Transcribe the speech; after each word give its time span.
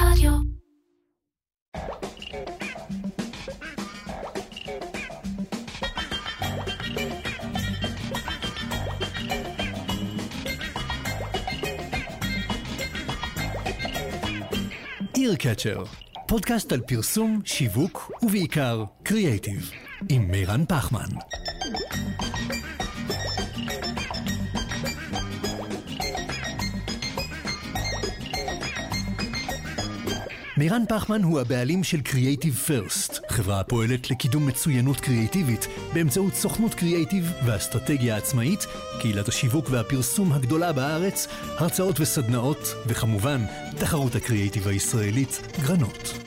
רדיו. 0.00 0.32
איר 15.16 15.36
פודקאסט 16.28 16.72
על 16.72 16.80
פרסום, 16.80 17.40
שיווק 17.44 18.12
ובעיקר 18.22 18.84
קריאייטיב, 19.02 19.70
עם 20.08 20.30
מירן 20.30 20.64
פחמן. 20.68 21.39
מירן 30.60 30.82
פחמן 30.88 31.22
הוא 31.22 31.40
הבעלים 31.40 31.84
של 31.84 31.98
Creative 31.98 32.68
First, 32.68 33.20
חברה 33.28 33.60
הפועלת 33.60 34.10
לקידום 34.10 34.46
מצוינות 34.46 35.00
קריאיטיבית 35.00 35.66
באמצעות 35.94 36.34
סוכנות 36.34 36.74
קריאיטיב 36.74 37.32
ואסטרטגיה 37.46 38.16
עצמאית, 38.16 38.66
קהילת 39.00 39.28
השיווק 39.28 39.66
והפרסום 39.70 40.32
הגדולה 40.32 40.72
בארץ, 40.72 41.26
הרצאות 41.58 42.00
וסדנאות, 42.00 42.74
וכמובן, 42.86 43.40
תחרות 43.78 44.14
הקריאיטיב 44.14 44.68
הישראלית, 44.68 45.40
גרנות. 45.62 46.18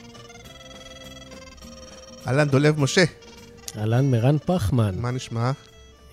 אהלן, 2.26 2.48
דולב 2.48 2.80
משה, 2.80 3.04
אהלן, 3.78 4.10
מירן 4.10 4.38
פחמן. 4.38 4.94
מה 4.98 5.10
נשמע? 5.10 5.52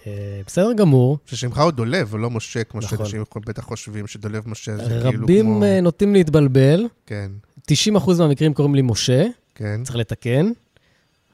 אה, 0.08 0.41
בסדר 0.47 0.73
גמור. 0.73 1.17
ששמך 1.25 1.58
הוא 1.58 1.72
דולב, 1.72 2.13
ולא 2.13 2.30
משה, 2.30 2.63
כמו 2.63 2.81
נכון. 2.81 2.97
שאנשים 2.97 3.23
בטח 3.45 3.63
חושבים 3.63 4.08
שדולב 4.08 4.49
משה 4.49 4.77
זה 4.77 4.83
כאילו 4.83 5.23
רבים 5.23 5.45
כמו... 5.45 5.63
אה, 5.63 5.81
נוטים 5.81 6.13
להתבלבל. 6.13 6.88
כן, 7.05 7.31
90% 7.67 7.73
מהמקרים 8.20 8.53
קוראים 8.53 8.75
לי 8.75 8.81
משה, 8.81 9.25
כן. 9.55 9.83
צריך 9.83 9.95
לתקן, 9.95 10.52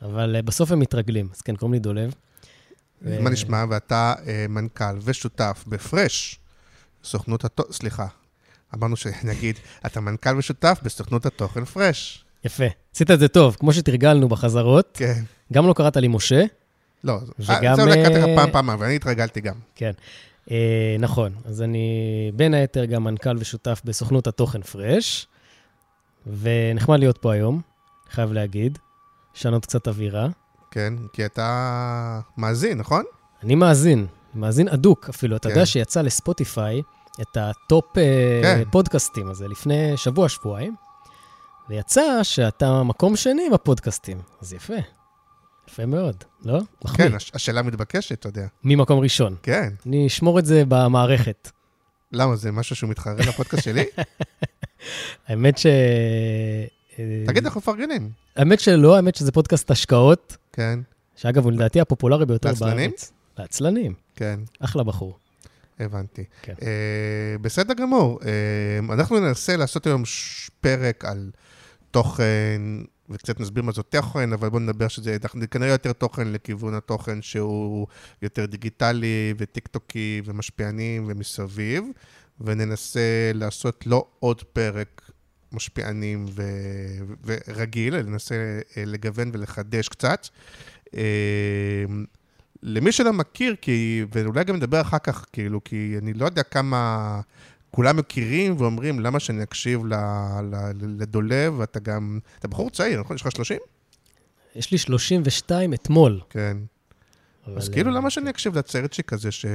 אבל 0.01 0.35
אה, 0.35 0.41
בסוף 0.41 0.71
הם 0.71 0.79
מתרגלים, 0.79 1.29
אז 1.33 1.41
כן, 1.41 1.55
קוראים 1.55 1.73
לי 1.73 1.79
דולב. 1.79 2.13
מה 3.01 3.29
נשמע? 3.29 3.65
ואתה 3.69 4.13
אה, 4.27 4.45
מנכ"ל 4.49 4.97
ושותף 5.03 5.63
בפרש, 5.67 6.39
סוכנות 7.03 7.45
התוכן, 7.45 7.73
סליחה, 7.73 8.07
אמרנו 8.75 8.95
שנגיד, 8.95 9.55
אתה 9.85 10.01
מנכ"ל 10.01 10.37
ושותף 10.37 10.79
בסוכנות 10.83 11.25
התוכן 11.25 11.65
פרש. 11.65 12.25
יפה, 12.43 12.65
עשית 12.95 13.11
את 13.11 13.19
זה 13.19 13.27
טוב, 13.27 13.55
כמו 13.59 13.73
שתרגלנו 13.73 14.29
בחזרות. 14.29 14.89
כן. 14.93 15.23
גם 15.53 15.67
לא 15.67 15.73
קראת 15.73 15.97
לי 15.97 16.07
משה, 16.07 16.43
לא, 17.03 17.17
וגם, 17.39 17.75
זה 17.75 17.81
אולי 17.81 17.95
קראתי 17.95 18.17
לך 18.19 18.25
אה, 18.25 18.35
פעם, 18.35 18.51
פעם, 18.51 18.69
אבל 18.69 18.85
אני 18.85 18.95
התרגלתי 18.95 19.41
גם. 19.41 19.55
כן. 19.75 19.91
אה, 20.51 20.95
נכון, 20.99 21.31
אז 21.45 21.61
אני 21.61 22.31
בין 22.33 22.53
היתר 22.53 22.85
גם 22.85 23.03
מנכ"ל 23.03 23.37
ושותף 23.39 23.81
בסוכנות 23.85 24.27
התוכן 24.27 24.61
Fresh, 24.61 25.27
ונחמד 26.41 26.99
להיות 26.99 27.17
פה 27.17 27.33
היום, 27.33 27.61
חייב 28.09 28.31
להגיד, 28.33 28.77
לשנות 29.35 29.65
קצת 29.65 29.87
אווירה. 29.87 30.27
כן, 30.71 30.93
כי 31.13 31.25
אתה 31.25 32.19
מאזין, 32.37 32.77
נכון? 32.77 33.03
אני 33.43 33.55
מאזין, 33.55 34.07
מאזין 34.35 34.67
אדוק 34.69 35.09
אפילו. 35.09 35.35
אתה 35.35 35.49
כן. 35.49 35.53
יודע 35.55 35.65
שיצא 35.65 36.01
לספוטיפיי 36.01 36.81
את 37.21 37.37
ה 37.37 37.52
top 37.52 37.97
אה, 37.97 38.03
כן. 38.43 38.63
פודקאסטים 38.71 39.27
הזה 39.29 39.47
לפני 39.47 39.97
שבוע-שבועיים, 39.97 40.75
ויצא 41.69 42.23
שאתה 42.23 42.83
מקום 42.83 43.15
שני 43.15 43.49
בפודקאסטים. 43.53 44.17
אז 44.41 44.53
יפה, 44.53 44.73
יפה 45.69 45.85
מאוד, 45.85 46.23
לא? 46.45 46.59
מחמיא. 46.85 47.09
כן, 47.09 47.15
הש- 47.15 47.31
השאלה 47.33 47.61
מתבקשת, 47.61 48.11
אתה 48.19 48.27
יודע. 48.27 48.47
ממקום 48.63 48.99
ראשון. 48.99 49.35
כן. 49.43 49.69
אני 49.85 50.07
אשמור 50.07 50.39
את 50.39 50.45
זה 50.45 50.63
במערכת. 50.67 51.51
למה, 52.11 52.35
זה 52.35 52.51
משהו 52.51 52.75
שהוא 52.75 52.89
מתחרה 52.89 53.15
לפודקאסט 53.15 53.63
שלי? 53.63 53.83
האמת 55.27 55.57
ש... 55.57 55.65
תגיד, 57.27 57.45
אנחנו 57.45 57.59
מפרגנים. 57.59 58.09
האמת 58.35 58.59
שלא, 58.59 58.95
האמת 58.95 59.15
שזה 59.15 59.31
פודקאסט 59.31 59.71
השקעות, 59.71 60.37
כן, 60.53 60.79
שאגב, 61.15 61.43
הוא 61.43 61.51
לדעתי 61.51 61.81
הפופולרי 61.81 62.25
ביותר 62.25 62.49
בארץ. 62.49 62.61
לעצלנים? 62.61 62.91
לעצלנים? 63.37 63.93
כן. 64.15 64.39
אחלה 64.59 64.83
בחור. 64.83 65.17
הבנתי. 65.79 66.23
כן. 66.41 66.53
אה, 66.61 67.37
בסדר 67.41 67.73
גמור. 67.73 68.19
אה, 68.25 68.93
אנחנו 68.93 69.19
ננסה 69.19 69.55
לעשות 69.55 69.87
היום 69.87 70.03
פרק 70.61 71.05
על 71.05 71.31
תוכן, 71.91 72.61
וקצת 73.09 73.39
נסביר 73.39 73.63
מה 73.63 73.71
זה 73.71 73.83
תוכן, 73.83 74.33
אבל 74.33 74.49
בואו 74.49 74.61
נדבר 74.61 74.87
שזה 74.87 75.17
כנראה 75.51 75.71
יותר 75.71 75.93
תוכן 75.93 76.27
לכיוון 76.27 76.73
התוכן 76.73 77.21
שהוא 77.21 77.87
יותר 78.21 78.45
דיגיטלי 78.45 79.33
וטיקטוקי 79.37 80.21
ומשפיענים 80.25 81.05
ומסביב, 81.07 81.83
וננסה 82.41 83.31
לעשות 83.33 83.87
לא 83.87 84.05
עוד 84.19 84.43
פרק 84.43 85.11
משפיענים 85.51 86.25
ו... 86.29 86.43
ורגיל, 87.25 87.95
אלא 87.95 88.09
ננסה 88.09 88.35
אה, 88.77 88.83
לגוון 88.85 89.29
ולחדש 89.33 89.89
קצת. 89.89 90.27
אה, 90.95 91.85
למי 92.63 92.91
שלא 92.91 93.13
מכיר, 93.13 93.55
כי, 93.61 94.05
ואולי 94.11 94.43
גם 94.43 94.55
נדבר 94.55 94.81
אחר 94.81 94.97
כך, 94.99 95.25
כאילו, 95.33 95.63
כי 95.63 95.95
אני 96.01 96.13
לא 96.13 96.25
יודע 96.25 96.43
כמה 96.43 97.21
כולם 97.71 97.97
מכירים 97.97 98.55
ואומרים, 98.57 98.99
למה 98.99 99.19
שאני 99.19 99.43
אקשיב 99.43 99.81
לדולב, 100.81 101.53
ואתה 101.57 101.79
גם, 101.79 102.19
אתה 102.39 102.47
בחור 102.47 102.69
צעיר, 102.69 102.99
נכון? 102.99 103.15
יש 103.15 103.21
לך 103.21 103.31
30? 103.31 103.57
יש 104.55 104.71
לי 104.71 104.77
32 104.77 105.73
אתמול. 105.73 106.21
כן. 106.29 106.57
אז 107.55 107.69
כאילו, 107.69 107.91
אה, 107.91 107.95
למה 107.95 108.09
שאני 108.09 108.29
אקשיב 108.29 108.57
לציירצ'יק 108.57 109.13
הזה 109.13 109.31
ש... 109.31 109.45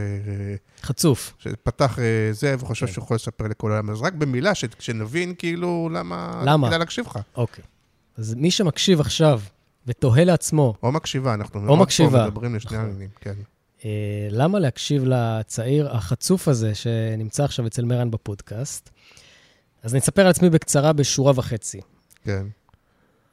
חצוף. 0.83 1.35
שפתח 1.39 1.99
אה, 1.99 2.33
זה 2.33 2.55
וחושב 2.59 2.87
כן. 2.87 2.93
שהוא 2.93 3.05
יכול 3.05 3.15
לספר 3.15 3.49
לכל 3.49 3.73
העולם? 3.73 3.91
אז 3.91 4.03
רק 4.03 4.13
במילה, 4.13 4.53
שנבין 4.79 5.35
כאילו 5.39 5.89
למה... 5.93 6.43
למה? 6.47 6.67
כדאי 6.67 6.79
להקשיב 6.79 7.07
לך. 7.07 7.19
אוקיי. 7.37 7.65
אז 8.17 8.35
מי 8.35 8.51
שמקשיב 8.51 9.01
עכשיו 9.01 9.41
ותוהה 9.87 10.25
לעצמו, 10.25 10.75
או 10.83 10.93
מקשיבה, 10.93 11.35
אנחנו 11.35 11.61
מאוד 11.61 11.79
מקשיבה. 11.79 12.27
מדברים 12.27 12.55
לשני. 12.55 12.77
העניינים, 12.77 13.09
כן. 13.21 13.35
אה, 13.85 14.29
למה 14.31 14.59
להקשיב 14.59 15.05
לצעיר 15.07 15.89
החצוף 15.91 16.49
הזה 16.49 16.75
שנמצא 16.75 17.45
עכשיו 17.45 17.67
אצל 17.67 17.85
מרן 17.85 18.11
בפודקאסט? 18.11 18.91
אז 19.83 19.95
אני 19.95 20.01
אספר 20.01 20.23
על 20.23 20.29
עצמי 20.29 20.51
בקצרה 20.51 20.93
בשורה 20.93 21.33
וחצי. 21.37 21.81
כן. 22.25 22.47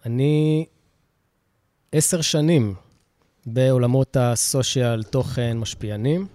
אני 0.06 0.66
עשר 1.92 2.22
שנים 2.22 2.76
בעולמות 3.46 4.18
הסושיאל 4.20 5.04
תוכן 5.04 5.58
משפיענים, 5.58 6.28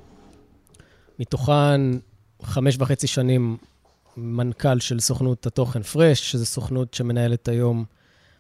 מתוכן 1.19 1.81
חמש 2.43 2.77
וחצי 2.79 3.07
שנים 3.07 3.57
מנכ"ל 4.17 4.81
של 4.81 5.01
סוכנות 5.01 5.47
התוכן 5.47 5.83
פרש, 5.83 6.33
שזו 6.33 6.47
סוכנות 6.47 6.95
שמנהלת 6.95 7.49
היום 7.49 7.85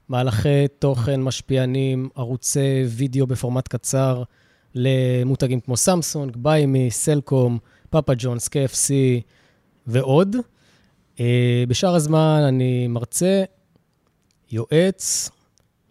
מהלכי 0.08 0.68
תוכן 0.78 1.22
משפיענים, 1.22 2.08
ערוצי 2.14 2.84
וידאו 2.88 3.26
בפורמט 3.26 3.68
קצר 3.68 4.22
למותגים 4.74 5.60
כמו 5.60 5.76
סמסונג, 5.76 6.36
ביימי, 6.36 6.90
סלקום, 6.90 7.58
פאפה 7.90 8.12
ג'ונס, 8.18 8.48
KFC 8.48 8.90
ועוד. 9.86 10.36
אה, 11.20 11.64
בשאר 11.68 11.94
הזמן 11.94 12.42
אני 12.48 12.86
מרצה, 12.86 13.44
יועץ, 14.50 15.30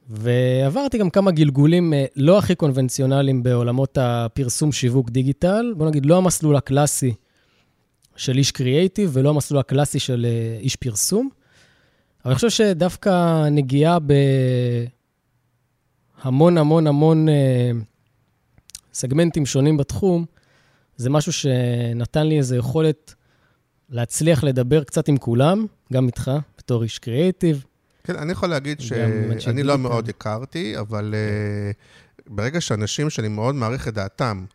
ועברתי 0.09 0.97
גם 0.97 1.09
כמה 1.09 1.31
גלגולים 1.31 1.93
אה, 1.93 2.05
לא 2.15 2.37
הכי 2.37 2.55
קונבנציונליים 2.55 3.43
בעולמות 3.43 3.97
הפרסום, 4.01 4.71
שיווק, 4.71 5.09
דיגיטל. 5.09 5.73
בוא 5.77 5.87
נגיד, 5.87 6.05
לא 6.05 6.17
המסלול 6.17 6.55
הקלאסי 6.55 7.13
של 8.15 8.37
איש 8.37 8.51
קריאייטיב 8.51 9.09
ולא 9.13 9.29
המסלול 9.29 9.59
הקלאסי 9.59 9.99
של 9.99 10.25
אה, 10.29 10.57
איש 10.59 10.75
פרסום. 10.75 11.29
אבל 12.25 12.31
אני 12.31 12.35
חושב 12.35 12.49
שדווקא 12.49 13.47
נגיעה 13.51 13.97
בהמון 16.23 16.57
המון 16.57 16.87
המון 16.87 17.29
אה, 17.29 17.71
סגמנטים 18.93 19.45
שונים 19.45 19.77
בתחום, 19.77 20.25
זה 20.97 21.09
משהו 21.09 21.33
שנתן 21.33 22.27
לי 22.27 22.37
איזו 22.37 22.55
יכולת 22.55 23.13
להצליח 23.89 24.43
לדבר 24.43 24.83
קצת 24.83 25.07
עם 25.07 25.17
כולם, 25.17 25.65
גם 25.93 26.07
איתך, 26.07 26.31
בתור 26.57 26.83
איש 26.83 26.99
קריאייטיב. 26.99 27.65
כן, 28.03 28.15
אני 28.15 28.31
יכול 28.31 28.49
להגיד 28.49 28.81
שאני 29.39 29.63
לא. 29.63 29.77
מאוד 29.77 30.09
הכרתי, 30.09 30.79
אבל 30.79 31.13
uh, 31.13 32.29
ברגע 32.29 32.61
שאנשים 32.61 33.09
שאני 33.09 33.27
מאוד 33.27 33.55
מעריך 33.55 33.87
את 33.87 33.93
דעתם, 33.93 34.45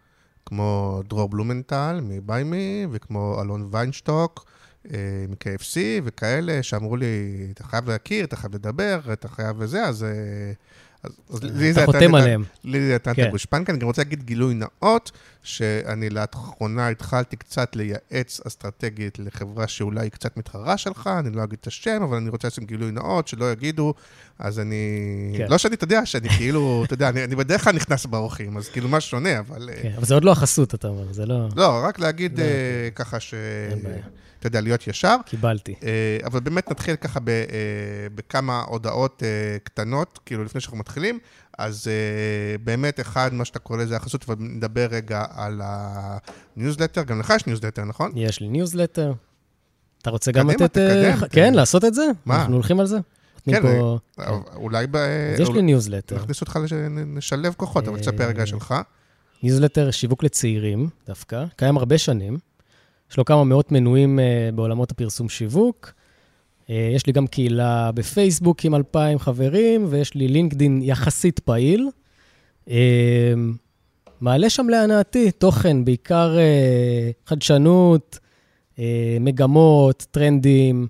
כמו 0.47 1.01
דרור 1.09 1.29
בלומנטל 1.29 2.01
מביימי, 2.03 2.87
וכמו 2.91 3.39
אלון 3.43 3.69
ויינשטוק 3.71 4.45
uh, 4.87 4.91
מ-KFC, 5.29 5.77
וכאלה 6.05 6.63
שאמרו 6.63 6.97
לי, 6.97 7.47
אתה 7.55 7.65
חייב 7.65 7.91
להכיר, 7.91 8.25
אתה 8.25 8.37
חייב 8.37 8.55
לדבר, 8.55 9.01
אתה 9.13 9.29
חייב 9.29 9.57
וזה, 9.59 9.85
אז... 9.85 10.03
Uh, 10.03 10.57
אז, 11.05 11.43
לי 11.43 11.73
זה 11.73 11.85
אתה 11.85 11.93
חותם 11.93 12.15
עליהם. 12.15 12.45
לי 12.65 12.87
זה 12.87 12.95
נתן 12.95 13.11
את 13.11 13.17
כן. 13.17 13.25
הגושפנקה. 13.25 13.73
אני 13.73 13.81
גם 13.81 13.87
רוצה 13.87 14.03
להגיד 14.03 14.23
גילוי 14.23 14.55
נאות, 14.55 15.11
שאני 15.43 16.11
לאחרונה 16.11 16.89
התחלתי 16.89 17.37
קצת 17.37 17.77
לייעץ 17.77 18.41
אסטרטגית 18.47 19.19
לחברה 19.19 19.69
שאולי 19.69 20.01
היא 20.01 20.11
קצת 20.11 20.37
מתחרה 20.37 20.79
שלך, 20.79 21.11
אני 21.19 21.31
לא 21.31 21.45
אגיד 21.45 21.59
את 21.61 21.67
השם, 21.67 22.03
אבל 22.03 22.17
אני 22.17 22.31
רוצה 22.31 22.49
לשים 22.49 22.65
גילוי 22.65 22.91
נאות, 22.91 23.29
שלא 23.29 23.53
יגידו, 23.53 23.95
אז 24.39 24.61
אני... 24.61 24.75
כן. 25.37 25.47
לא 25.49 25.59
שאני, 25.59 25.75
אתה 25.75 25.85
יודע, 25.85 26.07
שאני 26.07 26.29
כאילו, 26.29 26.83
אתה 26.87 26.95
יודע, 26.95 27.09
אני, 27.09 27.25
אני 27.25 27.37
בדרך 27.37 27.65
כלל 27.65 27.73
נכנס 27.73 28.07
באורחים, 28.07 28.57
אז 28.57 28.69
כאילו 28.69 28.89
מה 28.89 29.01
שונה, 29.01 29.39
אבל... 29.39 29.71
אה, 29.71 29.83
כן, 29.83 29.93
אבל 29.97 30.05
זה 30.05 30.15
עוד 30.15 30.25
לא 30.25 30.33
החסות, 30.33 30.75
אתה 30.75 30.89
אומר, 30.89 31.13
זה 31.13 31.27
לא... 31.27 31.49
לא, 31.57 31.81
רק 31.85 31.99
להגיד 31.99 32.39
לא, 32.39 32.45
אה, 32.45 32.89
ככה 32.95 33.21
ש... 33.21 33.35
אין 33.71 33.83
בעיה. 33.83 34.03
אתה 34.39 34.47
יודע, 34.47 34.61
להיות 34.61 34.87
ישר. 34.87 35.17
קיבלתי. 35.27 35.75
אה, 35.83 36.19
אבל 36.25 36.41
באמת 36.41 36.71
נתחיל 36.71 36.97
ככה 36.97 37.21
אה, 37.29 37.35
בכמה 38.15 38.63
הודעות 38.69 39.23
אה, 39.23 39.59
קטנות, 39.65 40.19
כאילו 40.27 40.45
לפני 40.45 40.61
שאנחנו 40.61 40.79
מתחילים. 40.79 41.19
אז 41.59 41.91
באמת, 42.65 43.01
אחד, 43.01 43.35
מה 43.35 43.45
שאתה 43.45 43.59
קורא 43.59 43.79
לזה 43.79 43.97
החסות, 43.97 44.25
אבל 44.29 44.35
נדבר 44.39 44.87
רגע 44.91 45.25
על 45.31 45.61
הניוזלטר. 45.65 47.03
גם 47.03 47.21
לך 47.21 47.33
יש 47.37 47.47
ניוזלטר, 47.47 47.85
נכון? 47.85 48.13
יש 48.15 48.41
לי 48.41 48.49
ניוזלטר. 48.49 49.13
אתה 50.03 50.11
רוצה 50.11 50.33
גם 50.33 50.51
לתת... 50.51 50.63
תקדם. 50.63 51.29
כן, 51.31 51.55
לעשות 51.55 51.85
את 51.85 51.95
זה? 51.95 52.03
מה? 52.27 52.37
אנחנו 52.37 52.55
הולכים 52.55 52.81
על 52.81 52.87
זה? 52.87 52.99
כן, 53.51 53.63
פה- 53.63 53.99
אולי 54.55 54.87
ב... 54.87 54.97
אז 54.97 55.41
יש 55.41 55.49
לי 55.49 55.63
ניוזלטר. 55.63 56.17
נכניס 56.17 56.41
אותך. 56.41 56.59
נשלב 57.07 57.55
כוחות, 57.57 57.89
אבל 57.89 57.99
תספר 57.99 58.29
רגע 58.29 58.47
שלך. 58.47 58.75
ניוזלטר 59.43 59.91
שיווק 59.91 60.25
לצעירים, 60.25 60.89
דווקא, 61.07 61.45
קיים 61.57 61.77
הרבה 61.77 61.99
שנים. 61.99 62.39
יש 63.11 63.17
לו 63.17 63.25
כמה 63.25 63.45
מאות 63.45 63.73
מנויים 63.73 64.19
אה, 64.19 64.51
בעולמות 64.55 64.91
הפרסום 64.91 65.29
שיווק. 65.29 65.93
אה, 66.71 66.91
יש 66.95 67.07
לי 67.07 67.13
גם 67.13 67.27
קהילה 67.27 67.93
בפייסבוק 67.93 68.65
עם 68.65 68.75
2,000 68.75 69.19
חברים, 69.19 69.87
ויש 69.89 70.15
לי 70.15 70.29
לינקדין 70.29 70.81
יחסית 70.83 71.39
פעיל. 71.39 71.89
אה, 72.71 73.35
מעלה 74.21 74.51
שם 74.51 74.69
להנאתי 74.69 75.31
תוכן, 75.31 75.85
בעיקר 75.85 76.37
חדשנות, 77.27 78.19
מגמות, 79.21 80.07
טרנדים, 80.11 80.87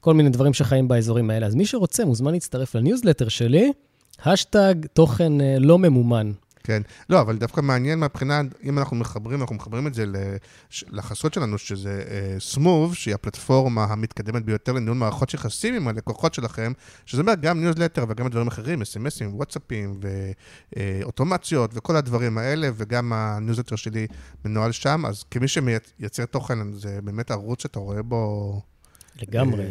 כל 0.00 0.14
מיני 0.14 0.28
דברים 0.28 0.54
שחיים 0.54 0.88
באזורים 0.88 1.30
האלה. 1.30 1.46
אז 1.46 1.54
מי 1.54 1.66
שרוצה 1.66 2.04
מוזמן 2.04 2.32
להצטרף 2.32 2.74
לניוזלטר 2.74 3.28
שלי, 3.28 3.72
האשטג 4.24 4.74
תוכן 4.92 5.32
לא 5.60 5.78
ממומן. 5.78 6.32
כן. 6.66 6.82
לא, 7.10 7.20
אבל 7.20 7.36
דווקא 7.36 7.60
מעניין 7.60 7.98
מהבחינה, 7.98 8.40
אם 8.64 8.78
אנחנו 8.78 8.96
מחברים, 8.96 9.40
אנחנו 9.40 9.56
מחברים 9.56 9.86
את 9.86 9.94
זה 9.94 10.04
לחסות 10.90 11.34
שלנו, 11.34 11.58
שזה 11.58 12.04
Smoove, 12.38 12.94
שהיא 12.94 13.14
הפלטפורמה 13.14 13.84
המתקדמת 13.84 14.44
ביותר 14.44 14.72
לניהול 14.72 14.96
מערכות 14.96 15.34
יחסים 15.34 15.74
עם 15.74 15.88
הלקוחות 15.88 16.34
שלכם, 16.34 16.72
שזה 17.06 17.22
אומר 17.22 17.34
גם 17.40 17.60
ניוזלטר 17.60 18.04
וגם 18.08 18.28
דברים 18.28 18.46
אחרים, 18.46 18.82
SMS 18.82 19.08
ים, 19.08 19.34
וואטסאפים 19.34 20.00
ואוטומציות 20.76 21.70
וכל 21.74 21.96
הדברים 21.96 22.38
האלה, 22.38 22.68
וגם 22.76 23.12
הניוזלטר 23.12 23.76
שלי 23.76 24.06
מנוהל 24.44 24.72
שם, 24.72 25.06
אז 25.06 25.22
כמי 25.30 25.48
שמייצר 25.48 26.24
תוכן, 26.30 26.72
זה 26.72 26.98
באמת 27.04 27.30
ערוץ 27.30 27.62
שאתה 27.62 27.78
רואה 27.78 28.02
בו... 28.02 28.60
לגמרי. 29.22 29.64
אה, 29.64 29.70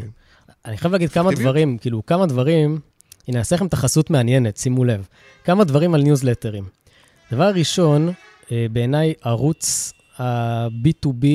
אני 0.66 0.78
חייב 0.78 0.92
להגיד 0.92 1.12
כמה? 1.12 1.32
דברים, 1.32 1.78
כאילו, 1.78 2.06
כמה 2.06 2.26
דברים, 2.26 2.80
הנה, 3.28 3.40
אעשה 3.40 3.56
לכם 3.56 3.68
ת'חסות 3.68 4.10
מעניינת, 4.10 4.58
שימו 4.58 4.84
לב. 4.84 5.08
כמה 5.44 5.64
דברים 5.64 5.94
על 5.94 6.02
ניוזלטרים. 6.02 6.64
דבר 7.32 7.52
ראשון, 7.56 8.10
אה, 8.52 8.66
בעיניי, 8.72 9.14
ערוץ 9.22 9.94
ה-B2B 10.20 11.26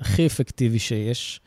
הכי 0.00 0.26
אפקטיבי 0.26 0.78
שיש, 0.78 1.40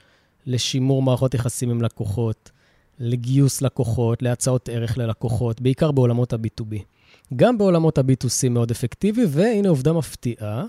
לשימור 0.46 1.02
מערכות 1.02 1.34
יחסים 1.34 1.70
עם 1.70 1.82
לקוחות, 1.82 2.52
לגיוס 3.00 3.62
לקוחות, 3.62 4.22
להצעות 4.22 4.70
ערך 4.70 4.98
ללקוחות, 4.98 5.62
בעיקר 5.62 5.92
בעולמות 5.92 6.34
ה-B2B. 6.34 6.76
גם 7.36 7.58
בעולמות 7.58 7.98
ה-B2C 7.98 8.50
מאוד 8.50 8.72
אפקטיבי, 8.72 9.26
והנה 9.30 9.70
עובדה 9.70 9.94
מפתיעה, 9.94 10.66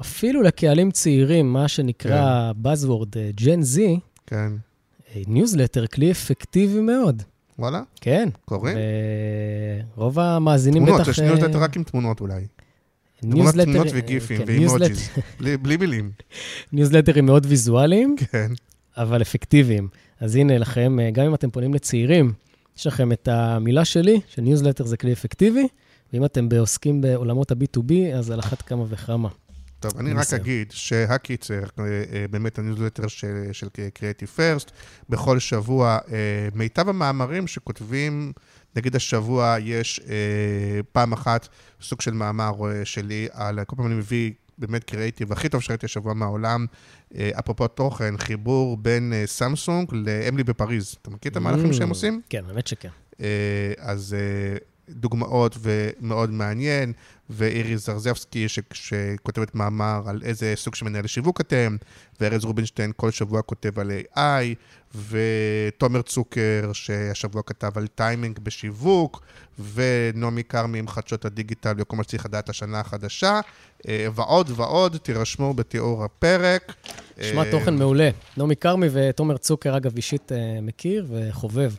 אפילו 0.00 0.42
לקהלים 0.42 0.90
צעירים, 0.90 1.52
מה 1.52 1.68
שנקרא 1.68 2.52
Buzzword 2.62 3.16
אה, 3.16 3.30
Gen 3.40 3.76
Z, 3.76 3.80
כן. 4.26 4.52
ניוזלטר, 5.26 5.86
כלי 5.86 6.10
אפקטיבי 6.10 6.80
מאוד. 6.80 7.22
וואלה, 7.58 7.82
כן. 8.00 8.28
קוראים? 8.44 8.76
ורוב 9.96 10.18
המאזינים 10.18 10.82
תמונות, 10.84 11.00
בטח... 11.00 11.10
יש 11.10 11.20
אה, 11.20 11.24
ניוזלטר 11.28 11.58
רק 11.58 11.76
עם 11.76 11.82
תמונות 11.82 12.20
אולי. 12.20 12.46
תמונות, 13.20 13.38
ניוזלטר- 13.44 13.64
תמונות 13.64 13.86
אה, 13.86 13.92
וגיפים 13.94 14.38
כן, 14.38 14.44
ו 14.46 14.54
emojis. 14.54 15.08
בלי 15.38 15.56
בלי 15.56 15.76
מילים. 15.76 16.10
ניוזלטרים 16.72 17.26
מאוד 17.26 17.46
ויזואליים, 17.48 18.16
כן. 18.32 18.52
אבל 18.96 19.22
אפקטיביים. 19.22 19.88
אז 20.20 20.36
הנה 20.36 20.58
לכם, 20.58 21.00
אה, 21.00 21.10
גם 21.10 21.26
אם 21.26 21.34
אתם 21.34 21.50
פונים 21.50 21.74
לצעירים, 21.74 22.32
יש 22.78 22.86
לכם 22.86 23.12
את 23.12 23.28
המילה 23.28 23.84
שלי, 23.84 24.20
שניוזלטר 24.28 24.84
זה 24.84 24.96
כלי 24.96 25.12
אפקטיבי, 25.12 25.68
ואם 26.12 26.24
אתם 26.24 26.48
עוסקים 26.58 27.00
בעולמות 27.00 27.50
ה-B2B, 27.52 27.92
אז 28.14 28.30
על 28.30 28.40
אחת 28.40 28.62
כמה 28.62 28.84
וכמה. 28.88 29.28
טוב, 29.80 29.98
אני 29.98 30.12
רק. 30.12 30.32
אגיד 30.34 30.70
שהקיצר, 30.70 31.62
אה, 31.78 31.84
אה, 31.84 32.24
באמת 32.30 32.58
הניוזלטר 32.58 33.06
של, 33.06 33.48
של 33.52 33.66
Creative 33.98 34.38
First, 34.38 34.70
בכל 35.08 35.38
שבוע, 35.38 35.98
אה, 36.12 36.18
מיטב 36.54 36.88
המאמרים 36.88 37.46
שכותבים, 37.46 38.32
נגיד 38.76 38.96
השבוע 38.96 39.56
יש 39.60 40.00
פעם 40.92 41.12
אחת 41.12 41.48
סוג 41.82 42.00
של 42.00 42.10
מאמר 42.12 42.52
שלי 42.84 43.28
על, 43.32 43.64
כל 43.64 43.76
פעם 43.76 43.86
אני 43.86 43.94
מביא 43.94 44.32
באמת 44.58 44.84
קריאיטיב 44.84 45.32
הכי 45.32 45.48
טוב 45.48 45.60
שראיתי 45.62 45.86
השבוע 45.86 46.14
מהעולם, 46.14 46.66
אפרופו 47.16 47.68
תוכן, 47.68 48.16
חיבור 48.18 48.76
בין 48.76 49.12
סמסונג 49.26 49.88
לאמלי 49.92 50.44
בפריז. 50.44 50.96
אתה 51.02 51.10
מכיר 51.10 51.32
את 51.32 51.36
המהלכים 51.36 51.72
שהם 51.72 51.88
Mm, 51.88 51.90
עושים? 51.90 52.20
כן, 52.28 52.42
באמת 52.46 52.66
שכן. 52.66 52.88
אז 53.78 54.16
דוגמאות 54.90 55.56
ומאוד 55.60 56.30
מעניין, 56.30 56.92
ואיריס 57.30 57.86
זרזבסקי 57.86 58.48
ש- 58.48 58.58
שכותבת 58.72 59.54
מאמר 59.54 60.02
על 60.06 60.20
איזה 60.24 60.52
סוג 60.56 60.74
של 60.74 60.84
מנהל 60.84 61.06
שיווק 61.06 61.40
אתם, 61.40 61.76
וארז 62.20 62.44
רובינשטיין 62.44 62.92
כל 62.96 63.10
שבוע 63.10 63.42
כותב 63.42 63.78
על 63.78 63.90
AI, 63.90 64.54
ותומר 65.08 66.02
צוקר 66.02 66.70
שהשבוע 66.72 67.42
כתב 67.46 67.70
על 67.78 67.86
טיימינג 67.86 68.38
בשיווק, 68.38 69.22
ונעמי 69.74 70.44
כרמי 70.44 70.78
עם 70.78 70.88
חדשות 70.88 71.24
הדיגיטל 71.24 71.72
וכל 71.78 71.96
מה 71.96 72.02
שצריך 72.02 72.26
לדעת 72.26 72.48
לשנה 72.48 72.80
החדשה, 72.80 73.40
אה, 73.88 74.06
ועוד 74.14 74.50
ועוד, 74.56 74.96
תירשמו 74.96 75.54
בתיאור 75.54 76.04
הפרק. 76.04 76.72
נשמע 77.18 77.44
אה, 77.44 77.50
תוכן 77.50 77.74
מעולה. 77.74 78.10
נעמי 78.36 78.56
כרמי 78.56 78.86
ותומר 78.92 79.36
צוקר, 79.36 79.76
אגב, 79.76 79.96
אישית 79.96 80.32
אה, 80.32 80.58
מכיר 80.62 81.06
וחובב. 81.10 81.72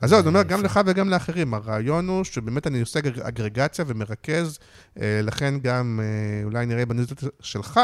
אז 0.00 0.10
זהו, 0.10 0.18
אני 0.20 0.28
אומר 0.28 0.42
גם 0.42 0.62
לך 0.62 0.80
וגם 0.86 1.08
לאחרים. 1.08 1.54
הרעיון 1.54 2.08
הוא 2.08 2.24
שבאמת 2.24 2.66
אני 2.66 2.80
עושה 2.80 2.98
אגר- 2.98 3.28
אגרגציה 3.28 3.84
ומרכז, 3.88 4.58
אה, 5.00 5.20
לכן 5.22 5.54
גם 5.62 6.00
אה, 6.02 6.44
אולי 6.44 6.66
נראה 6.66 6.86
בניוזלטר 6.86 7.28
שלך, 7.40 7.80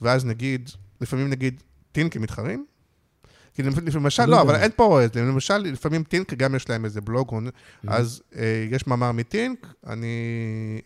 ואז 0.00 0.24
נגיד, 0.24 0.70
לפעמים 1.00 1.30
נגיד, 1.30 1.62
טינק 1.92 2.16
הם 2.16 2.22
מתחרים? 2.22 2.66
כי 3.54 3.62
למשל, 3.94 4.24
לא 4.24 4.30
לא. 4.30 4.42
אבל 4.42 4.54
אין 4.54 4.70
פה 4.76 5.00
איזה, 5.00 5.22
למשל, 5.22 5.58
לפעמים 5.58 6.02
טינק 6.02 6.34
גם 6.34 6.54
יש 6.54 6.68
להם 6.70 6.84
איזה 6.84 7.00
בלוג, 7.00 7.28
או- 7.32 7.38
אז 7.86 8.22
אה, 8.36 8.66
יש 8.70 8.86
מאמר 8.86 9.12
מטינק, 9.12 9.66
אני 9.86 10.06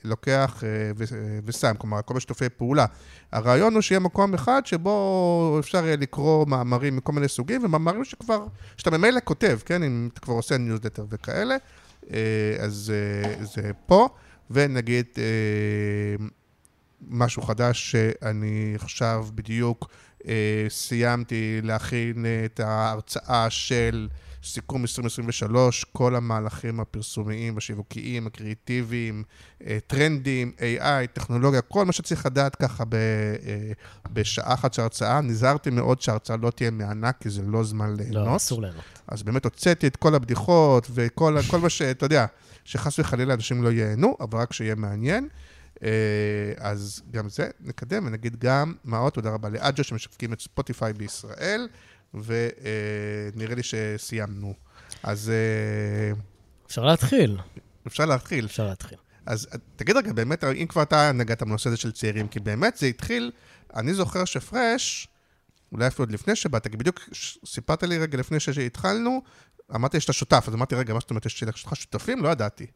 לוקח 0.05 0.65
אה, 0.65 0.69
ו- 0.97 1.17
אה, 1.17 1.39
ושם, 1.45 1.75
כלומר, 1.79 2.03
כל 2.03 2.15
מיני 2.15 2.21
שיתופי 2.21 2.49
פעולה. 2.49 2.87
הרעיון 3.33 3.75
הוא 3.75 3.83
שיהיה 3.83 4.01
מקום 4.01 4.35
אחד 4.35 4.63
שבו 4.65 5.57
אפשר 5.61 5.87
יהיה 5.87 5.97
לקרוא 5.97 6.47
מאמרים 6.47 6.97
מכל 6.97 7.13
מיני 7.13 7.29
סוגים, 7.29 7.65
ומאמרים 7.65 8.05
שכבר, 8.05 8.47
שאתה 8.77 8.91
ממילא 8.91 9.21
כותב, 9.25 9.59
כן, 9.65 9.83
אם 9.83 10.09
אתה 10.13 10.21
כבר 10.21 10.35
עושה 10.35 10.59
ניוזלטר 10.59 11.07
וכאלה, 11.11 11.57
אז 12.61 12.93
זה 13.41 13.71
פה, 13.87 14.09
ונגיד 14.51 15.07
משהו 17.09 17.43
חדש 17.43 17.91
שאני 17.91 18.73
עכשיו 18.75 19.27
בדיוק 19.35 19.89
סיימתי 20.69 21.61
להכין 21.63 22.27
את 22.45 22.61
ההרצאה 22.61 23.51
של 23.51 24.09
סיכום 24.49 24.83
2023, 24.83 25.85
כל 25.93 26.17
המהלכים 26.17 26.81
הפרסומיים, 26.81 27.59
השיווקיים, 27.59 28.27
הקריאיטיביים, 28.27 29.25
אה, 29.67 29.79
טרנדים, 29.87 30.53
AI, 30.59 31.07
טכנולוגיה, 31.13 31.61
כל 31.61 31.85
מה 31.85 31.93
שצריך 31.93 32.27
לדעת 32.27 32.57
ככה 32.57 32.85
ב, 32.85 32.95
אה, 32.95 33.73
בשעה 34.13 34.55
אחת 34.55 34.75
של 34.75 34.83
הרצאה. 34.83 35.21
נזהרתי 35.21 35.71
מאוד 35.71 36.01
שההרצאה 36.01 36.37
לא 36.37 36.51
תהיה 36.51 36.71
מענק, 36.71 37.17
כי 37.21 37.31
זה 37.31 37.43
לא 37.43 37.65
זמן 37.65 37.97
ליהנות. 37.97 38.27
לא, 38.27 38.37
אסור 38.37 38.63
ליהנות. 38.63 38.85
אז 39.09 39.23
באמת 39.23 39.45
הוצאתי 39.45 39.87
את 39.87 39.97
כל 39.97 40.15
הבדיחות 40.15 40.87
וכל 40.95 41.37
כל 41.51 41.59
מה 41.59 41.69
שאתה 41.69 42.07
יודע, 42.07 42.27
שחס 42.65 42.99
וחלילה 42.99 43.35
אנשים 43.35 43.63
לא 43.63 43.69
ייהנו, 43.69 44.17
אבל 44.21 44.39
רק 44.39 44.53
שיהיה 44.53 44.75
מעניין. 44.75 45.29
אה, 45.83 46.53
אז 46.59 47.03
גם 47.11 47.29
זה 47.29 47.51
נקדם, 47.61 48.07
ונגיד 48.07 48.37
גם, 48.39 48.75
מה 48.85 48.99
עוד? 48.99 49.13
תודה 49.13 49.31
רבה 49.31 49.49
לאג'ה 49.49 49.83
שמשווקים 49.83 50.33
את 50.33 50.41
ספוטיפיי 50.41 50.93
בישראל, 50.93 51.69
ונראה 52.15 53.55
לי 53.55 53.63
שסיימנו. 53.63 54.55
אז 55.03 55.31
אה, 55.31 56.21
אפשר 56.67 56.85
להתחיל, 56.85 57.39
אפשר 57.87 58.07
להתחיל. 58.07 58.45
אפשר 58.45 58.67
להתחיל. 58.69 58.99
אז 59.27 59.49
תגיד 59.77 59.97
רגע, 59.97 60.13
באמת, 60.13 60.45
אם 60.45 60.67
כבר 60.67 60.83
אתה 60.83 61.13
נגעת 61.13 61.43
בנושא 61.43 61.69
הזה 61.69 61.77
של 61.77 61.93
צעירים, 61.93 62.29
כי 62.29 62.41
באמת 62.41 62.77
זה 62.77 62.87
התחיל, 62.87 63.31
אני 63.77 63.95
זוכר 63.95 64.25
שפרש, 64.25 65.09
אולי 65.73 65.87
אפילו 65.87 66.05
עוד 66.05 66.13
לפני 66.13 66.37
שבאת, 66.37 66.69
כי 66.69 66.77
בדיוק 66.77 67.01
סיפרת 67.45 67.83
לי 67.83 67.99
רגע 67.99 68.19
לפני 68.19 68.41
שהתחלנו, 68.41 69.23
אמרתי 69.75 70.01
שאתה 70.01 70.13
שותף, 70.13 70.45
אז 70.49 70.55
אמרתי, 70.55 70.75
רגע, 70.75 70.95
מה 70.95 71.01
זאת 71.01 71.11
אומרת, 71.11 71.27
יש 71.27 71.43
לך 71.43 71.77
שותפים? 71.77 72.23
לא 72.23 72.29
ידעתי. 72.29 72.67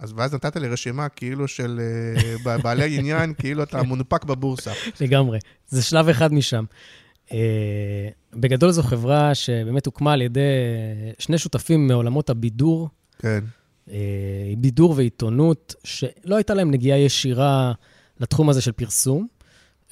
אז 0.00 0.12
ואז 0.16 0.34
נתת 0.34 0.56
לי 0.56 0.68
רשימה 0.68 1.08
כאילו 1.08 1.48
של 1.48 1.80
אה, 2.44 2.58
בעלי 2.62 2.98
עניין, 2.98 3.34
כאילו 3.34 3.62
אתה 3.62 3.82
מונפק 3.82 4.24
בבורסה. 4.24 4.72
לגמרי. 5.00 5.38
זה 5.68 5.82
שלב 5.82 6.08
אחד 6.08 6.32
משם. 6.32 6.64
Uh, 7.28 7.32
בגדול 8.32 8.70
זו 8.70 8.82
חברה 8.82 9.34
שבאמת 9.34 9.86
הוקמה 9.86 10.12
על 10.12 10.22
ידי 10.22 10.40
שני 11.18 11.38
שותפים 11.38 11.86
מעולמות 11.86 12.30
הבידור, 12.30 12.88
כן. 13.18 13.44
בידור 14.58 14.94
ועיתונות, 14.96 15.74
שלא 15.84 16.36
הייתה 16.36 16.54
להם 16.54 16.70
נגיעה 16.70 16.98
ישירה 16.98 17.72
לתחום 18.20 18.50
הזה 18.50 18.60
של 18.60 18.72
פרסום, 18.72 19.26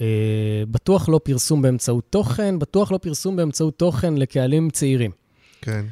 אה, 0.01 0.63
בטוח 0.71 1.09
לא 1.09 1.21
פרסום 1.25 1.63
באמצעות 1.63 2.05
תוכן, 2.11 2.59
בטוח 2.59 2.93
לא 2.93 2.99
פרסום 2.99 3.37
באמצעות 3.37 3.79
תוכן 3.79 4.15
לקהלים 4.15 4.71
צעירים. 4.71 5.11
כן. 5.63 5.85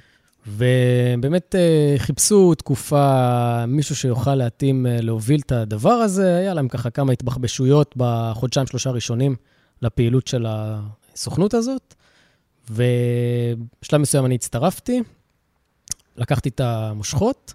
ובאמת 0.47 1.55
אה, 1.55 1.95
חיפשו 1.99 2.55
תקופה, 2.55 3.67
מישהו 3.67 3.97
שיוכל 3.97 4.35
להתאים, 4.35 4.87
אה, 4.87 5.01
להוביל 5.01 5.41
את 5.41 5.53
הדבר 5.53 5.91
הזה. 5.91 6.37
היה 6.37 6.55
להם 6.55 6.69
ככה 6.69 6.91
כמה 6.91 7.13
התבחבשויות 7.13 7.95
בחודשיים, 7.97 8.67
שלושה 8.67 8.91
ראשונים 8.91 9.37
לפעילות 9.83 10.27
של 10.27 10.47
הסוכנות 10.49 11.55
הזאת. 11.55 11.95
ובשלב 12.71 14.01
מסוים 14.01 14.27
אני 14.27 14.35
הצטרפתי, 14.35 15.03
לקחתי 16.17 16.49
את 16.49 16.61
המושכות, 16.61 17.55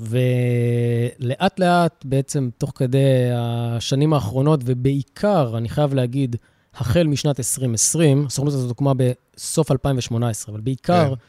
ולאט 0.00 1.60
לאט, 1.60 2.04
בעצם 2.04 2.50
תוך 2.58 2.72
כדי 2.74 3.30
השנים 3.34 4.12
האחרונות, 4.12 4.60
ובעיקר, 4.64 5.54
אני 5.56 5.68
חייב 5.68 5.94
להגיד, 5.94 6.36
החל 6.74 7.06
משנת 7.06 7.38
2020, 7.38 8.26
הסוכנות 8.26 8.54
הזאת 8.54 8.68
הוקמה 8.68 8.92
בסוף 8.94 9.70
2018, 9.70 10.54
אבל 10.54 10.60
בעיקר 10.60 11.08
כן. 11.08 11.20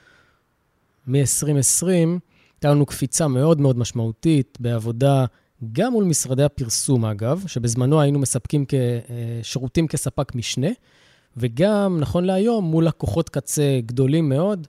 מ-2020, 1.07 1.87
הייתה 2.55 2.71
לנו 2.71 2.85
קפיצה 2.85 3.27
מאוד 3.27 3.61
מאוד 3.61 3.77
משמעותית 3.77 4.57
בעבודה, 4.61 5.25
גם 5.71 5.91
מול 5.91 6.03
משרדי 6.03 6.43
הפרסום, 6.43 7.05
אגב, 7.05 7.43
שבזמנו 7.47 8.01
היינו 8.01 8.19
מספקים 8.19 8.65
שירותים 9.43 9.87
כספק 9.87 10.35
משנה, 10.35 10.67
וגם, 11.37 11.97
נכון 11.99 12.23
להיום, 12.23 12.65
מול 12.65 12.87
לקוחות 12.87 13.29
קצה 13.29 13.79
גדולים 13.85 14.29
מאוד. 14.29 14.67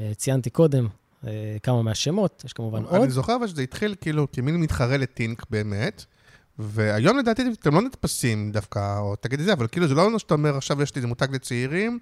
אה, 0.00 0.14
ציינתי 0.14 0.50
קודם 0.50 0.88
אה, 1.26 1.56
כמה 1.62 1.82
מהשמות, 1.82 2.42
יש 2.46 2.52
כמובן 2.52 2.84
עוד. 2.84 3.02
אני 3.02 3.10
זוכר 3.10 3.36
אבל 3.36 3.46
שזה 3.46 3.62
התחיל 3.62 3.94
כאילו 4.00 4.26
כמין 4.32 4.56
מתחרה 4.56 4.96
לטינק 4.96 5.42
באמת, 5.50 6.04
והיום 6.58 7.18
לדעתי 7.18 7.42
אתם 7.60 7.74
לא 7.74 7.82
נתפסים 7.82 8.52
דווקא, 8.52 8.98
או 8.98 9.16
תגיד 9.16 9.40
את 9.40 9.44
זה, 9.44 9.52
אבל 9.52 9.66
כאילו 9.66 9.88
זה 9.88 9.94
לא 9.94 10.18
שאתה 10.18 10.34
אומר 10.34 10.56
עכשיו 10.56 10.82
יש 10.82 10.94
לי 10.94 10.98
איזה 10.98 11.08
מותג 11.08 11.28
לצעירים, 11.32 11.98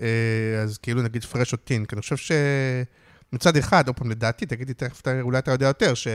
אה, 0.00 0.06
אז 0.62 0.78
כאילו 0.78 1.02
נגיד 1.02 1.24
פרש 1.24 1.52
או 1.52 1.58
טינק. 1.58 1.92
אני 1.92 2.00
חושב 2.00 2.16
שמצד 3.32 3.56
אחד, 3.56 3.86
עוד 3.86 3.96
פעם, 3.96 4.10
לדעתי, 4.10 4.46
תגידי 4.46 4.74
תכף, 4.74 5.02
אולי 5.20 5.38
אתה 5.38 5.50
יודע 5.50 5.66
יותר, 5.66 5.94
ש... 5.94 6.08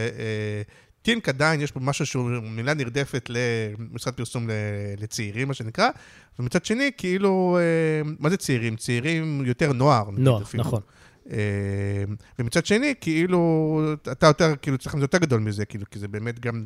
טינק 1.01 1.29
עדיין 1.29 1.61
יש 1.61 1.71
פה 1.71 1.79
משהו 1.79 2.05
שהוא 2.05 2.29
מילה 2.41 2.73
נרדפת 2.73 3.29
למשרד 3.29 4.13
פרסום 4.13 4.49
לצעירים, 4.97 5.47
מה 5.47 5.53
שנקרא, 5.53 5.89
ומצד 6.39 6.65
שני, 6.65 6.91
כאילו, 6.97 7.57
מה 8.19 8.29
זה 8.29 8.37
צעירים? 8.37 8.75
צעירים 8.75 9.43
יותר 9.45 9.73
נוער. 9.73 10.09
נוער, 10.17 10.43
נכון. 10.53 10.81
אה, 11.31 12.03
ומצד 12.39 12.65
שני, 12.65 12.93
כאילו, 13.01 13.81
אתה 14.11 14.27
יותר, 14.27 14.55
כאילו, 14.61 14.77
צריך 14.77 14.95
להיות 14.95 15.13
יותר 15.13 15.25
גדול 15.25 15.39
מזה, 15.39 15.65
כאילו, 15.65 15.85
כי 15.91 15.99
זה 15.99 16.07
באמת 16.07 16.39
גם... 16.39 16.65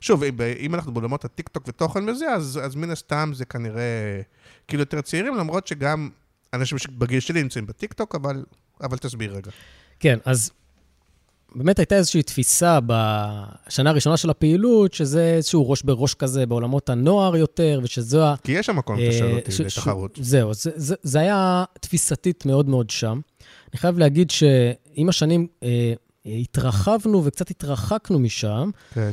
שוב, 0.00 0.22
אם 0.58 0.74
אנחנו 0.74 0.92
בעולמות 0.92 1.24
הטיקטוק 1.24 1.68
ותוכן 1.68 2.08
וזה, 2.08 2.32
אז, 2.32 2.60
אז 2.62 2.74
מן 2.74 2.90
הסתם 2.90 3.30
זה 3.34 3.44
כנראה 3.44 4.20
כאילו 4.68 4.82
יותר 4.82 5.00
צעירים, 5.00 5.34
למרות 5.34 5.66
שגם 5.66 6.10
אנשים 6.52 6.78
בגיל 6.98 7.20
שלי 7.20 7.42
נמצאים 7.42 7.66
בטיקטוק, 7.66 8.14
אבל, 8.14 8.44
אבל 8.80 8.98
תסביר 8.98 9.36
רגע. 9.36 9.50
כן, 10.00 10.18
אז 10.24 10.50
באמת 11.54 11.78
הייתה 11.78 11.94
איזושהי 11.96 12.22
תפיסה 12.22 12.78
בשנה 12.86 13.90
הראשונה 13.90 14.16
של 14.16 14.30
הפעילות, 14.30 14.92
שזה 14.92 15.34
איזשהו 15.36 15.70
ראש 15.70 15.82
בראש 15.82 16.14
כזה 16.14 16.46
בעולמות 16.46 16.88
הנוער 16.88 17.36
יותר, 17.36 17.80
ושזו 17.82 18.22
ה... 18.22 18.34
כי 18.44 18.52
יש 18.52 18.66
שם 18.66 18.76
מקום, 18.76 18.96
תשאל 19.08 19.32
אותי, 19.32 19.64
לתחרות. 19.64 20.18
זהו, 20.22 20.54
זה, 20.54 20.70
זה, 20.74 20.94
זה 21.02 21.18
היה 21.18 21.64
תפיסתית 21.80 22.46
מאוד 22.46 22.68
מאוד 22.68 22.90
שם. 22.90 23.20
אני 23.72 23.78
חייב 23.78 23.98
להגיד 23.98 24.30
שעם 24.30 25.08
השנים 25.08 25.46
אה, 25.62 25.94
התרחבנו 26.26 27.24
וקצת 27.24 27.50
התרחקנו 27.50 28.18
משם. 28.18 28.70
כן. 28.94 29.10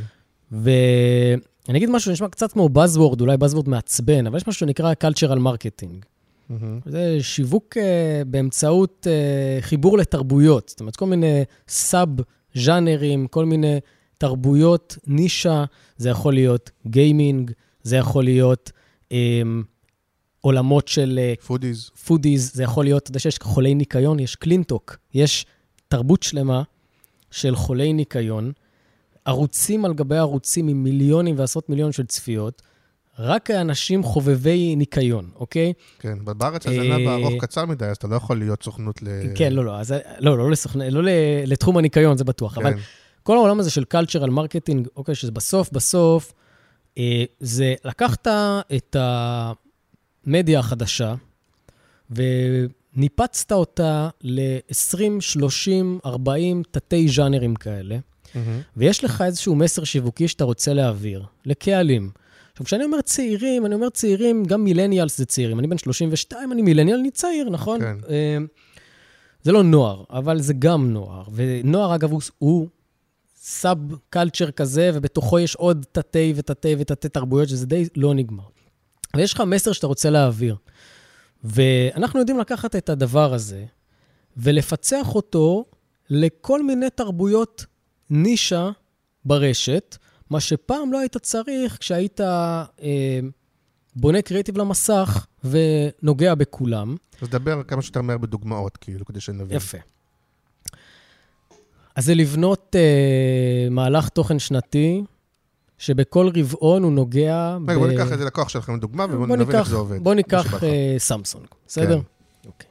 ואני 0.52 1.78
אגיד 1.78 1.90
משהו 1.90 2.12
שנשמע 2.12 2.30
קצת 2.30 2.52
כמו 2.52 2.70
Buzzword, 2.74 3.22
אולי 3.22 3.36
Buzzword 3.36 3.70
מעצבן, 3.70 4.28
אבל 4.28 4.38
יש 4.38 4.48
משהו 4.48 4.60
שנקרא 4.60 4.94
cultural 5.04 5.38
marketing. 5.38 6.11
Mm-hmm. 6.52 6.90
זה 6.90 7.18
שיווק 7.22 7.78
uh, 7.78 7.82
באמצעות 8.28 9.08
uh, 9.10 9.64
חיבור 9.64 9.98
לתרבויות. 9.98 10.70
זאת 10.70 10.80
אומרת, 10.80 10.96
כל 10.96 11.06
מיני 11.06 11.44
סאב-ז'אנרים, 11.68 13.28
כל 13.28 13.46
מיני 13.46 13.80
תרבויות, 14.18 14.98
נישה. 15.08 15.66
זה 15.98 16.10
יכול 16.10 16.34
להיות 16.34 16.72
גיימינג, 16.88 17.52
זה 17.84 17.96
יכול 17.96 18.24
להיות 18.24 18.72
um, 19.10 19.14
עולמות 20.42 20.88
של... 20.88 21.20
foodies. 21.46 21.90
Uh, 21.94 22.00
foodies, 22.00 22.52
זה 22.54 22.64
יכול 22.64 22.84
להיות, 22.84 23.04
אתה 23.04 23.12
יודע 23.12 23.20
שיש 23.20 23.40
חולי 23.42 23.76
ניקיון, 23.76 24.20
יש 24.20 24.36
CleanTok, 24.36 24.98
יש 25.14 25.46
תרבות 25.88 26.24
שלמה 26.24 26.64
של 27.32 27.56
חולי 27.56 27.94
ניקיון, 27.94 28.52
ערוצים 29.26 29.86
על 29.86 29.94
גבי 29.94 30.18
ערוצים 30.18 30.68
עם 30.68 30.84
מיליונים 30.84 31.36
ועשרות 31.38 31.70
מיליונים 31.70 31.94
של 31.94 32.06
צפיות. 32.06 32.62
רק 33.20 33.52
האנשים 33.52 34.04
חובבי 34.04 34.76
ניקיון, 34.76 35.30
אוקיי? 35.36 35.74
כן, 36.00 36.18
בארץ 36.26 36.68
הזנב 36.68 37.08
הארוך 37.08 37.34
קצר 37.40 37.66
מדי, 37.66 37.86
אז 37.86 37.98
אתה 37.98 38.08
לא 38.08 38.16
יכול 38.16 38.40
להיות 38.40 38.64
סוכנות 38.64 39.02
ל... 39.02 39.08
כן, 39.36 39.54
לא, 39.54 39.66
לא, 39.66 39.80
אז, 39.80 39.96
לא, 40.20 40.38
לא, 40.38 40.52
לסוכנות, 40.52 40.88
לא 40.92 41.02
לתחום 41.46 41.78
הניקיון, 41.78 42.18
זה 42.18 42.24
בטוח. 42.24 42.56
כן. 42.56 42.62
אבל 42.62 42.74
כל 43.24 43.38
העולם 43.38 43.60
הזה 43.60 43.70
של 43.70 43.84
cultural 43.94 44.30
marketing, 44.30 44.88
אוקיי, 44.96 45.16
שזה 45.16 45.32
בסוף, 45.32 45.72
בסוף, 45.72 46.34
אה, 46.98 47.24
זה 47.40 47.74
לקחת 47.86 48.28
את 48.76 48.96
המדיה 49.00 50.60
החדשה, 50.60 51.16
וניפצת 52.10 53.52
אותה 53.52 54.10
ל-20, 54.22 54.98
30, 55.20 56.00
40 56.06 56.64
תתי 56.72 57.08
ז'אנרים 57.08 57.56
כאלה, 57.56 57.98
mm-hmm. 57.98 58.38
ויש 58.78 59.04
לך 59.04 59.22
איזשהו 59.22 59.56
מסר 59.56 59.84
שיווקי 59.84 60.28
שאתה 60.28 60.44
רוצה 60.44 60.74
להעביר 60.74 61.26
לקהלים. 61.46 62.12
עכשיו, 62.62 62.66
כשאני 62.66 62.84
אומר 62.84 63.02
צעירים, 63.02 63.66
אני 63.66 63.76
אומר 63.76 63.90
צעירים, 63.90 64.46
גם 64.46 64.64
מילניאלס 64.64 65.18
זה 65.18 65.26
צעירים. 65.26 65.60
אני 65.60 65.68
בן 65.68 65.78
32, 65.78 66.52
אני 66.52 66.62
מילניאל, 66.62 67.00
אני 67.00 67.12
צעיר, 67.12 67.50
נכון? 67.50 67.80
כן. 67.80 67.98
Uh, 68.02 68.10
זה 69.44 69.52
לא 69.52 69.64
נוער, 69.64 70.04
אבל 70.10 70.42
זה 70.42 70.54
גם 70.54 70.94
נוער. 70.94 71.24
ונוער, 71.34 71.96
אגב, 71.96 72.12
הוא, 72.12 72.22
הוא 72.38 72.68
סאב 73.36 73.78
קלצ'ר 74.10 74.52
כזה, 74.52 74.92
ובתוכו 74.94 75.40
יש 75.40 75.56
עוד 75.56 75.86
תתי 75.92 76.34
ותתי 76.36 76.76
ותתי 76.80 77.10
תרבויות, 77.10 77.50
שזה 77.50 77.66
די 77.66 77.88
לא 77.96 78.14
נגמר. 78.14 78.44
ויש 79.16 79.34
לך 79.34 79.42
מסר 79.42 79.72
שאתה 79.72 79.88
רוצה 79.88 80.10
להעביר. 80.10 80.56
ואנחנו 81.44 82.20
יודעים 82.20 82.40
לקחת 82.40 82.76
את 82.76 82.90
הדבר 82.90 83.34
הזה 83.34 83.66
ולפצח 84.38 85.16
אותו 85.16 85.66
לכל 86.10 86.64
מיני 86.64 86.90
תרבויות 86.90 87.66
נישה 88.10 88.70
ברשת, 89.26 89.98
מה 90.32 90.40
שפעם 90.40 90.94
לא 90.94 91.00
היית 91.00 91.18
צריך 91.18 91.78
כשהיית 91.80 92.22
אה, 92.22 92.64
בונה 93.96 94.22
קריאיטיב 94.22 94.58
למסך 94.58 95.26
ונוגע 95.44 96.36
בכולם. 96.36 96.96
אז 97.22 97.30
דבר 97.30 97.64
כמה 97.64 97.82
שיותר 97.82 98.02
מהר 98.02 98.18
בדוגמאות, 98.18 98.78
כאילו, 98.78 99.06
כדי 99.06 99.20
שנבין. 99.20 99.58
יפה. 99.58 99.78
אז 101.96 102.06
זה 102.06 102.16
לבנות 102.16 102.76
אה, 102.76 103.70
מהלך 103.72 104.10
תוכן 104.10 104.40
שנתי, 104.40 105.04
שבכל 105.78 106.30
רבעון 106.36 106.84
הוא 106.84 106.92
נוגע 106.92 107.58
רגע, 107.68 107.76
ב... 107.76 107.80
בוא 107.80 107.88
ניקח 107.88 108.12
איזה 108.12 108.26
לקוח 108.26 108.50
שלכם 108.50 108.76
לדוגמה, 108.76 109.06
ובוא 109.12 109.38
נבין 109.38 109.56
איך 109.56 109.68
זה 109.68 109.76
עובד. 109.76 110.04
בוא 110.04 110.14
ניקח 110.14 110.64
אה, 110.64 110.96
סמסונג, 110.98 111.46
בסדר? 111.68 112.00
כן. 112.00 112.48
אוקיי. 112.48 112.68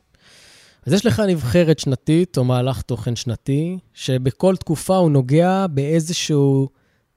אז 0.86 0.92
יש 0.92 1.06
לך 1.06 1.20
נבחרת 1.20 1.78
שנתית, 1.78 2.38
או 2.38 2.44
מהלך 2.44 2.82
תוכן 2.82 3.16
שנתי, 3.16 3.78
שבכל 3.94 4.56
תקופה 4.56 4.96
הוא 4.96 5.10
נוגע 5.10 5.66
באיזשהו 5.66 6.68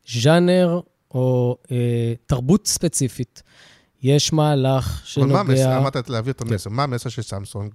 ז'אנר 0.07 0.79
או 1.11 1.57
אה, 1.71 2.13
תרבות 2.25 2.67
ספציפית. 2.67 3.43
יש 4.03 4.33
מהלך 4.33 5.01
שנוגע... 5.05 5.33
אבל 5.33 5.43
מה 5.43 5.51
המסר? 5.51 5.77
אמרת 5.77 6.09
להעביר 6.09 6.33
את 6.33 6.41
המסר. 6.41 6.69
כן. 6.69 6.75
מה 6.75 6.83
המסר 6.83 7.09
של 7.09 7.21
סמסונג? 7.21 7.71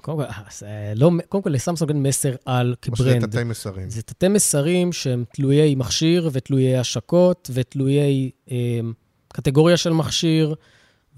קודם 0.00 0.18
כל, 0.18 0.24
אה, 0.66 0.92
לא, 0.96 1.10
קודם 1.28 1.42
כל 1.42 1.50
לסמסונג 1.50 1.90
אין 1.90 2.02
מסר 2.02 2.34
על 2.44 2.74
כ 2.82 2.87
brand. 2.87 3.00
או 3.00 3.20
שזה 3.20 3.26
תתי 3.26 3.44
מסרים. 3.44 3.90
זה 3.90 4.02
תתי 4.02 4.28
מסרים 4.28 4.92
שהם 4.92 5.24
תלויי 5.34 5.74
מכשיר 5.74 6.30
ותלויי 6.32 6.76
השקות 6.76 7.50
ותלויי 7.54 8.30
אה, 8.50 8.80
קטגוריה 9.28 9.76
של 9.76 9.92
מכשיר, 9.92 10.54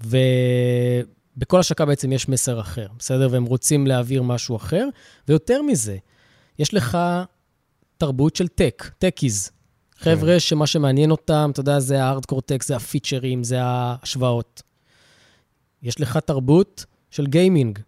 ובכל 0.03 1.59
השקה 1.59 1.85
בעצם 1.85 2.11
יש 2.11 2.29
מסר 2.29 2.59
אחר, 2.59 2.87
בסדר? 2.99 3.27
והם 3.31 3.45
רוצים 3.45 3.87
להעביר 3.87 4.23
משהו 4.23 4.55
אחר. 4.55 4.87
ויותר 5.27 5.61
מזה, 5.61 5.97
יש 6.59 6.73
לך 6.73 6.97
תרבות 7.97 8.35
של 8.35 8.47
tech, 8.47 8.91
techies. 8.97 9.51
חבר'ה. 9.99 10.39
שמה 10.39 10.67
שמעניין 10.67 11.11
אותם, 11.11 11.49
אתה 11.53 11.59
יודע, 11.59 11.79
זה 11.79 12.03
hardcore 12.03 12.41
tech, 12.41 12.63
זה 12.63 12.75
הפיצ'רים, 12.75 13.43
זה 13.43 13.57
ההשוואות. 13.61 14.61
יש 15.83 16.01
לך 16.01 16.17
תרבות 16.17 16.85
של 17.09 17.27
גיימינג. 17.27 17.79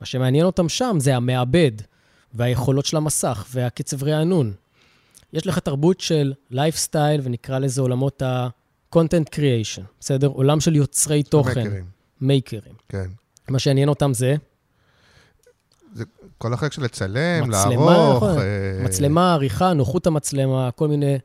מה 0.00 0.06
שמעניין 0.06 0.46
אותם 0.46 0.68
שם 0.68 0.96
זה 1.00 1.16
המעבד, 1.16 1.72
והיכולות 2.34 2.86
של 2.86 2.96
המסך, 2.96 3.46
והקצב 3.50 4.04
רענון. 4.04 4.52
יש 5.32 5.46
לך 5.46 5.58
תרבות 5.58 6.00
של 6.00 6.32
לייפסטייל, 6.50 7.20
ונקרא 7.24 7.58
לזה 7.58 7.80
עולמות 7.80 8.22
ה-content 8.22 9.34
creation, 9.34 9.82
בסדר? 10.00 10.26
עולם 10.26 10.60
של 10.60 10.76
יוצרי 10.76 11.22
תוכן. 11.22 11.54
מייקרים. 11.54 11.84
מייקרים. 12.20 12.74
כן. 12.88 13.06
מה 13.48 13.58
שעניין 13.58 13.88
אותם 13.88 14.14
זה? 14.14 14.36
זה 15.94 16.04
כל 16.38 16.52
החלק 16.52 16.72
של 16.72 16.82
לצלם, 16.82 17.50
לערוך. 17.50 18.22
נכון. 18.22 18.38
אה... 18.38 18.84
מצלמה, 18.84 19.32
עריכה, 19.34 19.72
נוחות 19.72 20.06
המצלמה, 20.06 20.70
כל 20.70 20.88
מיני... 20.88 21.18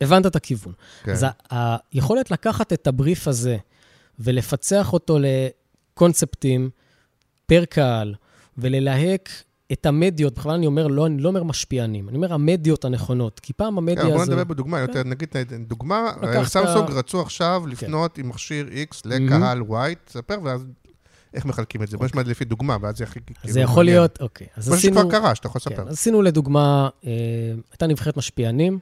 הבנת 0.00 0.26
את 0.26 0.36
הכיוון. 0.36 0.72
כן. 1.02 1.12
אז 1.12 1.26
היכולת 1.50 2.30
לקחת 2.30 2.72
את 2.72 2.86
הבריף 2.86 3.28
הזה 3.28 3.56
ולפצח 4.18 4.92
אותו 4.92 5.18
לקונספטים 5.20 6.70
פר 7.46 7.64
קהל, 7.64 8.14
וללהק 8.58 9.28
את 9.72 9.86
המדיות, 9.86 10.34
בכלל 10.34 10.52
אני 10.52 10.66
אומר, 10.66 10.86
לא, 10.86 11.06
אני 11.06 11.22
לא 11.22 11.28
אומר 11.28 11.42
משפיענים, 11.42 12.08
אני 12.08 12.16
אומר 12.16 12.32
המדיות 12.32 12.84
הנכונות, 12.84 13.40
כי 13.40 13.52
פעם 13.52 13.78
המדיה 13.78 14.02
כן, 14.02 14.06
הזו... 14.06 14.16
בוא 14.16 14.24
נדבר 14.24 14.44
בדוגמה, 14.44 14.78
יותר, 14.78 15.02
נגיד, 15.04 15.28
דוגמה, 15.66 16.12
לקחת- 16.22 16.44
סמסונג 16.44 16.90
רצו 16.90 17.20
עכשיו 17.20 17.62
לפנות 17.66 18.18
עם 18.18 18.28
מכשיר 18.28 18.68
X 18.90 18.96
לקהל 19.04 19.60
Y, 19.60 19.74
תספר, 20.04 20.38
ואז 20.44 20.66
איך 21.34 21.44
מחלקים 21.44 21.82
את 21.82 21.88
זה? 21.88 21.96
בוא 21.96 22.06
נשמע 22.06 22.20
את 22.20 22.26
זה 22.26 22.32
לפי 22.32 22.44
דוגמה, 22.44 22.76
ואז 22.80 22.96
זה 22.96 23.04
הכי... 23.04 23.18
אז 23.18 23.24
כאילו, 23.40 23.54
זה 23.54 23.60
יכול. 23.60 23.84
להיות, 23.84 24.20
אוקיי. 24.20 24.46
מה. 24.70 24.76
שכבר 24.76 25.10
קרה, 25.10 25.34
שאתה 25.34 25.46
יכול 25.46 25.60
כן, 25.64 25.70
לספר. 25.70 25.88
אז 25.88 25.94
עשינו 25.94 26.22
לדוגמה, 26.22 26.88
אה, 27.06 27.10
הייתה 27.72 27.86
נבחרת 27.86 28.16
משפיענים, 28.16 28.78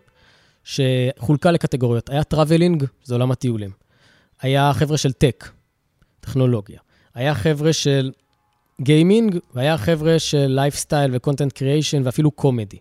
שחולקה 0.69 1.51
לקטגוריות. 1.51 2.11
היה 2.11 2.25
traveling, 2.25 2.85
זה 3.05 3.15
עולם 3.15 3.31
הטיולים. 3.31 3.71
היה 4.43 4.73
חבר'ה 4.75 4.97
של 4.97 5.13
tech, 5.13 5.51
טכנולוגיה. 6.21 6.81
היה 7.15 7.35
חבר'ה 7.35 7.73
של 7.73 8.13
גיימינג, 8.81 9.39
והיה 9.55 9.79
חבר'ה 9.79 10.19
של 10.19 10.47
לייפסטייל 10.47 11.11
ו 11.15 11.19
content 11.20 11.53
creation 11.53 12.03
ואפילו 12.05 12.31
comedy. 12.31 12.77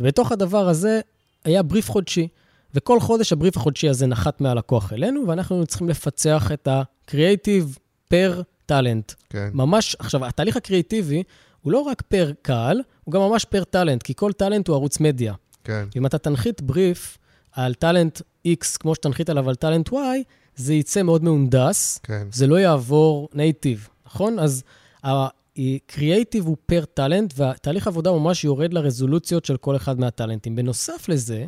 ובתוך 0.00 0.32
הדבר 0.32 0.68
הזה 0.68 1.00
היה 1.44 1.62
בריף 1.62 1.90
חודשי, 1.90 2.28
וכל 2.74 3.00
חודש 3.00 3.32
הבריף 3.32 3.56
החודשי 3.56 3.88
הזה 3.88 4.06
נחת 4.06 4.40
מהלקוח 4.40 4.92
אלינו, 4.92 5.28
ואנחנו 5.28 5.66
צריכים 5.66 5.88
לפצח 5.88 6.52
את 6.52 6.68
ה-creative 6.68 7.78
פר 8.08 8.42
talent. 8.66 9.12
כן, 9.30 9.50
ממש, 9.52 9.96
עכשיו, 9.98 10.24
התהליך 10.26 10.56
הקריאיטיבי 10.56 11.22
הוא 11.62 11.72
לא 11.72 11.78
רק 11.78 12.02
פר 12.02 12.32
קהל, 12.42 12.80
הוא 13.04 13.12
גם 13.12 13.20
ממש 13.20 13.44
פר 13.44 13.64
talent, 13.64 14.02
כי 14.02 14.14
כל 14.16 14.32
talent 14.32 14.68
הוא 14.68 14.76
ערוץ 14.76 15.00
מדיה. 15.00 15.34
כן. 15.64 15.86
אם 15.96 16.06
אתה 16.06 16.18
תנחית 16.18 16.62
בריף 16.62 17.18
על 17.52 17.74
talent 17.74 18.20
X 18.48 18.78
כמו 18.80 18.94
שתנחית 18.94 19.30
עליו 19.30 19.48
על 19.48 19.54
talent 19.54 19.88
Y, 19.88 19.94
זה 20.56 20.74
יצא 20.74 21.02
מאוד 21.02 21.24
מהונדס, 21.24 21.98
כן. 22.02 22.26
זה 22.32 22.46
לא 22.46 22.60
יעבור 22.60 23.28
native, 23.34 23.88
נכון? 24.06 24.38
אז 24.38 24.62
הקריאייטיב 25.04 26.46
הוא 26.46 26.56
פר 26.66 26.84
talent, 26.84 27.34
והתהליך 27.36 27.86
העבודה 27.86 28.12
ממש 28.12 28.44
יורד 28.44 28.74
לרזולוציות 28.74 29.44
של 29.44 29.56
כל 29.56 29.76
אחד 29.76 30.00
מהטאלנטים. 30.00 30.56
בנוסף 30.56 31.08
לזה, 31.08 31.46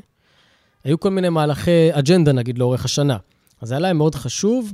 היו 0.84 1.00
כל 1.00 1.10
מיני 1.10 1.28
מהלכי 1.28 1.88
אג'נדה, 1.92 2.32
נגיד, 2.32 2.58
לאורך 2.58 2.84
השנה. 2.84 3.16
אז 3.60 3.70
היה 3.72 3.78
להם 3.80 3.96
מאוד 3.96 4.14
חשוב 4.14 4.72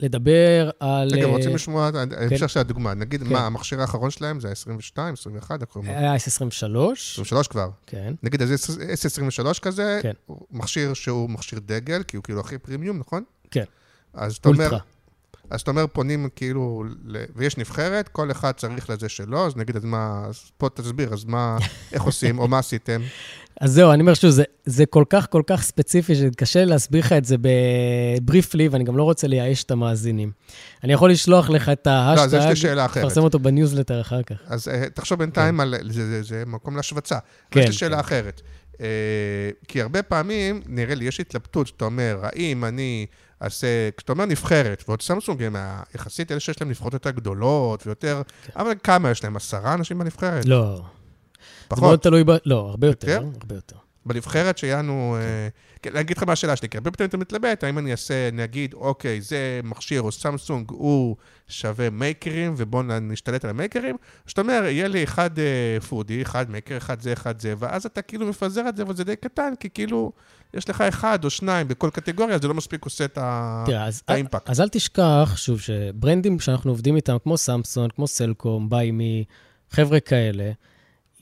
לדבר 0.00 0.70
על... 0.80 1.08
רגע, 1.12 1.24
אה, 1.24 1.30
רוצים 1.30 1.54
לשמוע 1.54 1.88
את 1.88 1.94
ההמשך 1.94 2.50
של 2.50 2.60
הדוגמה. 2.60 2.94
נגיד, 2.94 3.22
כן. 3.22 3.32
מה, 3.32 3.46
המכשיר 3.46 3.80
האחרון 3.80 4.10
שלהם 4.10 4.40
זה 4.40 4.48
ה-22, 4.48 5.00
21, 5.12 5.60
איך 5.60 5.68
קוראים 5.68 5.90
לו? 5.90 5.96
היה 5.98 6.16
S23, 6.16 6.92
23 6.92 7.48
כבר. 7.48 7.70
כן. 7.86 8.14
נגיד, 8.22 8.42
אז 8.42 8.78
S23 9.50 9.60
כזה, 9.60 10.00
כן. 10.02 10.12
מכשיר 10.50 10.94
שהוא 10.94 11.30
מכשיר 11.30 11.58
דגל, 11.66 12.02
כי 12.02 12.16
הוא 12.16 12.24
כאילו 12.24 12.40
הכי 12.40 12.58
פרימיום, 12.58 12.98
נכון? 12.98 13.24
כן. 13.50 13.64
אז 14.14 14.36
אתה 14.36 14.48
אומר, 14.48 14.64
אולטרה. 14.64 14.80
אז 15.50 15.60
אתה 15.60 15.70
אומר, 15.70 15.86
פונים 15.86 16.28
כאילו, 16.36 16.84
ויש 17.36 17.58
נבחרת, 17.58 18.08
כל 18.08 18.30
אחד 18.30 18.52
צריך 18.52 18.90
לזה 18.90 19.08
שלו, 19.08 19.46
אז 19.46 19.56
נגיד, 19.56 19.76
אז 19.76 19.84
מה, 19.84 20.24
אז 20.28 20.50
פה 20.58 20.68
תסביר, 20.74 21.12
אז 21.12 21.24
מה, 21.24 21.58
איך 21.92 22.02
עושים, 22.02 22.38
או 22.38 22.48
מה 22.48 22.58
עשיתם? 22.58 23.00
אז 23.60 23.72
זהו, 23.72 23.92
אני 23.92 24.00
אומר 24.00 24.14
שוב, 24.14 24.30
זה, 24.30 24.42
זה 24.64 24.86
כל 24.86 25.04
כך 25.10 25.26
כל 25.30 25.42
כך 25.46 25.62
ספציפי, 25.62 26.14
שקשה 26.14 26.64
להסביר 26.64 27.00
לך 27.00 27.12
את 27.12 27.24
זה 27.24 27.36
בבריפלי, 27.40 28.68
ואני 28.68 28.84
גם 28.84 28.96
לא 28.96 29.02
רוצה 29.02 29.26
לייאש 29.26 29.64
את 29.64 29.70
המאזינים. 29.70 30.30
אני 30.84 30.92
יכול 30.92 31.10
לשלוח 31.10 31.50
לך 31.50 31.68
את 31.68 31.86
לא, 31.86 31.92
אז 31.92 32.34
יש 32.34 32.40
לי 32.40 32.46
ההשטג, 32.46 32.54
שאלה 32.54 32.84
אחרת. 32.84 33.04
תפרסם 33.04 33.20
אותו 33.20 33.38
בניוזלטר 33.38 34.00
אחר 34.00 34.22
כך. 34.22 34.36
אז 34.46 34.68
אה, 34.68 34.90
תחשוב 34.94 35.18
בינתיים 35.18 35.60
על, 35.60 35.74
זה, 35.90 36.06
זה, 36.06 36.22
זה 36.22 36.42
מקום 36.46 36.76
להשווצה. 36.76 37.18
כן, 37.50 37.60
יש 37.60 37.66
לי 37.66 37.72
שאלה 37.72 37.96
כן. 37.96 38.00
אחרת. 38.00 38.40
אה, 38.80 38.86
כי 39.68 39.82
הרבה 39.82 40.02
פעמים, 40.02 40.62
נראה 40.66 40.94
לי, 40.94 41.04
יש 41.04 41.20
התלבטות, 41.20 41.66
שאתה 41.66 41.84
אומר, 41.84 42.18
האם 42.22 42.64
אני 42.64 43.06
אעשה, 43.42 43.66
כשאתה 43.96 44.12
אומר 44.12 44.24
נבחרת, 44.24 44.84
ועוד 44.88 45.02
סמסונג 45.02 45.42
הם 45.42 45.56
יחסית 45.94 46.32
אלה 46.32 46.40
שיש 46.40 46.60
להם 46.60 46.70
נבחרות 46.70 46.92
יותר 46.92 47.10
גדולות 47.10 47.86
ויותר, 47.86 48.22
אבל 48.56 48.72
כמה 48.82 49.10
יש 49.10 49.24
להם? 49.24 49.36
עשרה 49.36 49.74
אנשים 49.74 49.98
בנבחרת? 49.98 50.44
כן. 50.44 50.50
לא, 50.50 50.74
זה 50.76 50.80
מאוד 50.80 50.88
פחות? 51.68 52.02
תלוי 52.02 52.24
ב... 52.24 52.30
לא, 52.46 52.68
הרבה 52.70 52.86
יותר, 52.86 53.08
יותר? 53.08 53.26
הרבה 53.40 53.54
יותר. 53.54 53.76
בנבחרת 54.06 54.58
שיענו... 54.58 55.16
אה, 55.20 55.48
כן, 55.82 55.92
להגיד 55.92 56.16
לך 56.16 56.22
מה 56.22 56.32
השאלה 56.32 56.56
שלי, 56.56 56.68
כי 56.68 56.76
הרבה 56.76 56.90
פעמים 56.90 57.08
אתה 57.08 57.16
מתלבט, 57.16 57.64
האם 57.64 57.78
אני 57.78 57.92
אעשה, 57.92 58.30
נגיד, 58.32 58.74
אוקיי, 58.74 59.20
זה 59.20 59.60
מכשיר 59.64 60.02
או 60.02 60.12
סמסונג, 60.12 60.70
הוא 60.70 61.16
שווה 61.48 61.90
מייקרים, 61.90 62.54
ובואו 62.56 62.82
נשתלט 62.82 63.44
על 63.44 63.50
המייקרים, 63.50 63.96
שאתה 64.26 64.40
אומר, 64.40 64.62
יהיה 64.64 64.88
לי 64.88 65.04
אחד 65.04 65.38
אה, 65.38 65.80
foodie, 65.88 66.22
אחד 66.22 66.50
maker, 66.50 66.76
אחד 66.76 67.00
זה, 67.00 67.12
אחד 67.12 67.40
זה, 67.40 67.54
ואז 67.58 67.86
אתה 67.86 68.02
כאילו 68.02 68.26
מפזר 68.26 68.68
את 68.68 68.76
זה, 68.76 68.82
אבל 68.82 68.96
זה 68.96 69.04
די 69.04 69.16
קטן, 69.16 69.52
כי 69.60 69.70
כאילו, 69.70 70.12
יש 70.54 70.70
לך 70.70 70.80
אחד 70.80 71.24
או 71.24 71.30
שניים 71.30 71.68
בכל 71.68 71.90
קטגוריה, 71.90 72.38
זה 72.38 72.48
לא 72.48 72.54
מספיק 72.54 72.84
עושה 72.84 73.04
את 73.04 73.18
האימפקט. 74.08 74.50
אז 74.50 74.60
אל 74.60 74.68
תשכח, 74.68 75.32
שוב, 75.36 75.60
שברנדים 75.60 76.40
שאנחנו 76.40 76.70
עובדים 76.70 76.96
איתם, 76.96 77.16
כמו 77.22 77.36
סמסונג, 77.36 77.90
כמו 77.92 78.06
סלקום, 78.06 78.70
BUYME, 78.70 79.24
חבר'ה 79.70 80.00
כאלה, 80.00 80.50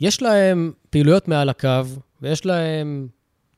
יש 0.00 0.22
להם 0.22 0.72
פעילויות 0.90 1.28
מעל 1.28 1.48
הקו, 1.48 1.82
ויש 2.22 2.46
להם 2.46 3.08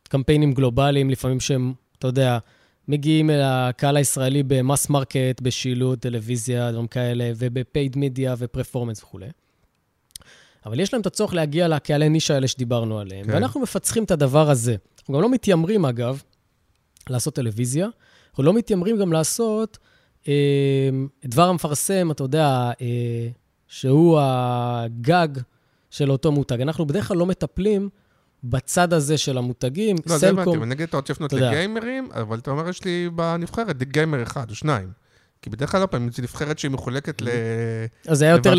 קמפיינים 0.09 0.53
גלובליים, 0.53 1.11
לפעמים 1.11 1.41
שהם, 1.41 1.73
אתה 1.99 2.07
יודע, 2.07 2.39
מגיעים 2.89 3.31
אל 3.31 3.41
הקהל 3.43 3.97
הישראלי 3.97 4.43
ב 4.43 4.52
mass 4.52 4.91
market, 4.91 5.41
בשילוט, 5.43 6.01
טלוויזיה, 6.01 6.73
דברים 6.73 6.87
כאלה, 6.87 7.33
וב 7.37 7.57
paid 7.57 7.99
media 7.99 8.35
ו 8.39 8.44
performance 8.44 9.03
וכולי. 9.03 9.29
אבל 10.67 10.81
יש 10.81 10.93
להם 10.93 11.01
את 11.01 11.07
הצורך 11.07 11.35
להגיע 11.35 11.69
לקהלי 11.69 12.09
נישה 12.09 12.35
האלה 12.35 12.49
שדיברנו 12.49 12.99
עליהם, 12.99 13.27
כן. 13.27 13.33
ואנחנו 13.33 13.61
מפצחים 13.61 14.05
את 14.05 14.11
הדבר 14.11 14.51
הזה. 14.51 14.77
אנחנו 14.99 15.15
גם 15.15 15.21
לא 15.21 15.31
מתיימרים, 15.31 15.85
אגב, 15.85 16.23
לעשות 17.11 17.35
טלוויזיה, 17.35 17.89
אנחנו 18.31 18.43
לא 18.43 18.53
מתיימרים 18.53 18.99
גם 18.99 19.13
לעשות 19.13 19.79
אה, 20.29 20.91
דבר 21.25 21.49
המפרסם, 21.49 22.11
אתה 22.11 22.25
יודע, 22.25 22.71
אה, 22.81 23.29
שהוא 23.69 24.19
הגג 24.23 25.29
של 25.91 26.11
אותו 26.11 26.33
מותג. 26.33 26.61
אנחנו 26.61 26.87
בדרך 26.87 27.09
כלל 27.09 27.17
לא 27.17 27.27
מטפלים 27.27 27.89
בצד 28.45 28.93
הזה 28.93 29.19
של 29.19 29.39
המותגים. 29.39 29.97
לא, 30.07 30.19
זה 30.19 30.29
הבנתי, 30.29 30.45
סלקום, 30.45 30.59
אבל 30.59 30.67
נגיד 30.67 30.89
אתה 30.89 30.97
רוצה 30.97 31.13
לפנות. 31.13 31.33
לגיימרים, 31.33 32.09
אבל 32.13 32.39
אתה 32.39 32.51
אומר, 32.51 32.69
יש 32.69 32.85
לי 32.85 33.11
בנבחרת 33.15 33.83
גיימר 33.83 34.23
אחד 34.23 34.51
או 34.51 34.55
שניים. 34.55 34.89
כי 35.43 35.51
בדרך 35.51 35.71
כלל, 35.71 35.81
לא 35.81 35.87
פעם, 35.87 36.11
זו 36.11 36.23
נבחרת 36.23 36.59
שהיא 36.59 36.71
מחולקת 36.71 37.23
ל... 37.23 37.29
אז 38.07 38.19
זה 38.19 38.25
היה 38.25 38.33
יותר, 38.33 38.55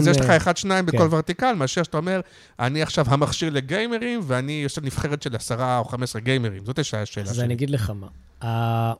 זה 0.00 0.10
יש 0.10 0.16
לך 0.16 0.30
אה, 0.30 0.36
אחד, 0.36 0.56
שניים 0.56 0.86
בכל 0.86 0.98
כן. 0.98 1.14
ורטיקל, 1.14 1.52
מאשר 1.52 1.82
שאתה 1.82 1.96
אומר, 1.96 2.20
אני 2.58 2.82
עכשיו 2.82 3.06
המכשיר 3.08 3.50
לגיימרים, 3.50 4.20
ואני 4.22 4.64
עושה 4.64 4.80
נבחרת 4.80 5.22
של 5.22 5.36
עשרה 5.36 5.78
או 5.78 5.84
חמש 5.84 6.02
עשרה 6.02 6.22
גיימרים. 6.22 6.64
זאת 6.64 6.78
השאלה 6.78 7.02
השאלה 7.02 7.30
אז 7.30 7.36
שלי. 7.36 7.44
אני 7.44 7.54
אגיד 7.54 7.70
לך 7.70 7.92
מה. 8.40 8.92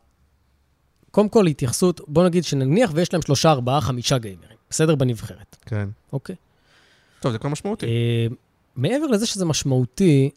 קודם 1.11 1.29
כל, 1.29 1.47
התייחסות, 1.47 2.01
בוא 2.09 2.25
נגיד 2.25 2.45
שנניח 2.45 2.91
ויש 2.95 3.13
להם 3.13 3.23
שלושה, 3.23 3.51
ארבעה, 3.51 3.81
חמישה 3.81 4.19
גיימרים, 4.19 4.57
בסדר? 4.71 4.95
בנבחרת, 4.95 5.57
כן. 5.67 5.89
אוקיי? 6.13 6.37
טוב, 7.21 7.33
זה 7.33 7.39
כבר 7.39 7.51
משמעותי. 7.51 7.87
מעבר 8.77 9.07
לזה 9.07 9.27
שזה 9.27 9.45
משמעותי, 9.45 10.31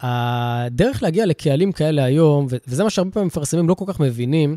הדרך 0.00 1.02
להגיע 1.02 1.26
לקהלים 1.26 1.72
כאלה 1.72 2.04
היום, 2.04 2.46
וזה 2.66 2.84
מה 2.84 2.90
שהרבה 2.90 3.10
פעמים 3.10 3.26
מפרסמים 3.26 3.68
לא 3.68 3.74
כל 3.74 3.84
כך 3.88 4.00
מבינים, 4.00 4.56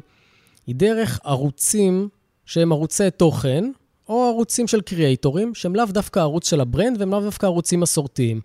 היא 0.67 0.75
דרך 0.75 1.19
ערוצים 1.23 2.09
שהם 2.45 2.71
ערוצי 2.71 3.11
תוכן, 3.17 3.71
או 4.09 4.27
ערוצים 4.27 4.67
של 4.67 4.81
קריאייטורים, 4.81 5.55
שהם 5.55 5.75
לאו 5.75 5.85
דווקא 5.85 6.19
ערוץ 6.19 6.49
של 6.49 6.61
ה 6.61 6.68
brand 6.68 6.99
והם 6.99 7.11
לאו 7.11 7.21
דווקא 7.21 7.45
ערוצים 7.45 7.79
מסורתיים. 7.79 8.41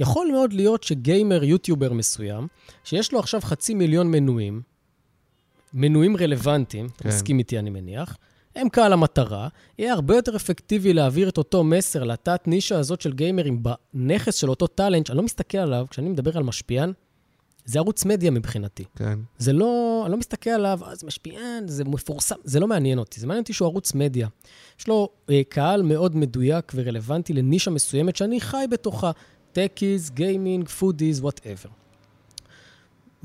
יכול 0.00 0.28
מאוד 0.32 0.52
להיות 0.52 0.82
שגיימר, 0.82 1.44
יוטיובר 1.44 1.92
מסוים, 1.92 2.46
שיש 2.84 3.12
לו 3.12 3.18
עכשיו 3.18 3.40
חצי 3.40 3.74
מיליון 3.74 4.10
מנויים, 4.10 4.62
מנויים 5.74 6.16
רלוונטיים, 6.16 6.86
אתה 6.86 7.02
כן. 7.02 7.08
מסכים 7.08 7.38
איתי, 7.38 7.58
אני 7.58 7.70
מניח, 7.70 8.16
הם 8.56 8.68
קהל 8.68 8.92
המטרה, 8.92 9.48
יהיה 9.78 9.92
הרבה 9.92 10.16
יותר 10.16 10.36
אפקטיבי 10.36 10.92
להעביר 10.92 11.28
את 11.28 11.38
אותו 11.38 11.64
מסר 11.64 12.04
לתת 12.04 12.40
נישה 12.46 12.78
הזאת 12.78 13.00
של 13.00 13.12
גיימרים 13.12 13.62
בנכס 13.62 14.34
של 14.34 14.50
אותו 14.50 14.66
talent, 14.66 15.06
שאני 15.06 15.16
לא 15.16 15.22
מסתכל 15.22 15.58
עליו, 15.58 15.86
כשאני 15.90 16.08
מדבר 16.08 16.36
על 16.36 16.42
משפיען, 16.42 16.92
זה 17.64 17.78
ערוץ 17.78 18.04
מדיה 18.04 18.30
מבחינתי. 18.30 18.84
כן. 18.96 19.18
זה 19.38 19.52
לא, 19.52 20.00
אני 20.04 20.12
לא 20.12 20.18
מסתכל 20.18 20.50
עליו, 20.50 20.80
אה, 20.86 20.94
זה 20.94 21.06
משפיען, 21.06 21.68
זה 21.68 21.84
מפורסם, 21.84 22.34
זה 22.44 22.60
לא 22.60 22.66
מעניין 22.66 22.98
אותי. 22.98 23.20
זה 23.20 23.26
מעניין 23.26 23.42
אותי 23.42 23.52
שהוא 23.52 23.68
ערוץ 23.68 23.94
מדיה. 23.94 24.28
יש 24.80 24.88
לו 24.88 25.08
אה, 25.30 25.42
קהל 25.48 25.82
מאוד 25.82 26.16
מדויק 26.16 26.72
ורלוונטי 26.74 27.32
לנישה 27.32 27.70
מסוימת 27.70 28.16
שאני 28.16 28.40
חי 28.40 28.64
בתוכה. 28.70 29.10
techies, 29.52 30.10
גיימינג, 30.10 30.68
foodies, 30.68 31.20
whatever. 31.20 31.68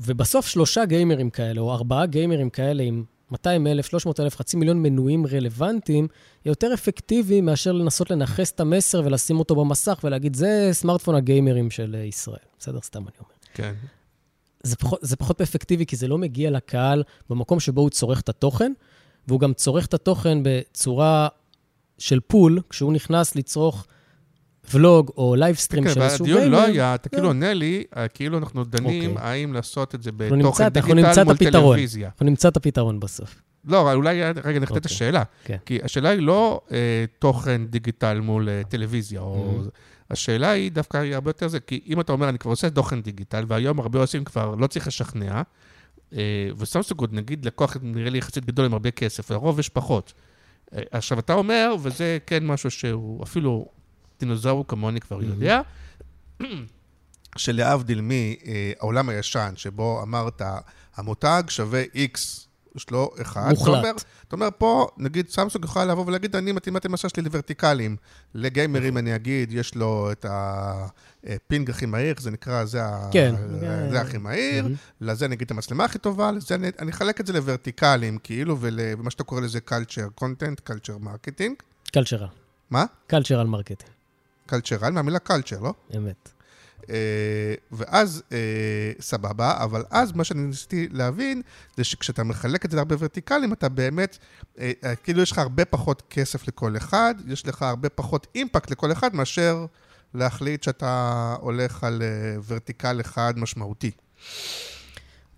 ובסוף 0.00 0.46
שלושה 0.46 0.84
גיימרים 0.84 1.30
כאלה, 1.30 1.60
או 1.60 1.72
ארבעה 1.72 2.06
גיימרים 2.06 2.50
כאלה 2.50 2.82
עם 2.82 3.04
200 3.32 3.66
אלף, 3.66 3.86
300 3.86 4.20
אלף, 4.20 4.36
חצי 4.36 4.56
מיליון 4.56 4.82
מנויים 4.82 5.26
רלוונטיים, 5.26 6.08
יהיה 6.44 6.50
יותר 6.50 6.74
אפקטיבי 6.74 7.40
מאשר 7.40 7.72
לנסות 7.72 8.10
לנכס 8.10 8.50
את 8.50 8.60
המסר 8.60 9.02
ולשים 9.04 9.38
אותו 9.38 9.56
במסך 9.56 10.00
ולהגיד, 10.04 10.36
זה 10.36 10.68
סמארטפון 10.72 11.14
הגיימרים 11.14 11.70
של 11.70 11.96
אה, 11.98 12.04
ישראל. 12.04 12.38
בסדר? 12.58 12.80
סתם 12.80 13.02
אני 13.02 13.16
אומר. 13.20 13.30
כן. 13.54 13.74
זה 14.62 14.76
פחות, 14.76 14.98
זה 15.02 15.16
פחות 15.16 15.40
אפקטיבי, 15.40 15.86
כי 15.86 15.96
זה 15.96 16.08
לא 16.08 16.18
מגיע 16.18 16.50
לקהל 16.50 17.02
במקום 17.30 17.60
שבו 17.60 17.80
הוא 17.80 17.90
צורך 17.90 18.20
את 18.20 18.28
התוכן, 18.28 18.72
והוא 19.28 19.40
גם 19.40 19.54
צורך 19.54 19.86
את 19.86 19.94
התוכן 19.94 20.38
בצורה 20.42 21.28
של 21.98 22.20
pull, 22.20 22.60
כשהוא 22.70 22.92
נכנס 22.92 23.36
לצרוך 23.36 23.86
ולוג 24.72 25.10
או 25.16 25.34
livestream 25.36 25.84
כן, 25.84 25.94
של 25.94 26.02
איזשהו 26.02 26.24
גיימר. 26.24 26.48
לא 26.48 26.64
היה, 26.64 26.94
אתה 26.94 27.08
כאילו 27.08 27.22
לא. 27.22 27.28
עונה 27.28 27.54
לי, 27.54 27.84
אה, 27.96 28.08
כאילו 28.08 28.38
אנחנו 28.38 28.64
דנים 28.64 29.10
אוקיי. 29.16 29.30
האם 29.30 29.52
לעשות 29.52 29.94
את 29.94 30.02
זה 30.02 30.12
בתוכן 30.12 30.64
אנחנו 30.64 31.34
דיגיטל 31.34 31.60
מול. 31.60 31.74
טלוויזיה. 31.76 32.08
אנחנו 32.08 32.26
נמצא 32.26 32.48
את 32.48 32.56
הפתרון 32.56 33.00
בסוף. 33.00 33.42
לא, 33.64 33.92
אולי 33.92 34.22
רגע 34.44 34.60
נחטא 34.60 34.64
את 34.64 34.76
אוקיי. 34.76 34.80
השאלה. 34.84 35.22
כן. 35.44 35.56
כי 35.66 35.78
השאלה 35.82 36.08
היא 36.08 36.20
לא 36.20 36.60
אה, 36.72 37.04
תוכן 37.18 37.66
דיגיטל 37.66 38.20
מול 38.20 38.48
אה, 38.48 38.62
טלוויזיה, 38.68 39.20
או... 39.20 39.60
Mhm. 39.64 39.70
השאלה 40.10 40.50
היא 40.50 40.72
דווקא 40.72 40.96
היא 40.96 41.14
הרבה 41.14 41.30
יותר 41.30 41.48
זה, 41.48 41.60
כי 41.60 41.80
אם 41.86 42.00
אתה 42.00 42.12
אומר, 42.12 42.28
אני 42.28 42.38
כבר 42.38 42.50
עושה 42.50 42.70
תוכן 42.70 43.02
דיגיטל, 43.02 43.44
והיום 43.48 43.80
הרבה 43.80 43.98
עושים 43.98 44.24
כבר, 44.24 44.54
לא 44.54 44.66
צריך 44.66 44.86
לשכנע, 44.86 45.42
וסמסונג 46.58 47.00
עוד 47.00 47.14
נגיד 47.14 47.44
לקוח 47.46 47.76
נראה 47.82 48.10
לי 48.10 48.18
יחסית 48.18 48.44
גדול 48.44 48.64
עם 48.64 48.72
הרבה 48.72 48.90
כסף, 48.90 49.30
לרוב 49.30 49.60
יש 49.60 49.68
פחות. 49.68 50.12
עכשיו, 50.72 51.18
אתה 51.18 51.32
אומר, 51.32 51.74
וזה 51.82 52.18
כן 52.26 52.46
משהו 52.46 52.70
שהוא 52.70 53.22
אפילו 53.22 53.66
דינוזאור 54.20 54.64
כמוני 54.68 55.00
כבר 55.00 55.22
יודע, 55.22 55.60
שלהבדיל 57.36 58.00
מהעולם 58.00 59.08
הישן, 59.08 59.52
שבו 59.56 60.02
אמרת, 60.02 60.42
המותג 60.96 61.42
שווה 61.48 61.82
X, 61.84 62.18
יש 62.76 62.90
לו 62.90 63.10
אחד. 63.22 63.48
מוחלט. 63.50 63.74
אתה 63.78 63.88
אומר, 63.88 63.92
אתה 64.28 64.36
אומר, 64.36 64.48
פה, 64.58 64.88
נגיד, 64.96 65.28
סמסונג 65.28 65.64
יכולה 65.64 65.84
לבוא 65.84 66.04
ולהגיד, 66.06 66.36
אני 66.36 66.52
מתאים 66.52 66.76
את 66.76 66.84
המשל 66.84 67.08
שלי 67.08 67.22
לוורטיקלים. 67.22 67.96
לגיימרים 68.34 68.98
אני 68.98 69.14
אגיד, 69.14 69.52
יש 69.52 69.74
לו 69.74 70.12
את 70.12 70.26
הפינג 70.28 71.70
הכי 71.70 71.86
מהיר, 71.86 72.14
זה 72.18 72.30
נקרא, 72.30 72.64
זה, 72.64 72.84
ה- 72.84 73.08
כן. 73.12 73.34
זה 73.90 74.00
הכי 74.00 74.18
מהיר, 74.18 74.62
מהמם. 74.62 74.74
לזה 75.00 75.24
אני 75.24 75.34
אגיד 75.34 75.44
את 75.44 75.50
המצלמה 75.50 75.84
הכי 75.84 75.98
טובה, 75.98 76.32
לזה 76.32 76.54
אני, 76.54 76.68
אני 76.78 76.90
אחלק 76.90 77.20
את 77.20 77.26
זה 77.26 77.32
לוורטיקלים, 77.32 78.18
כאילו, 78.18 78.56
ומה 78.60 79.10
שאתה 79.10 79.24
קורא 79.24 79.40
לזה 79.40 79.58
culture 79.68 80.20
content, 80.24 80.70
culture 80.72 81.04
marketing. 81.04 81.62
Cultural. 81.92 82.26
מה? 82.70 82.84
cultural 83.06 83.46
marketing, 83.46 83.90
cultural, 84.52 84.90
מהמילה 84.90 85.18
culture, 85.28 85.62
לא? 85.62 85.74
אמת. 85.96 86.28
אה, 86.90 86.94
ואז, 87.72 88.22
אה, 88.32 88.38
סבבה, 89.00 89.64
אבל 89.64 89.82
אז 89.90 90.12
מה 90.12 90.24
שאני 90.24 90.40
ניסיתי 90.42 90.88
להבין, 90.92 91.42
זה 91.76 91.84
שכשאתה 91.84 92.24
מחלק 92.24 92.64
את 92.64 92.70
זה 92.70 92.76
להרבה 92.76 92.96
ורטיקלים, 92.98 93.52
אתה 93.52 93.68
באמת, 93.68 94.18
אה, 94.60 94.72
כאילו 95.02 95.22
יש 95.22 95.32
לך 95.32 95.38
הרבה 95.38 95.64
פחות 95.64 96.02
כסף 96.10 96.48
לכל 96.48 96.76
אחד, 96.76 97.14
יש 97.28 97.46
לך 97.46 97.62
הרבה 97.62 97.88
פחות 97.88 98.26
אימפקט 98.34 98.70
לכל 98.70 98.92
אחד, 98.92 99.14
מאשר 99.14 99.66
להחליט 100.14 100.62
שאתה 100.62 101.34
הולך 101.40 101.84
על 101.84 102.02
אה, 102.02 102.36
ורטיקל 102.46 103.00
אחד 103.00 103.34
משמעותי. 103.36 103.90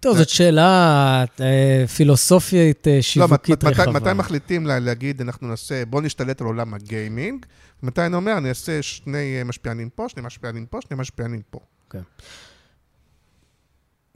טוב, 0.00 0.16
זאת 0.18 0.28
שאלה 0.28 1.24
אה, 1.40 1.84
פילוסופית 1.96 2.86
לא, 2.86 3.00
שיווקית 3.02 3.64
מתי- 3.64 3.80
רחבה. 3.82 3.92
מתי 3.92 4.12
מחליטים 4.12 4.66
לה- 4.66 4.78
להגיד, 4.78 5.20
אנחנו 5.20 5.48
נעשה, 5.48 5.84
בוא 5.84 6.02
נשתלט 6.02 6.40
על 6.40 6.46
עולם 6.46 6.74
הגיימינג, 6.74 7.46
ומתי 7.82 8.06
אני 8.06 8.16
אומר, 8.16 8.38
אני 8.38 8.48
אעשה 8.48 8.82
שני 8.82 9.38
אה, 9.38 9.44
משפיענים 9.44 9.90
פה, 9.90 10.08
שני 10.08 10.22
משפיענים 10.22 10.66
פה, 10.66 10.78
שני 10.80 10.96
משפיענים 10.96 11.42
פה. 11.50 11.60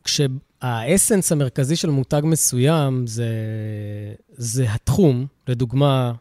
כשהאסנס 0.04 1.32
המרכזי 1.32 1.76
של 1.76 1.90
מותג 1.90 2.22
מסוים 2.24 3.06
זה, 3.06 3.28
זה 4.28 4.72
התחום, 4.72 5.26
לדוגמה, 5.48 6.12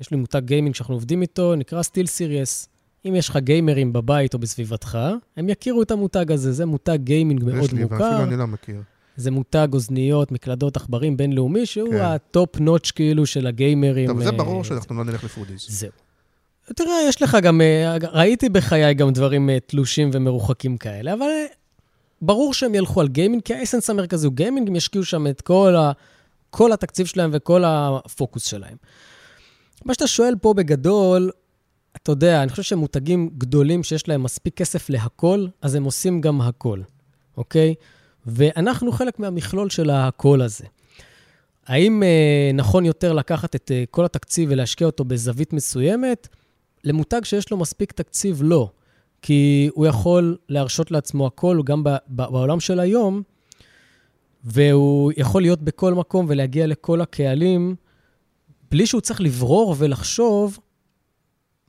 יש 0.00 0.10
לי 0.10 0.16
מותג 0.16 0.42
גיימינג 0.44 0.74
שאנחנו 0.74 0.94
עובדים 0.94 1.22
איתו, 1.22 1.54
נקרא 1.54 1.82
סטיל 1.82 2.06
סיריוס. 2.06 2.68
אם 3.08 3.14
יש 3.14 3.28
לך 3.28 3.36
גיימרים 3.36 3.92
בבית 3.92 4.34
או 4.34 4.38
בסביבתך, 4.38 4.98
הם 5.36 5.48
יכירו 5.48 5.82
את 5.82 5.90
המותג 5.90 6.32
הזה, 6.32 6.52
זה 6.52 6.66
מותג 6.66 6.98
גיימינג 7.04 7.44
מאוד 7.44 7.64
יש 7.64 7.72
לי, 7.72 7.82
מוכר. 7.82 7.94
ואפילו 7.94 8.22
אני 8.22 8.36
לא 8.36 8.46
מכיר. 8.46 8.82
זה 9.16 9.30
מותג 9.30 9.68
אוזניות, 9.72 10.32
מקלדות, 10.32 10.76
עכברים 10.76 11.16
בינלאומי, 11.16 11.66
שהוא 11.66 11.90
כן. 11.90 12.00
הטופ 12.00 12.60
נוטץ' 12.60 12.90
כאילו 12.90 13.26
של 13.26 13.46
הגיימרים. 13.46 14.06
טוב, 14.06 14.22
זה 14.22 14.30
אה, 14.30 14.36
ברור 14.36 14.64
שאנחנו 14.64 14.94
לא 14.94 15.04
נלך 15.04 15.24
ל 15.24 15.29
foodies. 15.29 15.66
זהו. 15.68 15.90
תראה, 16.76 17.02
יש 17.08 17.22
לך 17.22 17.36
גם, 17.42 17.60
אה, 17.60 17.96
ראיתי 18.12 18.48
בחיי 18.48 18.94
גם 18.94 19.10
דברים 19.10 19.50
אה, 19.50 19.60
תלושים 19.60 20.10
ומרוחקים 20.12 20.76
כאלה, 20.76 21.12
אבל 21.14 21.22
אה, 21.22 21.46
ברור 22.22 22.54
שהם 22.54 22.74
ילכו 22.74 23.00
על 23.00 23.08
גיימינג, 23.08 23.42
כי 23.42 23.54
ה 23.54 23.59
essence 23.59 23.90
המרכזי 23.90 24.26
הוא 24.26 24.34
גיימינג, 24.34 24.68
הם 24.68 24.76
ישקיעו 24.76 25.04
שם 25.04 25.26
את 25.26 25.40
כל, 25.40 25.76
ה, 25.76 25.92
כל 26.50 26.72
התקציב 26.72 27.06
שלהם 27.06 27.30
וכל 27.32 27.64
הפוקוס 27.66 28.44
שלהם. 28.44 28.76
מה 29.84 29.94
שאתה 29.94 30.06
שואל 30.06 30.34
פה 30.40 30.54
בגדול, 30.54 31.30
אתה 31.96 32.12
יודע, 32.12 32.42
אני 32.42 32.50
חושב 32.50 32.62
שמותגים 32.62 33.30
גדולים 33.38 33.82
שיש 33.82 34.08
להם 34.08 34.22
מספיק 34.22 34.56
כסף 34.56 34.90
להכל, 34.90 35.46
אז 35.62 35.74
הם 35.74 35.84
עושים 35.84 36.20
גם 36.20 36.40
הכל, 36.40 36.80
אוקיי? 37.36 37.74
ואנחנו 38.26 38.92
חלק 38.92 39.18
מהמכלול 39.18 39.70
של 39.70 39.90
הכל 39.90 40.42
הזה. 40.42 40.64
האם 41.66 42.02
אה, 42.02 42.50
נכון 42.54 42.84
יותר 42.84 43.12
לקחת 43.12 43.54
את 43.54 43.70
אה, 43.74 43.84
כל 43.90 44.04
התקציב 44.04 44.48
ולהשקיע 44.52 44.86
אותו 44.86 45.04
בזווית 45.04 45.52
מסוימת? 45.52 46.28
למותג 46.84 47.24
שיש 47.24 47.50
לו 47.50 47.56
מספיק 47.56 47.92
תקציב, 47.92 48.40
לא. 48.44 48.70
כי 49.22 49.70
הוא 49.74 49.86
יכול 49.86 50.36
להרשות 50.48 50.90
לעצמו 50.90 51.26
הכל, 51.26 51.60
גם 51.64 51.82
בעולם 52.06 52.60
של 52.60 52.80
היום, 52.80 53.22
והוא 54.44 55.12
יכול 55.16 55.42
להיות 55.42 55.62
בכל 55.62 55.94
מקום 55.94 56.26
ולהגיע 56.28 56.66
לכל 56.66 57.00
הקהלים, 57.00 57.74
בלי 58.70 58.86
שהוא 58.86 59.00
צריך 59.00 59.20
לברור 59.20 59.74
ולחשוב 59.78 60.58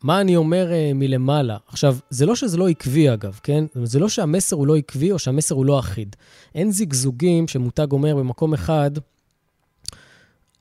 מה 0.03 0.21
אני 0.21 0.35
אומר 0.35 0.71
אה, 0.71 0.91
מלמעלה. 0.95 1.57
עכשיו, 1.67 1.97
זה 2.09 2.25
לא 2.25 2.35
שזה 2.35 2.57
לא 2.57 2.69
עקבי, 2.69 3.13
אגב, 3.13 3.39
כן? 3.43 3.65
זה 3.83 3.99
לא 3.99 4.09
שהמסר 4.09 4.55
הוא 4.55 4.67
לא 4.67 4.77
עקבי 4.77 5.11
או 5.11 5.19
שהמסר 5.19 5.55
הוא 5.55 5.65
לא 5.65 5.79
אחיד. 5.79 6.15
אין 6.55 6.71
זיגזוגים 6.71 7.47
שמותג 7.47 7.91
אומר 7.91 8.15
במקום 8.15 8.53
אחד, 8.53 8.91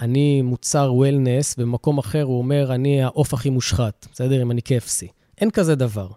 אני 0.01 0.43
מוצר 0.43 0.95
וולנס, 0.95 1.55
ובמקום 1.59 1.99
אחר 1.99 2.23
הוא 2.23 2.39
אומר, 2.39 2.75
אני 2.75 3.03
העוף 3.03 3.35
הכי 3.35 3.51
מושחת, 3.51 4.07
בסדר? 4.13 4.43
אם 4.43 4.51
אני 4.51 4.61
KFC. 4.61 5.07
אין 5.41 5.51
כזה 5.51 5.75
דבר. 5.75 6.09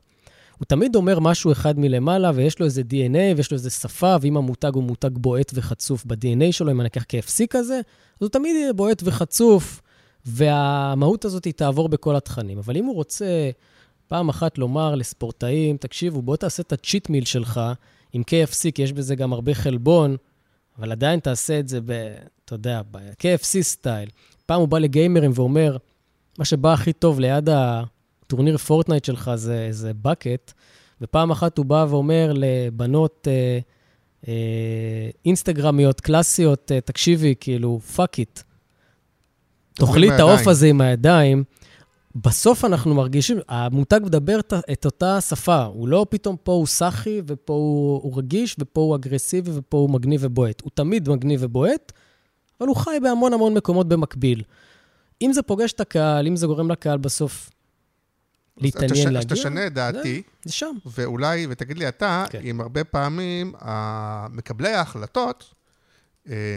הוא 0.57 0.65
תמיד 0.65 0.95
אומר 0.95 1.19
משהו 1.19 1.51
אחד 1.51 1.79
מלמעלה, 1.79 2.31
ויש 2.35 2.59
לו 2.59 2.65
איזה 2.65 2.81
DNA, 2.81 3.37
ויש 3.37 3.51
לו 3.51 3.55
איזה 3.55 3.69
שפה, 3.69 4.15
ואם 4.21 4.37
המותג 4.37 4.71
הוא 4.73 4.83
מותג 4.83 5.09
בועט 5.13 5.51
וחצוף 5.55 6.05
ב-DNA 6.05 6.51
שלו, 6.51 6.71
אם 6.71 6.81
אני 6.81 6.87
אקח 6.87 7.03
KFC 7.03 7.47
כזה, 7.49 7.75
אז 7.75 7.81
הוא 8.19 8.29
תמיד 8.29 8.55
יהיה 8.55 8.73
בועט 8.73 9.01
וחצוף, 9.05 9.81
והמהות 10.25 11.25
הזאת 11.25 11.45
היא 11.45 11.53
תעבור 11.53 11.89
בכל 11.89 12.15
התכנים. 12.15 12.57
אבל 12.57 12.77
אם 12.77 12.85
הוא 12.85 12.95
רוצה 12.95 13.49
פעם 14.07 14.29
אחת 14.29 14.57
לומר 14.57 14.95
לספורטאים, 14.95 15.77
תקשיבו, 15.77 16.21
בוא 16.21 16.35
תעשה 16.35 16.63
את 16.63 16.73
הצ'יט 16.73 17.09
מיל 17.09 17.25
שלך 17.25 17.61
עם 18.13 18.21
KFC, 18.21 18.71
כי 18.75 18.81
יש 18.81 18.93
בזה 18.93 19.15
גם 19.15 19.33
הרבה 19.33 19.53
חלבון, 19.53 20.15
אבל 20.81 20.91
עדיין 20.91 21.19
תעשה 21.19 21.59
את 21.59 21.67
זה 21.67 21.79
ב... 21.85 21.91
אתה 22.45 22.55
יודע, 22.55 22.81
ב-KFC 22.91 23.61
style. 23.61 24.09
פעם 24.45 24.59
הוא 24.59 24.67
בא 24.67 24.79
לגיימרים 24.79 25.31
ואומר, 25.35 25.77
מה 26.37 26.45
שבא 26.45 26.73
הכי 26.73 26.93
טוב 26.93 27.19
ליד 27.19 27.49
הטורניר 27.51 28.57
פורטנייט 28.57 29.05
שלך 29.05 29.31
זה, 29.35 29.67
זה 29.71 29.91
bucket, 30.05 30.53
ופעם 31.01 31.31
אחת 31.31 31.57
הוא 31.57 31.65
בא 31.65 31.85
ואומר 31.89 32.31
לבנות 32.35 33.27
אה, 33.31 33.59
אה, 34.27 35.09
אינסטגרמיות 35.25 36.01
קלאסיות, 36.01 36.71
אה, 36.71 36.81
תקשיבי, 36.81 37.35
כאילו, 37.39 37.79
fuck 37.79 38.19
it. 38.19 38.39
תאכלי 39.73 40.15
את 40.15 40.19
העוף. 40.19 40.47
הזה 40.47 40.67
עם 40.67 40.81
הידיים. 40.81 41.43
בסוף 42.15 42.65
אנחנו 42.65 42.95
מרגישים, 42.95 43.37
המותג 43.49 43.99
מדבר 44.03 44.39
את, 44.39 44.85
אותה 44.85 45.21
שפה. 45.21 45.63
הוא 45.63 45.87
לא 45.87 46.05
פתאום 46.09 46.35
פה 46.43 46.51
הוא 46.51 46.67
סאחי, 46.67 47.21
ופה 47.27 47.53
הוא, 47.53 48.01
הוא 48.03 48.17
רגיש, 48.17 48.55
ופה 48.59 48.81
הוא 48.81 48.95
אגרסיבי, 48.95 49.51
ופה 49.53 49.77
הוא 49.77 49.89
מגניב 49.89 50.21
ובועט. 50.23 50.61
הוא 50.61 50.71
תמיד 50.73 51.09
מגניב 51.09 51.39
ובועט, 51.43 51.91
אבל 52.59 52.67
הוא 52.67 52.75
חי 52.75 52.97
בהמון 53.03 53.33
המון 53.33 53.53
מקומות 53.53 53.87
במקביל. 53.87 54.43
אם 55.21 55.33
זה 55.33 55.41
פוגש 55.41 55.73
את 55.73 55.79
הקהל, 55.79 56.27
אם 56.27 56.35
זה 56.35 56.47
גורם 56.47 56.71
לקהל 56.71 56.97
בסוף 56.97 57.49
אז 57.49 57.49
תש- 57.49 58.63
להתעניין 58.65 59.07
אז 59.07 59.13
להגיע, 59.13 59.35
תשנה 59.35 59.67
את 59.67 59.73
דעתי, 59.73 60.21
זה 60.45 60.51
שם. 60.53 60.75
ואולי, 60.85 61.47
ותגיד 61.49 61.77
לי 61.77 61.87
אתה, 61.87 62.25
כן. 62.29 62.41
אם 62.43 62.61
הרבה 62.61 62.83
פעמים 62.83 63.53
ה- 63.61 64.27
מקבלי 64.31 64.69
ההחלטות, 64.69 65.43
אה, 65.43 65.60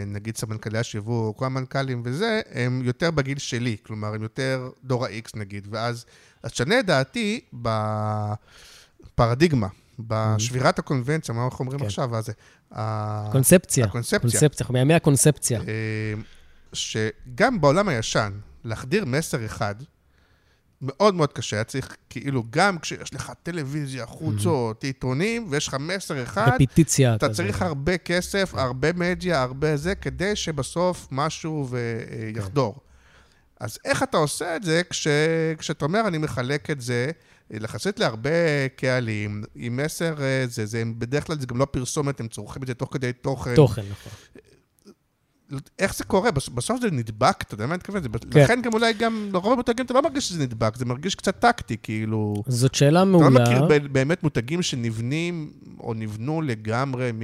נגיד 0.07 0.37
סמנכ"לי 0.37 0.79
השיווק, 0.79 1.39
כל 1.39 1.45
המנכ"לים 1.47 2.03
וזה, 2.05 2.41
הם 2.53 2.83
יותר 2.85 3.11
בגיל 3.11 3.39
שלי, 3.39 3.77
כלומר, 3.83 4.15
הם 4.15 4.23
יותר 4.23 4.71
דור 4.85 5.05
ה-X 5.07 5.31
נגיד, 5.35 5.69
ואז, 5.71 6.05
אז 6.43 6.51
תשנה 6.51 6.81
את 6.81 6.87
דעתי 6.87 7.41
בפרדיגמה, 9.13 9.69
בשבירת 9.99 10.79
הקונבנציה, 10.79 11.35
מה 11.35 11.45
אנחנו 11.45 11.63
אומרים 11.65 11.81
כן. 11.81 11.87
עכשיו, 11.87 12.17
אז 12.17 12.31
ה- 12.73 13.29
קונספציה. 13.33 13.85
הקונספציה. 13.85 14.19
קונספציה, 14.19 14.49
אנחנו 14.65 14.75
מימי 14.75 14.95
הקונספציה. 14.95 15.61
אה, 15.61 16.15
שגם 16.73 17.61
בעולם 17.61 17.89
הישן, 17.89 18.33
להחדיר 18.65 19.05
מסר 19.05 19.45
אחד, 19.45 19.75
מאוד 20.85 21.15
מאוד 21.15 21.33
קשה, 21.33 21.57
היה 21.57 21.65
צריך 21.65 21.97
כאילו, 22.11 22.43
גם 22.51 22.79
כשיש 22.79 23.15
לך 23.15 23.33
טלוויזיה, 23.43 24.07
חוצות, 24.07 24.85
עיתונים, 24.85 25.47
ויש 25.51 25.69
לך 25.69 25.77
מסר 25.81 26.23
אחד, 26.23 26.51
רפיטיציה 26.55 27.15
אתה 27.15 27.29
כזה. 27.29 27.37
צריך 27.37 27.63
הרבה 27.63 27.99
כסף, 27.99 28.55
הרבה 28.55 28.93
מדיה, 28.93 29.43
הרבה 29.43 29.77
זה, 29.77 29.95
כדי 29.95 30.37
שבסוף 30.37 31.09
משהו 31.11 31.67
ו- 31.71 31.77
אה, 31.77 32.31
יחדור. 32.37 32.77
אז 33.61 33.79
איך 33.85 34.03
אתה 34.03 34.17
עושה 34.17 34.57
את 34.57 34.63
זה 34.63 34.83
כש, 34.91 35.09
כשאתה 35.59 35.85
אומר, 35.85 36.01
אני 36.09 36.19
מחלק 36.19 36.71
את 36.71 36.81
זה 36.81 37.11
יחסית 37.51 37.99
להרבה 37.99 38.69
קהלים, 38.77 39.43
עם 39.55 39.77
מסר, 39.77 40.23
אה, 40.23 40.45
זה, 40.47 40.67
זה, 40.67 40.83
בדרך 40.99 41.27
כלל 41.27 41.41
זה 41.41 41.47
גם 41.47 41.59
לא 41.59 41.65
פרסומת, 41.65 42.21
הם 42.21 42.29
צורכים 42.29 42.63
את 42.63 42.67
זה 42.67 42.75
תוך 42.75 42.89
כדי 42.93 43.13
תוכן. 43.13 43.55
תוכן, 43.55 43.83
נכון. 43.91 44.13
איך 45.79 45.95
זה 45.95 46.05
קורה? 46.05 46.31
בס- 46.31 46.49
בסוף 46.49 46.81
זה 46.81 46.91
נדבק, 46.91 47.43
אתה 47.43 47.55
יודע 47.55 47.67
מה 47.67 47.75
אני 47.75 47.79
מתכוון? 47.79 48.03
כן. 48.31 48.41
לכן 48.45 48.61
גם 48.63 48.73
אולי 48.73 48.93
גם, 48.93 49.29
לרוב 49.33 49.53
המותגים 49.53 49.87
אתה 49.87 49.95
לא 49.95 50.03
מרגיש 50.03 50.29
שזה 50.29 50.43
נדבק, 50.43 50.77
זה 50.77 50.85
מרגיש 50.85 51.15
קצת 51.15 51.39
טקטי, 51.39 51.77
כאילו... 51.83 52.43
זאת 52.47 52.75
שאלה 52.75 53.03
אתה 53.03 53.11
לא 53.11 53.19
מעולה. 53.21 53.43
מכיר 53.43 53.63
באמת 53.93 54.23
מותגים 54.23 54.63
שנבנים, 54.63 55.51
או 55.81 55.95
נבנו 55.95 56.43
לגמרי 56.43 57.13
מ... 57.13 57.21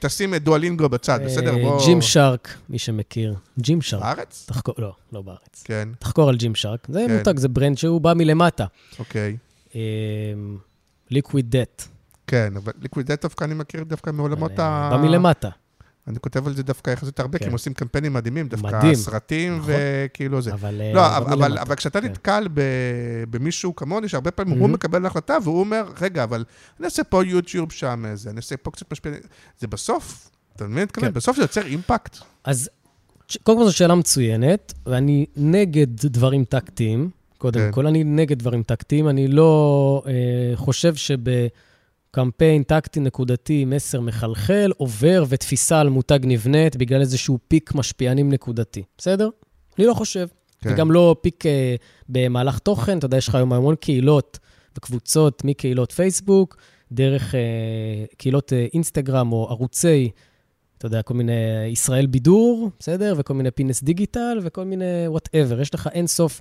תשים 0.00 0.34
את 0.34 0.42
דואלינגו 0.44 0.88
בצד, 0.88 1.20
בסדר? 1.24 1.56
אה, 1.56 1.62
בוא... 1.62 1.84
ג'ים 1.86 2.02
שרק, 2.02 2.48
מי 2.68 2.78
שמכיר. 2.78 3.34
Gymshark. 3.58 4.02
בארץ? 4.02 4.44
תחקור, 4.48 4.74
לא, 4.78 4.92
לא 5.12 5.22
בארץ. 5.22 5.62
כן, 5.64 5.88
תחקור 5.98 6.28
על 6.28 6.36
Gymshark. 6.36 6.86
זה 6.88 7.04
כן. 7.08 7.16
מותג, 7.16 7.38
זה 7.38 7.48
ברנד 7.48 7.78
שהוא 7.78 8.00
בא 8.00 8.14
מלמטה. 8.14 8.66
אוקיי. 8.98 9.36
Liquid 11.10 11.56
Death. 11.56 11.82
כן, 12.26 12.52
אבל 12.56 12.72
Liquid 12.82 13.04
Death 13.04 13.22
דווקא 13.22 13.44
אני 13.44 13.54
מכיר 13.54 13.84
דווקא 13.84 14.10
מעולמות 14.10 14.58
ה... 14.58 14.88
בא 14.90 14.96
מלמטה. 14.96 15.48
אני 16.08 16.18
כותב 16.20 16.46
על 16.46 16.54
זה 16.56 16.62
דווקא 16.62 16.90
יחסית 16.90 17.20
הרבה, 17.20 17.38
כי 17.38 17.44
כן. 17.44 17.48
הם 17.48 17.52
עושים 17.52 17.74
קמפיינים 17.74 18.12
מדהימים, 18.12 18.48
דווקא 18.48 18.66
מדהים. 18.66 18.94
סרטים 18.94 19.58
נכון. 19.58 19.72
וכאילו 20.04 20.42
זה. 20.42 20.52
אבל 20.52 20.80
אה, 20.80 20.92
לא, 20.94 21.16
אבל, 21.16 21.36
מלמטה. 21.36 21.62
אבל 21.62 21.74
כשאתה 21.74 22.00
כן. 22.00 22.06
נתקל 22.06 22.48
ב, 22.54 22.60
במישהו 23.30 23.76
כמוני, 23.76 24.08
שהרבה 24.08 24.30
פעמים 24.30 24.58
Mhm. 24.58 24.60
הוא 24.60 24.68
מקבל 24.68 25.06
החלטה, 25.06 25.36
והוא 25.42 25.60
אומר, 25.60 25.84
רגע, 26.00 26.24
אבל 26.24 26.44
אני 26.78 26.84
אעשה 26.84 27.04
פה 27.04 27.24
יוטיוב 27.24 27.72
שם 27.72 28.04
איזה, 28.06 28.30
אני 28.30 28.36
אעשה 28.36 28.56
פה 28.56 28.70
קצת 28.70 28.92
משפיע... 28.92 29.12
זה 29.58 29.66
בסוף, 29.66 30.30
אתה 30.56 30.66
מבין? 30.66 30.86
כן. 30.92 31.12
בסוף 31.12 31.36
זה 31.36 31.42
יוצר 31.42 31.66
אימפקט. 31.66 32.18
אז 32.44 32.70
קודם 33.42 33.58
כל 33.58 33.64
זו 33.64 33.72
שאלה 33.72 33.94
מצוינת, 33.94 34.72
ואני 34.86 35.26
נגד 35.36 35.86
דברים 36.06 36.44
טקטיים. 36.44 37.10
קודם 37.38 37.60
כן. 37.60 37.72
כל, 37.72 37.86
אני 37.86 38.04
נגד 38.04 38.38
דברים 38.38 38.62
טקטיים. 38.62 39.08
אני 39.08 39.28
לא 39.28 40.02
אה, 40.06 40.12
חושב 40.56 40.94
שבקמפיין 42.14 42.62
טקטי 42.62 43.00
נקודתי 43.00 43.64
מסר 43.64 44.00
מחלחל, 44.00 44.72
עובר 44.76 45.24
ותפיסה 45.28 45.80
על 45.80 45.88
מותג 45.88 46.18
נבנית 46.22 46.76
בגלל 46.76 47.00
איזשהו 47.00 47.38
פיק 47.48 47.74
משפיענים 47.74 48.32
נקודתי. 48.32 48.82
בסדר? 48.98 49.28
אני 49.78 49.86
לא 49.86 49.94
חושב. 49.94 50.26
כן. 50.60 50.72
וגם 50.72 50.92
לא 50.92 51.16
פיק 51.20 51.46
אה, 51.46 51.74
במהלך 52.08 52.58
תוכן. 52.58 52.98
אתה 52.98 53.06
יודע, 53.06 53.16
יש 53.16 53.28
לך 53.28 53.34
היום 53.34 53.52
המון 53.52 53.74
קהילות 53.74 54.38
וקבוצות 54.76 55.44
מקהילות 55.44 55.92
פייסבוק, 55.92 56.56
דרך 56.92 57.34
אה, 57.34 57.40
קהילות 58.16 58.52
אה, 58.52 58.66
אינסטגרם 58.74 59.32
או 59.32 59.46
ערוצי, 59.50 60.10
אתה 60.78 60.86
יודע, 60.86 61.02
כל 61.02 61.14
מיני 61.14 61.66
ישראל 61.66 62.06
בידור, 62.06 62.70
בסדר? 62.78 63.14
וכל 63.18 63.34
מיני 63.34 63.50
פינס 63.50 63.82
digital 63.82 64.38
וכל 64.42 64.64
מיני 64.64 65.08
whatever. 65.08 65.60
יש 65.60 65.74
לך 65.74 65.88
אינסוף 65.92 66.40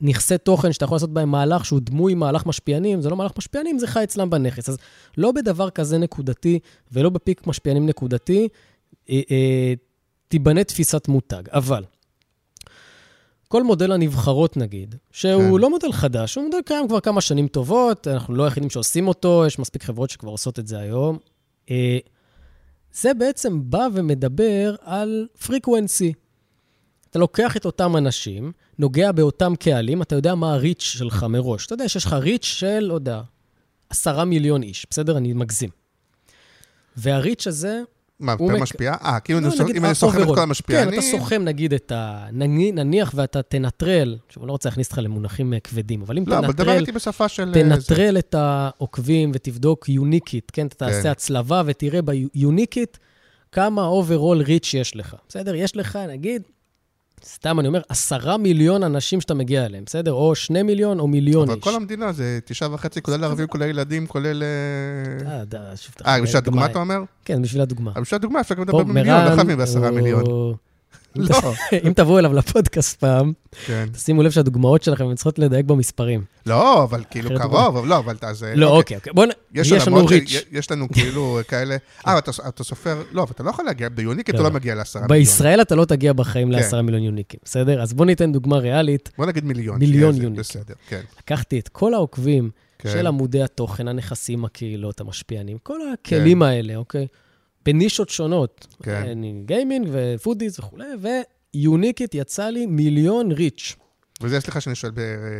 נכסי 0.00 0.38
תוכן 0.38 0.72
שאתה 0.72 0.84
יכול 0.84 0.94
לעשות 0.94 1.10
בהם 1.10 1.30
מהלך 1.30 1.64
שהוא 1.64 1.80
דמוי 1.82 2.14
מהלך 2.14 2.46
משפיענים, 2.46 3.00
זה 3.00 3.10
לא 3.10 3.16
מהלך 3.16 3.32
משפיענים, 3.38 3.78
זה 3.78 3.86
חי 3.86 4.04
אצלם 4.04 4.30
בנכס. 4.30 4.68
אז 4.68 4.78
לא 5.18 5.32
בדבר 5.32 5.70
כזה 5.70 5.98
נקודתי 5.98 6.58
ולא 6.92 7.10
בפיק 7.10 7.46
משפיענים 7.46 7.86
נקודתי, 7.86 8.48
אה, 9.10 9.20
אה, 9.30 9.74
תיבנה 10.28 10.64
תפיסת 10.64 11.08
מותג. 11.08 11.42
אבל 11.50 11.84
כל 13.48 13.62
מודל 13.62 13.92
הנבחרות, 13.92 14.56
נגיד, 14.56 14.94
שהוא 15.10 15.42
כן. 15.42 15.62
לא 15.62 15.70
מודל 15.70 15.92
חדש, 15.92 16.34
הוא 16.34 16.44
מודל 16.44 16.58
קיים 16.64 16.88
כבר 16.88 17.00
כמה 17.00 17.20
שנים 17.20 17.48
טובות, 17.48 18.08
אנחנו 18.08 18.34
לא 18.34 18.44
היחידים 18.44 18.70
שעושים 18.70 19.08
אותו, 19.08 19.44
יש 19.46 19.58
מספיק 19.58 19.82
חברות 19.82 20.10
שכבר 20.10 20.30
עושות 20.30 20.58
את 20.58 20.66
זה 20.66 20.78
היום. 20.78 21.18
אה, 21.70 21.98
זה 22.92 23.14
בעצם 23.14 23.70
בא 23.70 23.86
ומדבר 23.92 24.74
על 24.80 25.26
פריקוונסי. 25.46 26.12
אתה 27.10 27.18
לוקח 27.18 27.56
את 27.56 27.64
אותם 27.64 27.96
אנשים, 27.96 28.52
נוגע 28.78 29.12
באותם 29.12 29.52
קהלים, 29.60 30.02
אתה 30.02 30.14
יודע 30.14 30.34
מה 30.34 30.52
הריץ' 30.52 30.82
שלך 30.82 31.26
מראש. 31.28 31.66
אתה 31.66 31.74
יודע 31.74 31.88
שיש 31.88 32.04
לך 32.04 32.12
ריץ' 32.12 32.44
של, 32.44 32.78
לא 32.80 32.94
יודע, 32.94 33.20
עשרה 33.90 34.24
מיליון 34.24 34.62
איש, 34.62 34.86
בסדר? 34.90 35.16
אני 35.16 35.32
מגזים. 35.32 35.70
והריץ' 36.96 37.46
הזה, 37.46 37.80
מה, 38.20 38.32
יותר 38.32 38.44
מק- 38.54 38.60
משפיע? 38.62 38.94
אה, 39.04 39.20
כאילו 39.20 39.40
לא, 39.40 39.46
אני 39.46 39.52
סוכם- 39.56 39.64
נגיד, 39.64 39.76
אם 39.76 39.84
אני 39.84 39.94
סוכם 39.94 40.22
את. 40.22 40.26
כל 40.26 40.38
המשפיענים... 40.38 40.90
כן, 40.90 41.08
אתה 41.08 41.18
סוכם 41.18 41.44
נגיד 41.44 41.74
את 41.74 41.92
ה... 41.92 42.26
נני- 42.32 42.72
נניח 42.72 43.12
ואתה 43.14 43.42
תנטרל, 43.42 44.16
שוב, 44.28 44.42
אני 44.42 44.48
לא 44.48 44.52
רוצה 44.52 44.68
להכניס 44.68 44.86
אותך 44.86 44.98
למונחים 44.98 45.54
אה, 45.54 45.60
כבדים, 45.60 46.02
אבל 46.02 46.18
אם 46.18 46.24
לא, 46.26 46.38
אבל 46.38 46.46
דבר 46.46 46.52
תנטרל, 46.64 46.80
איתי 46.80 46.92
בשפה 46.92 47.28
של... 47.28 47.42
אה, 47.48 47.52
זה. 47.54 47.60
תנטרל 47.88 48.18
את 48.18 48.34
העוקבים 48.34 49.30
ותבדוק 49.34 49.88
יוניקית, 49.88 50.50
כן? 50.50 50.66
אתה 50.66 50.74
תעשה 50.76 51.10
הצלבה 51.10 51.62
ותראה 51.66 52.00
ביוניקית 52.02 52.98
כמה 53.52 53.88
overall 53.88 54.46
reach 54.46 54.68
יש 54.76 54.96
לך, 54.96 55.16
בסדר? 55.28 55.54
יש 55.54 55.76
לך, 55.76 55.98
נגיד, 56.08 56.42
סתם 57.24 57.60
אני 57.60 57.68
אומר, 57.68 57.80
עשרה 57.88 58.36
מיליון 58.36 58.82
אנשים 58.82 59.20
שאתה 59.20 59.34
מגיע 59.34 59.66
אליהם, 59.66 59.84
בסדר? 59.86 60.12
או 60.12 60.34
שני 60.34 60.62
מיליון 60.62 61.00
או 61.00 61.06
מיליון 61.06 61.48
אבל 61.48 61.56
איש. 61.56 61.64
כל 61.64 61.74
המדינה 61.74 62.12
זה 62.12 62.38
תשעה 62.44 62.74
וחצי, 62.74 63.02
כולל 63.02 63.24
ערבים, 63.24 63.46
כולל 63.46 63.68
ילדים, 63.68 64.06
כולל... 64.06 64.42
אה, 64.42 65.32
אה, 66.06 66.14
אה, 66.14 66.22
בשביל 66.22 66.36
הדוגמה 66.36 66.66
אתה 66.66 66.78
אומר? 66.78 66.98
כן, 67.24 67.42
בשביל 67.42 67.62
הדוגמה. 67.62 67.90
אבל 67.90 68.02
בשביל 68.02 68.16
הדוגמה 68.16 68.40
אפשר 68.40 68.54
גם 68.54 68.62
לדבר 68.62 68.82
במיליון, 68.82 69.24
לא 69.24 69.34
חייבים 69.34 69.58
בעשרה 69.58 69.90
מיליון. 69.90 70.24
לא. 71.16 71.36
אם 71.86 71.92
תבואו 71.92 72.18
אליו 72.18 72.32
לפודקאסט 72.32 73.00
פעם, 73.00 73.32
כן. 73.66 73.86
תשימו 73.92 74.22
לב 74.22 74.30
שהדוגמאות 74.30 74.82
שלכם 74.82 75.14
צריכות 75.14 75.38
לדייק 75.38 75.66
במספרים. 75.66 76.24
לא, 76.46 76.82
אבל 76.84 77.04
כאילו 77.10 77.30
קרוב, 77.38 77.76
אבל 77.76 77.88
לא, 77.88 77.98
אבל. 77.98 78.16
זה- 78.32 78.52
לא, 78.56 78.76
אוקיי, 78.76 78.96
אוקיי. 78.96 79.12
בואו 79.12 79.26
נ... 79.26 79.30
יש 79.54 79.72
לנו 79.72 80.06
ריץ'. 80.06 80.44
יש 80.52 80.70
לנו 80.70 80.88
כאילו 80.92 81.38
כאלה... 81.48 81.76
אה, 82.06 82.18
אתה- 82.18 82.30
אתה 82.48 82.64
סופר... 82.64 83.02
לא, 83.12 83.22
אבל 83.22 83.30
אתה 83.34 83.42
לא 83.42 83.50
יכול 83.50 83.64
להגיע, 83.64 83.88
ביוניקית 83.88 84.34
לא, 84.34 84.40
אתה 84.40 84.48
לא 84.48 84.48
לא. 84.48 84.54
מגיע 84.54 84.74
לעשרה 84.74 85.02
מיליון. 85.02 85.18
בישראל 85.18 85.60
אתה 85.60 85.74
לא 85.74 85.84
תגיע 85.84 86.12
בחיים 86.12 86.48
כן. 86.48 86.52
לעשרה 86.52 86.82
מיליון 86.82 87.02
יוניקים, 87.02 87.40
בסדר? 87.44 87.82
אז 87.82 87.92
בואו 87.92 88.06
ניתן 88.06 88.32
דוגמה 88.32 88.58
ריאלית. 88.58 89.10
בוא 89.18 89.26
נגיד 89.26 89.44
מיליון. 89.44 89.78
מיליון 89.78 90.14
יוניקים. 90.14 90.36
בסדר, 90.36 90.74
כן. 90.88 91.00
לקחתי 91.18 91.58
את 91.58 91.68
כל 91.68 91.94
העוקבים 91.94 92.50
כן. 92.78 92.90
של 92.92 93.06
עמודי 93.06 93.42
התוכן, 93.42 93.88
הנכסים, 93.88 94.44
הקהילות, 94.44 95.00
המשפיענים, 95.00 95.56
כל 95.62 95.78
הכלים 95.92 96.42
האלה, 96.42 96.76
אוקיי? 96.76 97.06
בנישות 97.66 98.08
שונות. 98.08 98.66
כן. 98.82 99.02
אני 99.12 99.42
גיימינג 99.44 99.88
ופודיז 99.92 100.58
וכולי, 100.58 100.84
ויוניקית 101.54 102.14
יצא 102.14 102.48
לי 102.48 102.66
מיליון 102.66 103.32
ריץ'. 103.32 103.76
וזה, 104.20 104.40
סליחה 104.40 104.60
שאני 104.60 104.74
שואל, 104.74 104.92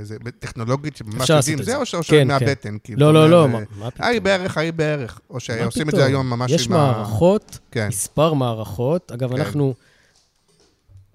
זה- 0.02 0.16
בטכנולוגית 0.18 0.96
שממש 0.96 1.30
יודעים 1.30 1.62
זה, 1.62 1.76
או 1.76 1.80
זה. 1.80 1.86
ש- 1.86 1.94
או 1.94 2.00
כן, 2.02 2.08
כן. 2.08 2.38
שמהבטן? 2.38 2.76
כאילו, 2.84 3.00
לא, 3.00 3.12
לא, 3.14 3.30
לא, 3.30 3.42
אה, 3.42 3.46
מה 3.78 3.90
פתאום? 3.90 4.08
היי 4.08 4.20
בערך, 4.20 4.58
היי 4.58 4.72
בערך. 4.72 5.20
או 5.30 5.40
שעושים 5.40 5.88
את? 5.88 5.94
זה 5.94 6.04
היום 6.04 6.30
ממש 6.30 6.50
יש 6.50 6.66
עם 6.66 6.72
ה... 6.72 6.76
מערכות, 6.76 7.58
כן, 7.70 7.88
מספר 7.88 8.32
מערכות. 8.34 9.12
אגב, 9.12 9.30
כן. 9.30 9.36
אנחנו 9.40 9.74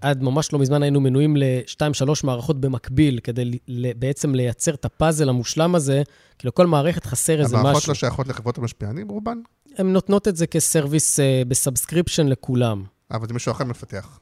עד 0.00 0.22
ממש 0.22 0.52
לא 0.52 0.58
מזמן 0.58 0.82
היינו 0.82 1.00
מנויים 1.00 1.36
לשתיים, 1.38 1.94
שלוש 1.94 2.24
מערכות 2.24 2.60
במקביל, 2.60 3.20
כדי 3.24 3.58
בעצם 3.96 4.34
לייצר 4.34 4.74
את 4.74 4.84
הפאזל 4.84 5.28
המושלם 5.28 5.74
הזה, 5.74 6.02
כי 6.38 6.48
לכל 6.48 6.66
מערכת 6.66 7.06
חסר 7.06 7.40
איזה 7.40 7.56
המערכות 7.58 7.76
משהו. 7.82 7.90
לא 7.90 7.94
שייכות 7.94 8.28
לחברות 8.28 8.58
המשפיענים, 8.58 9.08
רובן? 9.08 9.38
הן 9.78 9.92
נותנות 9.92 10.28
את 10.28 10.36
זה 10.36 10.46
כ 10.46 10.62
service 10.62 11.20
אה, 11.20 11.42
ב 11.48 11.54
subscription 11.54 12.26
לכולם. 12.26 12.84
אבל 13.10 13.28
זה 13.28 13.34
מישהו 13.34 13.52
אחר 13.52 13.64
מפתח. 13.64 14.20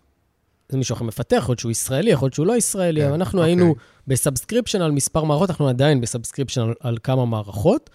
זה 0.69 0.79
מישהו 0.79 0.95
אחר 0.95 1.05
מפתח, 1.05 1.37
יכול 1.37 1.53
להיות 1.53 1.59
שהוא 1.59 1.71
ישראלי, 1.71 2.11
יכול 2.11 2.27
להיות 2.27 2.35
שהוא 2.35 2.47
לא 2.47 2.57
ישראלי, 2.57 3.01
כן, 3.01 3.07
אבל 3.07 3.15
אנחנו 3.15 3.39
אוקיי. 3.39 3.51
היינו 3.51 3.75
ב 4.07 4.13
subscription 4.13 4.83
על 4.83 4.91
מספר 4.91 5.25
מערכות, 5.25 5.51
אנחנו 5.51 5.69
עדיין 5.69 6.01
ב 6.01 6.06
subscription 6.06 6.61
על, 6.61 6.75
על 6.81 6.99
כמה 7.03 7.27
מערכות, 7.27 7.91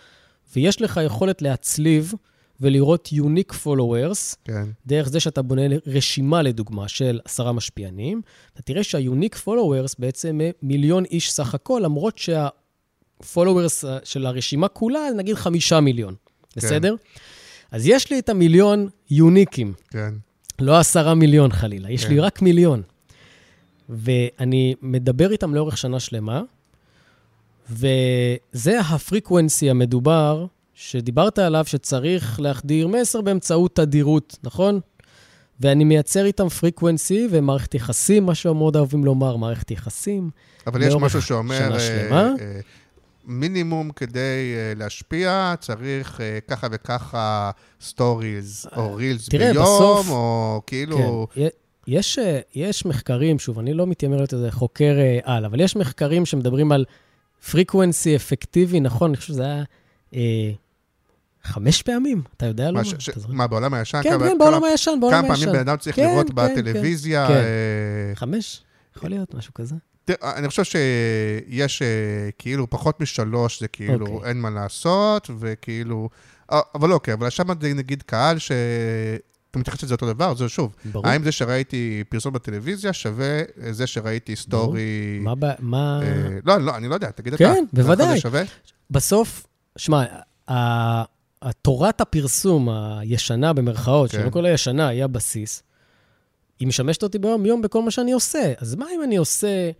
ויש 0.56 0.82
לך 0.82 1.00
יכולת 1.06 1.42
להצליב 1.42 2.14
ולראות 2.62 3.10
unique 3.14 3.54
followers, 3.66 4.36
כן. 4.44 4.64
דרך 4.86 5.10
זה 5.10 5.20
שאתה 5.20 5.42
בונה 5.42 5.62
רשימה, 5.88 6.42
לדוגמה, 6.42 6.88
של 6.88 7.20
עשרה 7.26 7.52
משפיענים, 7.52 8.22
אתה 8.54 8.62
תראה 8.62 8.84
שה-unique 8.84 9.38
followers 9.46 9.96
בעצם 10.00 10.40
מיליון 10.62 11.06
איש 11.06 11.32
סך 11.32 11.56
הכל, 11.56 11.82
למרות 11.84 12.18
שה-followers 12.18 13.86
של 14.04 14.26
הרשימה 14.26 14.68
כולה, 14.68 15.00
נגיד 15.18 15.36
חמישה 15.36 15.80
מיליון, 15.80 16.16
בסדר? 16.58 16.96
אז 17.74 17.88
יש 17.88 18.12
לי 18.12 18.20
את 18.20 18.30
המיליון 18.30 18.90
יוניקים. 19.10 19.74
כן. 19.90 20.14
לא 20.60 20.80
עשרה 20.80 21.16
מיליון 21.16 21.52
חלילה, 21.52 21.92
יש 21.92 22.06
כן. 22.06 22.12
לי 22.12 22.20
רק 22.20 22.42
מיליון. 22.42 22.82
ואני 23.90 24.76
מדבר 24.82 25.32
איתם 25.32 25.54
לאורך 25.54 25.78
שנה 25.78 26.00
שלמה, 26.00 26.42
וזה 27.70 28.80
הפריקוונסי 28.80 29.70
המדובר 29.70 30.46
שדיברת 30.74 31.40
עליו, 31.40 31.66
שצריך 31.66 32.40
להחדיר 32.40 32.88
מסר 32.88 33.22
באמצעות 33.22 33.76
תדירות, 33.76 34.38
נכון? 34.44 34.80
ואני 35.60 35.84
מייצר 35.84 36.26
איתם 36.26 36.50
frequency 36.50 37.28
ומערכת 37.32 37.76
יחסים, 37.76 38.26
מה 38.26 38.36
שמאוד 38.36 38.76
אוהבים 38.76 39.06
לומר, 39.06 39.36
מערכת 39.36 39.72
יחסים. 39.72 40.30
אבל 40.68 40.82
יש 40.82 40.94
משהו 40.94 41.22
שאומר... 41.22 41.58
שנה 41.58 41.76
אה, 41.76 41.80
שלמה. 41.80 42.32
אה, 42.40 42.60
מינימום 43.26 43.90
כדי 43.92 44.20
אה, 44.56 44.74
להשפיע, 44.76 45.54
צריך 45.60 46.22
אה, 46.22 46.40
ככה 46.48 46.68
וככה 46.72 47.52
סטוריז 47.82 48.66
או 48.76 48.96
reels 48.96 49.30
תראה, 49.30 49.52
ביום, 49.54 49.64
בסוף- 49.66 50.10
או 50.10 50.62
כאילו... 50.68 51.28
כן. 51.34 51.48
יש, 51.88 52.20
אה, 52.20 52.40
יש 52.56 52.86
מחקרים, 52.86 53.40
שוב, 53.40 53.60
אני 53.60 53.74
לא 53.74 53.88
מתיימר 53.88 54.16
להיות 54.18 54.34
איזה 54.34 54.52
חוקר 54.52 54.96
אה, 54.98 55.20
על, 55.24 55.46
אבל 55.46 55.60
יש 55.62 55.76
מחקרים 55.76 56.26
שמדברים 56.26 56.72
על 56.72 56.86
frequency 57.52 58.16
אפקטיבי, 58.16 58.80
נכון? 58.80 59.10
אני 59.10 59.18
חושב 59.18 59.34
שזה 59.34 59.44
היה 59.44 59.64
אה, 60.16 60.52
חמש 61.44 61.82
פעמים, 61.82 62.22
אתה 62.38 62.46
יודע 62.46 62.72
מה? 62.72 62.84
ש- 62.86 62.94
ש- 63.00 63.10
אתה? 63.10 63.20
מה, 63.28 63.48
בעולם 63.48 63.74
הישן? 63.74 64.02
כן, 64.04 64.10
כמה- 64.10 64.20
כן, 64.20 64.30
כמה- 64.30 64.38
בעולם 64.40 64.64
הישן, 64.64 64.92
בעולם 65.02 65.22
כמה 65.22 65.34
הישן. 65.34 65.46
פעמים 65.46 65.60
בן 65.64 65.70
אדם 65.70 65.78
צריך 65.78 65.96
כן, 65.96 66.04
לראות 66.12 66.28
כן, 66.30 66.36
בטלוויזיה? 66.36 67.28
כן. 67.28 67.34
אה, 67.34 68.16
חמש? 68.16 68.64
יכול 68.98 69.10
להיות, 69.10 69.34
משהו 69.36 69.54
כזה. 69.54 69.76
אני 70.10 70.48
חושב 70.48 70.64
שיש 70.64 71.82
אה, 71.82 71.88
כאילו 72.38 72.70
פחות 72.70 73.02
משלוש, 73.02 73.60
זה 73.60 73.68
כאילו 73.68 74.08
אוקיי. 74.08 74.30
אין 74.30 74.42
מה 74.42 74.50
לעשות, 74.50 75.30
וכאילו... 75.40 76.10
אה, 76.52 76.60
אבל 76.76 76.92
אוקיי, 76.92 77.14
אבל 77.14 77.30
שם 77.30 77.62
זה 77.62 77.74
נגיד 77.74 78.04
קהל 78.04 78.38
אתה 79.52 79.60
מתייחס 79.60 79.84
לזה 79.84 79.94
אותו 79.94 80.14
דבר? 80.14 80.36
זה 80.36 80.50
שוב, 80.50 80.76
ברור. 80.86 81.08
האם 81.08 81.24
זה 81.24 81.32
שראיתי 81.32 82.04
פרסום 82.10 82.34
בטלוויזיה 82.34 82.94
שווה 82.94 83.42
זה 83.72 83.88
שראיתי 83.88 84.36
סטורי... 84.36 85.20
מה... 85.22 85.36
ב- 85.36 85.54
מה... 85.60 86.00
אה, 86.04 86.38
לא, 86.46 86.58
לא, 86.58 86.76
אני 86.76 86.88
לא 86.88 86.94
יודע, 86.94 87.12
תגיד 87.12 87.34
אתה. 87.34 87.44
כן, 87.44 87.64
בוודאי. 87.74 88.16
זה 88.16 88.20
שווה? 88.20 88.44
בסוף, 88.92 89.48
שמע, 89.78 90.04
התורת 91.42 92.02
הפרסום 92.02 92.70
הישנה, 92.70 93.54
במרכאות, 93.54 94.10
כן. 94.10 94.18
שאני 94.18 94.26
לא 94.26 94.30
קורא 94.30 94.44
לה 94.44 94.50
ישנה, 94.50 94.88
היא 94.88 95.04
הבסיס, 95.04 95.64
היא 96.60 96.68
משמשת 96.68 97.04
אותי 97.04 97.20
ביום-יום 97.20 97.62
בכל 97.62 97.82
מה 97.82 97.92
שאני 97.92 98.12
עושה. 98.12 98.54
אז 98.58 98.76
מה 98.76 98.86
אם 98.96 99.04
אני 99.04 99.16
עושה 99.18 99.72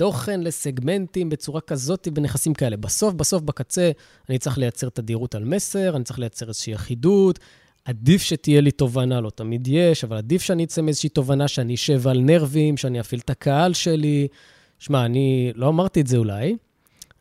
תוכן 0.00 0.40
לסגמנטים 0.40 1.28
בצורה 1.28 1.60
כזאת 1.60 2.08
בנכסים 2.08 2.54
כאלה? 2.54 2.76
בסוף, 2.76 3.14
בסוף, 3.14 3.42
בקצה, 3.42 3.90
אני 4.28 4.38
צריך 4.38 4.58
לייצר 4.58 4.88
תדירות 4.88 5.34
על 5.34 5.44
מסר, 5.44 5.96
אני 5.96 6.04
צריך 6.04 6.18
לייצר 6.18 6.48
איזושהי 6.48 6.74
אחידות. 6.74 7.38
עדיף 7.84 8.22
שתהיה 8.22 8.60
לי 8.60 8.70
תובנה, 8.70 9.20
לא 9.20 9.30
תמיד 9.30 9.68
יש, 9.68 10.04
אבל 10.04 10.16
עדיף 10.16 10.42
שאני 10.42 10.64
אצא 10.64 10.82
מאיזושהי 10.82 11.08
תובנה, 11.08 11.48
שאני 11.48 11.74
אשב 11.74 12.08
על 12.08 12.20
נרבים, 12.20 12.76
שאני 12.76 13.00
אפעיל 13.00 13.20
את 13.24 13.30
הקהל 13.30 13.72
שלי. 13.72 14.28
שמע, 14.78 15.04
אני 15.04 15.52
לא 15.54 15.68
אמרתי 15.68 16.00
את 16.00 16.06
זה 16.06 16.16
אולי, 16.16 16.56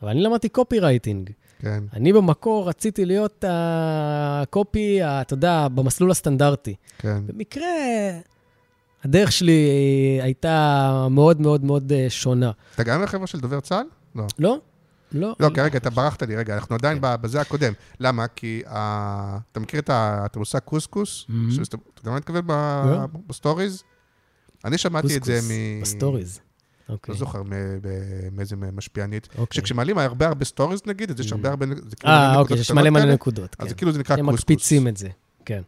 אבל 0.02 0.10
אני 0.10 0.22
למדתי 0.22 0.50
קופי 0.50 0.80
רייטינג. 0.80 1.30
כן. 1.62 1.84
אני 1.94 2.14
במקור 2.14 2.70
רציתי 2.70 3.06
להיות 3.06 3.44
הקופי, 3.48 5.00
אתה 5.04 5.34
יודע, 5.34 5.68
במסלול 5.68 6.12
הסטנדרטי. 6.12 6.76
כן. 6.98 7.28
במקרה, 7.28 7.68
הדרך 9.04 9.32
שלי 9.32 9.62
הייתה 10.22 11.08
מאוד 11.12 11.42
מאוד 11.42 11.64
מאוד 11.64 11.92
אה, 11.92 12.06
שונה. 12.10 12.52
אתה 12.76 12.84
גם 12.84 13.00
מהחבר'ה 13.02 13.28
של 13.28 13.40
דובר 13.40 13.60
צה"ל? 13.60 13.86
לא. 14.16 14.28
לא? 14.40 14.58
לא. 15.12 15.36
לא, 15.40 15.50
כי 15.56 15.62
רגע, 15.62 15.78
אתה 15.78 15.90
ברחת 15.90 16.24
לי, 16.24 16.36
רגע, 16.36 16.56
אנחנו 16.56 16.76
עדיין 16.76 16.98
ב- 17.02 17.16
בזה 17.22 17.42
הקודם. 17.42 17.74
למה? 18.00 18.28
כי 18.28 18.62
ה- 18.68 19.38
אתה 19.52 19.60
מכיר 19.60 19.80
את 19.80 19.90
ה- 19.90 20.24
את 20.26 20.36
המושג 20.36 20.60
קוסקוס? 20.60 21.26
Mhm. 21.30 21.34
שאתה- 21.52 21.78
אתה 21.94 22.02
יודע 22.02 22.12
מה 22.12 22.18
אני 22.18 22.20
מתכוון 22.20 22.48
לא. 22.92 22.98
בסטוריז? 23.28 23.84
אני 24.66 24.78
שמעתי 24.78 25.18
את 25.18 25.24
זה 25.24 25.40
מ... 25.50 25.82
בסטוריז. 25.82 26.40
אוקיי. 26.90 27.14
לא 27.14 27.20
זוכר 27.20 27.42
מאיזה 28.32 28.56
משפיענית. 28.56 29.28
אוקיי. 29.38 29.62
שכשמעלים 29.62 29.98
הרבה 29.98 30.28
הרבה 30.28 30.46
סטוריז 30.46 30.82
נגיד, 30.86 31.12
אז 31.12 31.20
יש 31.20 31.32
הרבה 31.32 31.50
הרבה... 31.50 31.66
כאילו 31.66 31.86
אה, 32.06 32.32
מלא 32.32 32.40
אוקיי, 32.40 32.58
יש 32.60 32.72
קטנות 32.72 32.82
מלא 32.84 32.90
מלא 32.90 33.14
נקודות, 33.14 33.56
כן. 33.56 33.64
אז 33.64 33.70
זה 33.70 33.76
כאילו 33.76 33.92
זה 33.92 34.00
נקרא 34.00 34.16
הם 34.18 34.26
קוסקוס. 34.26 34.40
מקפיצים 34.40 34.88
את 34.88 34.98
זה, 34.98 35.08
כן. 35.50 35.62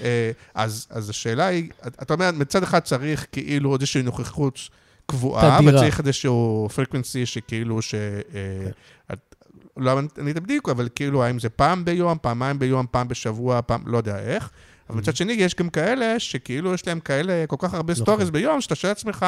אה, 0.00 0.30
אז, 0.54 0.86
אז 0.90 1.10
השאלה 1.10 1.46
היא, 1.46 1.70
אתה 2.02 2.14
אומר, 2.14 2.30
מצד 2.34 2.62
אחד 2.62 2.78
צריך 2.78 3.26
כאילו 3.32 3.74
איזושהי 3.74 4.02
נוכחות 4.02 4.58
קבועה, 5.06 5.58
תדירה. 5.58 5.76
וצריך 5.76 6.00
איזשהו 6.00 6.68
frequency 6.74 7.26
שכאילו 7.26 7.82
ש... 7.82 7.94
אה, 7.94 8.70
את- 9.12 9.34
לא 9.76 9.98
ענית 10.18 10.38
בדיוק, 10.38 10.68
אבל 10.68 10.88
כאילו, 10.94 11.24
האם 11.24 11.38
זה 11.38 11.48
פעם 11.48 11.84
ביום, 11.84 12.18
פעמיים 12.22 12.58
ביום, 12.58 12.86
פעם 12.90 13.08
בשבוע, 13.08 13.60
פעם, 13.66 13.82
לא 13.86 13.96
יודע 13.96 14.18
איך. 14.18 14.50
אבל 14.90 14.98
מצד 14.98 15.16
שני, 15.16 15.32
יש 15.32 15.54
גם 15.54 15.70
כאלה 15.70 16.18
שכאילו 16.18 16.74
יש 16.74 16.86
להם 16.86 17.00
כאלה, 17.00 17.44
כל 17.46 17.56
כך 17.58 17.74
הרבה. 17.74 17.94
סטוריז 17.94 18.30
ביום, 18.30 18.60
שאתה 18.60 18.74
שואל 18.74 18.90
לעצמך, 18.90 19.26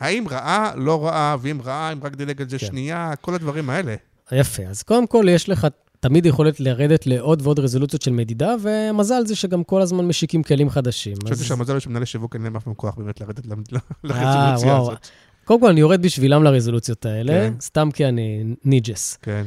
האם 0.00 0.28
ראה, 0.28 0.72
לא 0.76 1.06
ראה, 1.06 1.36
ואם 1.40 1.60
ראה, 1.64 1.92
אם 1.92 1.98
רק 2.02 2.14
דילג 2.14 2.42
על 2.42 2.48
זה 2.48 2.58
כן. 2.58 2.66
שנייה, 2.66 3.12
כל 3.20 3.34
הדברים 3.34 3.70
האלה. 3.70 3.94
יפה. 4.32 4.62
אז 4.62 4.82
קודם 4.82 5.06
כל, 5.06 5.24
יש 5.30 5.48
לך 5.48 5.66
תמיד 6.00 6.26
יכולת 6.26 6.60
לרדת 6.60 7.06
לעוד 7.06 7.42
ועוד 7.42 7.58
רזולוציות 7.58 8.02
של 8.02 8.12
מדידה, 8.12 8.54
ומזל 8.62 9.26
זה 9.26 9.36
שגם 9.36 9.64
כל 9.64 9.82
הזמן 9.82 10.04
משיקים 10.04 10.42
כלים 10.42 10.70
חדשים. 10.70 11.16
חשבתי 11.24 11.44
שהמזל 11.44 11.72
הוא 11.72 11.80
שמנהלי 11.80 12.06
שיווק 12.06 12.34
אין 12.34 12.42
להם 12.42 12.56
אף 12.56 12.64
פעם 12.64 12.74
כוח 12.74 12.94
באמת 12.94 13.20
לרדת 13.20 13.46
אה, 13.46 13.78
לרזולוציה 14.04 14.68
וואו. 14.68 14.82
הזאת. 14.82 15.06
קודם 15.44 15.60
כל, 15.60 15.68
אני 15.68 15.80
יורד 15.80 16.02
בשבילם 16.02 16.44
לרזולוציות 16.44 17.06
האלה, 17.06 17.32
כן. 17.32 17.54
סתם 17.60 17.88
כי 17.90 18.06
אני 18.06 18.44
ניג'ס. 18.64 19.18
כן, 19.22 19.44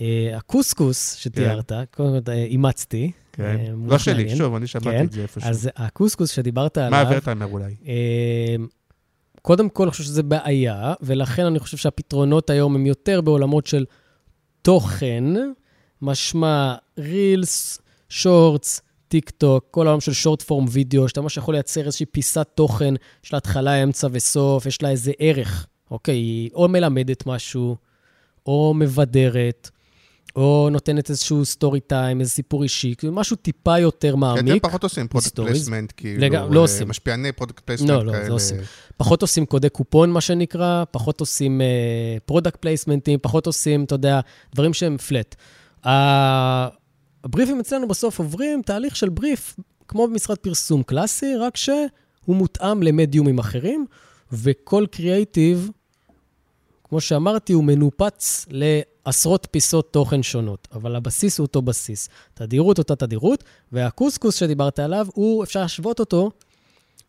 אה, 0.00 0.36
הקוסקוס 0.36 1.14
שתיארת, 1.14 1.72
קודם 1.90 2.20
כל 2.24 2.32
אה, 2.32 2.44
אימצתי. 2.44 3.10
כן. 3.32 3.42
אה, 3.42 3.72
לא 3.86 3.98
שלי. 3.98 4.36
שוב, 4.36 4.54
אני 4.54 4.66
שמעתי 4.66 4.90
כן. 4.90 5.04
את 5.04 5.12
זה 5.12 5.22
איפשהו. 5.22 5.50
אז 5.50 5.70
הקוסקוס 5.76 6.30
שדיברת 6.30 6.78
מה 6.78 6.86
עליו, 6.86 7.06
הוורטהיימר 7.06 7.46
אולי? 7.46 7.74
אה, 7.86 8.56
קודם 9.42 9.68
כל, 9.68 9.82
אני 9.82 9.90
חושב 9.90 10.04
שזה 10.04 10.22
בעיה, 10.22 10.94
ולכן 11.00 11.44
אני 11.44 11.58
חושב 11.58 11.76
שהפתרונות 11.76 12.50
היום 12.50 12.74
הם 12.74 12.86
יותר 12.86 13.20
בעולמות 13.20 13.66
של 13.66 13.84
תוכן, 14.62 15.24
משמע 16.04 16.74
reels, 16.98 17.78
shorts, 18.08 18.80
טיק 19.08 19.30
טוק, 19.30 19.64
כל 19.70 19.86
העולם 19.86 20.00
של 20.00 20.12
short 20.12 20.42
form 20.42 20.64
video, 20.70 21.08
שאתה 21.08 21.20
ממש 21.20 21.36
יכול 21.36 21.54
לייצר 21.54 21.86
איזושהי 21.86 22.06
פיסת 22.06 22.48
תוכן, 22.54 22.94
יש 23.24 23.32
לה 23.32 23.36
התחלה, 23.36 23.82
אמצע 23.82 24.08
וסוף, 24.12 24.66
יש 24.66 24.82
לה 24.82 24.90
איזה 24.90 25.12
ערך, 25.18 25.66
אוקיי? 25.90 26.14
היא 26.16 26.50
או 26.54 26.68
מלמדת 26.68 27.26
משהו, 27.26 27.76
או 28.46 28.74
מבדרת, 28.76 29.70
או 30.36 30.68
נותנת 30.72 31.10
איזשהו 31.10 31.44
story 31.44 31.80
time, 31.80 32.20
איזה 32.20 32.30
סיפור 32.30 32.62
אישי, 32.62 32.94
כאילו 32.98 33.12
משהו 33.12 33.36
טיפה 33.36 33.78
יותר 33.78 34.10
כי 34.10 34.16
מעמיק. 34.16 34.50
אתם 34.56 34.68
פחות 34.68 34.82
עושים 34.82 35.08
product. 35.08 35.40
placement, 35.40 35.92
כאילו, 35.96 36.20
לג- 36.20 36.34
לא 36.34 36.54
אה, 36.54 36.58
עושים. 36.58 36.88
משפיעני 36.88 37.32
product 37.32 37.60
placement 37.64 37.90
לא, 37.90 37.96
כאלה. 38.12 38.22
לא, 38.22 38.28
לא 38.28 38.34
עושים. 38.34 38.56
פחות 38.96 39.22
עושים 39.22 39.46
קודי 39.46 39.68
קופון, 39.68 40.10
מה 40.10 40.20
שנקרא, 40.20 40.84
פחות 40.90 41.20
עושים 41.20 41.60
product 42.26 42.56
פלייסמנטים, 42.60 43.18
פחות 43.22 43.46
עושים, 43.46 43.84
אתה 43.84 43.94
יודע, 43.94 44.20
דברים 44.54 44.74
שהם 44.74 44.96
flat. 44.98 45.34
הבריפים 45.84 47.60
אצלנו 47.60 47.88
בסוף 47.88 48.18
עוברים 48.18 48.62
תהליך 48.62 48.96
של 48.96 49.08
בריף, 49.08 49.56
כמו 49.88 50.08
במשרד 50.08 50.38
פרסום 50.38 50.82
קלאסי, 50.82 51.36
רק 51.36 51.56
שהוא 51.56 51.86
מותאם 52.28 52.82
למדיומים 52.82 53.38
אחרים, 53.38 53.86
וכל 54.32 54.86
קריאייטיב, 54.90 55.70
כמו 56.84 57.00
שאמרתי, 57.00 57.52
הוא 57.52 57.64
מנופץ 57.64 58.46
לעשרות 58.50 59.48
פיסות 59.50 59.92
תוכן 59.92 60.22
שונות, 60.22 60.68
אבל 60.72 60.96
הבסיס 60.96 61.38
הוא 61.38 61.44
אותו 61.46 61.62
בסיס. 61.62 62.08
תדירות 62.34 62.78
אותה 62.78 62.96
תדירות, 62.96 63.44
והקוסקוס 63.72 64.34
שדיברת 64.36 64.78
עליו, 64.78 65.06
הוא, 65.14 65.44
אפשר 65.44 65.60
להשוות 65.60 66.00
אותו 66.00 66.30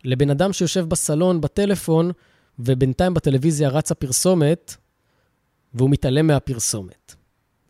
לבן 0.04 0.30
אדם 0.30 0.54
שיושב 0.54 0.86
בסלון, 0.90 1.42
בטלפון, 1.42 2.12
ובינתיים 2.60 3.14
בטלוויזיה 3.14 3.70
רצה 3.70 3.96
פרסומת, 3.96 4.76
והוא 5.74 5.90
מתעלם 5.90 6.28
מהפרסומת. 6.28 7.16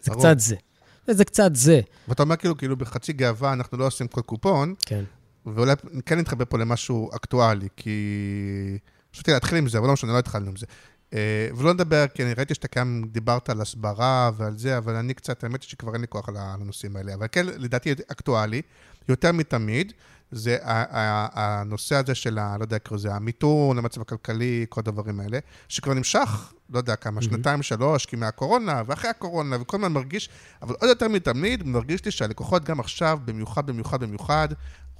זה 0.01 0.11
ברור. 0.11 0.23
קצת 0.23 0.39
זה. 0.39 0.55
זה 1.07 1.25
קצת 1.25 1.55
זה, 1.55 1.81
ואתה 2.07 2.23
אומר 2.23 2.35
כאילו, 2.35 2.57
כאילו 2.57 2.77
בחצי 2.77 3.13
גאווה 3.13 3.53
אנחנו 3.53 3.77
לא 3.77 3.87
עושים 3.87 4.07
כל 4.07 4.21
קופון, 4.21 4.73
כן. 4.85 5.03
ואולי 5.45 5.73
כן 6.05 6.19
נתחבר 6.19 6.45
פה 6.49 6.57
למשהו 6.57 7.09
אקטואלי, 7.15 7.67
כי... 7.75 7.99
חשבתי 9.15 9.31
להתחיל 9.31 9.57
עם 9.57 9.69
זה, 9.69 9.77
אבל 9.77 9.87
לא 9.87 9.93
משנה, 9.93 10.13
לא 10.13 10.19
התחלנו 10.19 10.49
עם 10.49 10.55
זה. 10.55 10.65
אה, 11.13 11.47
ולא 11.57 11.73
נדבר, 11.73 12.05
כי 12.13 12.23
אני 12.23 12.33
ראיתי 12.33 12.53
שאתה 12.53 12.79
גם 12.79 13.03
דיברת 13.11 13.49
על 13.49 13.61
הסברה 13.61 14.31
ועל 14.37 14.57
זה, 14.57 14.77
אבל 14.77 14.95
אני 14.95 15.13
קצת, 15.13 15.43
האמת 15.43 15.61
היא 15.61 15.69
שכבר 15.69 15.93
אין 15.93 16.01
לי 16.01 16.07
כוח 16.07 16.29
על 16.29 16.35
הנושאים 16.37 16.95
האלה. 16.95 17.13
אבל 17.13 17.27
כן, 17.31 17.45
לדעתי 17.45 17.91
אקטואלי, 17.91 18.61
יותר 19.09 19.31
מתמיד, 19.31 19.93
זה 20.35 20.57
הנושא 20.63 21.95
הזה 21.95 22.15
של, 22.15 22.37
ה- 22.37 22.55
לא 22.57 22.63
יודע, 22.63 22.79
קוראים 22.79 22.97
לזה, 22.99 23.13
המיתון, 23.15 23.77
המצב 23.77 24.01
הכלכלי, 24.01 24.65
כל 24.69 24.81
הדברים 24.85 25.19
האלה, 25.19 25.39
שכבר 25.67 25.93
נמשך, 25.93 26.53
לא 26.69 26.77
יודע 26.77 26.95
כמה, 26.95 27.21
שנתיים, 27.21 27.63
שלוש, 27.63 28.05
כי 28.05 28.15
מהקורונה, 28.15 28.81
ואחרי 28.87 29.09
הקורונה, 29.09 29.57
וכל 29.61 29.77
הזמן 29.77 29.91
מרגיש, 29.93 30.29
אבל 30.61 30.75
עוד 30.81 30.89
יותר 30.89 31.07
מתמיד, 31.07 31.63
מרגיש 31.63 32.05
לי 32.05 32.11
שהלקוחות 32.11 32.63
גם 32.63 32.79
עכשיו, 32.79 33.19
במיוחד, 33.25 33.65
במיוחד, 33.67 33.99
במיוחד, 34.03 34.47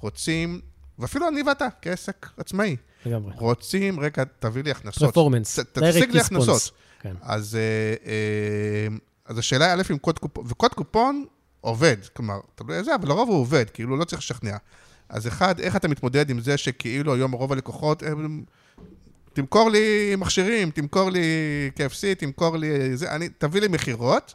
רוצים, 0.00 0.60
ואפילו 0.98 1.28
אני 1.28 1.42
ואתה, 1.42 1.66
כעסק 1.82 2.26
עצמאי, 2.36 2.76
לגמרי. 3.06 3.32
רוצים, 3.38 4.00
רגע, 4.00 4.22
תביא 4.38 4.62
לי 4.62 4.70
הכנסות. 4.70 5.02
פרפורמנס. 5.02 5.58
תשיג 5.72 6.10
לי 6.10 6.20
הכנסות. 6.20 6.70
כן. 7.00 7.14
אז, 7.22 7.54
אה, 7.56 7.60
אה, 8.10 8.96
אז 9.26 9.38
השאלה 9.38 9.64
היא, 9.72 9.74
א', 9.74 9.82
אם 9.92 9.98
קוד 9.98 10.18
קופון, 10.18 10.44
וקוד 10.48 10.74
קופון 10.74 11.24
עובד, 11.60 11.96
כלומר, 12.16 12.40
תלוי 12.54 12.76
איזה, 12.76 12.94
אבל 12.94 13.08
לרוב 13.08 13.28
הוא 13.28 13.40
עובד, 13.40 13.64
כאילו, 13.70 13.96
לא 13.96 14.04
צריך 14.04 14.22
לשכנע. 14.22 14.56
אז 15.08 15.26
אחד, 15.26 15.60
איך 15.60 15.76
אתה 15.76 15.88
מתמודד 15.88 16.30
עם 16.30 16.40
זה 16.40 16.56
שכאילו 16.56 17.14
היום 17.14 17.32
רוב 17.32 17.52
הלקוחות, 17.52 18.02
הם, 18.02 18.44
תמכור 19.32 19.70
לי 19.70 20.16
מכשירים, 20.18 20.70
תמכור 20.70 21.10
לי 21.10 21.20
KFC, 21.74 22.14
תמכור 22.18 22.56
לי 22.56 22.96
זה, 22.96 23.10
אני, 23.10 23.28
תביא 23.28 23.60
לי 23.60 23.68
מכירות. 23.68 24.34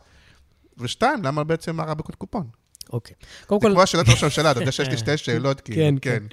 ושתיים, 0.78 1.24
למה 1.24 1.44
בעצם 1.44 1.76
מה 1.76 1.84
רע 1.84 1.94
בקוד 1.94 2.16
קופון? 2.16 2.48
אוקיי. 2.94 3.16
קודם 3.48 3.62
זה 3.62 3.68
כל, 3.68 3.74
כמו 3.74 3.82
השאלת 3.82 4.10
ראש 4.10 4.24
הממשלה, 4.24 4.52
אתה 4.52 4.60
יודע 4.60 4.72
שיש 4.72 4.88
לי 4.88 4.98
שתי 4.98 5.18
שאלות, 5.24 5.62
כאילו, 5.62 5.78
כן, 5.78 5.96
כן. 6.02 6.24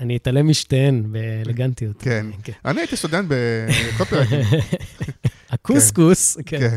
אני 0.00 0.16
אתעלם 0.16 0.48
משתיהן 0.48 1.12
באלגנטיות. 1.12 1.96
כן. 2.02 2.26
אני 2.64 2.80
הייתי 2.80 2.96
סטודנט 2.96 3.28
ב 3.28 3.37
copywriting. 3.37 4.44
הקוסקוס, 5.50 6.36
כן. 6.46 6.58
כן. 6.58 6.76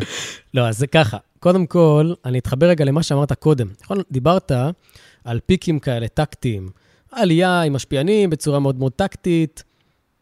לא, 0.53 0.67
אז 0.67 0.77
זה 0.77 0.87
ככה. 0.87 1.17
קודם 1.39 1.65
כל, 1.65 2.13
אני 2.25 2.39
אתחבר 2.39 2.65
רגע 2.67 2.85
למה 2.85 3.03
שאמרת 3.03 3.33
קודם. 3.33 3.67
נכון, 3.83 3.97
דיברת 4.11 4.51
על 5.23 5.39
פיקים 5.45 5.79
כאלה 5.79 6.07
טקטיים. 6.07 6.69
עלייה 7.11 7.61
עם 7.61 7.73
משפיענים 7.73 8.29
בצורה 8.29 8.59
מאוד 8.59 8.79
מאוד 8.79 8.91
טקטית, 8.91 9.63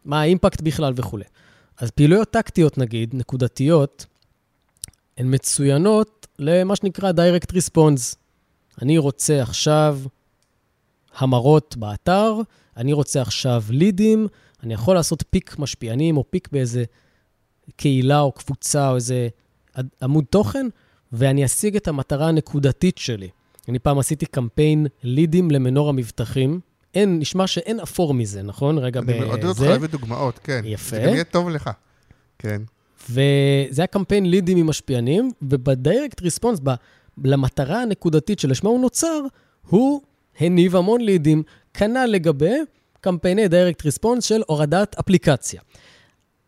מה 0.06 0.22
האימפקט 0.22 0.62
בכלל 0.62 0.93
וכולי. 0.95 1.26
אז 1.78 1.91
פעילויות 1.91 2.30
טקטיות, 2.30 2.78
נגיד, 2.78 3.16
נקודתיות, 3.16 4.06
הן 5.18 5.34
מצוינות 5.34 6.28
למה 6.39 6.76
שנקרא 6.76 7.12
direct 7.12 7.52
response. 7.52 8.16
אני 8.82 8.97
רוצה 8.97 9.41
עכשיו 9.41 10.00
המרות 11.18 11.78
באתר, 11.78 12.36
אני 12.78 12.93
רוצה 12.93 13.22
עכשיו 13.22 13.64
לידים, 13.70 14.28
אני 14.64 14.74
יכול 14.74 14.95
לעשות 14.95 15.24
פיק 15.30 15.60
משפיענים 15.60 16.18
או 16.18 16.32
פיק 16.32 16.50
באיזה 16.52 16.84
קהילה 17.76 18.20
או 18.20 18.32
קבוצה 18.32 18.89
או 18.89 18.95
איזה 18.95 19.30
עמוד 20.02 20.26
תוכן, 20.30 20.68
ואני 21.12 21.45
אשיג 21.45 21.76
את 21.76 21.88
המטרה 21.88 22.28
הנקודתית 22.28 22.97
שלי. 22.97 23.30
אני 23.70 23.80
פעם 23.80 24.00
עשיתי 24.00 24.26
קמפיין 24.26 24.88
לידים 25.04 25.52
למנור 25.52 25.90
המבטחים, 25.90 26.60
אין, 26.96 27.20
נשמע 27.20 27.48
שאין 27.48 27.80
אפור 27.80 28.14
מזה, 28.14 28.42
נכון? 28.44 28.78
רגע, 28.78 29.00
אני 29.00 29.20
מעודד 29.20 29.46
אותך 29.46 29.60
בזה. 29.60 29.70
להביא 29.70 29.88
דוגמאות, 29.88 30.40
כן. 30.44 30.62
יפה. 30.66 30.96
זה 30.96 31.02
גם 31.08 31.14
יהיה 31.14 31.24
טוב 31.24 31.50
לך. 31.50 31.70
כן. 32.40 32.62
וזה 33.10 33.82
היה 33.82 33.88
קמפיין 33.88 34.30
לידים 34.30 34.58
עם 34.58 34.68
משפיענים, 34.68 35.32
וב 35.42 35.62
direct 35.62 36.22
response, 36.22 36.60
ב- 36.64 36.74
למטרה 37.24 37.82
הנקודתית 37.82 38.40
שלשמה 38.40 38.70
הוא 38.70 38.80
נוצר, 38.80 39.22
הוא 39.68 40.02
הניב 40.40 40.76
המון 40.76 41.02
לידים, 41.02 41.44
כנ"ל 41.74 42.06
לגבי 42.06 42.56
קמפייני 43.02 43.48
direct 43.48 43.86
response 43.86 44.24
של 44.26 44.42
הורדת 44.48 44.96
אפליקציה. 45.00 45.62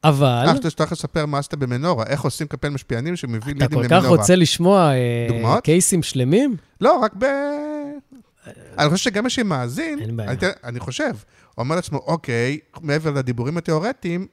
אבל, 0.03 0.43
אה, 0.47 0.69
שאתה 0.69 0.83
הולך 0.83 0.91
לספר 0.91 1.25
מה 1.25 1.37
עשית 1.37 1.53
במנורה, 1.55 2.05
איך 2.07 2.21
עושים 2.21 2.47
קמפיין 2.47 2.73
משפיענים 2.73 3.15
שמביא 3.15 3.39
אתה 3.39 3.49
לידים 3.63 3.67
כל 3.77 3.83
למנורה. 3.83 4.01
כך 4.01 4.19
רוצה 4.19 4.35
לשמוע 4.35 4.91
אה, 4.91 5.25
דוגמאות? 5.29 5.63
קייסים 5.63 6.03
שלמים? 6.03 6.55
לא, 6.81 6.99
רק 6.99 7.11
ב... 7.17 7.25
אני 8.77 8.89
חושב 8.89 9.03
שגם 9.03 9.23
מי 9.23 9.29
שמאזין. 9.29 9.99
אני, 10.63 10.79
חושב, 10.79 11.11
אומר 11.57 11.75
לעצמו, 11.75 11.97
אוקיי, 11.97 12.59
מעבר 12.81 13.11
לדיבורים 13.11 13.57
התיאורטיים, 13.57 14.27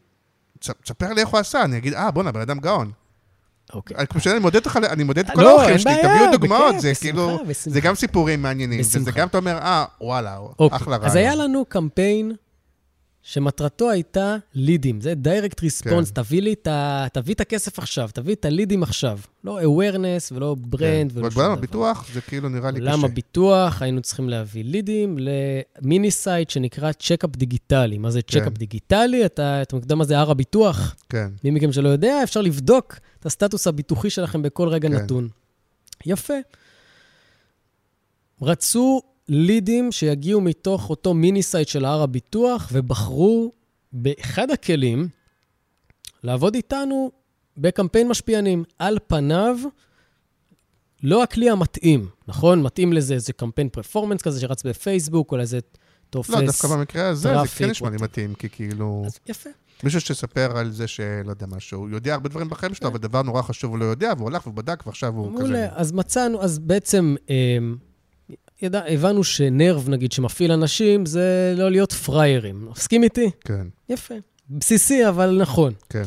תס- 0.58 0.70
תספר 0.84 1.12
לי 1.12 1.20
איך 1.20 1.28
הוא 1.28 1.40
עשה, 1.40 1.64
אני 1.64 1.76
אגיד, 1.76 1.94
אה, 1.94 2.10
בואנה, 2.10 2.32
בן 2.32 2.40
אדם 2.40 2.58
גאון. 2.58 2.90
אוקיי. 3.74 3.96
אני 3.96 4.06
כמו 4.06 4.20
שאני 4.20 4.38
מודד 4.38 4.56
אותך, 4.56 4.76
ל- 4.76 4.84
אני 4.84 5.04
מודד 5.04 5.24
את 5.30 5.34
כל 5.34 5.42
לא, 5.42 5.48
האורחים 5.60 5.78
שלי, 5.78 5.92
תביאו 6.02 6.32
דוגמאות, 6.32 6.80
זה 6.80 6.92
כאילו. 7.00 7.38
זה 7.64 7.80
גם 7.80 7.94
סיפורים 7.94 8.42
מעניינים, 8.42 8.80
וזה. 8.80 9.10
גם 9.12 9.28
אתה 9.28 9.38
אומר, 9.38 9.58
אה, 9.58 9.84
וואלה, 10.00 10.36
אוקיי. 10.58 10.76
אחלה 10.76 10.96
רעיון. 10.96 11.10
אז 11.10 11.16
היה 11.16 11.34
לנו 11.34 11.64
קמפיין 11.68 12.32
שמטרתו 13.28 13.90
הייתה 13.90 14.36
לידים, 14.54 15.00
זה 15.00 15.14
direct 15.14 15.60
response, 15.60 16.10
כן. 16.10 16.22
תביא 16.22 16.42
לי 16.42 16.52
את 16.52 16.66
ה... 16.66 17.06
תביא 17.12 17.34
את 17.34 17.40
הכסף 17.40 17.78
עכשיו, 17.78 18.08
תביא 18.14 18.34
את 18.34 18.44
הלידים 18.44 18.82
עכשיו. 18.82 19.18
לא 19.44 19.60
awareness 19.60 20.32
ולא 20.32 20.56
brand 20.60 21.12
ולא 21.14 21.20
ועוד 21.20 21.32
שום 21.32 21.42
בעולם 21.42 21.54
דבר. 21.54 21.58
הביטוח, 21.58 22.06
זה 22.12 22.20
כאילו 22.20 22.48
נראה 22.48 22.70
לי 22.70 22.80
קשה. 22.80 22.90
עולם 22.90 23.04
הביטוח, 23.04 23.82
היינו 23.82 24.00
צריכים 24.00 24.28
להביא 24.28 24.64
לידים 24.64 25.18
ל 25.18 25.37
mini 25.37 26.10
site 26.10 26.50
שנקרא 26.50 26.92
checkup 26.92 27.36
דיגיטלי. 27.36 27.98
מה 27.98 28.10
זה 28.10 28.22
כן. 28.22 28.40
checkup 28.40 28.58
דיגיטלי? 28.58 29.26
אתה, 29.26 29.62
אתה 29.62 29.76
יודע 29.76 29.94
מה 29.94 30.04
זה 30.04 30.18
הר 30.18 30.30
הביטוח? 30.30 30.96
כן, 31.08 31.28
מי 31.44 31.50
מכם 31.50 31.72
שלא 31.72 31.88
יודע, 31.88 32.22
אפשר 32.22 32.40
לבדוק 32.40 32.98
את 33.20 33.26
הסטטוס 33.26 33.66
הביטוחי 33.66 34.10
שלכם 34.10 34.42
בכל 34.42 34.68
רגע 34.68 34.88
כן. 34.88 34.94
נתון. 34.94 35.28
יפה. 36.06 36.34
רצו 38.42 39.02
לידים 39.28 39.92
שיגיעו 39.92 40.40
מתוך 40.40 40.90
אותו 40.90 41.14
mini 41.14 41.42
site 41.42 41.68
של 41.68 41.84
הר 41.84 42.02
הביטוח, 42.02 42.68
ובחרו 42.72 43.52
באחד 43.92 44.50
הכלים 44.50 45.08
לעבוד 46.22 46.54
איתנו 46.54 47.10
בקמפיין 47.56 48.08
משפיענים. 48.08 48.64
על 48.78 48.98
פניו, 49.06 49.56
לא 51.02 51.22
הכלי 51.22 51.50
המתאים, 51.50 52.08
נכון? 52.28 52.62
מתאים 52.62 52.92
לזה 52.92 53.14
איזה 53.14 53.32
קמפיין 53.32 53.68
performance 53.68 54.22
כזה 54.22 54.40
שרץ 54.40 54.66
בפייסבוק, 54.66 55.32
או 55.32 55.36
לאיזה 55.36 55.58
תופס... 56.10 56.30
לא, 56.30 56.46
דווקא 56.46 56.68
במקרה 56.68 57.08
הזה, 57.08 57.22
זה 57.22 57.28
traffic, 57.28 57.58
כן 57.58 57.70
נשמע 57.70 57.90
לי 57.90 57.96
מתאים, 58.00 58.34
כי 58.34 58.48
כאילו, 58.48 59.02
אז 59.06 59.18
יפה. 59.26 59.50
מישהו 59.84 60.00
שסיפר 60.00 60.58
על 60.58 60.70
זה 60.70 60.86
שלא 60.86 61.30
יודע 61.30 61.46
משהו, 61.46 61.80
הוא 61.80 61.88
יודע 61.88 62.14
הרבה 62.14 62.28
דברים 62.28 62.48
בחיים 62.48 62.74
שלו, 62.74 62.88
אבל 62.88 62.98
דבר 62.98 63.22
נורא 63.22 63.42
חשוב 63.42 63.70
הוא 63.70 63.78
לא 63.78 63.84
יודע, 63.84 64.12
והוא 64.16 64.28
הלך 64.28 64.46
ובדק, 64.46 64.86
ועכשיו 64.86 65.14
הוא 65.14 65.30
מעולה. 65.30 65.46
כזה... 65.46 65.68
אז 65.70 65.92
מצאנו, 65.92 66.42
אז 66.42 66.58
בעצם 66.58 67.14
אמ, 67.28 67.76
ידע, 68.62 68.82
הבנו 68.88 69.24
ש 69.24 69.40
nerve, 69.40 69.88
נגיד, 69.88 70.12
שמפעיל 70.12 70.52
אנשים, 70.52 71.06
זה 71.06 71.54
לא 71.56 71.70
להיות 71.70 71.92
פראיירים. 71.92 72.68
מסכים 72.70 73.02
איתי? 73.02 73.30
כן, 73.40 73.66
יפה. 73.88 74.14
בסיסי, 74.50 75.08
אבל 75.08 75.38
נכון. 75.40 75.72
כן. 75.88 76.02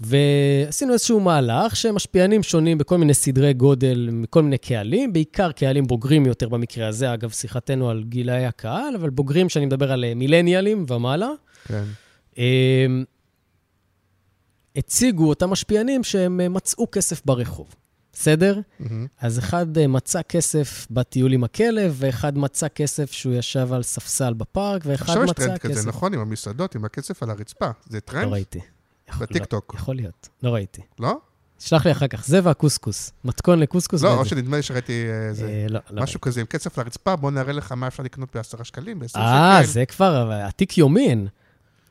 ועשינו 0.00 0.92
איזשהו 0.92 1.20
מהלך 1.20 1.76
שמשפיענים 1.76 2.42
שונים 2.42 2.78
בכל 2.78 2.98
מיני 2.98 3.14
סדרי 3.14 3.52
גודל, 3.52 4.08
מכל 4.12 4.42
מיני 4.42 4.58
קהלים, 4.58 5.12
בעיקר 5.12 5.52
קהלים 5.52 5.86
בוגרים 5.86 6.26
יותר 6.26 6.48
במקרה 6.48 6.88
הזה, 6.88 7.14
אגב, 7.14 7.30
שוחחנו 7.30 7.90
על 7.90 8.04
גילאי 8.08 8.46
הקהל, 8.46 8.94
אבל 8.94 9.10
בוגרים 9.10 9.48
שאני 9.48 9.66
מדבר 9.66 9.92
על 9.92 10.04
אה, 10.04 10.14
מילניאלים 10.14 10.86
ומעלה. 10.88 11.30
כן. 11.64 11.84
אמ, 12.38 13.04
הציגו 14.76 15.28
אותם 15.28 15.50
משפיענים 15.50 16.04
שהם 16.04 16.40
אה, 16.40 16.48
מצאו 16.48 16.86
כסף 16.92 17.22
ברחוב. 17.24 17.74
בסדר? 18.20 18.60
מהמם. 18.80 19.06
אז 19.20 19.38
אחד 19.38 19.78
אה, 19.78 19.86
מצא 19.86 20.22
כסף 20.22 20.86
בטיול 20.90 21.32
עם 21.32 21.44
הכלב, 21.44 21.94
ואחד 21.98 22.38
מצא 22.38 22.68
כסף 22.68 23.12
שהוא 23.12 23.34
ישב 23.34 23.72
על 23.72 23.82
ספסל 23.82 24.32
בפארק, 24.32 24.82
ואחד 24.84 25.04
עכשיו 25.08 25.24
יש 25.24 25.30
מצא 25.30 25.46
טרנד 25.46 25.58
כסף... 25.58 25.70
כזה, 25.72 25.88
נכון? 25.88 26.14
עם 26.14 26.20
המסעדות, 26.20 26.74
עם 26.74 26.84
הכסף 26.84 27.22
על 27.22 27.30
הרצפה. 27.30 27.70
זה 27.86 27.96
לא 27.96 28.00
טרנד? 28.00 28.32
ראיתי. 28.32 28.60
יכול- 29.08 29.26
בטיקטוק. 29.26 29.74
לא, 29.74 29.80
יכול 29.80 29.94
להיות, 29.96 30.28
לא 30.42 30.54
ראיתי. 30.54 30.82
לא? 30.98 31.18
שלח 31.58 31.86
לי 31.86 31.92
אחר 31.92 32.06
כך, 32.06 32.26
זה 32.26 32.40
והקוסקוס. 32.42 33.12
מתכון 33.24 33.58
לקוסקוס. 33.58 34.02
לא. 34.02 34.14
או 34.14 34.24
שנדמה 34.24 34.56
לי 34.56 34.62
שראיתי 34.62 35.06
איזה... 35.28 35.46
אה, 35.46 35.66
לא, 35.68 35.80
לא 35.90 36.02
משהו 36.02 36.20
כזה 36.20 36.40
עם 36.40 36.46
כסף 36.46 36.78
לרצפה, 36.78 37.16
בוא 37.16 37.30
נראה 37.30 37.52
לך 37.52 37.72
מה 37.72 37.86
אפשר 37.86 38.02
לקנות 38.02 38.28
בעשרה 38.34 38.64
שקלים, 38.64 38.98
בעשרה 38.98 39.22
ראיתי. 39.22 39.66
שקל. 39.68 39.68
אה, 39.68 39.72
זה 39.72 39.86
כבר 39.86 40.30
עתיק 40.44 40.78
יומין. 40.78 41.26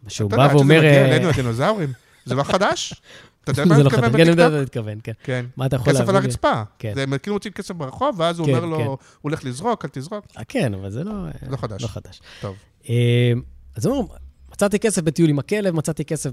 שהוא 0.08 0.28
אתה 0.28 0.38
בא 0.38 0.42
יודע, 0.44 0.52
עד 0.52 0.58
שזה 0.58 0.66
ואומר... 0.66 0.78
מגיע 0.78 0.92
אה, 0.92 1.06
אלינו, 1.16 1.30
הדינוזאורים. 1.30 1.94
זה 2.26 2.36
לא 2.36 2.44
חדש? 2.44 2.94
אתה 3.50 3.62
יודע 3.62 3.70
מה 3.70 3.76
זה 3.76 3.82
אני 3.82 3.84
לא 3.84 3.90
מתכוון 3.92 4.12
חדש, 4.12 4.16
כן, 4.16 4.22
אני 4.22 4.30
יודע 4.30 4.50
בטיקטוק? 4.50 4.68
מתכוון, 4.68 5.00
כן. 5.04 5.12
כן. 5.24 5.46
מה 5.58 5.66
אתה 5.66 5.76
יכול 5.76 5.94
כסף 5.94 6.00
להביא 6.00 6.18
על? 6.18 6.24
הרצפה. 6.24 6.62
כן. 6.80 6.94
זה, 6.96 7.20
כאילו 7.20 7.36
מוצאים 7.36 7.54
כסף 7.54 7.76
ברחוב, 7.76 8.20
ואז 8.20 8.40
הוא 8.40 8.48
כן, 8.48 8.54
אומר 8.54 8.66
לו. 8.66 8.78
הוא 8.78 8.98
הולך 9.22 9.46
לזרוק, 9.46 9.86
אל 9.86 9.90
תזרוק. 9.94 10.26
אה, 10.38 10.44
כן, 10.44 10.74
אבל 10.74 10.90
זה 10.90 11.04
לא... 11.04 11.14
לא 11.50 11.58
חדש. 11.58 11.82
לא 11.82 11.88
חדש. 11.88 12.22
טוב. 12.42 12.56
אה, 12.90 13.34
אז 13.76 13.86
הוא 13.86 14.08
מצאתי 14.52 14.80
כסף 14.80 15.02
בטיול 15.02 15.30
עם 15.30 15.40
הכלב, 15.40 15.76
מצאתי 15.76 16.06
כסף. 16.06 16.30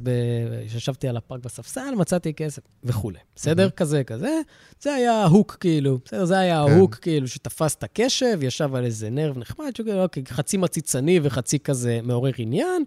כשישבתי 0.67 1.09
על 1.09 1.17
הפארק 1.17 1.41
בספסל, 1.45 1.95
מצאתי 1.97 2.35
כסף 2.35 2.63
וכולי. 2.85 3.19
בסדר? 3.37 3.71
כזה, 3.71 4.05
כזה. 4.05 4.41
זה 4.81 4.95
היה 4.95 5.13
ההוק, 5.13 5.57
כאילו. 5.61 5.99
בסדר? 6.05 6.25
זה 6.25 6.39
היה. 6.39 6.59
ההוק, 6.59 6.95
כאילו, 6.95 7.29
שתפס 7.29 7.75
את 7.75 7.83
הקשב, 7.83 8.39
ישב 8.43 8.75
על 8.75 8.85
איזה 8.85 9.11
נרב 9.11 9.39
נחמד, 9.39 9.77
שכאילו, 9.77 10.03
אוקיי, 10.03 10.23
חצי 10.29 10.57
מציצני 10.57 11.21
וחצי 11.23 11.59
כזה 11.59 12.01
מעורר 12.03 12.33
עניין. 12.39 12.85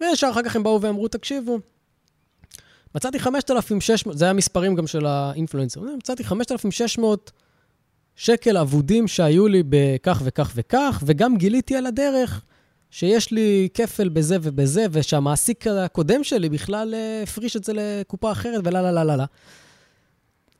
וישר 0.00 0.28
אחר 0.30 0.42
כך 0.42 0.56
הם 0.56 0.62
באו 0.62 0.80
ואמרו, 0.80 1.08
תקשיבו, 1.08 1.58
מצאתי 2.94 3.18
5,600, 3.18 4.18
זה 4.18 4.24
היה 4.24 4.34
מספרים 4.34 4.74
גם 4.74 4.86
של 4.86 5.06
האינפלואנסר, 5.06 5.80
מצאתי 5.98 6.24
5,600 6.24 7.32
שקל 8.16 8.56
אבודים 8.56 9.08
שהיו 9.08 9.48
לי 9.48 9.62
בכך 9.68 10.22
וכך 10.24 10.52
וכך, 10.54 11.02
וגם 11.06 11.36
גיליתי 11.36 11.76
על 11.76 11.86
הדרך 11.86 12.42
שיש 12.90 13.30
לי 13.30 13.68
כפל 13.74 14.08
בזה 14.08 14.36
ובזה, 14.42 14.86
ושהמעסיק 14.90 15.66
הקודם 15.66 16.24
שלי 16.24 16.48
בכלל 16.48 16.94
אה, 16.94 17.22
הפריש 17.22 17.56
את 17.56 17.64
זה 17.64 17.72
לקופה 17.76 18.32
אחרת, 18.32 18.60
ולה 18.64 18.82
לה 18.82 18.92
לה 18.92 19.04
לה 19.04 19.16
לה. 19.16 19.24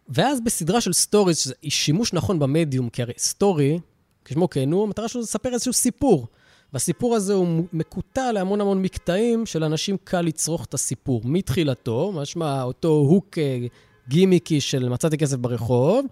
ואז 0.09 0.41
בסדרה 0.41 0.80
של 0.80 0.93
stories, 0.93 1.39
שזה 1.39 1.55
שימוש 1.68 2.12
נכון 2.12 2.39
במדיום, 2.39 2.89
כי 2.89 3.03
הרי 3.03 3.12
story, 3.19 3.79
כשמו 4.24 4.51
כן 4.51 4.72
הוא, 4.72 4.82
המטרה 4.82 5.09
שלו 5.09 5.22
זה 5.22 5.26
לספר 5.26 5.53
איזשהו 5.53 5.72
סיפור. 5.72 6.26
והסיפור 6.75 7.14
הזה 7.16 7.35
הוא 7.35 7.64
מקוטע 7.72 8.33
להמון 8.33 8.61
המון 8.61 8.83
מקטעים 8.83 9.47
שלאנשים 9.47 9.97
קל 10.05 10.20
לצרוך 10.20 10.64
את 10.64 10.75
הסיפור. 10.75 11.20
מתחילתו, 11.25 12.12
משמע 12.14 12.62
אותו 12.62 12.89
hook 12.89 13.39
אה, 13.39 13.59
גימיקי 14.09 14.61
של 14.61 14.89
מצאתי 14.89 15.18
כסף 15.18 15.37
ברחוב, 15.37 16.07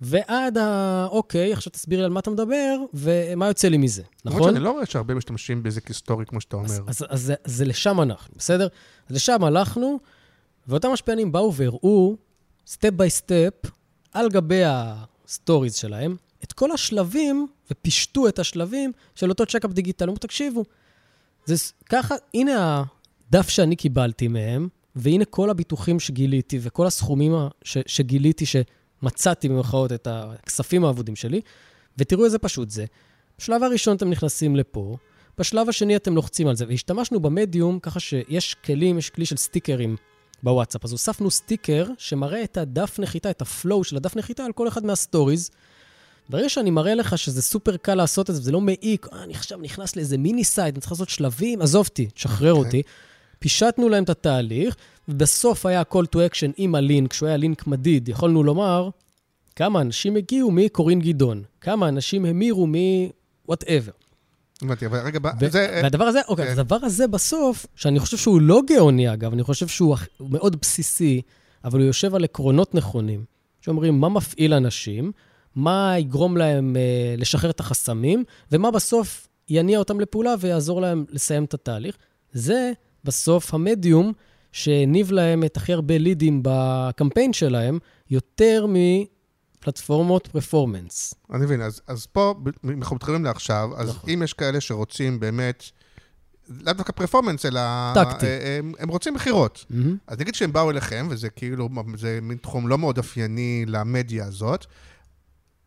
ועד 0.00 0.58
ה... 0.58 1.06
אוקיי, 1.10 1.52
עכשיו 1.52 1.72
תסביר 1.72 1.98
לי 1.98 2.04
על 2.04 2.10
מה 2.10 2.20
אתה 2.20 2.30
מדבר, 2.30 2.76
ומה 2.94 3.46
יוצא 3.46 3.68
לי 3.68 3.76
מזה, 3.78 4.02
נכון? 4.24 4.40
נכון? 4.40 4.56
אני 4.56 4.64
לא 4.64 4.70
רואה 4.70 4.86
שהרבה 4.86 5.14
משתמשים 5.14 5.62
בזה 5.62 5.80
כ 5.80 5.92
story, 5.92 6.26
כמו 6.26 6.40
שאתה 6.40 6.56
אומר. 6.56 6.66
אז, 6.68 6.80
אז, 6.86 7.06
אז, 7.08 7.22
זה- 7.22 7.34
זה 7.44 7.64
לשם 7.64 8.00
אנחנו, 8.00 8.34
בסדר? 8.36 8.68
אז 9.08 9.16
לשם 9.16 9.44
הלכנו, 9.44 9.98
ואותם 10.68 10.90
משפיענים 10.90 11.32
באו 11.32 11.54
והראו, 11.54 12.16
step 12.66 12.90
by 12.92 13.10
step, 13.10 13.52
על 14.12 14.28
גבי 14.28 14.62
ה 14.66 14.80
stories 14.80 15.74
שלהם, 15.74 16.16
את 16.44 16.52
כל 16.52 16.70
השלבים, 16.72 17.46
ופישטו 17.72 18.28
את 18.28 18.38
השלבים 18.38 18.92
של 19.14 19.28
אותו 19.28 19.46
checkup 19.46 19.70
דיגיטלי. 19.70 20.08
אמרו, 20.08 20.18
תקשיבו, 20.18 20.64
זה 21.44 21.54
ככה, 21.88 22.14
הנה 22.34 22.84
הדף 23.28 23.48
שאני 23.48 23.76
קיבלתי 23.76 24.28
מהם, 24.28 24.68
והנה 24.96 25.24
כל 25.24 25.50
הביטוחים 25.50 26.00
שגיליתי, 26.00 26.58
וכל 26.62 26.86
הסכומים 26.86 27.32
ש, 27.64 27.78
שגיליתי, 27.86 28.44
שמצאתי 28.46 29.48
במירכאות 29.48 29.92
את 29.92 30.08
הכספים 30.10 30.84
האבודים 30.84 31.16
שלי, 31.16 31.40
ותראו 31.98 32.24
איזה 32.24 32.38
פשוט 32.38 32.70
זה. 32.70 32.84
בשלב 33.38 33.62
הראשון 33.62 33.96
אתם 33.96 34.10
נכנסים 34.10 34.56
לפה, 34.56 34.96
בשלב 35.38 35.68
השני 35.68 35.96
אתם 35.96 36.14
לוחצים 36.14 36.48
על 36.48 36.56
זה, 36.56 36.64
והשתמשנו 36.68 37.20
במדיום 37.20 37.78
ככה 37.78 38.00
שיש 38.00 38.54
כלים, 38.54 38.98
יש 38.98 39.10
כלי 39.10 39.26
של 39.26 39.36
סטיקרים 39.36 39.96
בוואטסאפ. 40.42 40.84
אז 40.84 40.92
הוספנו 40.92 41.30
סטיקר 41.30 41.86
שמראה 41.98 42.44
את 42.44 42.56
הדף 42.56 42.98
נחיתה, 42.98 43.30
את 43.30 43.42
ה 43.42 43.50
flow 43.50 43.84
של 43.84 43.96
הדף 43.96 44.16
נחיתה 44.16 44.44
על 44.44 44.52
כל 44.52 44.68
אחד 44.68 44.84
מה 44.84 44.97
stories. 44.97 45.50
ברגע 46.28 46.48
שאני 46.48 46.70
מראה 46.70 46.94
לך 46.94 47.18
שזה 47.18 47.42
סופר 47.42 47.76
קל 47.76 47.94
לעשות 47.94 48.30
את 48.30 48.34
זה, 48.34 48.40
וזה 48.40 48.52
לא 48.52 48.60
מעיק, 48.60 49.06
אה, 49.12 49.22
אני 49.22 49.34
עכשיו 49.34 49.58
נכנס 49.58 49.96
לאיזה 49.96 50.18
mini 50.18 50.44
site, 50.44 50.74
אני 50.74 50.80
צריך 50.80 50.92
לעשות 50.92 51.08
שלבים, 51.08 51.62
עזוב 51.62 51.86
אותי, 51.88 52.06
תשחרר 52.06 52.52
אוקיי. 52.52 52.66
אותי. 52.66 52.82
פישטנו 53.38 53.88
להם 53.88 54.04
את 54.04 54.10
התהליך, 54.10 54.76
ובסוף 55.08 55.66
היה 55.66 55.82
call 55.92 56.04
to 56.16 56.18
action 56.30 56.52
עם 56.56 56.74
הלינק, 56.74 57.12
שהוא 57.12 57.26
היה 57.26 57.36
לינק 57.36 57.66
מדיד, 57.66 58.08
יכולנו 58.08 58.42
לומר 58.42 58.90
כמה 59.56 59.80
אנשים 59.80 60.16
הגיעו 60.16 60.50
מקורין 60.50 61.00
גדעון, 61.00 61.42
כמה 61.60 61.88
אנשים 61.88 62.24
המירו 62.24 62.66
מ-whatever. 62.66 63.92
הבנתי, 64.62 64.86
אבל 64.86 64.98
רגע, 64.98 65.18
ו- 65.40 65.50
זה... 65.50 65.80
והדבר 65.82 66.04
הזה, 66.04 66.20
אוקיי, 66.28 66.46
כן. 66.46 66.52
הדבר 66.52 66.78
הזה 66.82 67.06
בסוף, 67.06 67.66
שאני 67.76 68.00
חושב 68.00 68.16
שהוא 68.16 68.40
לא 68.40 68.60
גאוני, 68.66 69.12
אגב, 69.12 69.32
אני 69.32 69.42
חושב 69.42 69.68
שהוא 69.68 69.96
מאוד 70.20 70.56
בסיסי, 70.60 71.22
אבל 71.64 71.78
הוא 71.78 71.86
יושב 71.86 72.14
על 72.14 72.24
עקרונות 72.24 72.74
נכונים, 72.74 73.24
שאומרים 73.60 74.00
מה 74.00 74.08
מפעיל 74.08 74.54
אנשים, 74.54 75.12
מה 75.54 75.94
יגרום 75.98 76.36
להם 76.36 76.76
אה, 76.76 77.14
לשחרר 77.18 77.50
את 77.50 77.60
החסמים, 77.60 78.24
ומה 78.52 78.70
בסוף 78.70 79.28
יניע 79.48 79.78
אותם 79.78 80.00
לפעולה 80.00 80.34
ויעזור 80.40 80.80
להם 80.80 81.04
לסיים 81.10 81.44
את 81.44 81.54
התהליך. 81.54 81.96
זה 82.32 82.72
בסוף 83.04 83.54
המדיום 83.54 84.12
שהניב 84.52 85.12
להם 85.12 85.44
את 85.44 85.56
הכי 85.56 85.72
הרבה 85.72 85.98
לידים 85.98 86.40
בקמפיין 86.44 87.32
שלהם, 87.32 87.78
יותר 88.10 88.66
מפלטפורמות 88.68 90.26
פרפורמנס. 90.26 91.14
אני 91.32 91.44
מבין, 91.44 91.62
אז, 91.62 91.80
אז 91.86 92.06
פה 92.06 92.34
ב- 92.42 92.70
אנחנו 92.70 92.96
מתחילים 92.96 93.24
לעכשיו, 93.24 93.70
אז 93.76 93.88
נכון. 93.88 94.10
אם 94.10 94.22
יש 94.22 94.32
כאלה 94.32 94.60
שרוצים 94.60 95.20
באמת, 95.20 95.64
לאו 96.48 96.72
דווקא 96.72 96.92
פרפורמנס, 96.92 97.46
אלא... 97.46 97.60
טקטי. 97.94 98.26
אה, 98.26 98.58
הם, 98.58 98.72
הם 98.78 98.88
רוצים 98.88 99.14
מכירות. 99.14 99.64
מהמם. 99.70 99.96
אז 100.06 100.18
נגיד 100.18 100.34
שהם 100.34 100.52
באו 100.52 100.70
אליכם, 100.70 101.06
וזה 101.10 101.30
כאילו, 101.30 101.68
זה 101.96 102.18
מין 102.22 102.38
תחום 102.38 102.68
לא 102.68 102.78
מאוד 102.78 102.98
אופייני 102.98 103.64
למדיה 103.66 104.26
הזאת, 104.26 104.66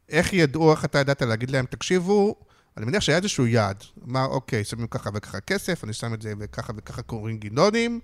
איך 0.09 0.33
ידעו, 0.33 0.71
איך 0.71 0.85
אתה 0.85 0.99
ידעת 0.99 1.21
להגיד 1.21 1.51
להם, 1.51 1.65
תקשיבו, 1.65 2.35
אני 2.77 2.85
מניח 2.85 3.01
שהיה 3.01 3.17
איזשהו 3.17 3.47
יעד. 3.47 3.83
אמר, 4.07 4.25
אוקיי, 4.25 4.63
שמים 4.63 4.87
ככה 4.87 5.09
וככה 5.13 5.39
כסף, 5.39 5.83
אני 5.83 5.93
שם 5.93 6.13
את 6.13 6.21
זה 6.21 6.33
וככה 6.39 6.73
וככה 6.77 7.01
קוראים 7.01 7.37
גינונים, 7.37 7.99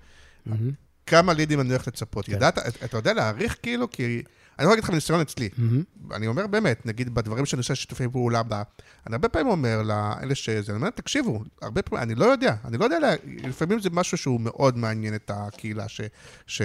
מהמם. 0.45 0.71
כמה 1.05 1.33
לידים 1.33 1.59
אני 1.59 1.69
הולך 1.69 1.87
לצפות. 1.87 2.25
כן. 2.25 2.31
ידעת, 2.31 2.57
אתה 2.57 2.97
יודע 2.97 3.13
להעריך 3.13 3.57
כאילו? 3.61 3.89
כי... 3.89 4.23
אני 4.59 4.65
יכול 4.65 4.71
להגיד 4.71 4.83
לך 4.83 4.89
מניסיון 4.89 5.21
אצלי. 5.21 5.49
מהמם. 5.57 5.83
אני 6.11 6.27
אומר 6.27 6.47
באמת, 6.47 6.85
נגיד 6.85 7.15
בדברים 7.15 7.45
שאני 7.45 7.57
עושה 7.57 7.75
שיתופי 7.75 8.03
פעולה 8.11 8.43
בה, 8.43 8.63
אני 9.07 9.15
הרבה 9.15 9.29
פעמים 9.29 9.47
אומר 9.47 9.81
לאלה 9.81 10.35
שזה, 10.35 10.71
אני 10.71 10.77
אומר, 10.77 10.89
תקשיבו, 10.89 11.43
הרבה 11.61 11.81
פעמים, 11.81 12.03
אני 12.03 12.15
לא 12.15 12.25
יודע, 12.25 12.55
אני 12.65 12.77
לא 12.77 12.83
יודע, 12.83 12.99
לה, 12.99 13.13
לפעמים 13.25 13.79
זה 13.79 13.89
משהו 13.89 14.17
שהוא 14.17 14.41
מאוד 14.41 14.77
מעניין 14.77 15.15
את 15.15 15.31
הקהילה, 15.33 15.87
ש... 15.87 16.01
ש 16.47 16.61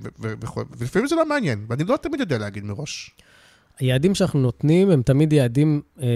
ו, 0.00 0.08
ו, 0.20 0.34
ו, 0.56 0.60
ולפעמים 0.78 1.08
זה 1.08 1.14
לא 1.14 1.26
מעניין, 1.26 1.66
ואני 1.68 1.84
לא 1.84 1.96
תמיד 1.96 2.20
יודע 2.20 2.38
להגיד 2.38 2.64
מראש. 2.64 3.16
היעדים 3.78 4.14
שאנחנו 4.14 4.40
נותנים 4.40 4.90
הם 4.90 5.02
תמיד 5.02 5.32
יעדים 5.32 5.82
אה, 6.02 6.06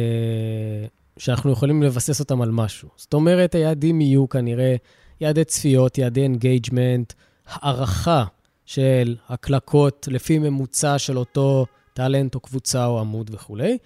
שאנחנו 1.19 1.53
יכולים 1.53 1.83
לבסס 1.83 2.21
אותם 2.21 2.43
על 2.43 2.51
משהו. 2.51 2.89
זאת 2.97 3.15
אומרת, 3.15 3.55
היעדים 3.55 4.01
יהיו 4.01 4.29
כנראה 4.29 4.77
יעדי 5.21 5.45
צפיות, 5.45 5.99
יעדי 5.99 6.23
engagement, 6.23 7.13
הערכה 7.47 8.25
של 8.67 9.17
הקלקות 9.29 10.09
לפי 10.11 10.39
ממוצע 10.39 10.99
של 10.99 11.19
אותו 11.19 11.67
talent 11.95 12.35
או 12.35 12.41
קבוצה 12.41 12.87
או 12.87 13.01
עמוד 13.01 13.31
וכולי. 13.35 13.79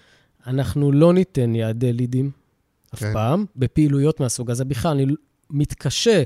אנחנו 0.46 0.92
לא 0.92 1.12
ניתן 1.12 1.54
יעדי 1.54 1.92
לידים 1.92 2.30
אף 2.94 2.98
כן. 2.98 3.12
פעם 3.12 3.44
בפעילויות 3.56 4.20
מהסוג 4.20 4.50
הזה. 4.50 4.64
בכלל, 4.64 4.90
אני 4.90 5.06
מתקשה 5.50 6.22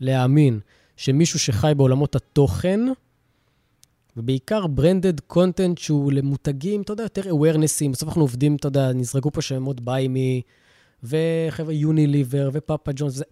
להאמין 0.00 0.60
שמישהו 0.96 1.38
שחי 1.38 1.72
בעולמות 1.76 2.16
התוכן, 2.16 2.80
ובעיקר 4.16 4.66
ברנדד 4.66 5.20
קונטנט 5.20 5.78
שהוא 5.78 6.12
למותגים, 6.12 6.82
אתה 6.82 6.92
יודע, 6.92 7.02
יותר 7.02 7.22
awarenessים. 7.22 7.90
בסוף 7.92 8.08
אנחנו 8.08 8.22
עובדים, 8.22 8.56
אתה 8.56 8.68
יודע, 8.68 8.92
נזרקו 8.92 9.32
פה 9.32 9.42
שמות 9.42 9.80
ביימי, 9.80 10.42
וחבר'ה 11.02 11.72
יוניליבר, 11.72 12.50
ופאפה 12.52 12.90
ג'ונס, 12.94 13.12
וזה. 13.12 13.24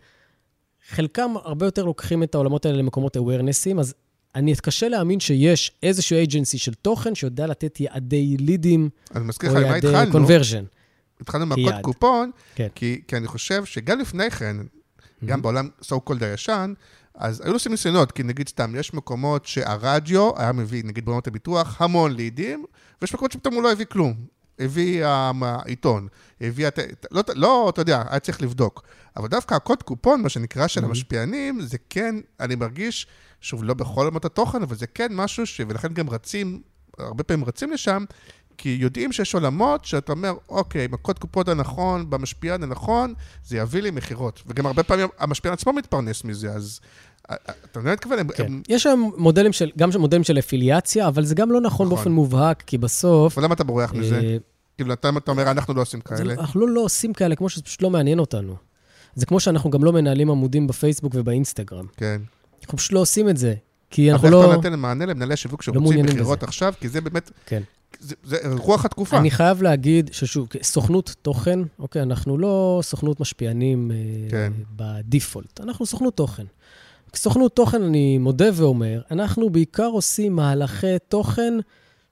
חלקם 0.88 1.30
הרבה 1.44 1.66
יותר 1.66 1.84
לוקחים 1.84 2.22
את 2.22 2.34
העולמות 2.34 2.66
האלה 2.66 2.78
למקומות 2.78 3.16
awarenessים, 3.16 3.80
אז 3.80 3.94
אני 4.34 4.52
אתקשה 4.52 4.88
להאמין 4.88 5.20
שיש 5.20 5.72
איזשהו 5.82 6.16
agency 6.24 6.58
של 6.58 6.74
תוכן 6.74 7.14
שיודע 7.14 7.46
לתת 7.46 7.80
יעדי 7.80 8.36
לידים, 8.36 8.88
או 9.16 9.60
יעדי? 9.60 10.12
קונברז'ן. 10.12 10.64
התחלנו 11.20 11.46
מהקוד. 11.46 11.74
קופון, 11.82 12.30
כן. 12.54 12.68
כי, 12.74 13.00
כי 13.08 13.16
אני 13.16 13.26
חושב 13.26 13.64
שגם 13.64 14.00
לפני 14.00 14.30
כן, 14.30 14.56
גם 15.24 15.42
בעולם 15.42 15.68
so 15.82 15.94
called 16.10 16.24
הישן, 16.24 16.72
אז 17.14 17.40
היו 17.44 17.52
עושים 17.52 17.72
ניסיונות, 17.72 18.12
כי 18.12 18.22
נגיד 18.22 18.48
סתם, 18.48 18.74
יש 18.76 18.94
מקומות 18.94 19.46
שהרדיו 19.46 20.30
היה 20.36 20.52
מביא, 20.52 20.82
נגיד 20.84 21.04
בעולמות 21.04 21.26
הביטוח, 21.26 21.82
המון 21.82 22.12
לידים, 22.12 22.64
ויש 23.02 23.14
מקומות 23.14 23.32
שפתאום 23.32 23.54
הוא 23.54 23.62
לא 23.62 23.72
הביא 23.72 23.84
כלום. 23.86 24.14
הביא 24.58 25.04
העיתון, 25.06 26.08
הביא, 26.40 26.66
הת- 26.66 26.78
לא, 27.10 27.22
לא, 27.34 27.68
אתה 27.68 27.80
יודע, 27.80 28.02
היה 28.10 28.20
צריך 28.20 28.42
לבדוק. 28.42 28.82
אבל 29.16 29.28
דווקא 29.28 29.54
הקוד 29.54 29.82
קופון, 29.82 30.22
מה 30.22 30.28
שנקרא, 30.28 30.66
של 30.66 30.80
המשפיענים, 30.84 31.60
זה 31.60 31.76
כן, 31.90 32.14
אני 32.40 32.54
מרגיש, 32.54 33.06
שוב, 33.40 33.64
לא 33.64 33.74
בכל 33.74 34.00
עולמות 34.00 34.24
התוכן, 34.24 34.62
אבל 34.62 34.76
זה 34.76 34.86
כן 34.86 35.08
משהו 35.10 35.46
ש... 35.46 35.60
ולכן 35.68 35.92
גם 35.94 36.10
רצים, 36.10 36.62
הרבה 36.98 37.24
פעמים 37.24 37.44
רצים 37.44 37.72
לשם, 37.72 38.04
כי 38.58 38.76
יודעים 38.80 39.12
שיש 39.12 39.34
עולמות 39.34 39.84
שאתה 39.84 40.12
אומר, 40.12 40.32
אוקיי, 40.48 40.88
הקוד 40.92 41.18
קופון 41.18 41.44
הנכון, 41.48 42.10
במשפיען 42.10 42.62
הנכון, 42.62 43.14
זה 43.44 43.56
יביא 43.56 43.82
לי 43.82 43.90
מכירות. 43.90 44.42
וגם 44.46 44.66
הרבה 44.66 44.82
פעמים 44.82 45.08
המשפיען 45.18 45.52
עצמו 45.54 45.72
מתפרנס 45.72 46.24
מזה, 46.24 46.50
אז 46.52 46.80
אה, 47.30 47.36
אה, 47.48 47.54
אתה 47.70 47.80
מבין 47.80 47.90
מה 48.06 48.22
מתכוון? 48.22 48.46
כן. 48.46 48.52
הם- 48.52 48.62
יש 48.68 48.86
היום 48.86 49.12
מודלים 49.16 49.52
של, 49.52 49.70
גם 49.78 49.90
מודלים 49.98 50.24
של 50.24 50.38
אפיליאציה, 50.38 51.08
אבל 51.08 51.24
זה 51.24 51.34
גם 51.34 51.52
לא 51.52 51.60
נכון 51.60 51.86
נכון. 51.86 51.96
באופן 51.96 52.10
מובהק, 52.12 52.62
כי 52.66 52.78
בסוף... 52.78 53.38
אבל 53.38 53.44
למה 53.44 53.54
אתה 53.54 53.64
בורח 53.64 53.92
מזה? 53.94 54.18
אה, 54.18 54.36
כאילו, 54.76 54.92
אתה 54.92 55.10
אתה 55.16 55.30
אומר, 55.30 55.50
אנחנו 55.50 55.74
לא 55.74 55.80
עושים 55.82 56.00
כאלה. 56.00 56.24
לא- 56.24 56.32
אנחנו 56.40 56.60
לא, 56.60 56.68
לא 56.68 56.80
עושים 56.80 57.12
כאלה, 57.12 57.36
כמו 57.36 57.48
שזה 57.48 57.62
פשוט 57.62 57.82
לא 57.82 57.90
מעניין 57.90 58.18
אותנו. 58.18 58.56
זה 59.14 59.26
כמו 59.26 59.40
שאנחנו 59.40 59.70
גם 59.70 59.84
לא 59.84 59.92
מנהלים 59.92 60.30
עמודים 60.30 60.66
בפייסבוק 60.66 61.12
ובאינסטגרם. 61.16 61.86
כן. 61.96 62.20
אנחנו 62.62 62.78
פשוט 62.78 62.92
לא 62.92 62.98
עושים 63.00 63.28
את 63.28 63.36
זה, 63.36 63.54
כי 63.90 64.12
אבל 64.12 64.24
אנחנו 64.24 64.26
איך 64.26 64.46
לא... 64.46 64.50
אתה 64.50 64.70
נותן 64.70 64.78
מענה 64.80 65.06
למנהלי 65.06 65.36
שיווק 65.36 65.62
שרוצים 65.62 65.82
מעוניינים 65.82 66.12
מכירות. 66.14 66.42
עכשיו? 66.42 66.74
כי 66.80 66.88
זה 66.88 67.00
באמת, 67.00 67.30
כן. 67.46 67.62
זה 68.04 68.14
זה 68.24 68.36
רוח 68.58 68.84
התקופה. 68.84 69.18
אני 69.18 69.30
חייב 69.30 69.62
להגיד 69.62 70.10
ששוב, 70.12 70.48
סוכנות 70.62 71.14
תוכן, 71.22 71.58
אוקיי, 71.78 72.02
אנחנו 72.02 72.38
לא 72.38 72.80
סוכנות 72.82 73.20
משפיענים 73.20 73.90
אה, 73.90 73.96
כן. 74.30 74.52
בדיפולט, 74.76 75.60
אנחנו 75.60 75.86
סוכנות 75.86 76.16
תוכן. 76.16 76.44
כסוכנות 77.12 77.56
תוכן, 77.56 77.82
אני 77.82 78.18
מודה 78.18 78.48
ואומר, 78.54 79.02
אנחנו 79.10 79.50
בעיקר 79.50 79.86
עושים 79.86 80.36
מהלכי 80.36 80.98
תוכן 81.08 81.54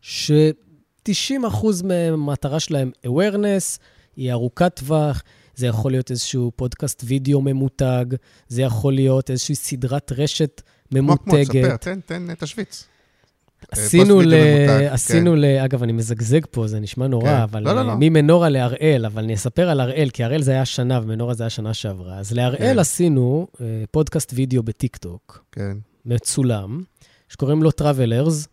ש-90% 0.01 1.67
מהמטרה 1.85 2.61
שלהם 2.61 2.91
awareness, 3.07 3.79
היא 4.17 4.33
ארוכת 4.33 4.73
טווח, 4.75 5.23
זה 5.55 5.67
יכול 5.67 5.91
להיות 5.91 6.11
איזשהו 6.11 6.53
פודקאסט 6.57 7.03
וידאו 7.07 7.41
ממותג, 7.41 8.05
זה 8.49 8.63
יכול 8.63 8.93
להיות 8.93 9.31
איזושהי 9.31 9.55
סדרת 9.55 10.13
רשת 10.13 10.63
כמו 10.91 11.19
כמו, 11.19 11.33
ממותגת. 11.33 11.65
תספר, 11.65 11.77
תן, 11.77 12.01
תן, 12.01 12.35
תשוויץ. 12.35 12.85
עשינו 13.71 14.15
פוסט 14.15 14.27
ל... 14.29 14.35
ממותג, 14.35 14.87
עשינו 14.91 15.37
ל... 15.37 15.45
אגב, 15.45 15.83
אני 15.83 15.93
מזגזג 15.93 16.41
פה, 16.51 16.67
זה 16.67 16.81
נשמע 16.81 17.07
נורא, 17.07 17.25
כן. 17.25 17.41
אבל 17.41 17.63
לא, 17.63 17.73
לא, 17.73 17.81
אה, 17.81 17.85
לא. 17.85 17.95
ממנורה 18.01 18.49
להראל, 18.49 19.07
אבל 19.07 19.23
אני 19.23 19.35
אספר 19.35 19.69
על 19.69 19.81
הראל, 19.81 20.11
כי 20.13 20.25
הראל 20.25 20.43
זה 20.43 20.53
היה 20.53 20.65
שנה 20.65 21.01
ומנורה 21.03 21.35
זה 21.35 21.43
היה 21.43 21.51
שנה 21.51 21.75
שעברה. 21.75 22.19
אז 22.19 22.33
להראל 22.33 22.59
כן. 22.59 22.79
עשינו 22.79 23.47
אה, 23.61 23.85
פודקאסט 23.91 24.33
וידאו 24.35 24.63
בטיקטוק, 24.63 25.45
כן, 25.53 25.77
מצולם, 26.07 26.83
שקוראים 27.29 27.63
לו 27.63 27.71
Travelers, 27.81 28.47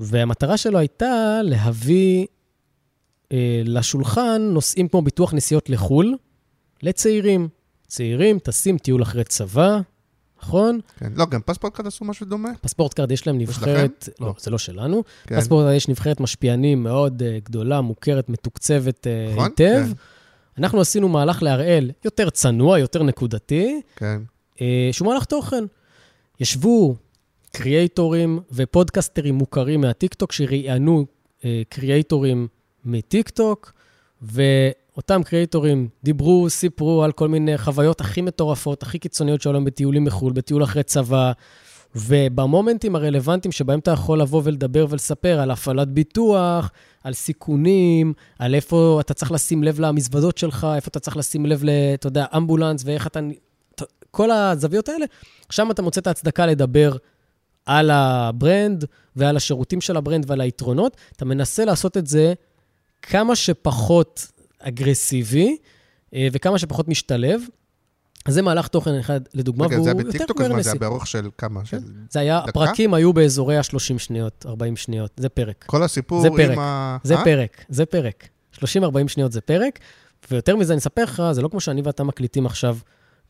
והמטרה 0.00 0.56
שלו 0.56 0.78
הייתה 0.78 1.40
להביא 1.42 2.26
אה, 3.32 3.62
לשולחן 3.64 4.42
נושאים 4.42 4.88
כמו 4.88 5.02
ביטוח 5.02 5.34
נסיעות 5.34 5.70
לחו"ל 5.70 6.16
לצעירים. 6.82 7.48
צעירים, 7.86 8.38
טסים 8.38 8.78
טיול 8.78 9.02
אחרי 9.02 9.24
צבא, 9.24 9.80
נכון? 10.42 10.80
כן. 10.98 11.12
לא, 11.16 11.26
גם 11.26 11.40
פספורט 11.40 11.74
קארד 11.74 11.86
עשו 11.86 12.04
משהו 12.04 12.26
דומה? 12.26 12.48
פספורט 12.60 12.94
קארד 12.94 13.12
יש 13.12 13.26
להם 13.26 13.38
נבחרת, 13.38 14.08
לא. 14.20 14.26
לא, 14.26 14.34
זה 14.38 14.50
לא 14.50 14.58
שלנו. 14.58 15.02
כן. 15.26 15.40
פספורט 15.40 15.64
קארד 15.64 15.76
יש 15.76 15.88
נבחרת 15.88 16.20
משפיענים 16.20 16.82
מאוד 16.82 17.22
אה, 17.22 17.44
גדולה, 17.44 17.80
מוכרת, 17.80 18.28
מתוקצבת 18.28 19.06
אה, 19.06 19.32
נכון, 19.32 19.44
היטב. 19.44 19.84
כן. 19.86 19.92
אנחנו 20.58 20.80
עשינו 20.80 21.08
מהלך 21.08 21.42
להראל 21.42 21.90
יותר 22.04 22.30
צנוע, 22.30 22.78
יותר 22.78 23.02
נקודתי, 23.02 23.80
כן. 23.96 24.20
אה, 24.54 24.58
שהוא 24.92 25.08
מהלך 25.08 25.24
תוכן. 25.24 25.64
ישבו 26.40 26.96
קריאייטורים 27.52 28.40
ופודקסטרים 28.52 29.34
מוכרים 29.34 29.80
מהטיקטוק, 29.80 30.32
שראיינו 30.32 31.06
uh, 31.40 31.44
קריאייטורים 31.68 32.48
מטיקטוק, 32.84 33.72
ואותם 34.96 35.22
קריאייטורים 35.22 35.88
דיברו, 36.04 36.50
סיפרו 36.50 37.04
על 37.04 37.12
כל 37.12 37.28
מיני 37.28 37.58
חוויות 37.58 38.00
הכי 38.00 38.20
מטורפות, 38.20 38.82
הכי 38.82 38.98
קיצוניות 38.98 39.42
שהיו 39.42 39.52
להם 39.52 39.64
בטיולים 39.64 40.04
מחו"ל, 40.04 40.32
בטיול 40.32 40.64
אחרי 40.64 40.82
צבא, 40.82 41.32
ובמומנטים 41.96 42.96
הרלוונטיים 42.96 43.52
שבהם 43.52 43.78
אתה 43.78 43.90
יכול 43.90 44.20
לבוא 44.20 44.42
ולדבר 44.44 44.86
ולספר 44.90 45.40
על 45.40 45.50
הפעלת 45.50 45.88
ביטוח, 45.88 46.70
על 47.04 47.12
סיכונים, 47.12 48.12
על 48.38 48.54
איפה 48.54 48.98
אתה 49.00 49.14
צריך 49.14 49.32
לשים 49.32 49.62
לב 49.62 49.80
למזוודות 49.80 50.38
שלך, 50.38 50.66
איפה 50.74 50.88
אתה 50.88 51.00
צריך 51.00 51.16
לשים 51.16 51.46
לב, 51.46 51.62
אתה 51.94 52.06
יודע, 52.06 52.24
אמבולנס, 52.36 52.82
ואיך 52.84 53.06
אתה... 53.06 53.20
כל 54.10 54.30
הזוויות 54.30 54.88
האלה, 54.88 55.06
שם 55.50 55.70
אתה 55.70 55.82
מוצא 55.82 56.00
את 56.00 56.06
ההצדקה 56.06 56.46
לדבר 56.46 56.96
על 57.66 57.90
ה 57.90 58.06
brand 58.06 58.84
ועל 59.16 59.36
השירותים 59.36 59.80
של 59.80 59.96
ה 59.96 60.01
brand 60.01 60.24
ועל 60.28 60.40
היתרונות. 60.40 60.96
אתה 61.16 61.24
מנסה 61.24 61.64
לעשות 61.64 61.96
את 61.96 62.06
זה 62.06 62.34
כמה 63.02 63.36
שפחות 63.36 64.31
אגרסיבי 64.62 65.56
אה, 66.14 66.28
וכמה 66.32 66.58
שפחות 66.58 66.88
משתלב. 66.88 67.40
אז 68.24 68.34
זה 68.34 68.42
מהלך 68.42 68.68
תוכן 68.68 68.94
אחד, 68.94 69.20
לדוגמה, 69.34 69.66
רגע, 69.66 69.74
והוא 69.74 69.84
זה 69.84 69.90
היה 69.90 69.98
יותר 69.98 70.08
בטיקטוק, 70.08 70.40
אז 70.40 70.48
מה 70.48 70.62
זה. 70.62 70.70
היה 70.70 70.78
באורך 70.78 71.06
של 71.06 71.28
כמה? 71.38 71.64
של... 71.64 71.78
זה 72.10 72.20
היה, 72.20 72.40
דקה? 72.40 72.50
הפרקים 72.50 72.94
היו 72.94 73.12
באזורי 73.12 73.56
ה-30 73.56 73.98
שניות, 73.98 74.46
40 74.48 74.76
שניות, 74.76 75.10
זה 75.16 75.28
פרק. 75.28 75.64
כל 75.66 75.82
הסיפור 75.82 76.20
זה 76.20 76.28
עם 76.28 76.36
פרק. 76.36 76.58
ה... 76.58 76.96
זה 77.02 77.16
אה? 77.16 77.24
פרק, 77.24 77.64
זה 77.68 77.86
פרק. 77.86 78.28
30-40 78.58 78.64
שניות 79.06 79.32
זה 79.32 79.40
פרק, 79.40 79.78
ויותר 80.30 80.56
מזה 80.56 80.72
אני 80.72 80.78
אספר 80.78 81.04
לך, 81.04 81.22
זה 81.32 81.42
לא 81.42 81.48
כמו 81.48 81.60
שאני 81.60 81.82
ואתה 81.84 82.04
מקליטים 82.04 82.46
עכשיו 82.46 82.78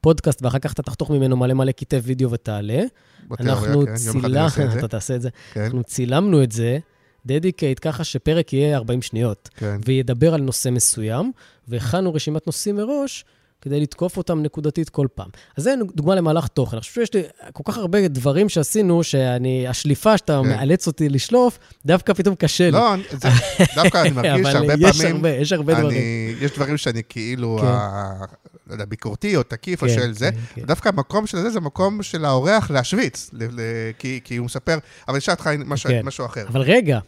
פודקאסט, 0.01 0.43
ואחר 0.43 0.59
כך 0.59 0.73
אתה 0.73 0.83
תחתוך 0.83 1.11
ממנו 1.11 1.37
מלא 1.37 1.55
מלא 1.55 1.73
קטעי 1.73 1.99
וידאו 1.99 2.31
ותעלה. 2.31 2.83
בתיאוריה, 3.29 3.87
כן, 3.87 3.95
יום 4.07 4.19
אחד 4.19 4.31
אני 4.31 4.41
אעשה 4.45 4.65
את 4.65 4.71
זה. 4.71 4.79
אתה 4.79 4.89
תעשה 4.89 5.15
את 5.15 5.23
זה. 5.23 5.29
כן, 5.53 5.61
אנחנו 5.61 5.85
צילמנו 5.85 6.43
את 6.43 6.53
זה, 6.53 6.79
dedicated, 7.27 7.79
ככה 7.83 8.05
שפרק 8.05 8.53
יהיה 8.53 8.77
40 8.77 9.03
שניות, 9.03 9.49
כן. 9.57 9.77
וידבר 9.85 10.35
על 10.35 10.41
נושא 10.41 10.69
מסוים, 10.69 11.33
והכנו 11.69 12.15
רשימת 12.15 12.47
נושאים 12.47 12.77
מראש, 12.77 13.25
כדי 13.63 13.81
לתקוף 13.81 14.17
אותם 14.17 14.43
נקודתית 14.43 14.89
כל 14.89 15.07
פעם. 15.15 15.29
אז 15.57 15.65
זה 15.65 15.75
דוגמה 15.95 16.15
למהלך 16.15 16.47
תוכן. 16.49 16.77
אני 16.77 16.81
חושב 16.81 16.93
שיש 16.95 17.15
לי 17.15 17.23
כל 17.53 17.63
כך 17.73 17.79
הרבה 17.79 18.09
דברים 18.09 18.49
שעשינו, 18.49 19.03
שאני, 19.05 19.69
השליפה 19.69 20.19
שאתה 20.19 20.41
כן. 20.45 20.49
מאלץ 20.49 20.87
אותי 20.87 21.09
לשלוף, 21.09 21.59
דווקא 21.87 22.13
פתאום 22.13 22.35
קשה 22.35 22.65
לי. 22.65 22.71
לא, 22.71 22.95
זה- 23.11 23.29
דווקא 23.77 23.99
אני 24.03 24.11
מרגיש 24.17 24.31
אבל 24.47 24.53
שהרבה 24.53 24.75
יש 24.89 24.97
פעמים... 25.01 25.17
הרבה, 25.17 25.31
יש 25.31 25.53
הרבה 25.53 25.75
דברים. 25.75 25.97
אני, 25.99 26.35
יש 26.41 26.51
דברים 26.53 26.77
שאני 26.77 27.03
כאילו, 27.09 27.59
כן. 27.61 27.67
ה- 27.67 28.25
לא 28.67 28.73
יודע, 28.73 28.85
ביקורתי 28.85 29.37
או 29.37 29.43
תקיף 29.43 29.83
או 29.83 29.89
כן, 29.89 29.95
של 29.95 30.15
זה. 30.15 30.31
כן, 30.33 30.39
כן. 30.55 30.63
דווקא 30.67 30.89
המקום 30.89 31.27
של 31.27 31.39
זה, 31.39 31.51
זה 31.51 31.61
מקום 31.61 32.03
של 32.03 32.25
האורח 32.25 32.71
להשוויץ, 32.71 33.31
ל- 33.33 33.45
ל- 33.45 33.61
כי 33.99 34.21
כי 34.25 34.37
הוא 34.37 34.45
מספר, 34.45 34.73
אבל 34.75 34.81
אני 35.15 35.19
אשאל 35.19 35.35
אותך 35.35 35.51
משהו- 35.67 35.91
כן. 35.91 36.01
משהו 36.05 36.27
אחר. 36.27 36.45
אבל 36.49 36.61
רגע, 36.61 36.99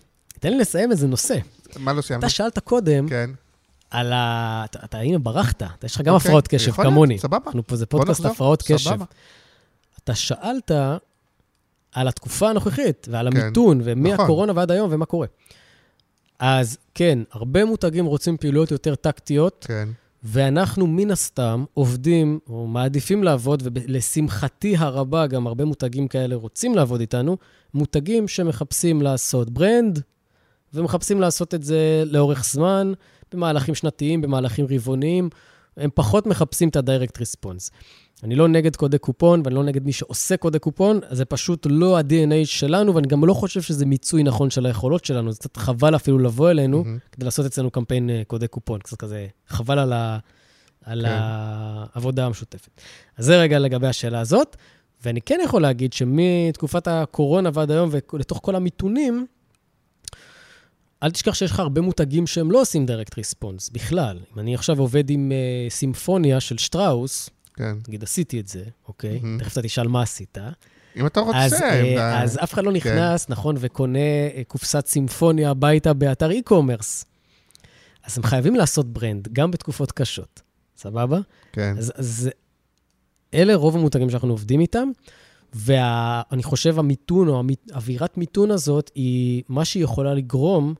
תן 0.40 0.50
לי 0.50 0.58
לסיים 0.58 0.90
איזה 0.90 1.06
נושא. 1.06 1.34
מה 1.76 1.92
לא 1.92 2.02
סיימנו? 2.02 2.26
אתה 2.26 2.34
שאלת 2.34 2.58
קודם 2.58 3.08
כן. 3.08 3.30
על 3.94 4.12
ה... 4.12 4.64
אתה, 4.84 4.98
הנה, 4.98 5.18
ברחת, 5.18 5.62
אתה 5.62 5.86
יש 5.86 5.94
לך 5.94 6.00
גם 6.00 6.14
אוקיי, 6.14 6.26
הפרעות 6.28 6.48
קשב, 6.48 6.72
כמוני. 6.72 7.18
סבבה. 7.18 7.38
אנחנו 7.46 7.66
פה, 7.66 7.76
זה 7.76 7.86
פודקאסט 7.86 8.24
הפרעות 8.24 8.62
קשב. 8.66 8.98
אתה 10.04 10.14
שאלת 10.14 10.70
על 11.92 12.08
התקופה 12.08 12.50
הנוכחית 12.50 13.08
ועל 13.10 13.30
כן, 13.30 13.40
המיתון, 13.40 13.78
נכון. 13.78 13.92
ומהקורונה 13.92 14.52
ועד 14.56 14.70
היום 14.70 14.88
ומה 14.92 15.06
קורה. 15.06 15.26
אז 16.38 16.78
כן, 16.94 17.18
הרבה 17.32 17.64
מותגים 17.64 18.06
רוצים 18.06 18.36
פעילויות 18.36 18.70
יותר 18.70 18.94
טקטיות, 18.94 19.66
כן. 19.68 19.88
ואנחנו 20.22 20.86
מן 20.86 21.10
הסתם 21.10 21.64
עובדים, 21.74 22.38
או 22.48 22.66
מעדיפים 22.66 23.24
לעבוד, 23.24 23.62
ולשמחתי 23.64 24.76
הרבה, 24.76 25.26
גם 25.26 25.46
הרבה 25.46 25.64
מותגים 25.64 26.08
כאלה 26.08 26.34
רוצים 26.34 26.74
לעבוד 26.74 27.00
איתנו, 27.00 27.36
מותגים 27.74 28.28
שמחפשים 28.28 29.02
לעשות 29.02 29.50
ברנד, 29.50 30.02
ומחפשים 30.74 31.20
לעשות 31.20 31.54
את 31.54 31.62
זה 31.62 32.02
לאורך 32.06 32.44
זמן, 32.44 32.92
במהלכים 33.34 33.74
שנתיים, 33.74 34.20
במהלכים 34.20 34.66
רבעוניים. 34.70 35.28
הם 35.76 35.90
פחות 35.94 36.26
מחפשים 36.26 36.68
את 36.68 36.76
ה-direct 36.76 37.16
response. 37.18 37.70
אני 38.22 38.34
לא 38.34 38.48
נגד 38.48 38.76
קודי 38.76 38.98
קופון, 38.98 39.42
ואני 39.44 39.54
לא 39.54 39.64
נגד 39.64 39.84
מי 39.84 39.92
שעושה 39.92 40.36
קודי 40.36 40.58
קופון, 40.58 41.00
זה 41.10 41.24
פשוט 41.24 41.66
לא 41.70 41.98
ה-DNA 41.98 42.44
שלנו, 42.44 42.94
ואני 42.94 43.08
גם 43.08 43.24
לא 43.24 43.34
חושב 43.34 43.62
שזה 43.62 43.86
מיצוי 43.86 44.22
נכון 44.22 44.50
של 44.50 44.66
היכולות 44.66 45.04
שלנו. 45.04 45.32
זה 45.32 45.38
קצת 45.38 45.56
חבל 45.56 45.96
אפילו 45.96 46.18
לבוא 46.18 46.50
אלינו, 46.50 46.84
מהמם. 46.84 46.98
כדי 47.12 47.24
לעשות 47.24 47.46
אצלנו 47.46 47.70
קמפיין 47.70 48.10
אה, 48.10 48.22
קודי 48.26 48.48
קופון. 48.48 48.80
קצת 48.80 48.96
כזה, 48.96 49.26
חבל 49.46 49.78
על, 49.78 49.92
ה, 49.92 50.18
על 50.84 51.02
כן. 51.02 51.18
העבודה 51.18 52.26
המשותפת. 52.26 52.80
אז 53.16 53.24
זה 53.24 53.40
רגע 53.40 53.58
לגבי 53.58 53.86
השאלה 53.86 54.20
הזאת. 54.20 54.56
ואני 55.04 55.20
כן 55.20 55.40
יכול 55.44 55.62
להגיד 55.62 55.92
שמתקופת 55.92 56.88
הקורונה 56.88 57.50
ועד 57.52 57.70
היום, 57.70 57.90
ולתוך 58.12 58.40
כל 58.42 58.56
המיתונים, 58.56 59.26
אל 61.04 61.10
תשכח 61.10 61.34
שיש 61.34 61.50
לך 61.50 61.60
הרבה 61.60 61.80
מותגים 61.80 62.26
שהם 62.26 62.50
לא 62.50 62.60
עושים 62.60 62.86
direct 62.86 63.12
response 63.14 63.72
בכלל. 63.72 64.18
אם 64.34 64.40
אני 64.40 64.54
עכשיו 64.54 64.78
עובד 64.78 65.10
עם 65.10 65.32
uh, 65.32 65.72
סימפוניה 65.72 66.40
של 66.40 66.58
שטראוס, 66.58 67.30
כן. 67.56 67.76
נגיד 67.88 68.02
עשיתי 68.02 68.40
את 68.40 68.48
זה, 68.48 68.64
אוקיי? 68.88 69.18
מהמם. 69.22 69.38
תכף 69.40 69.52
אתה 69.52 69.62
תשאל 69.62 69.88
מה 69.88 70.02
עשית. 70.02 70.38
אם 70.96 71.06
אתה 71.06 71.20
רוצה... 71.20 71.38
אז, 71.44 71.52
אה, 71.52 71.80
אם 71.82 71.94
אתה- 71.94 72.22
אז 72.22 72.38
אף 72.42 72.54
אחד 72.54 72.64
לא 72.64 72.72
נכנס, 72.72 73.28
נכון, 73.28 73.56
וקונה 73.58 73.98
אה, 73.98 74.42
קופסת 74.48 74.86
סימפוניה 74.86 75.50
הביתה 75.50 75.92
באתר 75.92 76.30
e-commerce. 76.30 77.04
אז 78.04 78.18
הם 78.18 78.24
חייבים 78.24 78.54
לעשות 78.54 78.92
ברנד, 78.92 79.28
גם 79.32 79.50
בתקופות 79.50 79.92
קשות, 79.92 80.42
סבבה? 80.76 81.18
כן. 81.52 81.74
אז, 81.78 81.92
אז 81.96 82.30
אלה 83.34 83.54
רוב 83.54 83.76
המותגים 83.76 84.10
שאנחנו 84.10 84.30
עובדים 84.30 84.60
איתם, 84.60 84.88
ואני 85.54 86.42
חושב 86.42 86.78
המיתון, 86.78 87.28
או 87.28 87.38
המית- 87.38 87.70
אווירת 87.74 88.18
מיתון 88.18 88.50
הזאת, 88.50 88.90
היא, 88.94 89.42
מה 89.48 89.64
שהיא 89.64 89.84
יכולה 89.84 90.14
לגרום, 90.14 90.74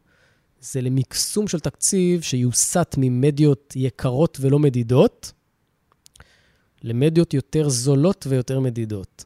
זה 0.65 0.81
למקסום 0.81 1.49
של 1.49 1.61
תקציב 1.61 2.23
שיוסט 2.23 2.95
ממדיות 2.99 3.73
יקרות 3.77 4.39
ולא 4.41 4.59
מדידות, 4.59 5.33
למדיות 6.83 7.35
יותר 7.35 7.69
זולות 7.69 8.27
ויותר 8.29 8.61
מדידות. 8.61 9.25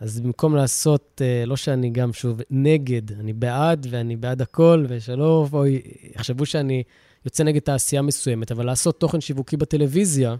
אז 0.00 0.20
במקום 0.20 0.56
לעשות, 0.56 1.22
אה, 1.24 1.46
לא 1.46 1.56
שאני 1.56 1.90
גם, 1.90 2.12
שוב, 2.12 2.40
נגד, 2.50 3.12
אני 3.12 3.32
בעד 3.32 3.86
ואני 3.90 4.16
בעד 4.16 4.42
הכל, 4.42 4.86
ושלא 4.88 5.46
בואי, 5.50 5.80
יחשבו 6.14 6.46
שאני 6.46 6.82
יוצא 7.24 7.44
נגד 7.44 7.60
תעשייה 7.60 8.02
מסוימת, 8.02 8.52
אבל 8.52 8.66
לעשות 8.66 9.00
תוכן 9.00 9.20
שיווקי 9.20 9.56
בטלוויזיה, 9.56 10.36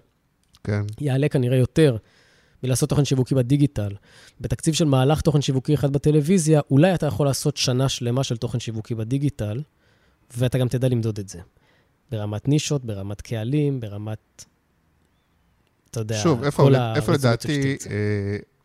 כן. 0.64 0.82
יעלה 1.00 1.28
כנראה 1.28 1.56
יותר 1.56 1.96
מלעשות 2.62 2.88
תוכן 2.88 3.04
שיווקי 3.04 3.34
בדיגיטל. 3.34 3.92
בתקציב 4.40 4.74
של 4.74 4.84
מהלך 4.84 5.20
תוכן 5.20 5.40
שיווקי 5.40 5.74
אחד 5.74 5.92
בטלוויזיה, 5.92 6.60
אולי 6.70 6.94
אתה 6.94 7.06
יכול 7.06 7.26
לעשות 7.26 7.56
שנה 7.56 7.88
שלמה 7.88 8.24
של 8.24 8.36
תוכן 8.36 8.60
שיווקי 8.60 8.94
בדיגיטל, 8.94 9.62
ואתה 10.36 10.58
גם 10.58 10.68
תדע 10.68 10.88
למדוד 10.88 11.18
את 11.18 11.28
זה. 11.28 11.40
ברמת 12.10 12.48
נישות, 12.48 12.84
ברמת 12.84 13.20
קהלים, 13.20 13.80
ברמת, 13.80 14.44
אתה 15.90 16.00
יודע, 16.00 16.18
שוב, 16.22 16.44
איפה, 16.44 16.62
כל 16.62 16.74
איפה 16.74 17.12
הרזולוציות 17.12 17.18
לדעתי 17.18 17.76
שתרצה. 17.80 17.90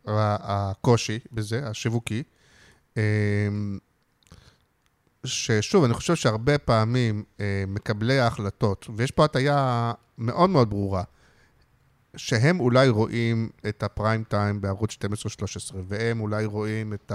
אה, 0.06 0.14
ה- 0.14 0.70
הקושי 0.70 1.18
בזה, 1.32 1.68
השיווקי? 1.68 2.22
אה, 2.96 3.02
ששוב, 5.24 5.84
אני 5.84 5.94
חושב 5.94 6.14
שהרבה 6.14 6.58
פעמים 6.58 7.24
אה, 7.40 7.64
מקבלי 7.68 8.18
ההחלטות, 8.18 8.86
ויש 8.96 9.10
פה 9.10 9.24
הטיה 9.24 9.92
מאוד 10.18 10.50
מאוד 10.50 10.70
ברורה, 10.70 11.02
שהם 12.16 12.60
אולי 12.60 12.88
רואים 12.88 13.48
את 13.68 13.82
הפריים 13.82 14.24
טיים 14.24 14.60
בערוץ 14.60 14.92
12-13, 14.92 14.96
והם 15.88 16.20
אולי 16.20 16.44
רואים 16.44 16.92
את 16.94 17.12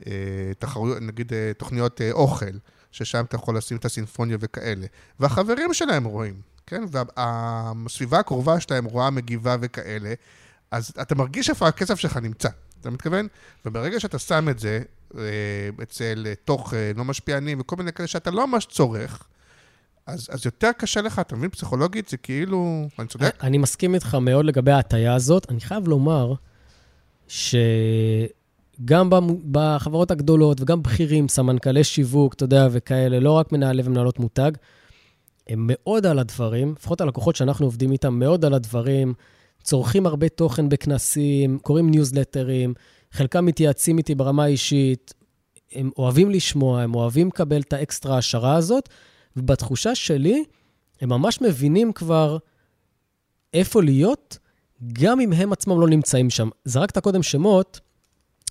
התחרויות, 0.00 0.98
נגיד 1.02 1.32
אה, 1.32 1.52
תוכניות 1.58 2.00
אה, 2.00 2.12
אוכל, 2.12 2.46
ששם 2.94 3.24
אתה 3.24 3.36
יכול 3.36 3.56
לשים 3.56 3.76
את 3.76 3.84
הסינפוניה 3.84 4.36
וכאלה, 4.40 4.86
והחברים 5.20 5.74
שלהם 5.74 6.04
רואים, 6.04 6.34
כן? 6.66 6.82
והסביבה 6.90 8.18
הקרובה 8.18 8.60
שלהם 8.60 8.84
רואה 8.84 9.10
מגיבה 9.10 9.56
וכאלה, 9.60 10.14
אז 10.70 10.92
אתה 11.02 11.14
מרגיש 11.14 11.50
איפה 11.50 11.68
הכסף 11.68 11.98
שלך 11.98 12.16
נמצא, 12.16 12.48
אתה 12.80 12.90
מתכוון? 12.90 13.28
וברגע 13.66 14.00
שאתה 14.00 14.18
שם 14.18 14.48
את 14.48 14.58
זה 14.58 14.82
אה, 15.18 15.22
אצל 15.82 16.26
אה, 16.26 16.54
אה, 16.72 16.90
לא 16.96 17.04
משפיענים 17.04 17.60
וכל 17.60 17.76
מיני 17.76 17.92
כאלה 17.92 18.06
שאתה 18.06 18.30
לא 18.30 18.46
ממש 18.46 18.66
צורך, 18.66 19.26
אז, 20.06 20.28
אז 20.30 20.46
יותר 20.46 20.70
קשה 20.78 21.00
לך, 21.00 21.18
אתה 21.18 21.36
מבין? 21.36 21.50
פסיכולוגית 21.50 22.08
זה 22.08 22.16
כאילו... 22.16 22.88
אני 22.98 23.08
צודק? 23.08 23.36
אני 23.42 23.58
מסכים 23.58 23.94
איתך 23.94 24.14
מאוד 24.14 24.44
לגבי 24.44 24.72
ההטייה 24.72 25.14
הזאת. 25.14 25.46
אני 25.50 25.60
חייב 25.60 25.88
לומר 25.88 26.34
שגם 27.28 27.54
במו- 28.78 29.38
בחברות 29.50 30.10
הגדולות 30.10 30.60
וגם 30.60 30.82
בכירים, 30.82 31.28
סמנכ"לי 31.28 31.84
שיווק, 31.84 32.34
אתה 32.34 32.44
יודע, 32.44 32.68
וכאלה, 32.70 33.20
לא 33.20 33.32
רק 33.32 33.52
מנהלי 33.52 33.82
ומנהלות 33.84 34.18
מותג, 34.18 34.52
הם 35.48 35.64
מאוד 35.66 36.06
על 36.06 36.18
הדברים, 36.18 36.74
לפחות 36.78 37.00
הלקוחות 37.00 37.36
שאנחנו 37.36 37.66
עובדים 37.66 37.92
איתם, 37.92 38.18
מאוד 38.18 38.44
על 38.44 38.54
הדברים, 38.54 39.14
צורכים 39.62 40.06
הרבה 40.06 40.28
תוכן 40.28 40.68
בכנסים, 40.68 41.58
קוראים 41.58 41.90
ניוזלטרים, 41.90 42.74
חלקם 43.12 43.46
מתייעצים 43.46 43.98
איתי 43.98 44.14
ברמה 44.14 44.44
האישית, 44.44 45.14
הם 45.72 45.90
אוהבים 45.98 46.30
לשמוע, 46.30 46.82
הם 46.82 46.94
אוהבים 46.94 47.28
לקבל 47.28 47.60
את 47.60 47.72
האקסטרה 47.72 48.18
השראה 48.18 48.54
הזאת, 48.54 48.88
ובתחושה 49.36 49.94
שלי, 49.94 50.44
הם 51.00 51.08
ממש 51.08 51.40
מבינים 51.40 51.92
כבר 51.92 52.38
איפה 53.54 53.82
להיות, 53.82 54.38
גם 54.92 55.20
אם 55.20 55.32
הם 55.32 55.52
עצמם 55.52 55.80
לא 55.80 55.88
נמצאים 55.88 56.30
שם. 56.30 56.48
זרקת 56.64 56.98
קודם 56.98 57.22
שמות, 57.22 57.80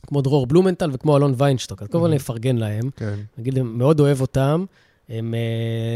כמו 0.07 0.21
דרור 0.21 0.47
בלומנטל 0.47 0.89
וכמו 0.93 1.17
אלון 1.17 1.33
ויינשטוק, 1.37 1.81
אז 1.81 1.87
קודם 1.87 2.03
כל 2.03 2.09
Mhm. 2.11 2.15
נפרגן 2.15 2.57
להם. 2.57 2.89
כן. 2.95 3.13
נגיד, 3.37 3.61
מאוד 3.61 3.99
אוהב 3.99 4.21
אותם, 4.21 4.65
הם 5.09 5.33
אה, 5.33 5.39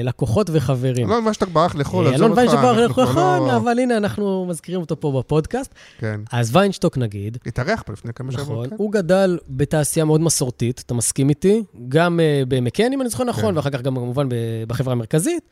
לקוחות 0.03 0.49
וחברים. 0.53 1.07
אלון 1.11 1.27
ויינשטוק 1.27 1.47
ברח 1.47 1.75
לחו"ל, 1.75 2.07
אה, 2.07 2.13
עזוב 2.13 2.21
אלון 2.25 2.31
אותך. 2.31 2.37
ויינשטוק 2.37 2.61
ברח 2.61 2.97
לחו"ל, 2.97 3.15
לא- 3.47 3.57
אבל 3.57 3.79
הנה, 3.79 3.97
אנחנו 3.97 4.45
מזכירים 4.49 4.81
אותו 4.81 4.99
פה 4.99 5.19
בפודקאסט. 5.19 5.73
כן. 5.99 6.21
אז 6.31 6.55
ויינשטוק 6.55 6.97
נגיד, 6.97 7.37
התארח 7.45 7.81
פה 7.85 7.93
לפני 7.93 8.13
כמה 8.13 8.31
נכון, 8.31 8.45
שבועות. 8.45 8.69
כן. 8.69 8.75
הוא 8.79 8.91
גדל 8.91 9.37
בתעשייה 9.49 10.05
מאוד 10.05 10.21
מסורתית, 10.21 10.83
אתה 10.85 10.93
מסכים 10.93 11.29
איתי? 11.29 11.63
גם 11.89 12.19
uh, 12.19 12.45
במקן, 12.45 12.93
אם 12.93 13.01
אני 13.01 13.09
זוכר 13.09 13.23
נכון, 13.23 13.51
כן. 13.51 13.57
ואחר 13.57 13.69
כך 13.69 13.81
גם 13.81 13.95
כמובן 13.95 14.27
בחברה 14.67 14.91
המרכזית. 14.91 15.43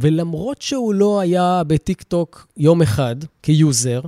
ולמרות 0.00 0.62
שהוא 0.62 0.94
לא 0.94 1.20
היה 1.20 1.62
בטיקטוק 1.66 2.46
יום 2.56 2.82
אחד 2.82 3.16
כ 3.42 3.59
user, 3.59 4.00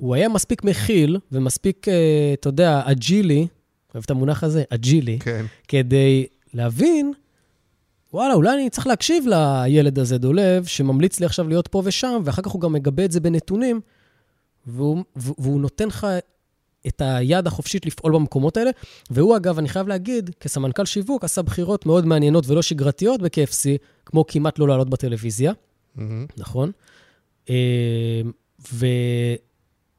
הוא 0.00 0.14
היה 0.14 0.28
מספיק 0.28 0.64
מכיל 0.64 1.18
ומספיק, 1.32 1.88
uh, 1.88 1.90
אתה 2.34 2.48
יודע, 2.48 2.82
agile, 2.84 3.46
אוהב 3.94 4.04
את 4.04 4.10
המונח 4.10 4.44
הזה, 4.44 4.62
agile, 4.70 5.18
כן. 5.18 5.46
כדי 5.68 6.26
להבין, 6.54 7.12
וואלה, 8.12 8.34
אולי 8.34 8.54
אני 8.54 8.70
צריך 8.70 8.86
להקשיב 8.86 9.24
לילד 9.26 9.98
הזה, 9.98 10.18
דולב, 10.18 10.64
שממליץ 10.64 11.20
לי 11.20 11.26
עכשיו 11.26 11.48
להיות 11.48 11.68
פה 11.68 11.82
ושם, 11.84 12.22
ואחר 12.24 12.42
כך 12.42 12.50
הוא 12.50 12.60
גם 12.60 12.72
מגבה 12.72 13.04
את 13.04 13.12
זה 13.12 13.20
בנתונים, 13.20 13.80
והוא, 14.66 15.04
והוא 15.16 15.60
נותן 15.60 15.88
לך 15.88 16.06
את 16.86 17.02
היד 17.04 17.46
החופשית 17.46 17.86
לפעול 17.86 18.12
במקומות 18.12 18.56
האלה. 18.56 18.70
והוא, 19.10 19.36
אגב, 19.36 19.58
אני 19.58 19.68
חייב 19.68 19.88
להגיד, 19.88 20.30
כסמנכ"ל 20.40 20.84
שיווק, 20.84 21.24
עשה 21.24 21.42
בחירות 21.42 21.86
מאוד 21.86 22.06
מעניינות 22.06 22.48
ולא 22.48 22.62
שגרתיות 22.62 23.22
ב-KFC, 23.22 23.78
כמו 24.06 24.26
כמעט 24.26 24.58
לא 24.58 24.68
לעלות 24.68 24.90
בטלוויזיה, 24.90 25.52
מהמם. 25.96 26.26
נכון? 26.36 26.70
אה, 27.50 28.22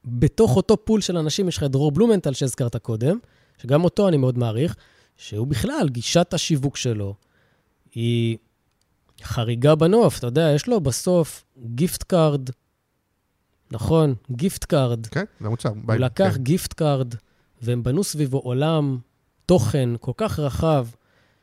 ובתוך 0.05 0.55
אותו 0.55 0.85
פול 0.85 1.01
של 1.01 1.17
אנשים 1.17 1.47
יש 1.47 1.57
לך 1.57 1.63
את 1.63 1.71
דרור 1.71 1.91
בלומנטל 1.91 2.33
שהזכרת 2.33 2.75
קודם, 2.75 3.17
שגם 3.57 3.83
אותו 3.83 4.07
אני 4.07 4.17
מאוד 4.17 4.37
מעריך, 4.37 4.75
שהוא 5.17 5.47
בכלל, 5.47 5.89
גישת 5.89 6.33
השיווק 6.33 6.77
שלו 6.77 7.15
היא 7.95 8.37
חריגה 9.23 9.75
בנוף, 9.75 10.19
אתה 10.19 10.27
יודע, 10.27 10.51
יש 10.55 10.67
לו 10.67 10.81
בסוף 10.81 11.43
gift 11.65 12.03
card, 12.03 12.49
נכון, 13.71 14.15
gift 14.31 14.63
card. 14.63 15.07
כן, 15.07 15.23
זה 15.39 15.47
המוצר. 15.47 15.69
הוא 15.69 15.77
ביי. 15.85 15.99
לקח 15.99 16.33
כן. 16.35 16.43
gift 16.43 16.73
card, 16.73 17.13
והם 17.61 17.83
בנו 17.83 18.03
סביבו 18.03 18.37
עולם 18.37 18.97
תוכן 19.45 19.89
כל 19.99 20.11
כך 20.17 20.39
רחב, 20.39 20.87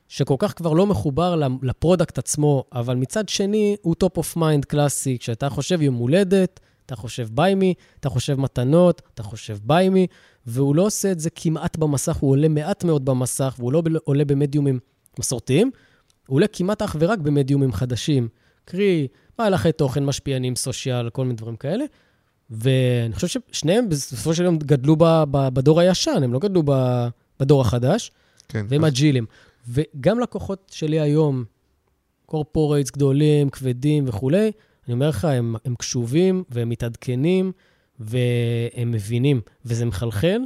שכל 0.08 0.36
כך 0.38 0.56
כבר 0.56 0.72
לא 0.72 0.86
מחובר 0.86 1.40
ל 1.62 1.69
product 1.69 2.18
עצמו, 2.18 2.64
אבל 2.72 2.96
מצד 2.96 3.28
שני, 3.28 3.76
הוא 3.82 3.94
top 3.94 4.16
of 4.16 4.36
mind 4.36 4.64
קלאסי. 4.64 5.18
כשאתה 5.18 5.50
חושב 5.50 5.82
יום 5.82 5.94
הולדת, 5.94 6.60
אתה 6.88 6.96
חושב 6.96 7.28
BUYME, 7.32 7.74
אתה 8.00 8.08
חושב 8.08 8.40
מתנות, 8.40 9.02
אתה 9.14 9.22
חושב 9.22 9.58
BUYME, 9.62 10.06
והוא 10.46 10.74
לא 10.76 10.82
עושה 10.82 11.12
את 11.12 11.20
זה 11.20 11.30
כמעט 11.30 11.76
במסך, 11.76 12.16
הוא 12.16 12.30
עולה 12.30 12.48
מעט 12.48 12.84
מאוד 12.84 13.04
במסך, 13.04 13.54
והוא 13.58 13.72
לא 13.72 13.82
עולה 14.04 14.24
במדיומים 14.24 14.78
מסורתיים, 15.18 15.70
הוא 16.26 16.34
עולה 16.34 16.46
כמעט 16.46 16.82
אך 16.82 16.96
ורק 17.00 17.18
במדיומים 17.18 17.72
חדשים. 17.72 18.28
קרי, 18.64 19.08
מהלכי 19.38 19.72
תוכן, 19.72 20.04
משפיענים, 20.04 20.56
social, 20.56 21.10
כל 21.10 21.22
מיני 21.24 21.34
דברים 21.36 21.56
כאלה. 21.56 21.84
ואני 22.50 23.14
חושב 23.14 23.40
ששניהם 23.52 23.88
בסופו 23.88 24.34
של 24.34 24.44
יום 24.44 24.58
גדלו 24.58 24.96
ב- 24.96 25.24
ב- 25.30 25.48
בדור 25.48 25.80
הישן, 25.80 26.20
הם 26.22 26.32
לא 26.32 26.38
גדלו 26.38 26.62
ב- 26.64 27.08
בדור 27.40 27.60
החדש, 27.60 28.10
כן. 28.48 28.66
והם 28.68 28.84
אז- 28.84 28.92
אג'ילים. 28.92 29.26
וגם 29.68 30.20
לקוחות 30.20 30.70
שלי 30.74 31.00
היום, 31.00 31.44
corporates 32.26 32.90
גדולים, 32.90 33.50
כבדים 33.50 34.04
וכולי, 34.08 34.50
אני 34.88 34.94
אומר 34.94 35.08
לך, 35.08 35.24
הם, 35.24 35.54
הם 35.64 35.74
קשובים 35.74 36.44
והם 36.50 36.68
מתעדכנים 36.68 37.52
והם 38.00 38.90
מבינים, 38.90 39.40
וזה 39.64 39.84
מחלחל. 39.84 40.40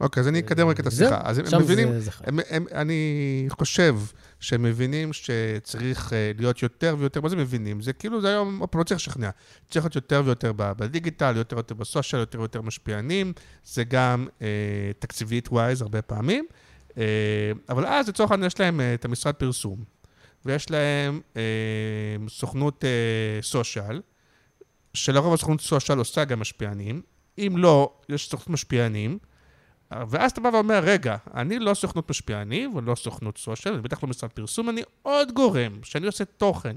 אוקיי, 0.00 0.20
אז 0.20 0.28
אני 0.28 0.38
אקדם 0.38 0.68
רק 0.68 0.80
את 0.80 0.86
השיחה. 0.86 1.20
אז 1.24 1.38
הם 1.38 1.44
מבינים, 1.60 2.00
זה, 2.00 2.10
חי. 2.10 2.24
הם, 2.26 2.38
הם, 2.50 2.66
אני 2.74 3.46
חושב 3.48 3.96
שהם 4.40 4.62
מבינים 4.62 5.12
שצריך 5.12 6.12
אה, 6.12 6.32
להיות 6.38 6.62
יותר 6.62 6.96
ויותר, 6.98 7.20
מה 7.20 7.28
זה 7.28 7.36
מבינים? 7.36 7.80
זה 7.80 7.92
כאילו, 7.92 8.20
זה 8.20 8.28
היום, 8.28 8.62
לא 8.74 8.84
צריך 8.84 9.00
לשכנע. 9.00 9.30
צריך 9.70 9.84
להיות 9.84 9.94
יותר 9.94 10.22
ויותר 10.24 10.52
בדיגיטל, 10.56 11.34
יותר 11.36 11.56
ויותר 11.56 11.74
בסושיאל, 11.74 12.20
יותר 12.20 12.38
ויותר 12.38 12.62
משפיענים. 12.62 13.32
זה 13.64 13.84
גם 13.84 14.26
אה, 14.42 14.46
תקציבית 14.98 15.48
ווייז 15.48 15.82
הרבה 15.82 16.02
פעמים. 16.02 16.44
אה, 16.98 17.52
אבל 17.68 17.86
אז 17.86 18.08
לצורך 18.08 18.30
העניין 18.30 18.46
יש 18.46 18.60
להם 18.60 18.80
אה, 18.80 18.94
את 18.94 19.04
המשרד 19.04 19.34
פרסום, 19.34 19.84
ויש 20.46 20.70
להם 20.70 21.20
אה, 21.36 21.42
סוכנות 22.28 22.84
אה, 22.84 23.42
סושיאל, 23.42 24.00
שלרוב 24.94 25.34
הסוכנות 25.34 25.60
סושיאל 25.60 25.98
עושה 25.98 26.24
גם 26.24 26.40
משפיענים. 26.40 27.02
אם 27.38 27.54
לא, 27.56 27.92
יש 28.08 28.28
סוכנות 28.28 28.50
משפיענים. 28.50 29.18
ואז 30.08 30.30
אתה 30.30 30.40
בא 30.40 30.48
ואומר, 30.48 30.80
רגע, 30.82 31.16
אני 31.34 31.58
לא 31.58 31.74
סוכנות 31.74 32.10
משפיענים 32.10 32.76
ולא 32.76 32.94
סוכנות 32.94 33.38
סושיאל, 33.38 33.74
אני 33.74 33.82
בטח 33.82 34.02
לא 34.02 34.08
משרד 34.08 34.30
פרסום, 34.30 34.70
אני 34.70 34.82
עוד 35.02 35.32
גורם, 35.32 35.78
שאני 35.82 36.06
עושה 36.06 36.24
תוכן. 36.24 36.76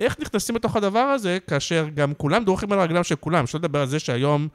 איך 0.00 0.20
נכנסים 0.20 0.56
לתוך 0.56 0.76
הדבר 0.76 0.98
הזה, 0.98 1.38
כאשר 1.46 1.88
גם 1.94 2.14
כולם 2.14 2.44
דורכים 2.44 2.72
על 2.72 2.78
הרגליים 2.78 3.04
של 3.04 3.16
כולם? 3.16 3.46
שלא 3.46 3.58
לדבר 3.58 3.80
על 3.80 3.86
זה 3.86 3.98
שהיום, 3.98 4.48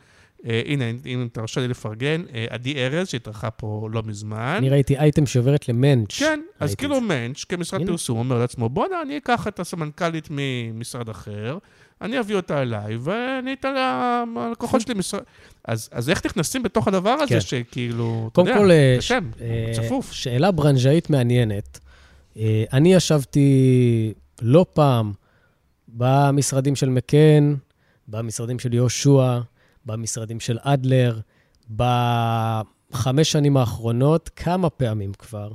הנה, 0.66 0.86
אם 1.06 1.28
תרשה 1.32 1.62
לי 1.62 1.68
לפרגן, 1.68 2.22
אה, 2.34 2.46
עדי 2.50 2.76
ארז, 2.86 3.08
שהתארחה 3.08 3.50
פה 3.52 3.88
לא 3.92 4.04
מזמן. 4.06 4.56
אני 4.58 4.70
ראיתי 4.70 4.98
אייטם 4.98 5.26
שעוברת 5.26 5.70
למנץ'. 5.70 6.14
כן, 6.20 6.40
אז 6.60 6.76
כאילו. 6.76 7.02
מענץ' 7.02 7.44
כמשרד. 7.44 7.86
פרסום 7.88 8.18
אומר 8.18 8.38
לעצמו, 8.40 8.70
בואנה, 8.70 9.02
אני 9.02 9.18
אקח 9.18 9.48
את 9.48 9.60
הסמנכ"לית 9.60 10.28
ממשרד 10.32 11.10
אחר, 11.10 11.58
אני 12.02 12.20
אביא 12.20 12.36
אותה 12.36 12.62
אליי, 12.62 12.98
ואני 13.00 13.54
אתן 13.54 13.74
לה- 13.74 14.24
ללקוחות 14.36 14.82
שלי 14.86 14.94
משרד... 14.94 15.22
אז 15.66 15.90
אז 15.92 16.10
איך 16.10 16.26
נכנסים 16.26 16.64
בתוך 16.64 16.88
הדבר 16.88 17.10
הזה, 17.10 17.34
כן. 17.34 17.42
שכאילו, 17.42 18.30
אתה 18.32 18.36
קודם 18.36 18.48
יודע, 18.48 18.60
כל, 18.60 18.72
אה, 18.72 18.98
אה, 19.42 19.72
צפוף. 19.74 20.12
שאלה 20.12 20.52
ברנז'אית 20.52 21.10
מעניינת. 21.10 21.80
אה, 22.38 22.64
אני 22.74 22.94
ישבתי 22.94 24.14
לא 24.42 24.66
פעם 24.74 25.12
במשרדים 25.88 26.76
של 26.76 26.90
מקן, 26.90 27.56
במשרדים 28.08 28.60
של 28.60 28.74
יהושע, 28.74 29.40
במשרדים 29.86 30.40
של 30.40 30.58
אדלר, 30.62 31.20
בחמש 31.76 33.32
שנים 33.32 33.58
האחרונות, 33.58 34.30
כמה 34.36 34.70
פעמים 34.70 35.14
כבר. 35.14 35.52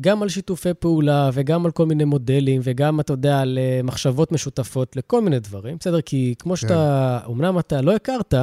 גם 0.00 0.22
על 0.22 0.28
שיתופי 0.28 0.74
פעולה 0.74 1.30
וגם 1.32 1.66
על 1.66 1.72
כל 1.72 1.86
מיני 1.86 2.04
מודלים, 2.04 2.60
וגם, 2.64 3.00
אתה 3.00 3.12
יודע, 3.12 3.40
על 3.40 3.58
אה, 3.58 3.80
מחשבות 3.84 4.32
משותפות 4.32 4.96
לכל 4.96 5.22
מיני 5.22 5.40
דברים, 5.40 5.76
בסדר? 5.80 6.00
כי 6.00 6.34
כמו 6.38 6.56
שאתה, 6.56 7.20
אמנם 7.26 7.58
אתה 7.58 7.80
לא 7.80 7.96
הכרת, 7.96 8.34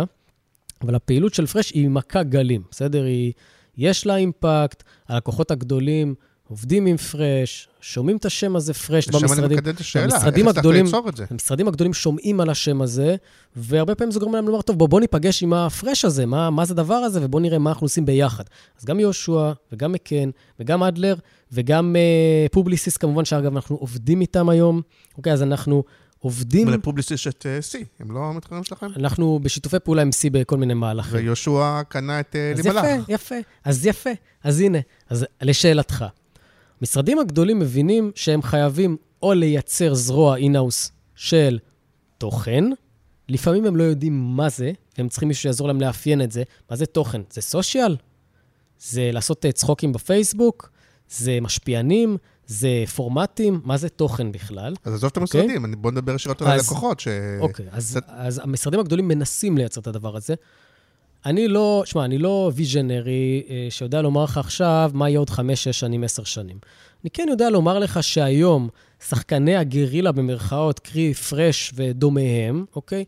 אבל 0.81 0.95
הפעילות 0.95 1.33
של 1.33 1.45
פרש 1.45 1.71
היא 1.71 1.89
מכה 1.89 2.23
גלים, 2.23 2.63
בסדר? 2.71 3.03
היא, 3.03 3.33
יש 3.77 4.05
לה 4.05 4.15
אימפקט, 4.15 4.83
הלקוחות 5.07 5.51
הגדולים 5.51 6.15
עובדים 6.49 6.85
עם 6.85 6.97
פרש, 6.97 7.67
שומעים 7.81 8.17
את 8.17 8.25
השם 8.25 8.55
הזה 8.55 8.73
פרש 8.73 9.07
לשם 9.07 9.17
אני 9.17 9.27
במשרדים. 9.27 9.57
מקדם 9.57 9.73
את 9.73 9.79
השאלה, 9.79 10.05
איך 10.05 10.13
הצלחת 10.13 10.65
ליצור 10.65 11.09
את 11.09 11.15
זה? 11.15 11.25
המשרדים 11.31 11.67
הגדולים 11.67 11.93
שומעים 11.93 12.39
על 12.39 12.49
השם 12.49 12.81
הזה, 12.81 13.15
והרבה 13.55 13.95
פעמים 13.95 14.11
זה 14.11 14.19
גורם 14.19 14.35
להם 14.35 14.47
לומר, 14.47 14.61
טוב, 14.61 14.77
בוא, 14.77 14.89
בוא 14.89 14.99
ניפגש 14.99 15.43
עם 15.43 15.53
ה 15.53 15.62
fresh 15.62 16.05
הזה, 16.05 16.25
מה, 16.25 16.49
מה 16.49 16.65
זה 16.65 16.73
הדבר 16.73 16.93
הזה, 16.93 17.19
ובוא 17.23 17.39
נראה 17.39 17.57
מה 17.59 17.69
אנחנו 17.69 17.85
עושים 17.85 18.05
ביחד. 18.05 18.43
אז 18.79 18.85
גם 18.85 18.99
יהושע, 18.99 19.51
וגם 19.71 19.91
מקן, 19.91 20.29
וגם 20.59 20.83
אדלר, 20.83 21.15
וגם 21.51 21.95
uh, 21.95 22.51
פובליסיס, 22.51 22.97
כמובן, 22.97 23.25
שאגב, 23.25 23.55
אנחנו 23.55 23.75
עובדים 23.75 24.21
איתם 24.21 24.49
היום. 24.49 24.81
אוקיי, 25.17 25.33
אז 25.33 25.43
אנחנו 25.43 25.83
עובדים, 26.19 26.67
ולפובליסיס 26.67 27.11
יש 27.11 27.27
את 27.27 27.45
אה, 27.45 27.59
C, 27.71 27.83
הם 27.99 28.11
לא 28.11 28.19
המתחרים 28.19 28.63
שלכם? 28.63 28.87
אנחנו 28.95 29.39
בשיתופי 29.43 29.79
פעולה 29.79 30.01
עם 30.01 30.09
C 30.09 30.29
בכל 30.31 30.57
מיני 30.57 30.73
מהלכים. 30.73 31.19
ויהושע 31.19 31.81
קנה 31.87 32.19
את 32.19 32.35
אה, 32.35 32.51
אז. 32.51 32.65
יפה, 32.65 33.13
יפה. 33.13 33.35
אז 33.63 33.85
יפה. 33.85 34.09
אז 34.43 34.59
הנה, 34.59 34.77
אז 35.09 35.25
לשאלתך. 35.41 36.05
המשרדים 36.81 37.19
הגדולים 37.19 37.59
מבינים 37.59 38.11
שהם 38.15 38.41
חייבים 38.41 38.97
או 39.23 39.33
לייצר 39.33 39.93
זרוע 39.93 40.37
אינהאוס 40.37 40.91
של 41.15 41.59
תוכן, 42.17 42.63
לפעמים 43.29 43.65
הם 43.65 43.75
לא 43.75 43.83
יודעים 43.83 44.35
מה 44.35 44.49
זה, 44.49 44.71
והם 44.97 45.09
צריכים 45.09 45.27
מישהו 45.27 45.41
שיעזור 45.41 45.67
להם 45.67 45.81
לאפיין 45.81 46.21
את 46.21 46.31
זה. 46.31 46.43
מה 46.69 46.75
זה 46.75 46.85
תוכן? 46.85 47.21
זה 47.31 47.41
סושיאל? 47.41 47.95
זה 48.79 49.09
לעשות 49.13 49.45
אה, 49.45 49.51
צחוקים 49.51 49.93
בפייסבוק? 49.93 50.69
זה 51.09 51.37
משפיענים? 51.41 52.17
זה 52.47 52.69
פורמטים? 52.95 53.61
מה 53.63 53.77
זה 53.77 53.89
תוכן 53.89 54.31
בכלל? 54.31 54.73
אז 54.85 54.93
עזוב 54.93 55.09
את 55.11 55.17
אוקיי. 55.17 55.39
המשרדים, 55.41 55.65
אני- 55.65 55.75
בוא 55.75 55.91
נדבר 55.91 56.15
ישירות 56.15 56.41
על 56.41 56.47
הלקוחות, 56.47 56.99
ש... 56.99 57.07
אוקיי, 57.39 57.65
אז, 57.71 57.91
קצת- 57.91 58.05
אז 58.07 58.41
המשרדים 58.43 58.79
הגדולים 58.79 59.07
מנסים 59.07 59.57
לייצר 59.57 59.81
את 59.81 59.87
הדבר 59.87 60.15
הזה. 60.15 60.35
אני 61.25 61.47
לא, 61.47 61.83
שמע, 61.85 62.05
אני 62.05 62.17
לא 62.17 62.51
ויז'נרי 62.55 63.43
אה, 63.49 63.67
שיודע 63.69 64.01
לומר 64.01 64.23
לך 64.23 64.37
עכשיו 64.37 64.91
מה 64.93 65.09
יהיה 65.09 65.19
עוד 65.19 65.29
חמש, 65.29 65.63
שש 65.63 65.79
שנים, 65.79 66.03
עשר 66.03 66.23
שנים. 66.23 66.57
אני 67.03 67.09
כן 67.09 67.27
יודע 67.29 67.49
לומר 67.49 67.79
לך 67.79 68.03
שהיום 68.03 68.69
שחקני 69.07 69.55
הגרילה 69.55 70.11
במרכאות, 70.11 70.79
קרי 70.79 71.13
פרש 71.13 71.71
ודומיהם, 71.75 72.65
אוקיי? 72.75 73.05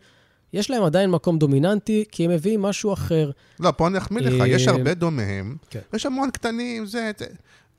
יש 0.53 0.70
להם 0.70 0.84
עדיין 0.84 1.12
מקום 1.12 1.39
דומיננטי, 1.39 2.03
כי 2.12 2.26
הם 2.26 2.32
מביאים 2.32 2.62
משהו 2.62 2.93
אחר. 2.93 3.32
לא, 3.60 3.72
פה 3.78 3.88
אני 3.88 3.97
אחמיא 3.97 4.22
לך, 4.22 4.41
אה, 4.41 4.47
יש 4.47 4.68
הרבה 4.68 4.93
דומיהם, 4.93 5.55
כן. 5.70 5.80
יש 5.93 6.05
המון 6.05 6.32
קטנים, 6.32 6.86
זה... 6.86 7.12
זה- 7.18 7.26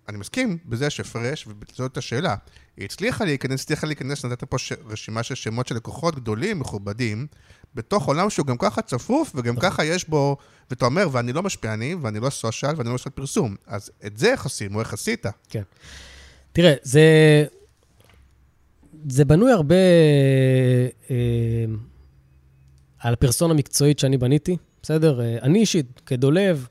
אני 0.09 0.19
מסכים 0.19 0.59
בזה 0.67 0.91
שפרש, 0.91 1.47
וזאת 1.73 1.97
השאלה, 1.97 2.37
היא 2.77 2.85
הצליחה 2.85 3.25
להיכנס, 3.25 3.63
הצליחה 3.63 3.87
להיכנס, 3.87 4.25
נתת 4.25 4.45
פה 4.45 4.59
ש... 4.59 4.73
רשימה 4.89 5.23
של 5.23 5.35
שמות 5.35 5.67
של 5.67 5.75
לקוחות 5.75 6.15
גדולים, 6.15 6.59
מכובדים, 6.61 7.27
בתוך 7.75 8.07
עולם 8.07 8.31
שהוא 8.31 8.47
גם 8.47 8.57
ככה 8.59 8.83
צפוף, 8.83 9.33
וגם 9.35 9.57
נכון. 9.57 9.71
ככה 9.71 9.85
יש 9.85 10.09
בו, 10.09 10.37
ואתה 10.71 10.85
אומר, 10.85 11.09
ואני 11.13 11.33
לא 11.33 11.43
משפיעני, 11.43 11.95
ואני 11.95 12.21
לא 12.21 12.31
סושיאל, 12.31 12.75
ואני 12.77 12.89
לא 12.89 12.95
משרד 12.95 13.13
פרסום. 13.13 13.57
אז 13.67 13.91
את 14.07 14.19
זה 14.19 14.33
איך 14.33 14.45
עושים, 14.45 14.75
או 14.75 14.81
איך 14.81 14.93
עשית? 14.93 15.27
כן. 15.49 15.63
תראה, 16.53 16.75
זה, 16.83 17.03
זה 19.09 19.25
בנוי 19.25 19.53
הרבה 19.53 19.75
אה, 21.11 21.17
על 22.99 23.13
הפרסונה 23.13 23.55
המקצועית 23.55 23.99
שאני 23.99 24.19
בניתי, 24.19 24.57
בסדר? 24.83 25.21
אה, 25.21 25.39
אני 25.43 25.59
אישית, 25.59 26.01
כדולב, 26.07 26.67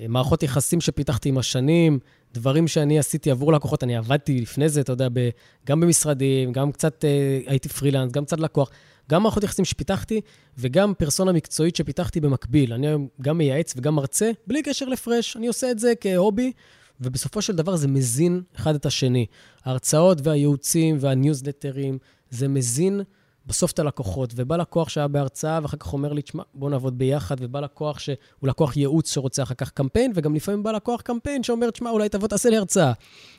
אה, 0.00 0.08
מערכות 0.08 0.42
יחסים 0.42 0.80
שפיתחתי 0.80 1.28
עם 1.28 1.38
השנים, 1.38 1.98
דברים 2.34 2.68
שאני 2.68 2.98
עשיתי 2.98 3.30
עבור 3.30 3.52
לקוחות, 3.52 3.84
אני 3.84 3.96
עבדתי 3.96 4.40
לפני 4.40 4.68
זה, 4.68 4.80
אתה 4.80 4.92
יודע, 4.92 5.08
ב, 5.12 5.28
גם 5.66 5.80
במשרדים, 5.80 6.52
גם 6.52 6.72
קצת 6.72 7.04
אה, 7.04 7.40
הייתי 7.46 7.68
פרילנס, 7.68 8.12
גם 8.12 8.24
קצת 8.24 8.40
לקוח, 8.40 8.70
גם 9.10 9.22
מערכות 9.22 9.44
יחסים 9.44 9.64
שפיתחתי, 9.64 10.20
וגם 10.58 10.94
פרסונה 10.98 11.32
מקצועית 11.32 11.76
שפיתחתי 11.76 12.20
במקביל. 12.20 12.72
אני 12.72 12.86
היום 12.86 13.08
גם 13.22 13.38
מייעץ 13.38 13.74
וגם 13.76 13.94
מרצה, 13.94 14.30
בלי 14.46 14.62
קשר 14.62 14.86
לפרש, 14.86 15.36
אני 15.36 15.46
עושה 15.46 15.70
את 15.70 15.78
זה 15.78 15.92
כהובי, 16.00 16.52
ובסופו 17.00 17.42
של 17.42 17.56
דבר 17.56 17.76
זה 17.76 17.88
מזין 17.88 18.42
אחד 18.56 18.74
את 18.74 18.86
השני. 18.86 19.26
ההרצאות 19.64 20.18
והייעוצים 20.22 20.96
והניוזלטרים, 21.00 21.98
זה 22.30 22.48
מזין 22.48 23.00
בסוף 23.46 23.72
את 23.72 23.78
הלקוחות. 23.78 24.32
ובא 24.36 24.56
לקוח 24.56 24.88
שהיה 24.88 25.08
בהרצאה, 25.08 25.58
ואחר 25.62 25.76
כך 25.76 25.92
אומר 25.92 26.12
לי, 26.12 26.22
תשמע, 26.22 26.42
בוא 26.54 26.70
נעבוד 26.70 26.98
ביחד, 26.98 27.36
ובא 27.40 27.60
לקוח 27.60 27.98
שהוא 27.98 28.16
לקוח 28.42 28.76
ייעוץ 28.76 29.14
שרוצה 29.14 29.42
אחר 29.42 29.54
כך 29.54 29.70
קמפיין, 29.70 30.12
וגם 30.14 30.34
לפעמים 30.34 30.62
בא 30.62 30.72
לקוח 30.72 31.00
קמפיין 31.00 31.42
שאומר, 31.42 31.70
תשמע, 31.70 31.90
אולי 31.90 32.08
תבוא 32.08 32.28
תעשה 32.28 32.50
לי 32.50 32.56
הרצאה. 32.56 32.92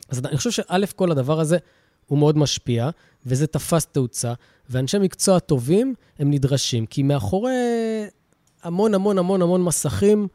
אז 0.08 0.22
אני 0.24 0.36
חושב 0.36 0.50
שא', 0.50 0.86
כל 0.96 1.10
הדבר 1.10 1.40
הזה 1.40 1.58
הוא 2.06 2.18
מאוד 2.18 2.38
משפיע, 2.38 2.90
וזה 3.26 3.46
תפס 3.46 3.86
תאוצה, 3.86 4.32
ואנשי 4.70 4.98
מקצוע 4.98 5.38
טובים 5.38 5.94
הם 6.18 6.30
נדרשים, 6.30 6.86
כי 6.86 7.02
מאחורי 7.02 7.52
המון 8.62 8.94
המון 8.94 9.18
המון 9.18 9.42
המון 9.42 9.62
מסכים, 9.62 10.28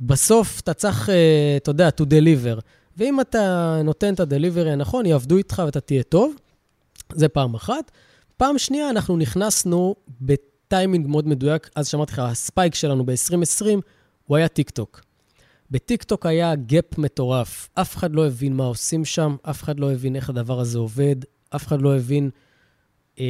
בסוף 0.00 0.60
אתה 0.60 0.74
צריך, 0.74 1.10
אה, 1.10 1.54
אתה 1.56 1.70
יודע, 1.70 1.88
to 1.88 2.04
deliver. 2.04 2.60
ואם 2.96 3.20
אתה 3.20 3.76
נותן 3.84 4.14
את 4.14 4.20
ה 4.20 4.26
delivery 4.26 4.72
הנכון, 4.72 5.06
יעבדו 5.06 5.36
איתך 5.36 5.62
ואתה 5.66 5.80
תהיה 5.80 6.02
טוב. 6.02 6.34
זה 7.14 7.28
פעם 7.28 7.54
אחת. 7.54 7.90
פעם 8.36 8.58
שנייה, 8.58 8.90
אנחנו 8.90 9.16
נכנסנו 9.16 9.94
בטיימינג 10.20 11.06
מאוד 11.06 11.28
מדויק, 11.28 11.70
אז 11.74 11.88
שאמרתי 11.88 12.12
לך, 12.12 12.18
ה 12.18 12.27
spike 12.27 12.74
שלנו 12.74 13.06
ב-2020, 13.06 13.64
הוא 14.24 14.36
היה 14.36 14.48
טיק 14.48 14.70
טוק. 14.70 15.00
בטיק 15.70 16.02
טוק 16.02 16.26
היה 16.26 16.54
gap 16.54 16.98
מטורף. 16.98 17.68
אף 17.74 17.96
אחד 17.96 18.14
לא 18.14 18.26
הבין 18.26 18.56
מה 18.56 18.64
עושים 18.64 19.04
שם, 19.04 19.36
אף 19.42 19.62
אחד 19.62 19.80
לא 19.80 19.92
הבין 19.92 20.16
איך 20.16 20.30
הדבר 20.30 20.60
הזה 20.60 20.78
עובד, 20.78 21.16
אף 21.56 21.66
אחד 21.66 21.82
לא 21.82 21.96
הבין 21.96 22.30
אה, 23.20 23.24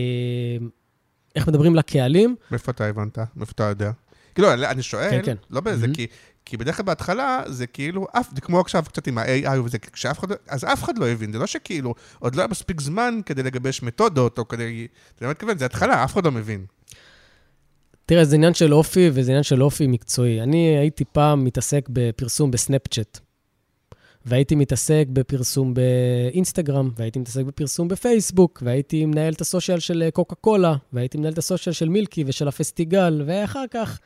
איך 1.37 1.49
מדברים 1.49 1.75
לקהלים. 1.75 2.37
מאיפה 2.51 2.71
אתה 2.73 2.87
הבנת? 2.87 3.19
מאיפה 3.37 3.53
אתה 3.55 3.63
יודע? 3.65 3.91
כאילו, 4.35 4.53
אני 4.55 4.83
שואל, 4.83 5.11
כן, 5.11 5.21
כן. 5.25 5.37
לא 5.51 5.61
בזה, 5.61 5.87
Mhm. 5.87 5.95
כי, 5.95 6.07
כי 6.45 6.57
בדרך 6.57 6.77
כלל 6.77 6.87
בהתחלה 6.87 7.43
זה 7.47 7.67
כאילו, 7.67 8.07
אף, 8.13 8.29
זה 8.35 8.41
כמו 8.41 8.61
עכשיו 8.61 8.85
קצת 8.89 9.07
עם 9.07 9.19
ה-AI 9.19 9.61
וזה, 9.65 9.79
כשאף 9.79 10.19
אחד, 10.19 10.31
לא- 10.31 10.37
אז 10.49 10.65
אף 10.65 10.85
אחד 10.85 10.99
לא 10.99 11.09
הבין, 11.09 11.33
זה 11.33 11.39
לא 11.39 11.47
שכאילו, 11.47 11.95
עוד 12.19 12.35
לא 12.35 12.41
היה 12.43 12.49
מספיק 12.49 12.81
זמן 12.81 13.21
כדי 13.27 13.43
לגבש 13.43 13.83
מתודות, 13.83 14.39
או 14.39 14.49
כדי, 14.49 14.87
אתה 15.15 15.23
יודע 15.23 15.27
מה 15.27 15.31
מתכוון? 15.31 15.59
זה 15.59 15.65
התחלה, 15.65 16.05
אף 16.05 16.13
אחד 16.13 16.25
לא 16.25 16.31
מבין. 16.33 16.65
תראה, 18.11 18.25
זה 18.25 18.37
עניין 18.37 18.55
של 18.55 18.75
אופי, 18.75 19.11
וזה 19.13 19.31
עניין 19.31 19.43
של 19.43 19.63
אופי 19.63 19.87
מקצועי. 19.87 20.43
אני 20.43 20.79
הייתי 20.79 21.05
פעם 21.05 21.45
מתעסק 21.45 21.89
בפרסום 21.89 22.51
בסנאפצ'אט, 22.51 23.19
והייתי 24.27 24.55
מתעסק 24.55 25.07
בפרסום 25.13 25.75
באינסטגרם, 25.75 26.91
והייתי 26.97 27.19
מתעסק 27.19 27.45
בפרסום 27.45 27.89
בפייסבוק, 27.89 28.63
והייתי 28.67 29.07
מנהל 29.07 29.33
את 29.33 29.41
הסושיאל 29.41 29.79
של 29.79 30.03
אה, 30.03 30.11
קוקה 30.11 30.35
קולה, 30.35 30.75
והייתי 30.93 31.19
מנהל 31.19 31.33
את 31.33 31.39
הסושיאל 31.39 31.75
של 31.75 31.89
מילקי 31.89 32.25
ושל 32.27 32.49
הפסטיגל, 32.49 33.23
ואחר 33.27 33.65
כך 33.71 33.99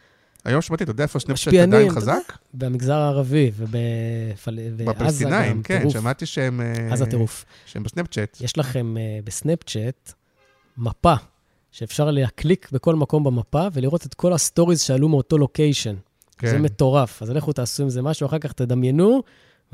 היום 0.45 0.63
שמעתי, 0.63 0.85
אתה 0.85 0.91
יודע 0.91 1.05
איפה 1.05 1.19
סנאפצ'אט 1.19 1.55
עדיין 1.55 1.91
חזק? 1.91 2.33
במגזר 2.55 2.95
הערבי 2.95 3.51
ובפל... 3.57 4.59
ועזה 4.59 4.85
גם, 4.85 4.93
בפלסטינאים, 4.93 5.63
כן, 5.63 5.79
טירוף. 5.79 5.93
שמעתי 5.93 6.27
שהם... 6.27 6.61
אה, 6.61 6.93
עזה 6.93 7.07
טירוף. 7.07 7.45
שהם 7.67 7.83
בסנאפצ'אט. 7.83 8.39
יש 8.41 8.59
לכם 8.59 8.97
uh, 8.97 9.27
בסנאפצ'אט 9.27 10.13
מפה, 10.79 11.15
שאפשר 11.75 12.11
להקליק 12.11 12.69
בכל 12.73 12.95
מקום 12.95 13.25
במפה 13.25 13.67
ולראות 13.73 14.07
את 14.07 14.15
כל 14.15 14.33
ה 14.33 14.39
stories 14.39 14.81
שעלו 14.81 15.09
מאותו 15.09 15.39
location. 15.39 15.95
כן. 16.39 16.47
זה 16.47 16.59
מטורף. 16.59 17.23
אז 17.23 17.31
לכו 17.31 17.53
תעשו 17.53 17.83
עם 17.83 17.89
זה 17.89 18.03
משהו, 18.03 18.27
אחר 18.27 18.39
כך 18.39 18.53
תדמיינו 18.53 19.23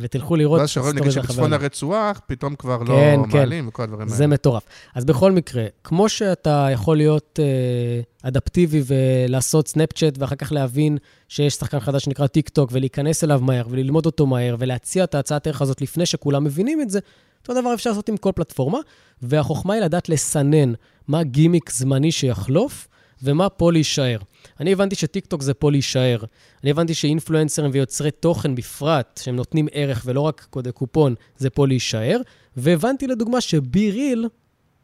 ותלכו 0.01 0.37
לראות 0.37 0.61
ואז 0.61 0.71
שרואים, 0.71 0.99
נגיד 0.99 1.11
שבצפון. 1.11 1.53
הרצועה, 1.53 2.13
פתאום 2.27 2.55
כבר 2.55 2.79
לא 2.83 2.95
כן, 2.95 3.21
כן. 3.31 3.39
מעלים 3.39 3.69
וכל 3.69 3.83
הדברים 3.83 4.03
האלה. 4.03 4.17
זה 4.17 4.27
מטורף. 4.27 4.63
אז 4.95 5.05
בכל 5.05 5.33
מקרה, 5.33 5.67
כמו 5.85 6.09
שאתה 6.09 6.69
יכול 6.73 6.97
להיות 6.97 7.39
uh, 7.43 8.29
אדפטיבי 8.29 8.83
ולעשות 8.87 9.69
סנאפצ'אט, 9.69 10.19
ואחר 10.19 10.37
כך 10.37 10.53
להבין 10.53 10.99
שיש 11.29 11.55
שחקן 11.55 11.81
חדש 11.81 12.05
שנקרא 12.05 12.27
טיק 12.27 12.49
טוק, 12.49 12.71
ולהיכנס 12.73 13.25
אליו 13.25 13.41
מהר, 13.43 13.67
וללמוד 13.71 14.07
אותו 14.07 14.27
מהר, 14.27 14.57
ולהציע 14.59 15.05
את 15.05 15.15
ההצעת 15.15 15.47
הערך 15.47 15.63
הזאת 15.63 15.81
לפני 15.81 16.07
שכולם 16.07 16.45
מבינים 16.45 16.81
את 16.81 16.91
זה, 16.91 16.99
אותו 17.43 17.61
דבר 17.61 17.75
אפשר 17.75 17.91
לעשות 17.91 18.09
עם 18.09 18.17
כל 18.17 18.33
פלטפורמה, 18.35 18.79
והחוכמה 19.23 19.75
היא 19.75 19.83
לדעת 19.83 20.09
לסנן 20.09 20.73
מה 21.09 21.23
גימיק 21.23 21.71
זמני 21.71 22.13
שיחלוף, 22.13 22.89
ומה 23.23 23.49
פה 23.49 23.73
להישאר. 23.73 24.19
אני 24.61 24.73
הבנתי 24.73 24.95
שטיק 24.95 25.27
טוק 25.27 25.43
זה 25.43 25.55
פה 25.55 25.71
להישאר. 25.71 26.23
אני 26.63 26.71
הבנתי 26.71 26.95
שאינפלואנסרים 26.95 27.71
ויוצרי 27.75 28.11
תוכן 28.11 28.55
בפרט, 28.55 29.21
שהם 29.23 29.37
נותנים 29.37 29.69
ערך 29.73 30.03
ולא 30.07 30.21
רק 30.21 30.47
קודי 30.51 30.73
קופון, 30.73 31.15
זה 31.37 31.51
פה 31.51 31.67
להישאר. 31.67 32.21
והבנתי 32.57 33.07
לדוגמה 33.07 33.41
ש 33.41 33.91
BeReal, 33.91 34.29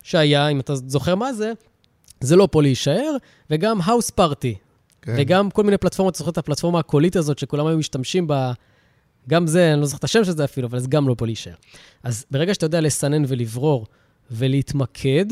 שהיה, 0.02 0.48
אם 0.48 0.60
אתה 0.60 0.74
זוכר 0.74 1.14
מה 1.14 1.32
זה, 1.32 1.52
זה 2.20 2.36
לא 2.36 2.48
פה 2.50 2.62
להישאר, 2.62 3.16
וגם 3.50 3.80
Houseparty, 3.84 4.54
כן. 5.02 5.14
וגם 5.18 5.50
כל 5.50 5.62
מיני 5.62 5.78
פלטפורמות, 5.78 6.14
אתה 6.14 6.18
זוכר 6.18 6.30
את 6.30 6.38
הפלטפורמה 6.38 6.78
הקולית 6.78 7.16
הזאת, 7.16 7.38
שכולם 7.38 7.66
היו 7.66 7.78
משתמשים 7.78 8.26
בה, 8.26 8.52
גם 9.28 9.46
זה, 9.46 9.72
אני 9.72 9.80
לא 9.80 9.86
זוכר 9.86 9.98
את 9.98 10.04
השם 10.04 10.24
של 10.24 10.32
זה 10.32 10.44
אפילו, 10.44 10.68
אבל 10.68 10.78
זה 10.78 10.88
גם 10.88 11.08
לא 11.08 11.14
פה 11.18 11.26
להישאר. 11.26 11.54
אז 12.02 12.26
ברגע 12.30 12.54
שאתה 12.54 12.66
יודע 12.66 12.80
לסנן 12.80 13.24
ולברור 13.28 13.86
ולהתמקד, 14.30 15.26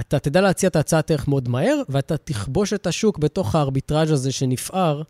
אתה 0.00 0.18
תדע 0.18 0.40
להציע 0.40 0.68
את 0.68 0.76
ההצעת 0.76 1.10
ערך 1.10 1.28
מאוד 1.28 1.48
מהר, 1.48 1.82
ואתה 1.88 2.16
תכבוש 2.16 2.72
את 2.72 2.86
השוק 2.86 3.18
בתוך 3.18 3.54
הארביטראז' 3.54 4.10
הזה 4.10 4.32
שנפער, 4.32 5.02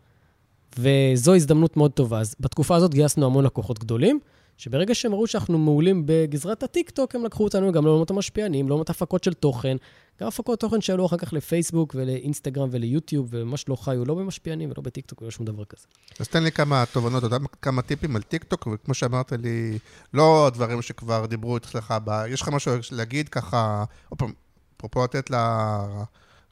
וזו 0.79 1.35
הזדמנות 1.35 1.77
מאוד 1.77 1.91
טובה. 1.91 2.21
אז 2.21 2.35
בתקופה 2.41 2.77
הזאת 2.77 2.95
גייסנו 2.95 3.27
המון 3.27 3.45
לקוחות 3.45 3.79
גדולים, 3.79 4.21
שברגע 4.57 4.95
שהם 4.95 5.15
ראו 5.15 5.27
שאנחנו 5.27 5.59
מעולים 5.59 6.03
בגזרת 6.07 6.63
הטיקטוק, 6.63 7.15
הם 7.15 7.25
לקחו 7.25 7.45
אותנו 7.45 7.73
גם 7.73 7.85
לעולמות 7.85 8.11
המשפיענים, 8.11 8.69
לעולמות 8.69 8.91
הפקות 8.91 9.25
של 9.25 9.35
תוכן, 9.35 9.77
גם 10.21 10.29
הפקות 10.29 10.61
תוכן 10.61 10.81
שעלו 10.81 11.07
אחר 11.07 11.17
כך 11.17 11.33
לפייסבוק 11.33 11.95
ולאינסטגרם 11.99 12.69
וליוטיוב, 12.71 13.29
וממש 13.31 13.69
לא 13.69 13.77
חיו 13.77 14.05
לא 14.05 14.15
במשפיענים 14.15 14.71
ולא 14.71 14.83
בטיקטוק 14.83 15.23
ולא 15.23 15.31
שום 15.31 15.47
דבר 15.47 15.65
כזה. 15.65 15.87
אז 16.21 16.29
תן 16.29 16.43
לי 16.43 16.53
כמה 16.53 16.85
תובנות, 16.93 17.25
כמה 17.63 17.83
טיפים 17.83 18.17
על 18.17 18.23
טיקטוק, 18.23 18.69
וכמו 18.75 18.95
שאמרת 18.95 19.33
לי, 19.33 19.79
לא 20.15 20.51
דברים 20.55 20.83
שכבר 20.83 21.27
דיברו 21.27 21.57
אצלך. 21.57 21.95
יש 22.29 22.43
לך 22.43 22.49
משהו 22.49 22.73
להגיד 22.93 23.29
ככה, 23.29 23.85
עוד 24.09 24.19
פעם, 24.19 24.33
אפרופו 24.77 25.05
לתת 25.05 25.31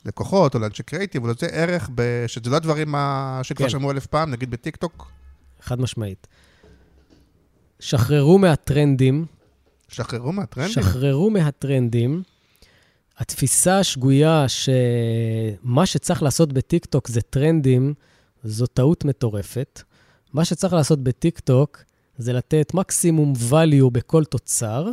ללקוחות 0.04 0.54
או 0.54 0.60
לאנשי 0.60 0.82
קריאיטיב, 0.82 1.24
או 1.24 1.28
לזה 1.28 1.46
ערך, 1.46 1.90
ב... 1.94 2.24
שזה 2.26 2.50
לא 2.50 2.56
הדברים 2.56 2.88
מה... 2.92 3.40
שכבר 3.42 3.66
כן. 3.66 3.70
שמעו 3.70 3.90
אלף 3.90 4.06
פעם, 4.06 4.30
נגיד 4.30 4.50
בטיקטוק, 4.50 5.10
חד 5.60 5.80
משמעית. 5.80 6.26
שחררו 7.80 8.38
מהטרנדים, 8.38 9.26
שחררו 9.88 10.32
מהטרנדים. 10.32 10.72
שחררו 10.72 11.30
מהטרנדים. 11.30 12.22
התפיסה 13.18 13.78
השגויה 13.78 14.46
שמה 14.48 15.86
שצריך 15.86 16.22
לעשות 16.22 16.52
בטיקטוק 16.52 17.08
זה 17.08 17.20
טרנדים, 17.20 17.94
זו 18.44 18.66
טעות 18.66 19.04
מטורפת. 19.04 19.82
מה 20.32 20.44
שצריך 20.44 20.72
לעשות 20.72 21.04
בטיקטוק 21.04 21.82
זה 22.18 22.32
לתת 22.32 22.74
מקסימום 22.74 23.32
value 23.50 23.90
בכל 23.92 24.24
תוצר, 24.24 24.90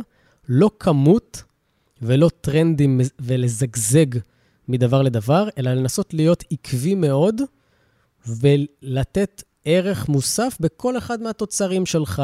לא 0.48 0.70
כמות 0.78 1.42
ולא 2.02 2.30
טרנדים 2.40 3.00
ולזגזג 3.18 4.06
מדבר 4.68 5.02
לדבר, 5.02 5.48
אלא 5.58 5.74
לנסות 5.74 6.14
להיות 6.14 6.44
עקבי 6.50 6.94
מאוד 6.94 7.40
ולתת 8.26 9.42
ערך 9.64 10.08
מוסף 10.08 10.56
בכל 10.60 10.98
אחד 10.98 11.22
מהתוצרים 11.22 11.86
שלך. 11.86 12.22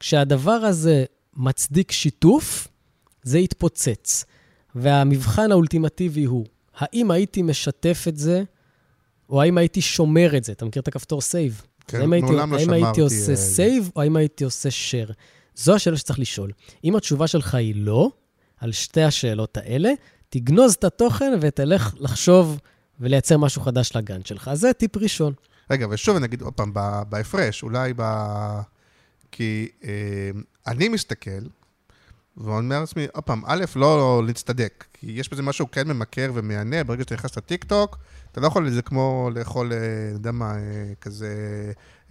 כשהדבר 0.00 0.50
הזה 0.50 1.04
מצדיק 1.36 1.92
שיתוף, 1.92 2.68
זה 3.22 3.38
יתפוצץ. 3.38 4.24
והמבחן 4.74 5.52
האולטימטיבי 5.52 6.24
הוא, 6.24 6.46
האם 6.76 7.10
הייתי 7.10 7.42
משתף 7.42 8.04
את 8.08 8.16
זה, 8.16 8.42
או 9.28 9.42
האם 9.42 9.58
הייתי 9.58 9.80
שומר 9.80 10.36
את 10.36 10.44
זה? 10.44 10.52
אתה 10.52 10.64
מכיר 10.64 10.82
את 10.82 10.88
הכפתור 10.88 11.20
save? 11.20 11.62
כן, 11.86 12.12
הייתי, 12.12 12.26
מעולם 12.26 12.52
לא 12.52 12.58
האם 12.58 12.70
הייתי 12.70 12.84
שמרתי, 12.84 13.00
עושה 13.00 13.30
אה, 13.30 13.36
save, 13.36 13.90
או 13.96 14.02
האם 14.02 14.16
הייתי 14.16 14.44
עושה 14.44 14.68
share? 14.68 15.12
זו 15.54 15.74
השאלה 15.74 15.96
שצריך 15.96 16.18
לשאול. 16.18 16.52
אם 16.84 16.96
התשובה 16.96 17.26
שלך 17.26 17.54
היא 17.54 17.74
לא, 17.76 18.10
על 18.60 18.72
שתי 18.72 19.02
השאלות 19.02 19.56
האלה, 19.56 19.90
תגנוז 20.28 20.72
את 20.74 20.84
התוכן 20.84 21.32
ותלך 21.40 21.94
לחשוב 21.98 22.58
ולייצר 23.00 23.38
משהו 23.38 23.62
חדש 23.62 23.96
לגן 23.96 24.24
שלך. 24.24 24.48
אז 24.48 24.60
זה 24.60 24.72
טיפ 24.72 24.96
ראשון. 24.96 25.32
רגע, 25.70 25.86
ושוב 25.90 26.16
אני 26.16 26.26
אגיד 26.26 26.42
עוד 26.42 26.52
פעם, 26.54 26.72
בהפרש, 27.08 27.62
אולי 27.62 27.92
ב... 27.96 28.02
כי 29.32 29.68
אה, 29.84 29.90
אני 30.66 30.88
מסתכל, 30.88 31.30
ואומר 32.36 32.80
לעצמי, 32.80 33.06
עוד 33.14 33.24
פעם, 33.24 33.42
א', 33.46 33.64
לא 33.76 34.22
להצטדק, 34.26 34.84
כי 34.92 35.06
יש 35.10 35.28
בזה 35.32 35.42
משהו 35.42 35.70
כן 35.70 35.88
ממכר 35.88 36.30
ומהנה, 36.34 36.84
ברגע 36.84 37.02
שאתה 37.02 37.14
נכנס 37.14 37.36
לטיקטוק, 37.36 37.98
אתה 38.32 38.40
לא 38.40 38.46
יכול, 38.46 38.70
זה 38.70 38.82
כמו 38.82 39.30
לאכול, 39.34 39.72
אה, 39.72 39.78
אני 39.78 40.12
יודע 40.14 40.32
מה, 40.32 40.54
אה, 40.54 40.58
כזה 41.00 41.32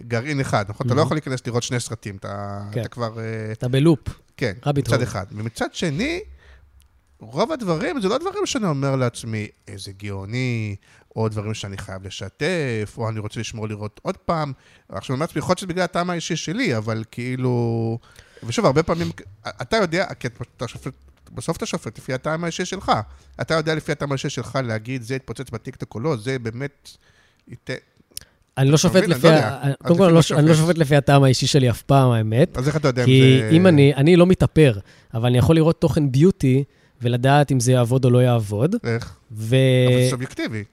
גרעין 0.02 0.40
אחד, 0.40 0.64
נכון? 0.68 0.86
אתה 0.86 0.94
לא 0.94 1.02
Mhm. 1.02 1.04
יכול 1.04 1.16
להיכנס 1.16 1.46
לראות 1.46 1.62
שני 1.62 1.80
סרטים, 1.80 2.16
אתה 2.16 2.62
כן. 2.72 2.80
אתה 2.80 2.88
כבר... 2.88 3.18
אה, 3.20 3.52
אתה 3.52 3.68
בלופ. 3.68 3.98
כן, 4.36 4.52
מצד. 4.76 5.02
אחד. 5.02 5.26
ומצד 5.32 5.74
שני, 5.74 6.20
רוב 7.20 7.52
הדברים, 7.52 8.00
זה 8.00 8.08
לא 8.08 8.18
דברים 8.18 8.46
שאני 8.46 8.66
אומר 8.66 8.96
לעצמי, 8.96 9.48
איזה 9.68 9.92
גאוני, 9.92 10.76
או 11.16 11.28
דברים 11.28 11.54
שאני 11.54 11.78
חייב 11.78 12.06
לשתף, 12.06 12.94
או 12.98 13.08
אני 13.08 13.18
רוצה 13.18 13.40
לשמור 13.40 13.68
לראות 13.68 14.00
עוד 14.02 14.16
פעם. 14.16 14.52
עכשיו, 14.88 15.14
אני 15.14 15.16
אומר 15.16 15.24
לעצמי, 15.26 15.38
יכול 15.38 15.50
להיות 15.50 15.58
שזה 15.58 15.66
בגלל 15.66 15.84
הטעם 15.84 16.10
האישי 16.10 16.36
שלי, 16.36 16.76
אבל 16.76 17.04
כאילו... 17.10 17.98
ושוב, 18.42 18.66
הרבה 18.66 18.82
פעמים, 18.82 19.10
אתה 19.48 19.76
יודע, 19.76 20.06
כי 20.14 20.28
אתה 20.56 20.68
שופט, 20.68 20.92
בסוף 21.32 21.56
אתה 21.56 21.66
שופט 21.66 21.98
לפי 21.98 22.14
הטעם 22.14 22.44
האישי 22.44 22.64
שלך. 22.64 22.92
אתה 23.40 23.54
יודע 23.54 23.74
לפי 23.74 23.92
הטעם 23.92 24.12
האישי 24.12 24.28
שלך 24.28 24.58
להגיד, 24.64 25.02
זה 25.02 25.14
יתפוצץ 25.14 25.50
בטיקטוק 25.50 25.94
או 25.94 26.00
לא, 26.00 26.16
זה 26.16 26.38
באמת... 26.38 26.90
אני 28.58 28.70
לא 28.70 28.76
שופט 28.76 29.04
לפי... 29.08 29.26
לא 29.26 29.74
קודם 29.82 29.98
כל, 29.98 30.04
אני 30.04 30.14
לא- 30.14 30.22
שופט? 30.22 30.38
אני 30.40 30.48
לא 30.48 30.54
שופט 30.54 30.78
לפי 30.78 30.96
הטעם 30.96 31.24
האישי 31.24 31.46
שלי 31.46 31.70
אף 31.70 31.82
פעם, 31.82 32.10
האמת. 32.10 32.56
אז 32.56 32.68
איך 32.68 32.76
אתה 32.76 32.88
יודע 32.88 33.04
כי 33.04 33.34
אם 33.34 33.40
זה... 33.40 33.50
אם 33.56 33.66
אני, 33.66 33.94
אני 33.94 34.16
לא 34.16 34.26
מתאפר, 34.26 34.78
אבל 35.14 35.26
אני 35.26 35.38
יכול 35.38 35.56
לראות 35.56 35.80
תוכן 35.80 36.12
ביוטי 36.12 36.64
ולדעת 37.02 37.52
אם 37.52 37.60
זה 37.60 37.72
יעבוד 37.72 38.04
או 38.04 38.10
לא 38.10 38.22
יעבוד. 38.22 38.76
איך? 38.84 39.16
ו... 39.32 39.56
אבל 39.88 40.02
זה 40.04 40.10
סובייקטיבי. 40.10 40.64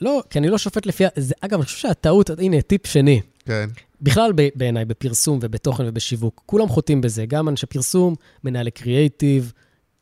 לא, 0.00 0.22
כי 0.30 0.38
אני 0.38 0.48
לא 0.48 0.58
שופט 0.58 0.86
לפי... 0.86 1.04
זה, 1.16 1.34
אגב, 1.40 1.58
אני 1.58 1.64
חושב 1.64 1.78
שהטעות, 1.78 2.30
הנה, 2.38 2.62
טיפ 2.62 2.86
שני. 2.86 3.20
כן. 3.44 3.68
בכלל 4.02 4.32
ב- 4.34 4.48
בעיניי, 4.54 4.84
בפרסום 4.84 5.38
ובתוכן 5.42 5.84
ובשיווק, 5.86 6.42
כולם 6.46 6.68
חוטאים 6.68 7.00
בזה, 7.00 7.26
גם 7.26 7.48
אנשי 7.48 7.66
פרסום, 7.66 8.14
מנהלי 8.44 8.70
קריאייטיב, 8.70 9.52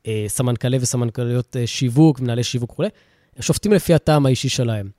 אה, 0.07 0.25
סמנכ"לי 0.29 0.79
וסמנכ"ליות 0.81 1.57
אה, 1.57 1.67
שיווק, 1.67 2.21
מנהלי 2.21 2.45
שיווק 2.45 2.73
וכולי, 2.73 2.89
הם 3.37 3.43
שופטים 3.43 3.73
לפי 3.73 3.95
הטעם 3.95 4.27
האישי 4.27 4.49
שלהם. 4.49 4.91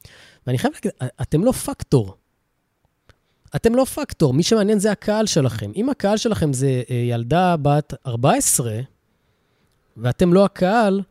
ואני 0.47 0.57
חייב 0.57 0.74
להגיד, 0.74 0.91
אתם 1.22 1.43
לא 1.43 1.51
פקטור. 1.51 2.16
אתם 3.55 3.76
לא 3.76 3.86
פקטור, 3.86 4.34
מי 4.34 4.43
שמעניין 4.43 4.80
זה 4.80 4.91
הקהל 4.91 5.26
שלכם. 5.26 5.72
אם 5.76 5.89
הקהל 5.89 6.18
שלכם 6.18 6.53
זה 6.53 6.82
אה, 6.89 6.95
ילדה 6.95 7.55
בת 7.62 7.93
14, 8.07 8.80
ואתם 10.02 10.34
לא 10.34 10.45
הקהל, 10.45 11.02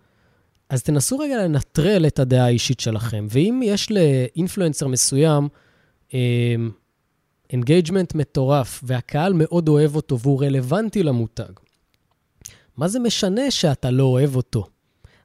אז 0.69 0.83
תנסו 0.83 1.19
רגע 1.19 1.37
לנטרל 1.37 2.07
את 2.07 2.19
הדעה 2.19 2.45
האישית 2.45 2.81
שלכם. 2.81 3.27
ואם 3.31 3.61
יש 3.65 3.89
לאינפלואנסר 3.91 4.89
מסוים 4.89 5.49
engagement 7.53 8.15
מטורף, 8.15 8.81
והקהל 8.83 9.33
מאוד 9.33 9.69
אוהב 9.69 9.97
אותו 9.97 10.19
והוא 10.19 10.43
רלוונטי 10.45 11.03
למותג, 11.03 11.53
מה 12.77 12.89
זה 12.89 12.99
משנה 12.99 13.51
שאתה 13.51 13.91
לא 13.91 14.03
אוהב 14.03 14.37
אותו? 14.37 14.67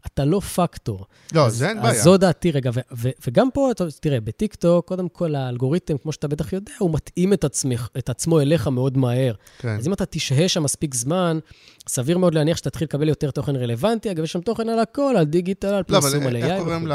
אתה 0.05 0.25
לא 0.25 0.39
פקטור. 0.39 1.05
לא, 1.33 1.49
זה 1.49 1.69
אין 1.69 1.81
בעיה. 1.81 1.93
אז 1.93 2.03
זו 2.03 2.17
דעתי 2.17 2.51
רגע, 2.51 2.71
ו- 2.73 2.79
ו- 2.97 3.09
וגם 3.27 3.51
פה, 3.53 3.69
תראה, 3.99 4.19
בטיקטוק, 4.21 4.87
קודם 4.87 5.09
כל 5.09 5.35
האלגוריתם, 5.35 5.97
כמו 5.97 6.11
שאתה 6.11 6.27
בטח 6.27 6.53
יודע, 6.53 6.71
הוא 6.79 6.93
מתאים 6.93 7.33
את, 7.33 7.43
עצמך, 7.43 7.89
את 7.97 8.09
עצמו 8.09 8.41
אליך 8.41 8.67
מאוד 8.67 8.97
מהר. 8.97 9.33
כן. 9.57 9.69
אז 9.69 9.87
אם 9.87 9.93
אתה 9.93 10.05
תשהה 10.05 10.47
שם 10.47 10.63
מספיק 10.63 10.93
זמן, 10.93 11.39
סביר 11.87 12.17
מאוד 12.17 12.33
להניח 12.35 12.57
שתתחיל 12.57 12.85
לקבל 12.85 13.09
יותר 13.09 13.31
תוכן 13.31 13.55
רלוונטי. 13.55 14.11
אגב, 14.11 14.23
יש 14.23 14.31
שם 14.31 14.41
תוכן 14.41 14.69
על 14.69 14.79
הכל, 14.79 15.15
על 15.17 15.25
דיגיטל, 15.25 15.67
על 15.67 15.83
לא, 15.89 15.99
פרסום, 15.99 16.21
אבל 16.21 16.27
על 16.27 16.35
איך 16.35 16.45
AI. 16.59 16.63
קוראים 16.63 16.85
וכו'. 16.85 16.93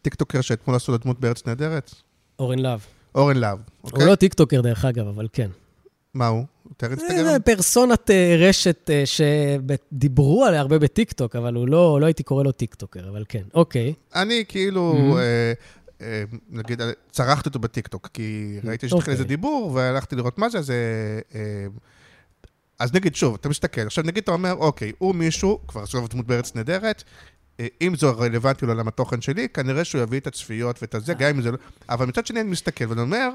לטיקטוקר 0.00 0.40
שאתמול 0.40 0.76
עשו 0.76 0.92
לו 0.92 0.98
דמות 0.98 1.20
בארץ 1.20 1.46
נהדרת? 1.46 1.94
אורן 2.38 2.58
להב. 2.58 2.80
אורן 3.14 3.36
להב, 3.36 3.58
הוא 3.80 3.90
אוקיי? 3.90 4.06
לא 4.06 4.14
טיקטוקר, 4.14 4.60
דרך 4.60 4.84
אגב, 4.84 5.06
אבל 5.08 5.28
כן. 5.32 5.50
מה 6.14 6.26
הוא? 6.26 6.44
יותר 6.68 6.88
זה 6.88 6.94
אינסטגרם? 6.94 7.40
פרסונת 7.42 8.10
אה, 8.10 8.36
רשת 8.38 8.90
אה, 8.90 9.02
שדיברו 9.06 10.44
עליה 10.44 10.60
הרבה 10.60 10.78
בטיקטוק, 10.78 11.36
אבל 11.36 11.54
הוא 11.54 11.68
לא, 11.68 12.00
לא 12.00 12.06
הייתי 12.06 12.22
קורא 12.22 12.44
לו 12.44 12.52
טיקטוקר, 12.52 13.08
אבל 13.08 13.24
כן. 13.28 13.42
אוקיי. 13.54 13.94
אני 14.14 14.44
כאילו. 14.48 15.18
אה, 16.00 16.24
נגיד, 16.50 16.82
צרכתי 17.10 17.48
אותו 17.48 17.58
בטיקטוק, 17.58 18.08
כי 18.14 18.58
ראיתי 18.64 18.88
שהתחיל 18.88 19.00
אוקיי. 19.00 19.12
איזה 19.12 19.24
דיבור, 19.24 19.72
והלכתי 19.74 20.16
לראות 20.16 20.38
מה 20.38 20.48
זה, 20.48 20.58
אז... 20.58 20.72
אז 22.78 22.94
נגיד, 22.94 23.14
שוב, 23.14 23.36
אתה 23.40 23.48
מסתכל, 23.48 23.80
עכשיו 23.80 24.04
נגיד 24.04 24.22
אתה 24.22 24.32
אומר, 24.32 24.52
אוקיי, 24.52 24.92
הוא 24.98 25.14
מישהו, 25.14 25.60
כבר 25.68 25.84
לו 25.94 26.08
דמות 26.08 26.26
בארץ 26.26 26.54
נהדרת, 26.54 27.04
אם 27.80 27.96
זה 27.96 28.06
רלוונטי 28.06 28.66
לעולם 28.66 28.88
התוכן 28.88 29.20
שלי, 29.20 29.48
כנראה 29.48 29.84
שהוא 29.84 30.02
יביא 30.02 30.20
את 30.20 30.26
הצפיות 30.26 30.82
ואת 30.82 30.94
הזה, 30.94 31.14
גם 31.14 31.28
אם 31.28 31.42
זה 31.42 31.50
לא... 31.50 31.58
אבל 31.88 32.06
מצד 32.06 32.26
שני 32.26 32.40
אני 32.40 32.50
מסתכל 32.50 32.84
ואני 32.88 33.00
אומר, 33.00 33.28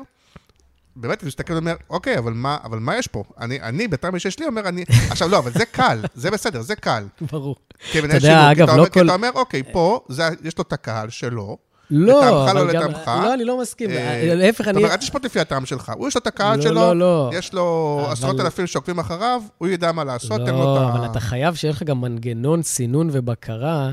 באמת, 0.95 1.21
אני 1.23 1.27
מסתכל 1.27 1.53
ואומר, 1.53 1.75
אוקיי, 1.89 2.17
אבל 2.17 2.33
מה, 2.33 2.57
אבל 2.63 2.79
מה 2.79 2.97
יש 2.97 3.07
פה? 3.07 3.23
אני, 3.39 3.61
אני, 3.61 3.87
בתרמי 3.87 4.19
שיש 4.19 4.39
לי, 4.39 4.45
אומר, 4.45 4.67
אני... 4.67 4.83
עכשיו, 5.09 5.29
לא, 5.29 5.37
אבל 5.39 5.51
זה 5.51 5.65
קל, 5.65 5.99
זה 6.15 6.31
בסדר, 6.31 6.61
זה 6.61 6.75
קל. 6.75 7.03
ברור. 7.31 7.55
כמנהל 7.91 8.15
יודע, 8.15 8.51
אגב, 8.51 8.63
אתה 8.63 8.77
לא 8.77 8.77
אומר- 8.77 8.89
כי 8.89 8.99
כל- 8.99 9.05
אתה 9.05 9.13
אומר, 9.13 9.29
אוקיי, 9.35 9.63
פה, 9.71 9.99
זה- 10.09 10.23
יש 10.43 10.57
לו 10.57 10.61
את 10.61 10.73
הקהל 10.73 11.09
שלו, 11.09 11.57
לא, 11.91 12.19
לטעמך, 12.45 12.55
לא. 12.55 12.67
לטעמך. 12.67 13.11
לא, 13.23 13.33
אני 13.33 13.45
לא 13.45 13.61
מסכים. 13.61 13.89
אה, 13.89 14.33
להפך, 14.35 14.57
זאת 14.65 14.67
אני... 14.67 14.77
אומרת, 14.77 14.91
אל 14.91 14.97
תשפוט 14.97 15.25
לפי 15.25 15.39
הטעם 15.39 15.65
שלך. 15.65 15.91
הוא 15.97 16.07
יש 16.07 16.15
לו 16.15 16.21
את 16.21 16.27
הקהל 16.27 16.57
לא, 16.57 16.63
שלו, 16.63 16.73
לא, 16.75 16.95
לא. 16.95 17.29
יש 17.33 17.53
לו 17.53 17.99
אבל- 18.03 18.11
עשרות 18.13 18.39
אלפים 18.39 18.67
שעוקבים 18.67 18.99
אחריו, 18.99 19.41
הוא 19.57 19.67
ידע 19.67 19.91
מה 19.91 20.03
לעשות, 20.03 20.41
תן 20.45 20.51
לו 20.53 20.59
לא, 20.63 20.77
את 20.89 20.95
אבל 20.95 21.03
ה... 21.07 21.11
אתה 21.11 21.19
חייב 21.19 21.55
שיהיה 21.55 21.71
לך 21.71 21.83
גם 21.83 22.01
מנגנון 22.01 22.63
סינון 22.63 23.09
ובקרה 23.11 23.91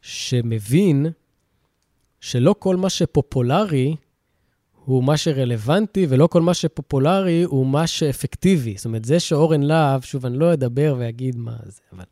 שמבין 0.00 1.06
שלא 2.20 2.54
כל 2.58 2.76
מה 2.76 2.90
שפופולרי 2.90 3.96
הוא 4.84 5.04
מה 5.04 5.16
שרלוונטי, 5.16 6.06
ולא 6.08 6.26
כל 6.26 6.42
מה 6.42 6.54
שפופולרי 6.54 7.42
הוא 7.42 7.66
מה 7.66 7.86
שאפקטיבי. 7.86 8.74
זאת 8.76 8.84
אומרת, 8.84 9.04
זה 9.04 9.20
שאורן 9.20 9.62
להב, 9.62 10.02
שוב, 10.02 10.26
אני 10.26 10.38
לא 10.38 10.52
אדבר 10.52 10.94
ואגיד 10.98 11.36
מה 11.36 11.56
זה, 11.66 11.80
אבל 11.92 12.04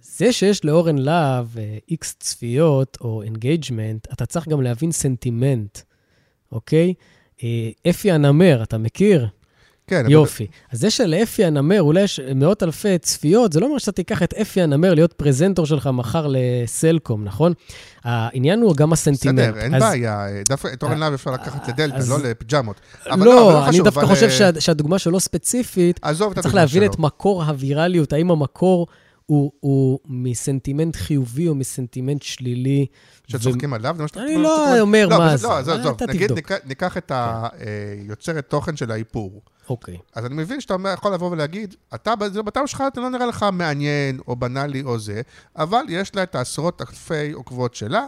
זה 0.00 0.32
שיש 0.32 0.64
לאורן 0.64 0.98
להב 0.98 1.46
איקס 1.88 2.16
צפיות 2.18 2.98
או 3.00 3.22
engagement, 3.22 4.06
אתה 4.12 4.26
צריך 4.26 4.48
גם 4.48 4.62
להבין 4.62 4.92
סנטימנט, 4.92 5.78
אוקיי? 6.52 6.94
אה, 7.42 7.70
אפי 7.90 8.10
הנמר, 8.10 8.62
אתה 8.62 8.78
מכיר? 8.78 9.28
כן, 9.86 10.00
אבל- 10.00 10.10
יופי. 10.12 10.46
אז 10.72 10.80
זה 10.80 10.90
שלאפי 10.90 11.44
הנמר 11.44 11.82
אולי 11.82 12.02
יש 12.02 12.20
מאות 12.34 12.62
אלפי 12.62 12.98
צפיות, 12.98 13.52
זה 13.52 13.60
לא 13.60 13.66
אומר 13.66 13.78
שאתה 13.78 13.92
תיקח 13.92 14.22
את 14.22 14.34
אפי 14.34 14.62
הנמר 14.62 14.94
להיות 14.94 15.12
פרזנטור 15.12 15.66
שלך 15.66 15.86
מחר 15.92 16.26
לסלקום, 16.30 17.24
נכון? 17.24 17.52
העניין 18.04 18.60
הוא 18.60 18.76
גם 18.76 18.92
הסנטימנט. 18.92 19.38
בסדר, 19.48 19.58
אין 19.58 19.74
אז- 19.74 19.82
בעיה. 19.82 20.26
דווקא 20.48 20.68
את 20.72 20.82
אורן 20.82 20.98
להב 20.98 21.12
אפשר 21.12 21.30
לקחת 21.30 21.68
לדלתא, 21.68 21.96
אז- 21.96 22.10
לא 22.10 22.18
לפיג'מות. 22.30 22.76
אבל 23.10 23.26
לא, 23.26 23.52
אבל 23.52 23.62
אני 23.62 23.72
חשוב, 23.72 23.84
דווקא 23.84 24.00
אבל, 24.00 24.08
חושב 24.08 24.26
אה, 24.26 24.30
שה- 24.30 24.60
שהדוגמה 24.60 24.98
שלו 24.98 25.20
ספציפית, 25.20 25.98
עזוב 26.02 26.28
את 26.30 26.34
צריך 26.34 26.46
הדוגמה 26.46 26.60
להבין 26.60 26.82
שלו. 26.82 26.92
את 26.92 26.98
מקור 26.98 27.42
הווירליות, 27.44 28.12
האם 28.12 28.30
המקור 28.30 28.86
הוא- 29.26 29.52
הוא 29.60 29.98
מסנטימנט 30.06 30.96
חיובי 30.96 31.48
או 31.48 31.54
מסנטימנט 31.54 32.22
שלילי. 32.22 32.86
שצוחקים 33.28 33.72
עליו, 33.74 33.94
זה 33.96 34.02
מה 34.02 34.08
שאתה... 34.08 34.22
אני 34.22 34.36
לא 34.36 34.64
שאתה- 34.68 34.80
אומר 34.80 35.06
לא, 35.10 35.18
מה 35.18 35.36
זה, 35.36 35.46
לא, 35.48 35.58
עזוב. 35.58 35.74
אתה 35.96 36.06
נגיד. 36.06 36.32
ניקח- 36.32 36.54
ניקח 36.66 36.96
את 36.96 37.12
היוצרת 37.14 38.50
תוכן 38.50 38.76
של 38.76 38.90
האיפור. 38.90 39.42
אוקיי. 39.68 39.98
אז 40.14 40.26
אני 40.26 40.34
מבין 40.34 40.60
שאתה 40.60 40.74
יכול 40.94 41.14
לבוא 41.14 41.30
ולהגיד, 41.30 41.74
אתה, 41.94 42.14
זה 42.32 42.42
בטעם 42.42 42.66
שלך, 42.66 42.82
אתה 42.92 43.00
לא 43.00 43.10
נראה 43.10 43.26
לך 43.26 43.46
מעניין 43.52 44.18
או 44.28 44.36
בנאלי 44.36 44.82
או 44.82 44.98
זה, 44.98 45.22
אבל 45.56 45.82
יש 45.88 46.14
לה 46.14 46.22
את 46.22 46.34
העשרות 46.34 46.82
אלפי 46.82 47.32
עוקבות 47.32 47.74
שלה, 47.74 48.06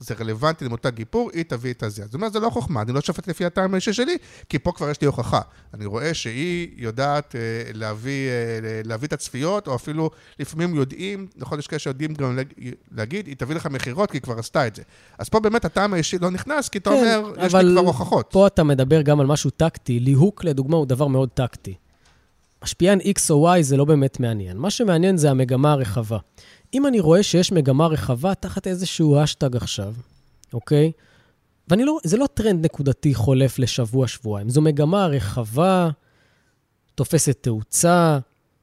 זה 0.00 0.14
רלוונטי 0.20 0.64
למותג 0.64 0.98
איפור, 0.98 1.30
היא 1.34 1.44
תביא 1.48 1.72
את 1.72 1.82
הזה. 1.82 2.02
אז 2.02 2.08
הוא 2.08 2.18
אומר, 2.18 2.28
זה 2.30 2.40
לא 2.40 2.50
חוכמה, 2.50 2.82
אני 2.82 2.92
לא 2.92 3.00
שופט 3.00 3.28
לפי 3.28 3.44
הטעם 3.44 3.74
האישי 3.74 3.92
שלי, 3.92 4.16
כי 4.48 4.58
פה 4.58 4.72
כבר 4.72 4.90
יש 4.90 5.00
לי 5.00 5.06
הוכחה. 5.06 5.40
אני 5.74 5.86
רואה 5.86 6.14
שהיא 6.14 6.68
יודעת 6.76 7.34
אה, 7.36 7.40
להביא, 7.74 8.28
אה, 8.28 8.58
להביא 8.84 9.08
את 9.08 9.12
הצפיות, 9.12 9.66
או 9.68 9.74
אפילו 9.74 10.10
לפעמים 10.38 10.74
יודעים, 10.74 11.26
נכון, 11.36 11.58
יש 11.58 11.66
כאלה 11.66 11.78
שיודעים 11.78 12.14
גם 12.14 12.36
להג- 12.36 12.52
להגיד, 12.92 13.26
היא 13.26 13.36
תביא 13.36 13.56
לך 13.56 13.66
מכירות, 13.66 14.10
כי 14.10 14.16
היא 14.16 14.22
כבר 14.22 14.38
עשתה 14.38 14.66
את 14.66 14.76
זה. 14.76 14.82
אז 15.18 15.28
פה 15.28 15.40
באמת 15.40 15.64
הטעם 15.64 15.94
האישי 15.94 16.18
לא 16.18 16.30
נכנס, 16.30 16.68
כי 16.68 16.78
אתה 16.78 16.90
כן, 16.90 16.96
אומר, 17.22 17.32
יש 17.46 17.54
לי 17.54 17.60
כבר 17.72 17.80
הוכחות. 17.80 18.26
פה 18.32 18.46
אתה 18.46 18.64
מדבר 18.64 19.02
גם 19.02 19.20
על 19.20 19.26
משהו 19.26 19.50
טקטי. 19.50 20.00
ליהוק, 20.00 20.44
לדוגמה, 20.44 20.76
הוא 20.76 20.86
דבר 20.86 21.06
מאוד 21.06 21.28
טקטי. 21.34 21.74
משפיען 22.64 23.00
X 23.00 23.20
או 23.30 23.54
Y 23.54 23.62
זה 23.62 23.76
לא 23.76 23.84
באמת 23.84 24.20
מעניין. 24.20 24.56
מה 24.56 24.70
שמעניין 24.70 25.16
זה 25.16 25.30
המגמה 25.30 25.72
הרחבה. 25.72 26.18
אם 26.74 26.86
אני 26.86 27.00
רואה 27.00 27.22
שיש 27.22 27.52
מגמה 27.52 27.86
רחבה 27.86 28.34
תחת 28.34 28.66
איזשהו 28.66 29.24
אשטג 29.24 29.56
עכשיו, 29.56 29.94
אוקיי? 30.52 30.92
ואני 31.68 31.84
לא, 31.84 31.98
זה 32.04 32.16
לא 32.16 32.26
טרנד 32.34 32.64
נקודתי 32.64 33.14
חולף 33.14 33.58
לשבוע-שבועיים, 33.58 34.48
זו 34.48 34.60
מגמה 34.60 35.06
רחבה, 35.06 35.90
תופסת 36.94 37.38
תאוצה, 37.40 38.18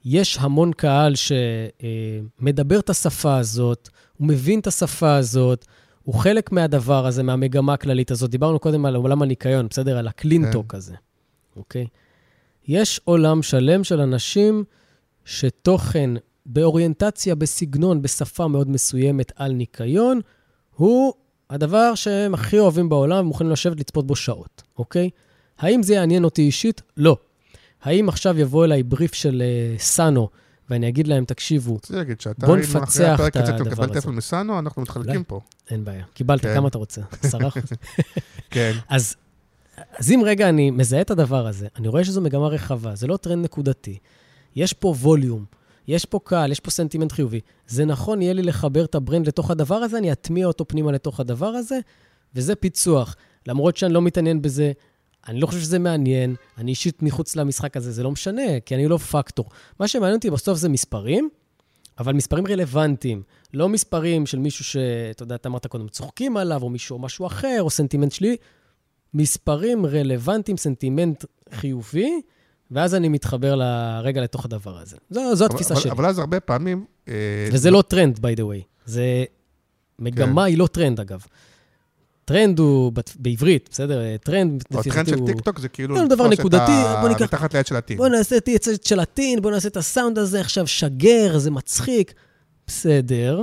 יש 0.05 0.37
המון 0.41 0.71
קהל 0.73 1.13
שמדבר 1.15 2.79
את 2.79 2.89
השפה 2.89 3.37
הזאת, 3.37 3.89
הוא 4.17 4.27
מבין 4.27 4.59
את 4.59 4.67
השפה 4.67 5.15
הזאת, 5.15 5.65
הוא 6.03 6.15
חלק 6.15 6.51
מהדבר 6.51 7.05
הזה, 7.05 7.23
מהמגמה 7.23 7.73
הכללית 7.73 8.11
הזאת. 8.11 8.29
דיברנו 8.29 8.59
קודם 8.59 8.85
על 8.85 8.95
עולם 8.95 9.21
הניקיון, 9.21 9.67
בסדר? 9.67 9.97
על 9.97 10.07
הקלינטוק 10.07 10.75
הזה, 10.75 10.95
אוקיי? 11.55 11.87
יש 12.67 13.01
עולם 13.03 13.41
שלם 13.41 13.83
של 13.83 13.99
אנשים 13.99 14.63
שתוכן 15.25 16.09
באוריינטציה, 16.45 17.35
בסגנון, 17.35 18.01
בשפה 18.01 18.47
מאוד 18.47 18.69
מסוימת 18.69 19.31
על 19.35 19.51
ניקיון, 19.51 20.21
הוא 20.75 21.13
הדבר 21.49 21.95
שהם 21.95 22.33
הכי 22.33 22.59
אוהבים 22.59 22.89
בעולם 22.89 23.25
ומוכנים 23.25 23.51
לשבת 23.51 23.79
לצפות 23.79 24.07
בו 24.07 24.15
שעות, 24.15 24.63
אוקיי? 24.77 25.09
האם 25.59 25.83
זה 25.83 25.93
יעניין 25.93 26.23
אותי 26.23 26.41
אישית? 26.41 26.81
לא. 26.97 27.17
האם 27.81 28.09
עכשיו 28.09 28.39
יבוא 28.39 28.65
אליי 28.65 28.83
בריף 28.83 29.13
של 29.13 29.43
אה, 29.77 29.81
סאנו, 29.81 30.29
ואני 30.69 30.87
אגיד 30.89 31.07
להם, 31.07 31.25
תקשיבו, 31.25 31.79
להגיד 31.89 32.17
בוא 32.37 32.57
נפצח 32.57 33.13
הפרק 33.13 33.37
את 33.37 33.41
הזה 33.41 33.55
אתה 33.55 33.63
הדבר 33.63 33.83
מקבל. 33.83 33.93
טלפון 33.93 34.15
מסאנו, 34.15 34.59
אנחנו 34.59 34.81
מתחלקים 34.81 35.11
אולי. 35.11 35.23
פה. 35.27 35.39
אין 35.69 35.85
בעיה. 35.85 36.03
קיבלת, 36.13 36.41
כן. 36.41 36.55
כמה 36.55 36.67
אתה 36.67 36.77
רוצה? 36.77 37.01
עשרה? 37.21 37.49
כן. 38.49 38.71
אז, 38.89 39.15
אז 39.97 40.11
אם 40.11 40.21
רגע 40.25 40.49
אני 40.49 40.71
מזהה 40.71 41.01
את 41.01 41.11
הדבר 41.11 41.47
הזה, 41.47 41.67
אני 41.77 41.87
רואה 41.87 42.03
שזו 42.03 42.21
מגמה 42.21 42.47
רחבה, 42.47 42.95
זה 42.95 43.07
לא 43.07 43.17
טרנד 43.17 43.45
נקודתי. 43.45 43.97
יש 44.55 44.73
פה 44.73 44.87
volume, 44.87 45.45
יש 45.87 46.05
פה 46.05 46.19
קהל, 46.23 46.51
יש 46.51 46.59
פה 46.59 46.71
סנטימנט 46.71 47.11
חיובי. 47.11 47.39
זה 47.67 47.85
נכון 47.85 48.21
יהיה 48.21 48.33
לי 48.33 48.41
לחבר 48.41 48.85
את 48.85 48.95
ה 48.95 49.01
brand 49.01 49.27
לתוך 49.27 49.51
הדבר 49.51 49.75
הזה, 49.75 49.97
אני 49.97 50.11
אטמיע 50.11 50.47
אותו 50.47 50.67
פנימה 50.67 50.91
לתוך 50.91 51.19
הדבר 51.19 51.47
הזה, 51.47 51.79
וזה 52.35 52.55
פיצוח. 52.55 53.15
למרות 53.47 53.77
שאני 53.77 53.93
לא 53.93 54.01
מתעניין 54.01 54.41
בזה, 54.41 54.71
אני 55.27 55.39
לא 55.39 55.47
חושב 55.47 55.59
שזה 55.59 55.79
מעניין, 55.79 56.35
אני 56.57 56.71
אישית 56.71 57.03
מחוץ 57.03 57.35
למשחק 57.35 57.77
הזה, 57.77 57.91
זה 57.91 58.03
לא 58.03 58.11
משנה, 58.11 58.59
כי 58.65 58.75
אני 58.75 58.87
לא 58.87 58.97
פקטור. 58.97 59.45
מה 59.79 59.87
שמעניין 59.87 60.15
אותי 60.15 60.29
בסוף 60.29 60.57
זה 60.57 60.69
מספרים, 60.69 61.29
אבל 61.99 62.13
מספרים 62.13 62.47
רלוונטיים. 62.47 63.23
לא 63.53 63.69
מספרים 63.69 64.25
של 64.25 64.39
מישהו 64.39 64.65
שאתה 64.65 65.23
יודע, 65.23 65.35
אתה 65.35 65.49
אמרת 65.49 65.67
קודם, 65.67 65.87
צוחקים 65.87 66.37
עליו, 66.37 66.63
או 66.63 66.69
מישהו, 66.69 66.93
או 66.93 67.01
משהו 67.01 67.25
אחר, 67.25 67.57
או 67.59 67.69
סנטימנט 67.69 68.11
שלי. 68.11 68.35
מספרים 69.13 69.85
רלוונטיים, 69.85 70.57
סנטימנט 70.57 71.25
חיובי, 71.51 72.21
ואז 72.73 72.95
אני 72.95 73.09
מתחבר 73.09 73.55
לרגע 73.55 74.21
לתוך 74.21 74.45
הדבר 74.45 74.77
הזה. 74.77 74.97
זו, 75.09 75.35
זו 75.35 75.45
התפיסה 75.45 75.73
אבל, 75.73 75.81
שלי. 75.81 75.91
אבל 75.91 76.05
אז 76.05 76.19
הרבה 76.19 76.39
פעמים... 76.39 76.85
אה, 77.07 77.13
וזה 77.51 77.71
לא 77.71 77.81
טרנד, 77.87 78.17
by 78.17 78.37
the 78.39 78.43
way. 78.43 78.61
זה... 78.85 79.23
מגמה 79.99 80.41
כן. 80.41 80.47
היא 80.47 80.57
לא 80.57 80.67
טרנד, 80.67 80.99
אגב. 80.99 81.25
טרנד 82.25 82.59
הוא 82.59 82.91
בעברית, 83.19 83.69
בסדר? 83.71 84.17
טרנד, 84.17 84.63
לפי 84.71 84.89
דעתי, 84.89 85.09
של 85.09 85.19
הוא- 85.19 85.27
טיקטוק 85.27 85.59
זה 85.59 85.69
כאילו... 85.69 85.95
לא, 85.95 86.07
דבר 86.07 86.27
לתפוס 86.27 86.33
את 86.33 86.39
נקודתי, 86.39 86.71
ה- 86.71 86.97
בוא 87.01 87.09
ניקח- 87.09 87.21
מתחת 87.21 87.53
ליד 87.53 87.65
של 87.67 87.75
הטים. 87.75 87.97
בוא 87.97 88.07
נעשה 88.07 88.37
את 88.37 88.49
הצד 88.55 88.83
של 88.83 88.99
הטין, 88.99 89.41
בוא 89.41 89.51
נעשה 89.51 89.67
את 89.67 89.77
הסאונד 89.77 90.17
הזה 90.17 90.39
עכשיו, 90.41 90.67
שגר, 90.67 91.37
זה 91.37 91.51
מצחיק. 91.51 92.13
בסדר, 92.67 93.41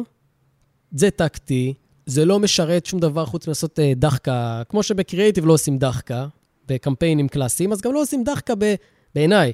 זה 0.93 1.11
טקטי, 1.11 1.75
זה 2.07 2.25
לא 2.25 2.39
משרת 2.39 2.87
שום 2.87 3.01
דבר 3.01 3.27
חוץ 3.27 3.47
מלעשות 3.47 3.79
אה, 3.79 3.93
דחקה, 3.97 4.63
כמו 4.69 4.83
שבקריאייטיב 4.83 5.47
לא 5.47 5.53
עושים 5.53 5.79
דחקה, 5.79 6.27
בקמפיינים 6.69 7.29
קלאסיים, 7.29 7.73
אז 7.73 7.81
גם 7.81 7.93
לא 7.93 8.03
עושים 8.03 8.25
דחקה 8.25 8.55
ב... 8.59 8.75
בעיניי, 9.15 9.53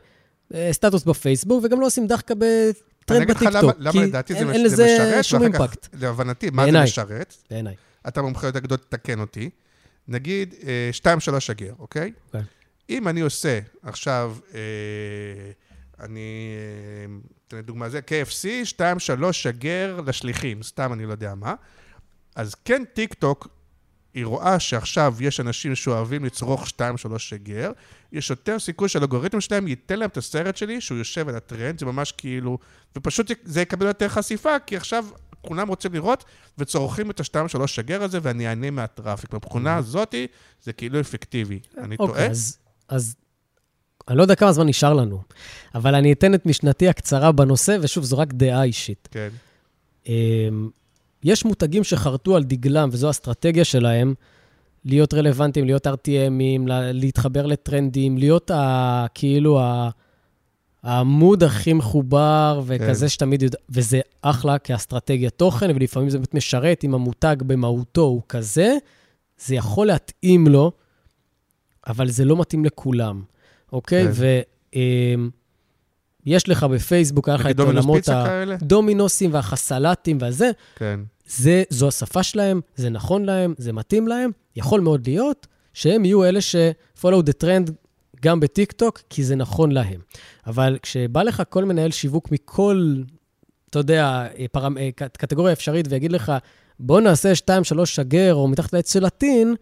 אה, 0.55 0.69
סטטוס 0.73 1.05
בפייסבוק, 1.05 1.65
וגם 1.65 1.81
לא 1.81 1.87
עושים 1.87 2.07
דחקה 2.07 2.35
בטרנד 2.35 3.31
בטיקטוק. 3.31 3.75
למה 3.79 4.03
לדעתי 4.03 4.35
זה, 4.35 4.53
אין 4.53 4.65
לזה 4.65 5.23
שום 5.23 5.43
אימפקט. 5.43 5.89
להבנתי, 6.01 6.51
מה 6.51 6.65
זה 6.73 6.83
משרת? 6.83 7.37
בעיניי. 7.51 7.75
אתה 8.09 8.23
מומחה 8.23 8.47
יותר 8.47 8.59
גדול, 8.59 8.79
תתקן 8.79 9.21
אותי. 9.21 9.51
נגיד 10.09 10.55
2-3 10.93 11.41
שגר, 11.41 11.73
אוקיי? 11.79 12.13
כן. 12.33 12.41
אם 12.91 13.09
אני 13.09 13.21
עושה 13.21 13.61
עכשיו, 13.83 14.37
אה, 14.55 14.61
אני, 16.01 16.57
אתן 17.49 17.61
דוגמה 17.61 17.89
זה, 17.89 18.01
KFC, 18.07 18.65
2-3 18.65 19.33
שגר 19.33 20.01
לשליחים, 20.07 20.63
סתם 20.63 20.93
אני 20.93 21.07
לא 21.07 21.13
יודע 21.13 21.35
מה. 21.35 21.55
אז 22.37 22.55
כן, 22.55 22.83
טיק 22.95 23.15
טוק, 23.15 23.49
היא 24.17 24.27
רואה 24.27 24.61
שעכשיו 24.61 25.15
יש 25.21 25.41
אנשים 25.41 25.75
שאוהבים 25.75 26.25
לצרוך 26.25 26.67
2-3 26.67 27.19
שגר, 27.19 27.73
יש 28.13 28.31
יותר 28.31 28.59
סיכוי 28.59 28.89
שהאלגוריתם 28.89 29.41
שלהם 29.41 29.69
ייתן 29.69 29.99
להם 29.99 30.11
את 30.11 30.17
הסרט 30.17 30.57
שלי, 30.57 30.81
שהוא 30.81 30.99
יושב 30.99 31.29
על 31.29 31.37
הטרנד, 31.37 31.79
זה 31.79 31.87
ממש 31.87 32.13
כאילו, 32.13 32.59
ופשוט 32.97 33.31
זה 33.45 33.61
יקבל 33.61 33.87
יותר 33.87 34.09
חשיפה, 34.09 34.59
כי 34.67 34.77
עכשיו 34.77 35.07
כולם 35.41 35.69
רוצים 35.69 35.95
לראות 35.95 36.25
וצורכים 36.59 37.11
את 37.11 37.21
ה-2-3 37.21 37.67
שגר 37.67 38.03
הזה, 38.03 38.19
ואני 38.23 38.49
אענה 38.49 38.71
מהטראפיק. 38.71 39.35
מבחינה 39.35 39.77
mm-hmm. 39.77 39.79
הזאת, 39.79 40.15
זה 40.63 40.73
כאילו 40.73 41.01
אפקטיבי. 41.01 41.61
אני 41.79 41.97
טועה? 41.97 42.11
אוקיי, 42.11 42.29
אז 42.89 43.17
אני 44.09 44.17
לא 44.17 44.23
יודע 44.23 44.35
כמה 44.35 44.53
זמן 44.53 44.67
נשאר 44.67 44.95
לנו, 44.95 45.23
אבל 45.75 45.95
אני 45.95 46.13
אתן 46.13 46.35
את 46.35 46.47
משנתי 46.47 46.89
הקצרה 46.89 47.33
בנושא, 47.33 47.77
ושוב, 47.81 48.05
זו 48.05 48.19
רק 48.19 48.33
דעה 48.33 48.63
אישית. 48.63 49.09
כן. 49.11 49.29
אמ, 51.25 51.31
יש 51.31 51.45
מותגים 51.45 51.85
שחרטו 51.85 52.37
על 52.37 52.45
דגלם, 52.45 52.89
וזו 52.93 53.07
האסטרטגיה 53.07 53.65
שלהם, 53.65 54.15
להיות 54.85 55.15
רלוונטיים, 55.15 55.67
להיות 55.67 55.87
RTMים, 55.87 56.63
להתחבר 56.93 57.47
לטרנדים, 57.47 58.19
להיות 58.19 58.51
ה, 58.51 59.07
כאילו 59.15 59.61
ה, 59.61 59.91
העמוד 60.83 61.43
הכי 61.43 61.73
מחובר 61.73 62.63
וכזה 62.67 63.05
כן. 63.05 63.09
שתמיד 63.09 63.43
יודע, 63.43 63.59
וזה 63.69 64.01
אחלה 64.23 64.59
כאסטרטגיה 64.59 65.31
תוכן, 65.31 65.71
ולפעמים 65.75 66.11
זה 66.11 66.19
באמת 66.19 66.35
משרת, 66.35 66.85
אם 66.85 66.95
המותג 66.95 67.37
במהותו 67.47 68.03
הוא 68.03 68.23
כזה, 68.29 68.77
זה 69.39 69.55
יכול 69.55 69.87
להתאים 69.87 70.47
לו, 70.47 70.73
אבל 71.87 72.11
זה 72.11 72.25
לא 72.25 72.37
מתאים 72.37 72.65
לכולם, 72.65 73.23
אוקיי? 73.73 74.05
כן. 74.05 74.11
ויש 74.15 75.19
אמ, 76.27 76.33
לך 76.49 76.65
בפייסבוק, 76.65 77.29
היה 77.29 77.39
לך 77.39 77.47
את 77.47 77.61
עולמות 77.61 78.09
הדומינוסים 78.09 79.35
והחסלטים 79.35 80.19
והזה. 80.21 80.51
כן. 80.77 81.01
זה, 81.29 81.63
זו 81.71 81.89
השפה 81.89 82.23
שלהם, 82.23 82.61
זה 82.77 82.91
נכון 82.91 83.25
להם, 83.25 83.55
זה 83.59 83.73
מתאים 83.73 84.09
להם. 84.09 84.31
יכול 84.57 84.81
מאוד 84.81 85.07
להיות 85.07 85.47
שהם 85.75 86.05
יהיו 86.05 86.25
אלה 86.25 86.41
ש-follow 86.41 87.23
the 87.27 87.45
trend 87.45 87.73
גם 88.23 88.41
בטיקטוק, 88.41 89.03
כי 89.11 89.25
זה 89.25 89.37
נכון 89.37 89.73
להם. 89.73 90.01
אבל 90.47 90.79
כשבא 90.83 91.23
לך 91.23 91.43
כל 91.49 91.65
מנהל 91.65 91.91
שיווק 91.91 92.33
מכל, 92.33 92.97
אתה 93.71 93.79
יודע, 93.79 94.27
פרמ... 94.53 94.77
קטגוריה 94.97 95.53
אפשרית 95.53 95.87
ויגיד 95.89 96.13
לך, 96.13 96.33
בוא 96.81 97.01
נעשה 97.01 97.33
2-3 97.79 97.87
שגר 97.87 98.35
או 98.35 98.49
מתחת 98.49 98.73
לעץ 98.73 98.93
של 98.93 99.05
הטין, 99.05 99.55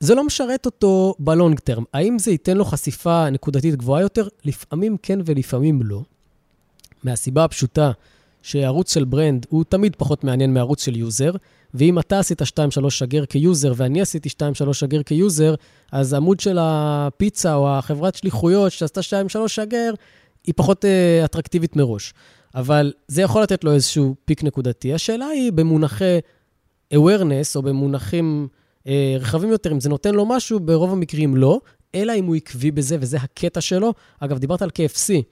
זה 0.00 0.14
לא 0.14 0.24
משרת 0.24 0.66
אותו 0.66 1.14
ב 1.18 1.26
long 1.26 1.58
term. 1.60 1.84
האם 1.94 2.18
זה 2.18 2.30
ייתן 2.30 2.56
לו 2.56 2.64
חשיפה 2.64 3.30
נקודתית 3.30 3.76
גבוהה 3.76 4.02
יותר? 4.02 4.28
לפעמים 4.44 4.96
כן 5.02 5.18
ולפעמים 5.24 5.80
לא. 5.82 6.02
מהסיבה 7.04 7.44
הפשוטה 7.44 7.90
שערוץ 8.42 8.94
של 8.94 9.04
brand 9.04 9.46
הוא 9.48 9.64
תמיד 9.68 9.96
פחות 9.96 10.24
מעניין 10.24 10.54
מערוץ 10.54 10.84
של 10.84 10.96
user, 10.96 11.32
ואם 11.74 11.98
אתה 11.98 12.18
עשית 12.18 12.42
2-3 12.42 12.44
שגר 12.90 13.26
כיוזר 13.26 13.72
ואני 13.76 14.00
עשיתי 14.00 14.28
2-3 14.68 14.72
שגר 14.72 15.02
כיוזר, 15.02 15.54
אז 15.92 16.14
עמוד 16.14 16.40
של 16.40 16.58
הפיצה 16.60 17.54
או 17.54 17.68
החברת 17.70 18.14
שליחויות 18.14 18.72
שעשתה 18.72 19.00
2-3 19.44 19.48
שגר, 19.48 19.94
היא 20.46 20.54
פחות 20.56 20.84
uh, 20.84 21.24
אטרקטיבית 21.24 21.76
מראש. 21.76 22.14
אבל 22.54 22.92
זה 23.08 23.22
יכול 23.22 23.42
לתת 23.42 23.64
לו 23.64 23.72
איזשהו 23.72 24.14
פיק 24.24 24.44
נקודתי. 24.44 24.94
השאלה 24.94 25.26
היא 25.26 25.52
במונחי 25.52 26.18
awareness, 26.94 27.56
או 27.56 27.62
במונחים 27.62 28.48
uh, 28.84 28.90
רחבים 29.20 29.50
יותר, 29.50 29.72
אם 29.72 29.80
זה 29.80 29.88
נותן 29.88 30.14
לו 30.14 30.26
משהו, 30.26 30.60
ברוב 30.60 30.92
המקרים 30.92 31.36
לא, 31.36 31.60
אלא 31.94 32.12
אם 32.16 32.24
הוא 32.24 32.36
עקבי 32.36 32.70
בזה, 32.70 32.96
וזה 33.00 33.16
הקטע 33.16 33.60
שלו. 33.60 33.94
אגב, 34.20 34.38
דיברת 34.38 34.62
על 34.62 34.68
KFC. 34.68 35.22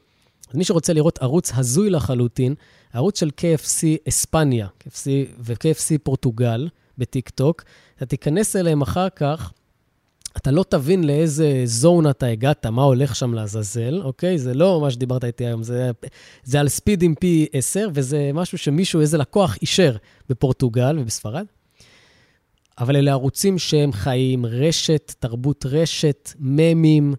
אז 0.51 0.57
מי 0.57 0.64
שרוצה 0.64 0.92
לראות 0.92 1.18
ערוץ 1.22 1.53
הזוי 1.55 1.90
לחלוטין, 1.90 2.55
ערוץ 2.92 3.20
של 3.20 3.30
KFC 3.40 4.09
אספניה, 4.09 4.66
KFC 4.84 5.07
ו-KFC 5.38 5.99
פורטוגל 6.03 6.68
בטיקטוק, 6.99 7.62
אתה 7.97 8.07
תיכנס 8.07 8.57
אליהם 8.57 8.82
אחר 8.82 9.09
כך, 9.09 9.53
אתה 10.36 10.51
לא 10.51 10.64
תבין 10.68 11.05
לאיזה 11.05 11.62
זון 11.64 12.11
אתה 12.11 12.26
הגעת, 12.26 12.66
מה 12.66 12.82
הולך 12.82 13.16
שם 13.16 13.34
לעזאזל, 13.34 14.03
אוקיי? 14.03 14.38
זה 14.38 14.55
לא 14.55 14.80
מה 14.80 14.90
שדיברת 14.90 15.24
איתי 15.24 15.47
היום, 15.47 15.62
זה, 15.62 15.90
זה 16.44 16.61
על 16.61 16.68
ספיד 16.68 17.03
עם 17.03 17.14
פי 17.14 17.47
10, 17.53 17.88
וזה 17.94 18.30
משהו 18.34 18.59
שמישהו, 18.59 19.01
איזה 19.01 19.18
לקוח 19.18 19.57
אישר 19.62 19.97
בפורטוגל 20.28 20.99
ובספרד. 20.99 21.47
אבל 22.79 22.97
אלה 22.97 23.11
ערוצים 23.11 23.59
שהם 23.59 23.93
חיים, 23.93 24.47
רשת, 24.47 25.14
תרבות 25.18 25.66
רשת, 25.66 26.33
ממים, 26.39 27.14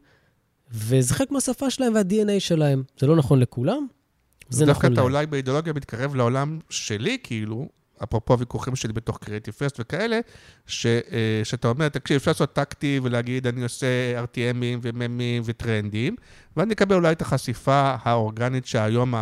וזה 0.71 1.13
חלק 1.13 1.31
מהשפה 1.31 1.69
שלהם 1.69 1.95
וה-DNA 1.95 2.39
שלהם. 2.39 2.83
זה 2.99 3.07
לא 3.07 3.15
נכון 3.15 3.39
לכולם, 3.39 3.87
זה 4.49 4.65
נכון. 4.65 4.73
דווקא 4.73 4.87
אתה 4.93 5.01
אולי 5.01 5.25
באידיאולוגיה 5.25 5.73
מתקרב 5.73 6.15
לעולם 6.15 6.59
שלי, 6.69 7.17
כאילו, 7.23 7.67
אפרופו 8.03 8.33
הוויכוחים 8.33 8.75
שלי 8.75 8.93
בתוך 8.93 9.17
קריאיטיב 9.17 9.53
פרסט 9.53 9.79
וכאלה, 9.79 10.19
ש, 10.67 10.85
אה, 10.85 11.41
שאתה 11.43 11.67
אומר, 11.67 11.89
תקשיב, 11.89 12.15
אפשר 12.15 12.31
לעשות 12.31 12.53
טקטי 12.53 12.99
ולהגיד, 13.03 13.47
אני 13.47 13.63
עושה 13.63 14.23
RTMים 14.23 14.79
וממים 14.81 15.43
וטרנדים, 15.45 16.15
ואני 16.57 16.73
אקבל 16.73 16.95
אולי 16.95 17.11
את 17.11 17.21
החשיפה 17.21 17.95
האורגנית 18.03 18.65
שהיום 18.65 19.13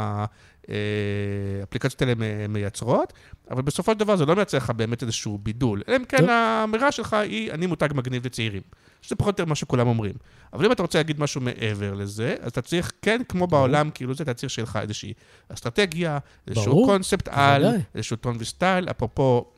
האפליקציות 1.61 2.01
האלה 2.01 2.13
מייצרות, 2.49 3.13
אבל 3.51 3.61
בסופו 3.61 3.91
של 3.91 3.97
דבר 3.97 4.15
זה 4.15 4.25
לא 4.25 4.35
מייצר 4.35 4.57
לך 4.57 4.69
באמת 4.69 5.03
איזשהו 5.03 5.37
בידול. 5.37 5.81
אלא 5.87 5.95
אם 5.95 6.05
כן 6.05 6.29
האמירה 6.29 6.91
שלך 6.91 7.13
היא, 7.13 7.51
אני 7.51 7.65
מותג 7.65 7.89
מגניב 7.95 8.25
לצעירים. 8.25 8.61
שזה 9.01 9.15
פחות 9.15 9.39
או 9.39 9.43
יותר 9.43 9.49
מה 9.49 9.55
שכולם 9.55 9.87
אומרים. 9.87 10.13
אבל 10.53 10.65
אם 10.65 10.71
אתה 10.71 10.81
רוצה 10.81 10.99
להגיד 10.99 11.19
משהו 11.19 11.41
מעבר 11.41 11.93
לזה, 11.93 12.35
אז 12.41 12.51
אתה 12.51 12.61
צריך, 12.61 12.91
כן, 13.01 13.21
כמו 13.29 13.47
בעולם, 13.47 13.89
כאילו 13.93 14.13
זה, 14.13 14.23
אתה 14.23 14.33
צריך 14.33 14.49
שיהיה 14.49 14.63
לך 14.63 14.79
איזושהי 14.81 15.13
אסטרטגיה, 15.49 16.17
איזשהו 16.47 16.85
קונספט 16.85 17.27
על, 17.31 17.65
איזשהו 17.95 18.17
טון 18.17 18.35
וסטייל, 18.39 18.89
אפרופו 18.89 19.51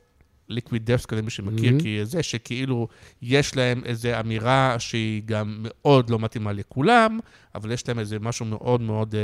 ליקוויד 0.48 0.90
דפס 0.90 1.06
כזה, 1.06 1.22
מי 1.22 1.30
שמכיר, 1.30 1.72
mm-hmm. 1.76 1.82
כי 1.82 2.00
זה 2.04 2.22
שכאילו 2.22 2.88
יש 3.22 3.56
להם 3.56 3.82
איזו 3.84 4.08
אמירה 4.20 4.76
שהיא 4.78 5.22
גם 5.24 5.56
מאוד 5.60 6.10
לא 6.10 6.18
מתאימה 6.18 6.52
לכולם, 6.52 7.18
אבל 7.54 7.72
יש 7.72 7.88
להם 7.88 7.98
איזה 7.98 8.18
משהו 8.18 8.46
מאוד 8.46 8.80
מאוד 8.80 9.14
אה, 9.14 9.20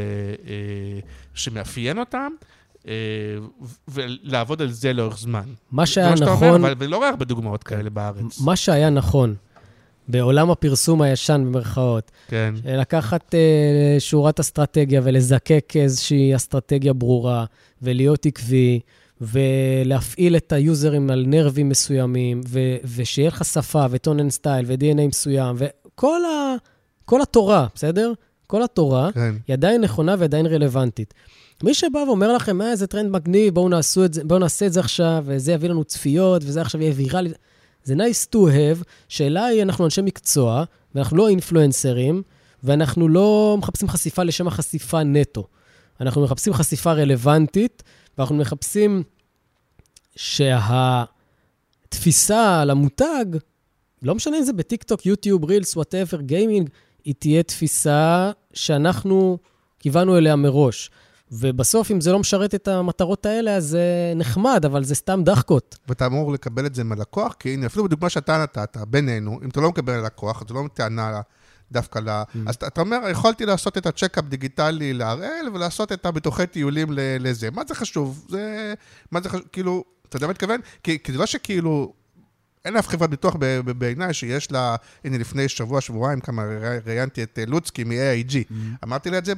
אה, 0.49 1.01
שמאפיין 1.35 1.99
אותם. 1.99 2.33
אה, 2.89 2.93
ולעבוד 3.89 4.62
על 4.62 4.70
זה 4.70 4.93
לאורך 4.93 5.18
זמן. 5.18 5.49
מה 5.72 5.87
שהיה 5.87 6.14
נכון... 6.14 6.49
אומר, 6.49 6.72
אבל 6.72 6.87
לא 6.87 6.97
רואה 6.97 7.09
הרבה 7.09 7.25
דוגמאות 7.25 7.62
כאלה 7.62 7.91
בארץ. 7.91 8.41
מה 8.41 8.57
שהיה 8.57 8.91
נכון 8.91 9.35
בעולם 10.09 10.51
הפרסום 10.51 11.03
הישן, 11.03 11.43
במרכאות. 11.47 12.11
כן. 12.29 12.55
לקחת 12.64 13.35
אה, 13.35 14.01
שורת 14.01 14.41
אסטרטגיה 14.41 15.01
ולזקק 15.05 15.72
איזושהי 15.77 16.36
אסטרטגיה 16.36 16.93
ברורה, 16.93 17.44
ולהיות 17.82 18.27
עקבי, 18.27 18.81
ולהפעיל 19.20 20.36
את 20.36 20.53
היוזרים 20.53 21.11
על 21.11 21.24
נרבים 21.27 21.69
מסוימים, 21.69 22.41
ו- 22.49 22.77
ושיהיה 22.97 23.28
לך 23.28 23.45
שפה 23.45 23.86
ו 23.91 23.97
tone 23.97 24.20
and 24.20 24.31
style 24.31 24.65
ו-DNA 24.69 25.09
מסוים, 25.09 25.57
וכל 25.59 26.24
ה- 26.24 26.57
כל 27.05 27.23
התורה, 27.23 27.66
בסדר? 27.74 28.12
כל 28.47 28.62
התורה 28.62 29.12
כן. 29.12 29.35
היא 29.47 29.55
עדיין 29.55 29.81
נכונה 29.81 30.15
ועדיין 30.19 30.47
רלוונטית. 30.47 31.15
מי 31.62 31.74
שבא 31.74 31.99
ואומר 31.99 32.32
לכם, 32.32 32.62
אה, 32.62 32.70
איזה 32.70 32.86
טרנד 32.86 33.11
מגניב, 33.11 33.55
בואו, 33.55 33.69
בואו 34.24 34.39
נעשה 34.39 34.66
את 34.66 34.73
זה 34.73 34.81
עכשיו, 34.81 35.24
וזה 35.27 35.53
יביא 35.53 35.69
לנו 35.69 35.85
צפיות, 35.85 36.43
וזה 36.45 36.61
עכשיו 36.61 36.82
יהיה 36.82 36.93
ויראלי. 36.97 37.31
זה 37.85 37.95
nice 37.95 38.35
to 38.35 38.39
have, 38.39 38.85
שאלה 39.09 39.45
היא, 39.45 39.62
אנחנו 39.62 39.85
אנשי 39.85 40.03
מקצוע, 40.03 40.65
ואנחנו 40.95 41.16
לא 41.16 41.28
אינפלואנסרים, 41.28 42.23
ואנחנו 42.65 43.09
לא 43.09 43.57
מחפשים 43.59 43.89
חשיפה 43.89 44.23
לשם 44.23 44.49
החשיפה 44.49 45.03
נטו. 45.03 45.47
אנחנו 46.01 46.23
מחפשים 46.23 46.55
חשיפה 46.55 46.93
רלוונטית, 46.93 47.82
ואנחנו 48.19 48.36
מחפשים 48.36 49.03
שהתפיסה 50.16 51.01
על 52.61 52.70
המותג, 52.70 53.24
לא 54.03 54.15
משנה 54.15 54.39
אם 54.39 54.43
זה 54.43 54.53
בטיקטוק, 54.53 55.07
יוטיוב, 55.07 55.45
רילס, 55.45 55.77
whatever, 55.77 56.20
גיימינג, 56.20 56.70
היא 57.05 57.15
תהיה 57.19 57.43
תפיסה 57.43 58.31
שאנחנו 58.53 59.39
כיוונו 59.78 60.19
אליה 60.19 60.36
מראש. 60.36 60.91
ובסוף, 61.32 61.91
אם 61.91 62.01
זה 62.01 62.12
לא 62.12 62.19
משרת 62.19 62.55
את 62.55 62.69
המטרות 62.69 63.27
האלה, 63.27 63.57
אז 63.57 63.65
זה 63.65 64.12
נחמד, 64.16 64.65
אבל 64.65 64.85
זה 64.85 64.95
סתם 64.95 65.23
דחקות. 65.24 65.78
ואתה 65.89 66.07
אמור 66.07 66.32
לקבל 66.32 66.66
את 66.66 66.74
זה 66.74 66.85
מהלקוח, 66.85 67.35
כי 67.39 67.55
הנה, 67.55 67.66
אפילו 67.66 67.85
בדוגמה 67.85 68.11
שאתה 68.11 68.43
נתת, 68.43 68.77
בינינו, 68.89 69.41
אם 69.45 69.49
אתה 69.49 69.61
לא 69.61 69.69
מקבל 69.69 69.93
ללקוח, 69.93 70.43
אז 70.43 70.49
זה 70.49 70.55
לא 70.55 70.65
טענה 70.74 71.20
דווקא 71.75 71.99
ל... 71.99 72.09
Mm. 72.09 72.39
אז 72.47 72.55
אתה 72.55 72.81
אומר, 72.81 72.97
יכולתי 73.11 73.47
לעשות 73.47 73.79
את 73.79 73.87
הצ'קאפ 73.87 74.25
דיגיטלי 74.25 74.93
להראל, 74.93 75.49
ולעשות 75.55 75.93
את 75.93 76.07
הביטוחי 76.07 76.47
טיולים 76.47 76.89
לזה. 76.97 77.51
מה 77.51 77.63
זה 77.69 77.75
חשוב? 77.75 78.27
זה... 78.29 78.75
מה 79.11 79.21
זה 79.21 79.29
חשוב? 79.29 79.45
כאילו, 79.53 79.85
אתה 80.09 80.17
יודע 80.17 80.27
מה 80.27 80.55
אני? 80.55 80.63
כי, 80.83 80.99
כי 81.05 81.13
זה 81.13 81.19
לא 81.19 81.27
שכאילו... 81.27 81.93
אין 82.65 82.77
אף 82.77 82.89
חברת 82.89 83.11
ביטוח 83.11 83.37
בעיניי 83.79 84.15
שיש 84.15 84.53
לה, 84.53 84.77
הנה 85.05 85.19
לפני 85.19 85.49
שבוע, 85.49 85.81
שבועיים, 85.81 86.21
כמה 86.21 86.43
ראיינתי 86.87 87.23
את 87.23 87.39
אה, 87.39 87.45
לוצקי 87.47 87.85
מ-AIG. 87.85 88.33
Mm-hmm. 88.33 88.55
אמרתי 88.85 89.11
לה 89.11 89.19
את 89.19 89.25
זה 89.25 89.33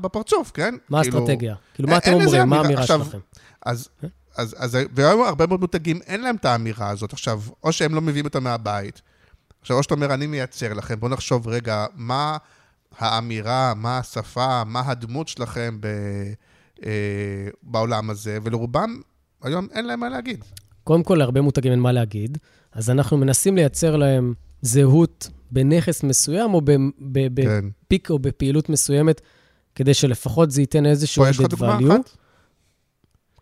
בפרצוף, 0.00 0.50
כן? 0.54 0.74
מה 0.88 1.02
כאילו, 1.02 1.18
האסטרטגיה? 1.18 1.54
כאילו, 1.74 1.88
מה 1.88 1.98
אתם 1.98 2.12
אומרים? 2.12 2.48
מה 2.48 2.60
אמירה. 2.60 2.62
האמירה 2.62 2.86
שלכם? 2.86 3.18
אז, 3.66 3.88
אז, 4.36 4.54
אז, 4.58 4.78
והיום 4.94 5.22
הרבה 5.22 5.46
מאוד 5.46 5.60
מותגים, 5.60 6.00
אין 6.06 6.20
להם 6.20 6.36
את 6.36 6.44
האמירה 6.44 6.90
הזאת. 6.90 7.12
עכשיו, 7.12 7.40
או 7.64 7.72
שהם 7.72 7.94
לא 7.94 8.00
מביאים 8.00 8.24
אותה 8.24 8.40
מהבית, 8.40 9.02
עכשיו, 9.64 9.76
או 9.76 9.82
שאתה 9.82 9.94
אומר, 9.94 10.14
אני 10.14 10.26
מייצר 10.26 10.72
לכם, 10.72 11.00
בואו 11.00 11.10
נחשוב 11.10 11.48
רגע, 11.48 11.86
מה 11.94 12.36
האמירה, 12.98 13.72
מה 13.76 13.98
השפה, 13.98 14.64
מה 14.64 14.82
הדמות 14.86 15.28
שלכם 15.28 15.76
ב, 15.80 15.86
אה, 16.84 16.90
בעולם 17.62 18.10
הזה, 18.10 18.38
ולרובם, 18.42 19.00
היום 19.42 19.68
אין 19.72 19.86
להם 19.86 20.00
מה 20.00 20.08
להגיד. 20.08 20.44
קודם 20.84 21.02
כל, 21.02 21.14
להרבה 21.14 21.40
מותגים 21.40 21.72
אין 21.72 21.80
מה 21.80 21.92
להגיד, 21.92 22.38
אז 22.72 22.90
אנחנו 22.90 23.16
מנסים 23.16 23.56
לייצר 23.56 23.96
להם 23.96 24.34
זהות 24.62 25.30
בנכס 25.50 26.02
מסוים, 26.02 26.54
או 26.54 26.60
כן. 26.66 27.68
ב 27.84 27.89
peak 27.89 28.10
או 28.10 28.18
בפעילות 28.18 28.68
מסוימת, 28.68 29.20
כדי 29.74 29.94
שלפחות 29.94 30.50
זה 30.50 30.60
ייתן 30.60 30.86
איזשהו 30.86 31.24
פה 31.24 31.30
יש 31.30 31.40
לך 31.40 31.44
added 31.44 31.48
דוגמה 31.48 31.78
value. 31.78 31.92
אחת? 31.92 32.16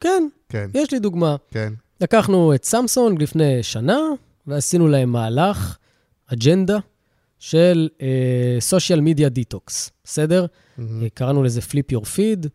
כן, 0.01 0.29
כן, 0.49 0.71
יש 0.75 0.93
לי 0.93 0.99
דוגמה. 0.99 1.37
כן. 1.51 1.73
לקחנו 2.01 2.55
את 2.55 2.65
סמסונג 2.65 3.23
לפני 3.23 3.63
שנה, 3.63 3.99
ועשינו 4.47 4.89
להם 4.89 5.13
מהלך, 5.13 5.77
אג'נדה, 6.33 6.79
של 7.39 7.89
social 8.61 9.01
media 9.01 9.29
detox, 9.29 9.91
בסדר? 10.05 10.47
אה, 10.79 10.85
קראנו 11.15 11.43
לזה 11.43 11.61
Flip 11.61 11.95
Your 11.97 12.05
Feed, 12.05 12.49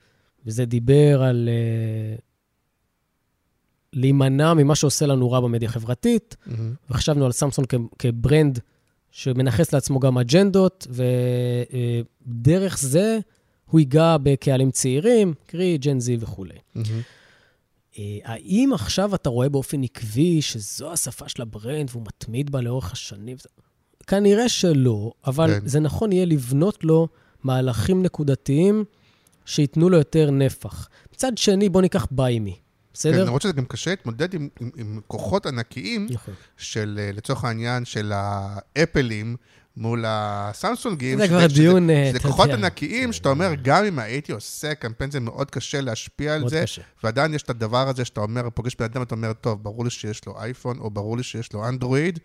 וזה 0.45 0.65
דיבר 0.65 1.21
על 1.23 1.49
אה, 1.49 2.21
להימנע 3.93 4.53
ממה 4.53 4.75
שעושה 4.75 5.05
לנו 5.05 5.31
רע 5.31 5.39
במדיה 5.39 5.69
החברתית, 5.69 6.35
מהמם. 6.45 6.73
וחשבנו 6.89 7.25
על 7.25 7.31
סמסונג 7.31 7.67
כ- 7.69 7.75
כ 7.99 8.16
brand 8.16 8.59
שמנכס 9.11 9.73
לעצמו 9.73 9.99
גם 9.99 10.17
אג'נדות, 10.17 10.87
ודרך 12.27 12.77
זה 12.77 13.19
הוא 13.65 13.79
ייגע 13.79 14.17
בקהלים 14.23 14.71
צעירים, 14.71 15.33
קרי 15.47 15.77
Gen 15.77 15.99
Z 15.99 16.17
וכולי. 16.19 16.57
אה, 17.99 18.17
האם 18.23 18.71
עכשיו 18.73 19.15
אתה 19.15 19.29
רואה 19.29 19.49
באופן 19.49 19.83
עקבי 19.83 20.41
שזו 20.41 20.93
השפה 20.93 21.29
של 21.29 21.41
ה 21.41 21.49
brand 21.49 21.89
והוא 21.91 22.03
מתמיד 22.07 22.49
בה 22.49 22.61
לאורך 22.61 22.91
השנים? 22.91 23.37
כנראה 24.07 24.49
שלא, 24.49 25.11
אבל 25.27 25.59
כן. 25.59 25.67
זה 25.67 25.79
נכון 25.79 26.11
יהיה 26.11 26.25
לבנות 26.25 26.83
לו 26.83 27.07
מהלכים 27.43 28.03
נקודתיים 28.03 28.83
שייתנו 29.45 29.89
לו 29.89 29.97
יותר 29.97 30.31
נפח. 30.31 30.87
מצד 31.13 31.31
שני, 31.37 31.69
בוא 31.69 31.81
ניקח 31.81 32.07
ביימי, 32.11 32.51
כן, 32.51 32.59
בסדר? 32.93 33.23
למרות 33.25 33.41
שזה 33.41 33.53
גם 33.53 33.65
קשה 33.65 33.89
להתמודד 33.91 34.33
עם, 34.33 34.47
עם, 34.59 34.69
עם 34.77 34.99
כוחות 35.07 35.45
ענקיים 35.45 36.07
נכון. 36.09 36.33
של, 36.57 36.99
אה, 37.01 37.11
לצורך 37.13 37.43
העניין, 37.43 37.85
של 37.85 38.11
האפלים 38.15 39.35
מול 39.77 40.03
הסמסונגים. 40.07 41.17
זה 41.17 41.25
שזה- 41.25 41.33
כבר 41.37 41.47
שזה- 41.49 41.61
דיון, 41.61 41.89
אה, 41.89 42.07
שזה 42.09 42.19
כוחות. 42.19 42.49
ענקיים, 42.49 43.13
שאתה 43.13 43.29
אומר, 43.29 43.51
גם 43.61 43.85
אם 43.85 43.99
הייתי 43.99 44.31
עושה 44.31 44.75
קמפיין, 44.75 45.11
זה 45.11 45.19
מאוד 45.19 45.51
קשה 45.51 45.81
להשפיע 45.81 46.35
על 46.35 46.49
זה, 46.49 46.61
קשה. 46.63 46.81
ועדיין 47.03 47.33
יש 47.33 47.41
את 47.43 47.49
הדבר 47.49 47.87
הזה 47.89 48.05
שאתה 48.05 48.21
אומר, 48.21 48.49
פוגש 48.53 48.75
בן 48.79 48.85
אדם, 48.85 49.01
אתה 49.01 49.15
אומר, 49.15 49.33
טוב, 49.33 49.63
ברור 49.63 49.83
לי 49.83 49.89
שיש 49.89 50.25
לו 50.25 50.39
אייפון, 50.41 50.79
או 50.79 50.89
ברור 50.89 51.17
לי 51.17 51.23
שיש 51.23 51.53
לו 51.53 51.67
אנדרואיד. 51.67 52.19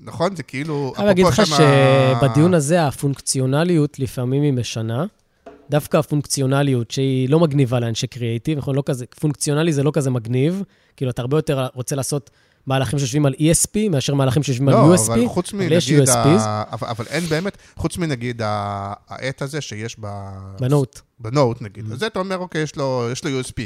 נכון? 0.00 0.36
זה 0.36 0.42
כאילו... 0.42 0.92
אני 0.98 1.06
להגיד 1.06 1.26
לך 1.26 1.40
אפרופו 1.40 1.62
שבדיון 2.20 2.54
הזה 2.54 2.86
הפונקציונליות 2.86 3.98
לפעמים 3.98 4.42
היא 4.42 4.52
משנה. 4.52 5.04
דווקא 5.70 5.96
הפונקציונליות 5.96 6.90
שהיא 6.90 7.28
לא 7.28 7.40
מגניבה 7.40 7.80
לאנשי 7.80 8.06
קריאייטיב, 8.06 8.58
נכון? 8.58 8.74
לא 8.74 8.82
כזה, 8.86 9.04
פונקציונלי 9.20 9.72
זה 9.72 9.82
לא 9.82 9.90
כזה 9.94 10.10
מגניב. 10.10 10.62
כאילו, 10.96 11.10
אתה 11.10 11.22
הרבה 11.22 11.38
יותר 11.38 11.66
רוצה 11.74 11.96
לעשות 11.96 12.30
מהלכים 12.66 12.98
שיושבים 12.98 13.26
על 13.26 13.34
ESP 13.38 13.88
מאשר 13.90 14.14
מהלכים 14.14 14.42
שיושבים 14.42 14.68
על 14.68 14.74
לא, 14.74 14.94
USP. 14.94 15.12
אבל 15.12 15.26
חוץ 15.28 15.54
אבל 15.54 15.72
יש 15.72 15.90
מנגיד. 15.92 16.08
ה- 16.40 16.62
אבל, 16.72 16.88
אבל 16.88 17.04
אין 17.08 17.24
באמת, 17.24 17.56
חוץ 17.76 17.98
מנגיד 17.98 18.40
העט 18.44 19.42
הזה 19.42 19.60
שיש 19.60 19.96
ב... 20.00 20.06
בנוט. 20.60 21.00
בנוט. 21.20 21.62
נגיד. 21.62 21.92
אז 21.92 21.98
זה 21.98 22.06
אתה 22.06 22.18
אומר, 22.18 22.38
אוקיי, 22.38 22.62
יש 22.62 22.76
לו, 22.76 23.08
יש 23.12 23.24
לו 23.24 23.40
USP. 23.40 23.62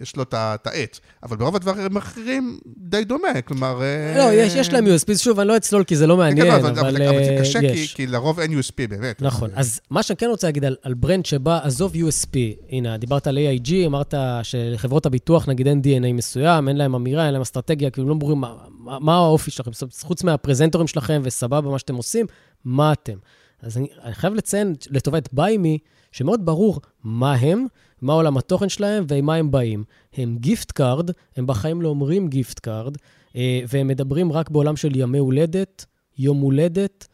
יש 0.00 0.16
לו 0.16 0.22
את 0.22 0.34
את 0.34 0.66
העט. 0.66 0.98
אבל 1.22 1.36
ברוב 1.36 1.56
הדברים 1.56 1.96
האחרים 1.96 2.58
די 2.76 3.04
דומה, 3.04 3.42
כלומר... 3.44 3.82
אה, 3.82 4.14
לא, 4.18 4.32
יש, 4.32 4.54
יש 4.54 4.72
להם 4.72 4.86
USP, 4.86 5.18
שוב, 5.18 5.40
אני 5.40 5.48
לא 5.48 5.56
אצלול 5.56 5.84
כי 5.84 5.96
זה 5.96 6.06
לא 6.06 6.14
כן, 6.14 6.20
כן, 6.20 6.24
מעניין, 6.24 6.46
לא, 6.46 6.56
אבל, 6.56 6.70
אבל, 6.70 6.88
אבל, 6.88 7.08
אבל 7.08 7.24
זה 7.24 7.30
אה, 7.30 7.40
קשה, 7.40 7.60
כי. 7.60 7.88
כי 7.94 8.06
לרוב 8.06 8.40
אין 8.40 8.58
USP 8.58 8.88
באמת. 8.88 9.22
נכון. 9.22 9.50
אז 9.54 9.80
מה 9.90 10.02
שאני 10.02 10.16
כן 10.16 10.26
רוצה 10.26 10.46
להגיד 10.46 10.64
על, 10.64 10.76
על 10.82 10.94
brand 10.94 11.26
שבא, 11.26 11.60
עזוב 11.62 11.94
USP, 11.94 12.36
הנה, 12.70 12.96
דיברת 12.96 13.26
על 13.26 13.38
AIG, 13.38 13.72
אמרת 13.86 14.14
שלחברות 14.42 15.06
הביטוח, 15.06 15.48
נגיד 15.48 15.66
אין 15.66 15.82
DNA 15.84 16.12
מסוים, 16.12 16.68
אין 16.68 16.76
להם 16.76 16.94
אמירה, 16.94 17.24
אין 17.24 17.32
להם 17.32 17.42
אסטרטגיה, 17.42 17.90
כאילו 17.90 18.08
לא 18.08 18.14
ברורים 18.14 18.38
מה, 18.38 18.54
מה, 18.78 18.98
מה 18.98 19.14
האופי 19.14 19.50
שלכם, 19.50 19.70
חוץ 20.02 20.24
מהפרזנטורים 20.24 20.86
שלכם 20.86 21.20
וסבבה 21.24 21.70
מה 21.70 21.78
שאתם 21.78 21.94
עושים, 21.94 22.26
מה 22.64 22.92
אתם. 22.92 23.18
אז 23.62 23.76
אני, 23.76 23.88
אני 24.02 24.14
חייב 24.14 24.34
לציין 24.34 24.74
לטובת 24.90 25.28
ביימי, 25.32 25.78
שמאוד 26.12 26.46
ברור 26.46 26.80
מה 27.04 27.34
הם, 27.34 27.66
מה 28.02 28.12
עולם 28.12 28.36
התוכן 28.36 28.68
שלהם 28.68 29.04
ועם 29.08 29.26
מה 29.26 29.34
הם 29.34 29.50
באים. 29.50 29.84
הם 30.16 30.36
gift 30.40 30.72
card, 30.72 31.10
הם 31.36 31.46
בחיים 31.46 31.82
לא 31.82 31.88
אומרים 31.88 32.28
gift 32.28 32.58
card, 32.58 32.96
אה, 33.36 33.60
והם 33.68 33.88
מדברים 33.88 34.32
רק 34.32 34.50
בעולם 34.50 34.76
של 34.76 34.96
ימי 34.96 35.18
הולדת, 35.18 35.84
יום 36.18 36.40
הולדת, 36.40 37.06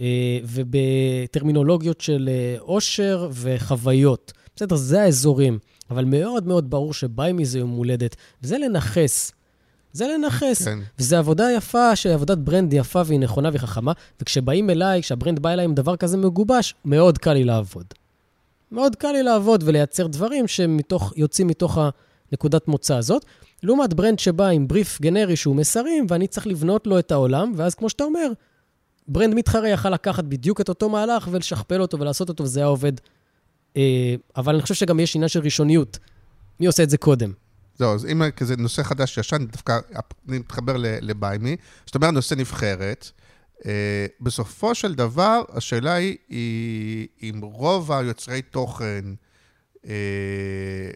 אה, 0.00 0.38
ובטרמינולוגיות 0.44 2.00
של 2.00 2.28
אה, 2.32 2.56
עושר 2.60 3.30
וחוויות. 3.32 4.32
בסדר, 4.56 4.76
זה 4.76 5.02
האזורים, 5.02 5.58
אבל 5.90 6.04
מאוד 6.04 6.46
מאוד 6.46 6.70
ברור 6.70 6.94
שביימי 6.94 7.44
זה 7.44 7.58
יום 7.58 7.70
הולדת, 7.70 8.16
וזה 8.42 8.58
לנכס. 8.58 9.32
זה 9.92 10.06
לנכס. 10.06 10.62
כן. 10.62 10.78
וזו 10.98 11.16
עבודה 11.16 11.48
יפה, 11.56 11.96
שעבודת 11.96 12.38
brand 12.38 12.72
יפה 12.72 13.02
והיא 13.06 13.20
נכונה 13.20 13.48
והיא 13.48 13.60
חכמה, 13.60 13.92
וכשבאים 14.20 14.70
אליי, 14.70 15.02
כשה 15.02 15.20
brand 15.20 15.38
בא 15.38 15.50
אליי 15.50 15.64
עם 15.64 15.74
דבר 15.74 15.96
כזה 15.96 16.16
מגובש, 16.16 16.74
מאוד 16.84 17.18
קל 17.18 17.32
לי 17.32 17.44
לעבוד. 17.44 17.84
מאוד 18.72 18.96
קל 18.96 19.12
לי 19.12 19.22
לעבוד 19.22 19.62
ולייצר 19.66 20.06
דברים 20.06 20.44
שיוצאים 20.48 21.46
מתוך 21.46 21.78
הנקודת 22.32 22.68
מוצא 22.68 22.96
הזאת. 22.96 23.24
לעומת 23.62 23.94
brand 23.94 24.18
שבא 24.18 24.46
עם 24.46 24.68
בריף 24.68 25.00
גנרי 25.00 25.36
שהוא 25.36 25.56
מסרים, 25.56 26.06
ואני 26.08 26.26
צריך 26.26 26.46
לבנות 26.46 26.86
לו 26.86 26.98
את 26.98 27.12
העולם, 27.12 27.52
ואז 27.56 27.74
כמו 27.74 27.90
שאתה 27.90 28.04
אומר, 28.04 28.32
brand 29.08 29.34
מתחרה 29.34 29.68
יכל 29.68 29.90
לקחת 29.90 30.24
בדיוק 30.24 30.60
את 30.60 30.68
אותו 30.68 30.88
מהלך 30.88 31.28
ולשכפל 31.30 31.80
אותו 31.80 32.00
ולעשות 32.00 32.28
אותו, 32.28 32.44
וזה 32.44 32.60
היה 32.60 32.66
עובד. 32.66 32.92
אה, 33.76 34.14
אבל 34.36 34.54
אני 34.54 34.62
חושב 34.62 34.74
שגם 34.74 35.00
יש 35.00 35.16
עניין 35.16 35.28
של 35.28 35.40
ראשוניות. 35.40 35.98
מי 36.60 36.66
עושה 36.66 36.82
את 36.82 36.90
זה 36.90 36.96
קודם? 36.98 37.32
זהו, 37.76 37.94
אז 37.94 38.06
אם 38.06 38.30
כזה 38.30 38.56
נושא 38.56 38.82
חדש 38.82 39.18
ישן, 39.18 39.46
דווקא 39.46 39.78
אני 40.28 40.38
מתחבר 40.38 40.74
לביימי, 40.78 41.56
זאת 41.86 41.94
אומרת 41.94 42.14
נושא 42.14 42.34
נבחרת. 42.34 43.10
אה, 43.66 44.06
בסופו 44.20 44.74
של 44.74 44.94
דבר, 44.94 45.42
השאלה 45.52 45.94
היא, 45.94 46.16
היא 46.28 47.08
אם 47.22 47.40
רוב 47.42 47.92
היוצרי 47.92 48.42
תוכן, 48.42 49.04
אה, 49.86 50.90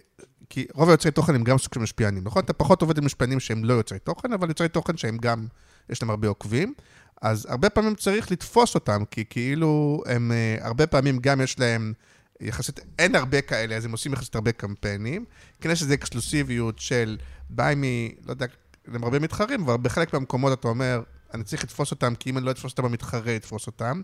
כי 0.50 0.66
רוב 0.74 0.88
היוצרי 0.88 1.10
תוכן 1.10 1.34
הם 1.34 1.44
גם 1.44 1.58
סוג 1.58 1.74
של 1.74 1.80
משפיענים, 1.80 2.24
נכון? 2.24 2.42
אתה 2.44 2.52
פחות 2.52 2.82
עובד 2.82 2.98
עם 2.98 3.04
משפיענים 3.04 3.40
שהם 3.40 3.64
לא 3.64 3.74
יוצרי 3.74 3.98
תוכן, 3.98 4.32
אבל 4.32 4.48
יוצרי 4.48 4.68
תוכן 4.68 4.96
שהם 4.96 5.16
גם, 5.18 5.46
יש 5.90 6.02
להם 6.02 6.10
הרבה 6.10 6.28
עוקבים. 6.28 6.74
אז 7.22 7.46
הרבה 7.48 7.70
פעמים 7.70 7.94
צריך 7.94 8.30
לתפוס 8.30 8.74
אותם, 8.74 9.02
כי 9.10 9.24
כאילו 9.30 10.02
הם, 10.06 10.32
אה, 10.32 10.56
הרבה 10.66 10.86
פעמים 10.86 11.18
גם 11.18 11.40
יש 11.40 11.58
להם, 11.58 11.92
יחסית, 12.40 12.80
אין 12.98 13.14
הרבה 13.14 13.40
כאלה, 13.40 13.76
אז 13.76 13.84
הם 13.84 13.92
עושים 13.92 14.12
יחסית 14.12 14.34
הרבה 14.34 14.52
קמפיינים. 14.52 15.24
כן 15.60 15.70
יש 15.70 15.82
איזו 15.82 15.94
אקסקלוסיביות 15.94 16.78
של 16.78 17.18
ביי 17.50 17.74
מ... 17.74 17.82
לא 18.26 18.30
יודע, 18.30 18.46
הם 18.86 19.04
הרבה 19.04 19.18
מתחרים, 19.18 19.62
אבל 19.62 19.76
בחלק 19.82 20.12
מהמקומות 20.12 20.60
אתה 20.60 20.68
אומר, 20.68 21.02
אני 21.34 21.44
צריך 21.44 21.64
לתפוס 21.64 21.90
אותם, 21.90 22.14
כי 22.14 22.30
אם 22.30 22.38
אני 22.38 22.46
לא 22.46 22.50
אתפוס 22.50 22.72
אותם, 22.72 22.84
המתחרה 22.84 23.32
יתפוס 23.32 23.66
אותם. 23.66 24.00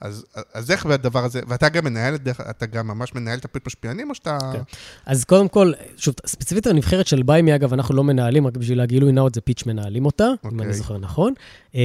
אז, 0.00 0.24
אז 0.54 0.70
איך 0.70 0.86
בדבר 0.86 1.24
הזה, 1.24 1.40
ואתה 1.48 1.68
גם 1.68 1.84
מנהל, 1.84 2.14
אתה 2.50 2.66
גם 2.66 2.86
ממש 2.88 3.14
מנהל 3.14 3.38
את 3.38 3.44
הפריט 3.44 3.66
משפיענים, 3.66 4.10
או 4.10 4.14
שאתה... 4.14 4.38
כן. 4.52 4.62
אז 5.06 5.24
קודם 5.24 5.48
כל, 5.48 5.72
שוב, 5.96 6.14
ספציפית 6.26 6.66
הנבחרת 6.66 7.06
של 7.06 7.22
ביימי, 7.22 7.54
אגב, 7.54 7.72
אנחנו 7.72 7.94
לא 7.94 8.04
מנהלים, 8.04 8.46
רק 8.46 8.56
בשביל 8.56 8.80
הגילוי 8.80 9.12
נאות 9.12 9.34
זה 9.34 9.40
פיץ' 9.40 9.66
מנהלים 9.66 10.06
אותה, 10.06 10.24
אם 10.24 10.50
אוקיי. 10.50 10.66
אני 10.66 10.74
זוכר 10.74 10.98
נכון. 10.98 11.32
אמ, 11.74 11.80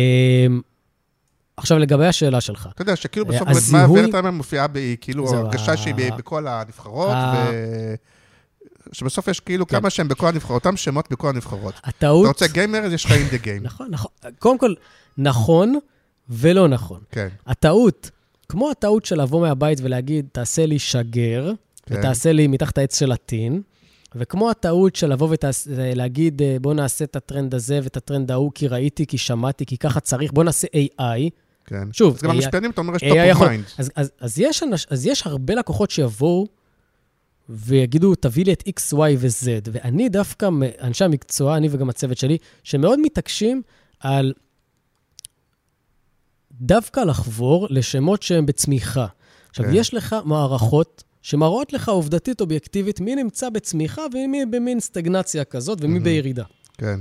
עכשיו, 1.57 1.77
לגבי 1.79 2.05
השאלה 2.07 2.41
שלך. 2.41 2.69
אתה 2.73 2.81
יודע, 2.81 2.95
שכאילו 2.95 3.25
אה, 3.25 3.31
בסוף 3.31 3.47
הזיהוי- 3.49 4.01
מה 4.01 4.05
ורטהיימר 4.05 4.31
מופיעה 4.31 4.67
כאילו, 5.01 5.27
הרגשה 5.35 5.77
שהיא 5.77 5.93
ה- 5.93 5.97
ב- 6.11 6.17
בכל 6.17 6.47
הנבחרות, 6.47 7.13
ה- 7.13 7.49
ו... 7.51 7.95
שבסוף 8.91 9.27
יש 9.27 9.39
כאילו 9.39 9.67
כן. 9.67 9.79
כמה 9.79 9.89
שהם 9.89 10.07
בכל 10.07 10.27
הנבחרות, 10.27 10.65
אותם 10.65 10.77
שמות 10.77 11.11
בכל 11.11 11.29
הנבחרות. 11.29 11.73
אתה 11.79 11.87
הטעות... 11.87 12.27
רוצה 12.27 12.47
גיימר, 12.47 12.79
אז 12.79 12.93
יש 12.93 13.05
לך 13.05 13.11
אין 13.11 13.27
דה 13.31 13.37
גיים. 13.37 13.63
נכון, 13.67 13.87
נכון. 13.91 14.11
קודם 14.39 14.57
כל, 14.57 14.73
נכון 15.17 15.79
ולא 16.29 16.67
נכון. 16.67 16.99
כן, 17.11 17.27
הטעות, 17.47 18.11
כמו 18.49 18.71
הטעות 18.71 19.05
של 19.05 19.21
לבוא 19.21 19.41
מהבית 19.41 19.79
ולהגיד, 19.81 20.25
תעשה 20.31 20.65
לי 20.65 20.79
שגר, 20.79 21.51
כן. 21.85 21.95
ותעשה 21.99 22.31
לי 22.31 22.47
מתחת 22.47 22.77
העץ 22.77 22.99
של 22.99 23.11
הטין, 23.11 23.61
וכמו 24.15 24.49
הטעות 24.49 24.95
של 24.95 25.11
לבוא 25.11 25.35
ולהגיד, 25.67 26.41
בוא 26.61 26.73
נעשה 26.73 27.05
את 27.05 27.15
הטרנד 27.15 27.55
הזה 27.55 27.79
ואת 27.83 27.97
הטרנד 27.97 28.31
ההוא, 28.31 28.51
כי 28.55 28.67
ראיתי, 28.67 29.05
כי 29.05 29.17
שמעתי, 29.17 29.65
כי 29.65 29.77
ככה 29.77 29.99
צריך, 29.99 30.31
בוא 30.31 30.43
נעשה 30.43 30.67
AI. 30.75 31.29
כן. 31.65 31.87
שוב, 31.91 32.15
אז 32.15 32.21
גם 32.21 32.29
AI 32.29 32.33
המשפיענים, 32.33 32.71
אתה 32.71 32.81
אומר, 32.81 32.95
יש 32.95 33.03
אוף 33.03 33.17
יכול- 33.25 33.47
מיינד. 33.47 33.65
אז, 33.77 33.91
אז, 33.95 34.11
אז, 34.19 34.39
יש 34.39 34.63
אנש, 34.63 34.87
אז 34.89 35.05
יש 35.05 35.27
הרבה 35.27 35.55
לקוחות 35.55 35.91
שיבואו 35.91 36.47
ויגידו, 37.49 38.15
תביא 38.15 38.45
לי 38.45 38.53
את 38.53 38.63
X, 38.67 38.93
Y 38.93 38.97
ו-Z. 39.17 39.69
ואני 39.71 40.09
דווקא, 40.09 40.49
אנשי 40.81 41.03
המקצוע, 41.03 41.57
אני 41.57 41.67
וגם 41.71 41.89
הצוות 41.89 42.17
שלי, 42.17 42.37
שמאוד 42.63 42.99
מתעקשים 42.99 43.61
על 43.99 44.33
דווקא 46.51 46.99
לחבור 46.99 47.67
לשמות 47.69 48.23
שהם 48.23 48.45
בצמיחה. 48.45 49.05
עכשיו, 49.49 49.65
כן. 49.65 49.71
יש 49.73 49.93
לך 49.93 50.15
מערכות 50.25 51.03
שמראות 51.21 51.73
לך 51.73 51.89
עובדתית, 51.89 52.41
אובייקטיבית, 52.41 52.99
מי 52.99 53.15
נמצא 53.15 53.49
בצמיחה 53.49 54.01
ומי 54.13 54.45
במין 54.45 54.79
סטגנציה 54.79 55.43
כזאת 55.43 55.77
ומי 55.81 55.99
בירידה. 55.99 56.43
כן. 56.77 56.99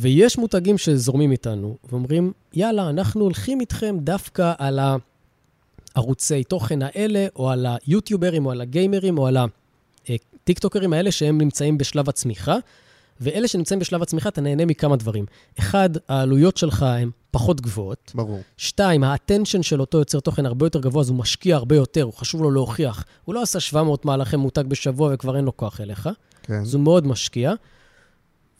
ויש 0.00 0.38
מותגים 0.38 0.78
שזורמים 0.78 1.32
איתנו 1.32 1.76
ואומרים, 1.88 2.32
יאללה, 2.52 2.90
אנחנו 2.90 3.20
הולכים 3.20 3.60
איתכם 3.60 3.96
דווקא 4.00 4.52
על 4.58 4.78
הערוצי 5.94 6.44
תוכן 6.44 6.78
האלה, 6.82 7.26
או 7.36 7.50
על 7.50 7.66
היוטיוברים, 7.86 8.46
או 8.46 8.50
על 8.50 8.60
הגיימרים, 8.60 9.18
או 9.18 9.26
על 9.26 9.36
הטיקטוקרים 10.08 10.92
האלה 10.92 11.12
שהם 11.12 11.40
נמצאים 11.40 11.78
בשלב 11.78 12.08
הצמיחה. 12.08 12.56
ואלה 13.20 13.48
שנמצאים 13.48 13.80
בשלב 13.80 14.02
הצמיחה, 14.02 14.28
אתה 14.28 14.40
נהנה 14.40 14.64
מכמה 14.64 14.96
דברים. 14.96 15.26
אחד, 15.58 15.90
העלויות 16.08 16.56
שלך 16.56 16.82
הן 16.82 17.10
פחות 17.30 17.60
גבוהות. 17.60 18.12
ברור. 18.14 18.40
שתיים, 18.56 19.04
האטנשן 19.04 19.62
של 19.62 19.80
אותו 19.80 19.98
יוצר 19.98 20.20
תוכן 20.20 20.46
הרבה 20.46 20.66
יותר 20.66 20.80
גבוה, 20.80 21.00
אז 21.00 21.08
הוא 21.08 21.18
משקיע 21.18 21.56
הרבה 21.56 21.76
יותר, 21.76 22.02
הוא 22.02 22.12
חשוב 22.12 22.42
לו 22.42 22.50
להוכיח. 22.50 23.04
הוא 23.24 23.34
לא 23.34 23.42
עשה 23.42 23.60
700 23.60 24.04
מהלכי 24.04 24.36
מותג 24.36 24.64
בשבוע 24.68 25.10
וכבר 25.14 25.36
אין 25.36 25.44
לו 25.44 25.56
כוח 25.56 25.80
אליך. 25.80 26.08
כן. 26.42 26.60
אז 26.60 26.74
הוא 26.74 26.82
מאוד 26.82 27.06
משקיע. 27.06 27.52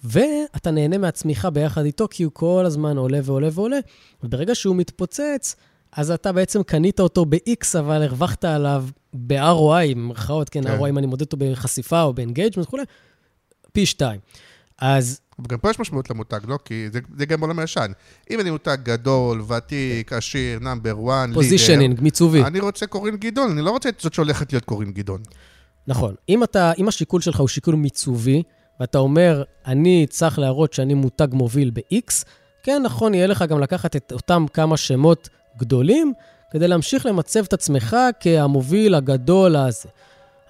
ואתה 0.04 0.70
נהנה 0.70 0.98
מהצמיחה 0.98 1.50
ביחד 1.50 1.84
איתו, 1.84 2.08
כי 2.10 2.22
הוא 2.22 2.32
כל 2.34 2.62
הזמן 2.66 2.96
עולה 2.96 3.20
ועולה 3.24 3.48
ועולה, 3.52 3.78
וברגע 4.22 4.54
שהוא 4.54 4.76
מתפוצץ, 4.76 5.56
אז 5.96 6.10
אתה 6.10 6.32
בעצם 6.32 6.62
קנית 6.62 7.00
אותו 7.00 7.24
ב-X, 7.24 7.78
אבל 7.78 8.02
הרווחת 8.02 8.44
עליו 8.44 8.84
ב-ROI, 9.14 9.94
במרכאות, 9.94 10.48
כן, 10.48 10.62
כן. 10.62 10.78
ROI, 10.78 10.88
אם 10.88 10.98
אני 10.98 11.06
מודד 11.06 11.20
אותו 11.20 11.36
בחשיפה 11.40 12.02
או 12.02 12.14
ב 12.14 12.19
engagement 12.19 12.66
וכולי, 12.66 12.82
פי 13.72 13.86
שתיים. 13.86 14.20
אז 14.78 15.20
וגם 15.38 15.58
פה 15.58 15.70
יש 15.70 15.80
משמעות 15.80 16.10
למותג, 16.10 16.40
לא? 16.46 16.58
כי 16.64 16.88
זה, 16.92 17.00
זה 17.18 17.26
גם 17.26 17.40
עולם 17.40 17.58
הישן. 17.58 17.92
אם 18.30 18.40
אני 18.40 18.50
מותג 18.50 18.76
גדול, 18.82 19.40
ותיק, 19.40 20.12
עשיר, 20.12 20.58
number 20.58 20.90
1, 20.90 21.28
leader, 21.28 21.34
positioning, 21.34 22.00
מיצובי. 22.00 22.42
אני 22.42 22.60
רוצה 22.60 22.86
קורין 22.86 23.16
גדעון, 23.16 23.50
אני 23.50 23.62
לא 23.62 23.70
רוצה 23.70 23.88
את 23.88 24.00
זאת 24.00 24.14
שהולכת 24.14 24.52
להיות 24.52 24.64
קורין 24.64 24.92
גדעון. 24.92 25.20
נכון. 25.86 26.14
אם, 26.28 26.44
אתה, 26.44 26.72
אם 26.78 26.88
השיקול 26.88 27.20
שלך 27.20 27.40
הוא 27.40 27.48
שיקול 27.48 27.74
מיצובי, 27.74 28.42
ואתה 28.80 28.98
אומר, 28.98 29.42
אני 29.66 30.06
צריך 30.10 30.38
להראות 30.38 30.72
שאני 30.72 30.94
מותג 30.94 31.28
מוביל 31.32 31.70
ב-X, 31.70 32.24
כן, 32.62 32.82
נכון, 32.84 33.14
יהיה 33.14 33.26
לך 33.26 33.44
גם 33.48 33.60
לקחת 33.60 33.96
את 33.96 34.12
אותם 34.12 34.46
כמה 34.52 34.76
שמות 34.76 35.28
גדולים, 35.58 36.12
כדי 36.50 36.68
להמשיך 36.68 37.06
למצב 37.06 37.44
את 37.44 37.52
עצמך 37.52 37.96
כהמוביל 38.20 38.94
הגדול 38.94 39.56
הזה. 39.56 39.88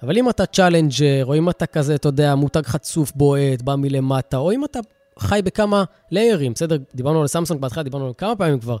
אבל 0.03 0.17
אם 0.17 0.29
אתה 0.29 0.45
challenger, 0.45 1.25
או 1.25 1.35
אם 1.35 1.49
אתה 1.49 1.65
כזה, 1.65 1.95
אתה 1.95 2.07
יודע, 2.07 2.35
מותג 2.35 2.65
חצוף 2.65 3.11
בועט, 3.15 3.61
בא 3.61 3.75
מלמטה, 3.75 4.37
או 4.37 4.51
אם 4.51 4.65
אתה 4.65 4.79
חי 5.19 5.39
בכמה 5.43 5.83
ליירים, 6.11 6.53
בסדר? 6.53 6.77
דיברנו 6.95 7.21
על 7.21 7.27
סמסונג 7.27 7.61
בהתחלה, 7.61 7.83
דיברנו 7.83 8.07
על 8.07 8.13
כמה 8.17 8.35
פעמים 8.35 8.59
כבר, 8.59 8.77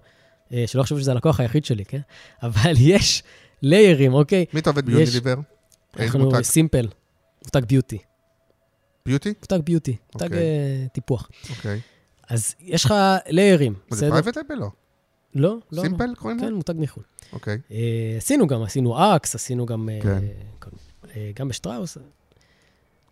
אה, 0.53 0.63
שלא 0.67 0.83
חשבו 0.83 0.99
שזה 0.99 1.11
הלקוח 1.11 1.39
היחיד 1.39 1.65
שלי, 1.65 1.85
כן? 1.85 1.99
אבל 2.43 2.73
יש 2.93 3.23
ליירים, 3.61 4.13
אוקיי? 4.13 4.45
מי 4.53 4.59
אתה 4.59 4.69
עובד 4.69 4.85
ביוניליבר? 4.85 5.35
איזה 5.97 6.05
אנחנו 6.05 6.19
מותג? 6.19 6.41
Simple, 6.41 6.87
מותג 7.45 7.65
beauty. 7.65 7.97
beauty? 9.05 9.33
מותג 9.41 9.59
beauty, 9.65 9.95
מותג 10.13 10.25
אוקיי. 10.25 10.39
אה, 10.39 10.87
טיפוח. 10.93 11.29
אוקיי. 11.49 11.79
אז 12.29 12.55
יש 12.59 12.85
לך 12.85 12.93
ליירים, 13.27 13.73
מה 13.73 13.97
זה 13.97 14.05
בסדר? 14.05 14.21
private 14.21 14.37
label 14.37 14.55
לא? 14.55 14.69
לא, 15.35 15.57
לא. 15.71 15.81
Simple 15.81 16.15
קוראים 16.15 16.39
כן, 16.39 16.49
לו? 16.49 16.55
מותג 16.57 16.73
מחו"ל. 16.77 17.03
אוקיי. 17.33 17.57
אה, 17.71 17.77
עשינו 18.17 18.47
גם, 18.47 18.61
עשינו 18.63 19.15
Axe, 19.15 19.35
עשינו 19.35 19.65
גם... 19.65 19.89
אה, 19.89 19.99
כן. 20.01 20.23
כל- 20.59 20.69
אה, 21.15 21.31
גם 21.35 21.47
בשטראוס. 21.47 21.97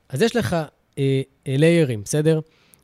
אז 0.10 0.22
יש 0.22 0.36
לך 0.36 0.54
אה, 0.54 0.68
אה, 1.48 1.58
ליירים, 1.58 2.04
בסדר? 2.04 2.40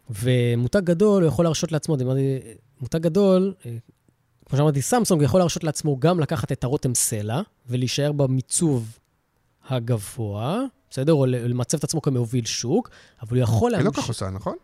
ומותג 0.10 0.82
גדול, 0.84 1.24
הוא 1.24 1.28
יכול 1.28 1.46
להרשות 1.46 1.72
לעצמו, 1.72 1.96
דיברתי, 1.96 2.40
מותג 2.82 3.02
גדול, 3.02 3.54
אה, 3.66 3.76
כמו 4.46 4.58
שאמרתי, 4.58 4.82
סמסונג 4.82 5.22
יכול 5.22 5.40
להרשות 5.40 5.64
לעצמו 5.64 6.00
גם 6.00 6.20
לקחת 6.20 6.52
את 6.52 6.64
הרותם 6.64 6.96
סלע 6.96 7.42
ולהישאר 7.68 8.12
במיצוב 8.12 8.98
הגבוה, 9.70 10.62
בסדר? 10.90 11.14
או 11.14 11.26
למצב 11.26 11.78
את 11.78 11.84
עצמו 11.84 12.02
כמוביל 12.02 12.46
שוק, 12.46 12.90
אבל 13.22 13.38
הוא 13.38 13.44
יכול 13.44 13.72
היא 13.76 13.80
לא 13.80 13.84
להמשיך... 13.84 14.04
כך 14.04 14.08
עושה, 14.10 14.30
נכון? 14.30 14.56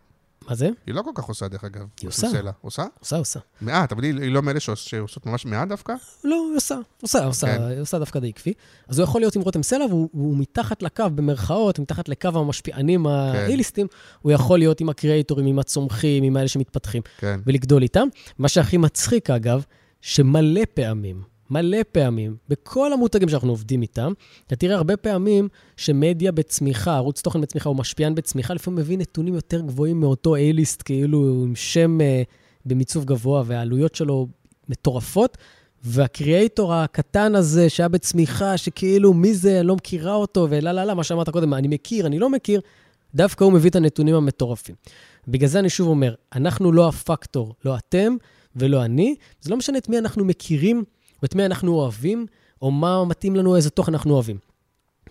מה 0.48 0.54
זה? 0.54 0.68
היא 0.86 0.94
לא 0.94 1.02
כל 1.02 1.10
כך 1.14 1.24
עושה, 1.24 1.48
דרך 1.48 1.64
אגב. 1.64 1.86
היא 2.00 2.08
עושה. 2.08 2.28
סלע. 2.28 2.50
עושה? 2.60 2.84
עושה, 3.00 3.16
עושה. 3.16 3.40
מעט, 3.60 3.92
אבל 3.92 4.02
היא 4.04 4.14
היא 4.20 4.30
לא 4.32 4.42
מאלה 4.42 4.60
שעוש- 4.60 4.88
שעושות 4.88 5.26
ממש 5.26 5.46
מעט 5.46 5.68
דווקא? 5.68 5.92
לא, 6.24 6.46
היא 6.50 6.56
עושה, 6.56 6.78
עושה, 7.02 7.24
עושה, 7.24 7.46
כן. 7.46 7.62
היא 7.62 7.80
עושה 7.80 7.98
דווקא 7.98 8.18
די 8.20 8.28
עקבי. 8.28 8.52
אז 8.88 8.98
הוא 8.98 9.04
יכול 9.04 9.20
להיות 9.20 9.36
עם 9.36 9.42
רותם 9.42 9.62
סלע, 9.62 9.84
והוא 9.86 10.36
מתחת 10.38 10.82
לקו, 10.82 11.04
במרכאות, 11.14 11.78
מתחת 11.78 12.08
לקו 12.08 12.28
המשפיענים 12.34 13.06
האיליסטים, 13.06 13.86
הוא 14.22 14.32
יכול 14.32 14.58
להיות 14.58 14.80
עם 14.80 14.88
הקריאייטורים, 14.88 15.46
עם 15.46 15.58
הצומחים, 15.58 16.24
עם 16.24 16.36
האלה 16.36 16.48
שמתפתחים, 16.48 17.02
כן. 17.18 17.40
ולגדול 17.46 17.82
איתם. 17.82 18.08
מה 18.38 18.48
שהכי 18.48 18.76
מצחיק, 18.76 19.30
אגב, 19.30 19.64
שמלא 20.00 20.60
פעמים, 20.74 21.22
מלא 21.50 21.78
פעמים, 21.92 22.36
בכל 22.48 22.92
המותגים 22.92 23.28
שאנחנו 23.28 23.50
עובדים 23.50 23.82
איתם, 23.82 24.12
אתה 24.46 24.56
תראה 24.56 24.76
הרבה 24.76 24.96
פעמים 24.96 25.48
שמדיה 25.76 26.32
בצמיחה, 26.32 26.96
ערוץ 26.96 27.20
תוכן 27.20 27.40
בצמיחה, 27.40 27.68
הוא 27.68 27.76
משפיען 27.76 28.14
בצמיחה, 28.14 28.54
לפעמים 28.54 28.78
מביא 28.78 28.98
נתונים 28.98 29.34
יותר 29.34 29.60
גבוהים 29.60 30.00
מאותו 30.00 30.36
A-ליסט, 30.36 30.82
כאילו 30.84 31.42
עם 31.44 31.56
שם 31.56 32.00
אה, 32.00 32.22
במיצוב 32.66 33.04
גבוה, 33.04 33.42
והעלויות 33.46 33.94
שלו 33.94 34.28
מטורפות, 34.68 35.38
והקריאייטור 35.84 36.74
הקטן 36.74 37.34
הזה 37.34 37.70
שהיה 37.70 37.88
בצמיחה, 37.88 38.56
שכאילו, 38.56 39.14
מי 39.14 39.34
זה, 39.34 39.58
אני 39.60 39.66
לא 39.66 39.76
מכירה 39.76 40.14
אותו, 40.14 40.46
ולא, 40.50 40.72
לא, 40.72 40.84
לא, 40.84 40.94
מה 40.94 41.04
שאמרת 41.04 41.30
קודם, 41.30 41.54
אני 41.54 41.68
מכיר, 41.68 42.06
אני 42.06 42.18
לא 42.18 42.30
מכיר, 42.30 42.60
דווקא 43.14 43.44
הוא 43.44 43.52
מביא 43.52 43.70
את 43.70 43.76
הנתונים 43.76 44.14
המטורפים. 44.14 44.74
בגלל 45.28 45.48
זה 45.48 45.58
אני 45.58 45.70
שוב 45.70 45.88
אומר, 45.88 46.14
אנחנו 46.34 46.72
לא 46.72 46.88
הפקטור, 46.88 47.54
לא 47.64 47.76
אתם 47.76 48.16
ולא 48.56 48.84
אני. 48.84 49.14
זה 49.40 49.50
לא 49.50 49.56
משנה 49.56 49.78
את 49.78 49.88
מי 49.88 49.98
אנחנו 49.98 50.24
מכירים, 50.24 50.76
או 50.78 50.84
את 51.24 51.34
מי 51.34 51.46
אנחנו 51.46 51.72
אוהבים, 51.74 52.26
או 52.62 52.70
מה 52.70 53.04
מתאים 53.04 53.36
לנו, 53.36 53.56
איזה 53.56 53.70
תוכן 53.70 53.92
אנחנו 53.92 54.14
אוהבים. 54.14 54.38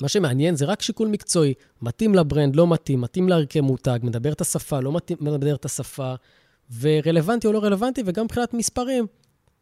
מה 0.02 0.07
שמעניין 0.07 0.56
זה 0.56 0.65
רק 0.65 0.82
שיקול 0.82 1.07
מקצועי, 1.07 1.53
מתאים 1.82 2.15
לברנד, 2.15 2.56
לא 2.56 2.68
מתאים, 2.68 3.02
מתאים 3.02 3.30
לערכי 3.30 3.61
מותג, 3.61 3.99
מדבר 4.03 4.32
את 4.32 4.41
השפה, 4.41 4.80
לא 4.80 4.91
מתאים, 4.91 5.18
מדבר 5.22 5.56
את 5.56 5.65
השפה, 5.65 6.14
ורלוונטי 6.80 7.48
או 7.48 7.53
לא 7.53 7.64
רלוונטי, 7.64 8.03
וגם 8.06 8.26
מבחינת 8.26 8.53
מספרים, 8.53 9.06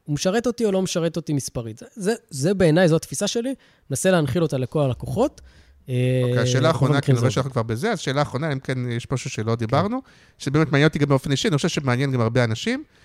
הוא 0.03 0.13
משרת 0.13 0.47
אותי 0.47 0.65
או 0.65 0.71
לא 0.71 0.81
משרת 0.81 1.15
אותי 1.15 1.33
מספרית. 1.33 1.77
זה, 1.77 1.85
זה, 1.95 2.13
זה 2.29 2.53
בעיניי, 2.53 2.87
זו 2.87 2.95
התפיסה 2.95 3.27
שלי, 3.27 3.55
מנסה 3.89 4.11
להנחיל 4.11 4.43
אותה 4.43 4.57
לכל 4.57 4.81
הלקוחות. 4.81 5.41
אוקיי, 5.81 6.37
אה, 6.37 6.41
השאלה 6.41 6.67
האחרונה, 6.67 7.01
כי 7.01 7.11
אני 7.11 7.19
רואה 7.19 7.31
שאנחנו 7.31 7.51
כבר 7.51 7.63
בזה, 7.63 7.91
אז 7.91 7.99
שאלה 7.99 8.19
האחרונה, 8.19 8.51
אם 8.53 8.59
כן 8.59 8.91
יש 8.91 9.11
משהו 9.11 9.29
שלא 9.29 9.55
דיברנו, 9.55 10.01
שבאמת 10.37 10.71
מעניין 10.71 10.87
אותי 10.87 10.99
גם 10.99 11.09
באופן 11.09 11.31
אישי, 11.31 11.47
אני 11.47 11.55
חושב 11.55 11.69
שמעניין 11.69 12.11
גם 12.11 12.21
הרבה 12.21 12.43
אנשים, 12.43 12.83
אה, 12.87 13.02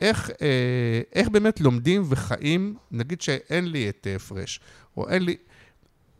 איך, 0.00 0.30
אה, 0.42 1.00
איך 1.12 1.28
באמת 1.28 1.60
לומדים 1.60 2.02
וחיים, 2.08 2.74
נגיד 2.90 3.20
שאין 3.20 3.68
לי 3.68 3.88
את 3.88 4.06
אה, 4.10 4.18
פרש, 4.18 4.60
או 4.96 5.08
אין 5.08 5.22
לי... 5.22 5.36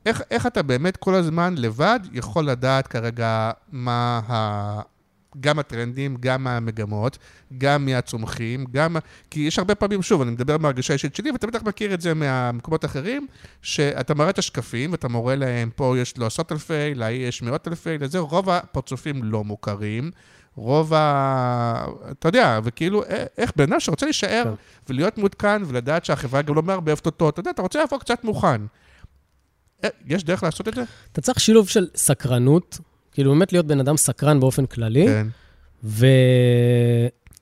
איך, 0.06 0.22
איך 0.30 0.46
אתה 0.46 0.62
באמת 0.62 0.96
כל 0.96 1.14
הזמן 1.14 1.54
לבד 1.58 2.00
יכול 2.12 2.48
לדעת 2.48 2.86
כרגע 2.86 3.50
מה 3.72 4.20
ה... 4.28 4.80
גם 5.40 5.58
הטרנדים, 5.58 6.16
גם 6.20 6.46
המגמות, 6.46 7.18
גם 7.58 7.84
מהצומחים, 7.84 8.64
גם... 8.72 8.96
כי 9.30 9.40
יש 9.40 9.58
הרבה 9.58 9.74
פעמים, 9.74 10.02
שוב, 10.02 10.22
אני 10.22 10.30
מדבר 10.30 10.58
מהרגשה 10.58 10.92
האישית 10.92 11.16
שלי, 11.16 11.30
ואתה 11.30 11.46
בטח 11.46 11.62
מכיר 11.62 11.94
את 11.94 12.00
זה 12.00 12.14
מהמקומות 12.14 12.84
האחרים, 12.84 13.26
שאתה 13.62 14.14
מראה 14.14 14.30
את 14.30 14.38
השקפים, 14.38 14.92
ואתה 14.92 15.08
מורה 15.08 15.36
להם, 15.36 15.70
פה 15.76 15.94
יש 15.98 16.16
לו 16.16 16.26
עשרות 16.26 16.52
אלפי, 16.52 16.94
להיא 16.94 17.28
יש 17.28 17.42
מאות 17.42 17.68
אלפי, 17.68 17.98
לזה, 17.98 18.18
רוב 18.18 18.50
הפרצופים 18.50 19.24
לא 19.24 19.44
מוכרים. 19.44 20.10
רוב 20.56 20.94
ה... 20.94 21.86
אתה 22.10 22.28
יודע, 22.28 22.60
וכאילו, 22.64 23.02
איך 23.38 23.52
בן 23.56 23.72
אדם 23.72 23.80
שרוצה 23.80 24.06
להישאר 24.06 24.44
כן. 24.44 24.50
ולהיות 24.88 25.18
מעודכן 25.18 25.62
ולדעת 25.66 26.04
שהחברה 26.04 26.42
גם 26.42 26.54
לא 26.54 26.62
מערבבת 26.62 27.06
אותו, 27.06 27.28
אתה 27.28 27.40
יודע, 27.40 27.50
אתה 27.50 27.62
רוצה 27.62 27.82
לבוא 27.82 27.98
קצת 27.98 28.24
מוכן. 28.24 28.60
אה, 29.84 29.88
יש 30.06 30.24
דרך 30.24 30.42
לעשות 30.42 30.68
את 30.68 30.74
זה? 30.74 30.82
אתה 31.12 31.20
צריך 31.20 31.40
שילוב 31.40 31.68
של 31.68 31.86
סקרנות, 31.96 32.78
כאילו 33.12 33.30
באמת 33.32 33.52
להיות 33.52 33.66
בן 33.66 33.80
אדם 33.80 33.96
סקרן 33.96 34.40
באופן 34.40 34.66
כללי, 34.66 35.06
כן. 35.06 35.26
ו... 35.84 36.06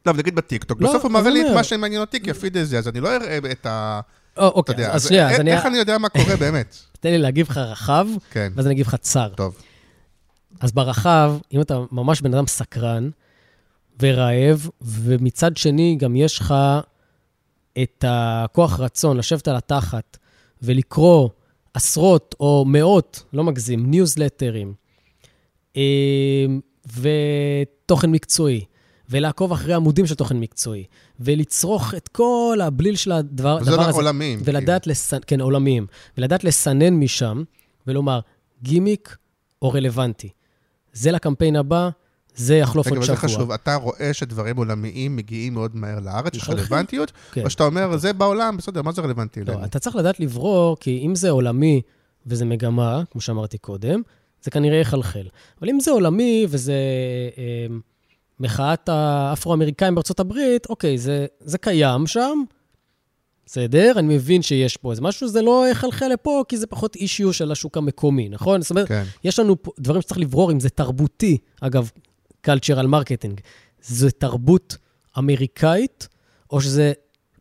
לא, 0.06 0.10
אבל 0.10 0.18
נגיד 0.18 0.34
בטיקטוק, 0.34 0.82
לא, 0.82 0.88
בסוף 0.88 1.02
הוא 1.02 1.10
אז 1.10 1.22
מראה 1.22 1.30
לי 1.30 1.50
את. 1.50 1.54
מה 1.54 1.64
שמעניין 1.64 2.00
אותי, 2.00 2.20
כי 2.20 2.30
הפיד 2.30 2.56
הזה, 2.56 2.78
אז 2.78 2.88
אני 2.88 3.00
לא 3.00 3.16
אראה 3.16 3.38
את 3.52 3.66
ה... 3.66 4.00
או, 4.36 4.48
אתה 4.48 4.56
אוקיי, 4.56 4.72
יודע, 4.74 4.92
אז 4.92 5.08
שנייה, 5.08 5.30
אז 5.30 5.38
א- 5.38 5.40
אני... 5.40 5.52
איך 5.52 5.66
אני 5.66 5.78
יודע 5.78 5.98
מה 5.98 6.08
קורה 6.08 6.36
באמת? 6.36 6.76
תן 7.00 7.10
לי 7.10 7.18
להגיב 7.18 7.50
לך 7.50 7.56
רחב, 7.56 8.06
כן, 8.30 8.52
ואז 8.54 8.66
אני 8.66 8.74
אגיב 8.74 8.86
לך 8.86 8.94
צר. 8.94 9.28
טוב. 9.28 9.56
אז 10.60 10.72
ברחב, 10.72 11.34
אם 11.52 11.60
אתה 11.60 11.78
ממש 11.92 12.20
בן 12.20 12.34
אדם 12.34 12.46
סקרן 12.46 13.10
ורעב, 14.02 14.68
ומצד 14.80 15.56
שני 15.56 15.96
גם 16.00 16.16
יש 16.16 16.38
לך 16.38 16.54
את 17.82 18.04
הכוח 18.08 18.80
רצון 18.80 19.16
לשבת 19.16 19.48
על 19.48 19.56
התחת 19.56 20.16
ולקרוא 20.62 21.28
עשרות 21.74 22.34
או 22.40 22.64
מאות, 22.66 23.22
לא 23.32 23.44
מגזים, 23.44 23.90
ניוזלטרים, 23.90 24.74
אה, 25.76 25.82
ותוכן 26.96 28.10
מקצועי, 28.10 28.64
ולעקוב 29.10 29.52
אחרי 29.52 29.74
עמודים 29.74 30.06
של 30.06 30.14
תוכן 30.14 30.36
מקצועי, 30.36 30.84
ולצרוך 31.20 31.94
את 31.94 32.08
כל 32.08 32.58
הבליל 32.62 32.96
של 32.96 33.12
הדבר, 33.12 33.58
וזה 33.60 33.70
הדבר 33.70 33.82
לא 33.82 33.88
הזה. 33.88 33.96
עולמיים. 33.96 34.40
ולדעת 34.44 34.86
לסנן, 34.86 35.20
כן, 35.26 35.40
עולמיים, 35.40 35.86
ולדעת 36.18 36.44
לסנן 36.44 36.94
משם, 36.94 37.42
ולומר, 37.86 38.20
גימיק 38.62 39.16
או 39.62 39.72
רלוונטי. 39.72 40.28
זה 40.92 41.12
לקמפיין 41.12 41.56
הבא, 41.56 41.88
זה 42.34 42.56
יחלוף 42.56 42.86
עוד 42.88 43.02
שבוע. 43.02 43.16
חשוב, 43.16 43.52
אתה 43.52 43.74
רואה 43.74 44.12
שדברים 44.12 44.56
עולמיים 44.56 45.16
מגיעים 45.16 45.54
מאוד 45.54 45.76
מהר 45.76 46.00
לארץ, 46.00 46.34
יש. 46.34 46.48
רלוונטיות, 46.48 47.12
כן. 47.32 47.44
או 47.44 47.50
שאתה 47.50 47.64
אומר, 47.64 47.96
זה 47.96 48.12
בעולם, 48.12 48.56
בסדר, 48.56 48.82
מה 48.82 48.92
זה 48.92 49.02
רלוונטי 49.02 49.44
לא? 49.44 49.64
אתה 49.64 49.78
צריך 49.78 49.96
לדעת 49.96 50.20
לברור, 50.20 50.76
כי 50.80 51.02
אם 51.06 51.14
זה 51.14 51.30
עולמי 51.30 51.80
וזה 52.26 52.44
מגמה, 52.44 53.02
כמו 53.10 53.20
שאמרתי 53.20 53.58
קודם, 53.58 54.02
זה 54.42 54.50
כנראה 54.50 54.78
יחלחל. 54.78 55.26
אבל 55.60 55.68
אם 55.70 55.80
זה 55.80 55.90
עולמי 55.90 56.46
וזה 56.48 56.74
אה, 57.38 57.66
מחאת 58.40 58.88
האפרו-אמריקאים 58.88 59.94
בארצות 59.94 60.20
הברית, 60.20 60.66
אוקיי, 60.66 60.98
זה, 60.98 61.26
זה 61.40 61.58
קיים 61.58 62.06
שם, 62.06 62.42
בסדר, 63.52 63.92
אני 63.96 64.14
מבין 64.14 64.42
שיש 64.42 64.76
פה 64.76 64.90
איזה 64.90 65.02
משהו, 65.02 65.28
זה 65.28 65.42
לא 65.42 65.68
יחלחל 65.70 66.08
לפה, 66.08 66.44
כי 66.48 66.56
זה 66.56 66.66
פחות 66.66 66.96
אישיו 66.96 67.32
של 67.32 67.52
השוק 67.52 67.76
המקומי, 67.76 68.28
נכון? 68.28 68.62
זאת 68.62 68.70
אומרת, 68.70 68.88
כן. 68.88 69.04
יש 69.24 69.38
לנו 69.38 69.56
דברים 69.80 70.02
שצריך 70.02 70.20
לברור 70.20 70.52
אם 70.52 70.60
זה 70.60 70.70
תרבותי, 70.70 71.38
אגב, 71.60 71.90
cultural 72.46 72.86
marketing, 72.86 73.40
זה 73.82 74.10
תרבות 74.10 74.76
אמריקאית, 75.18 76.08
או 76.50 76.60
שזה 76.60 76.92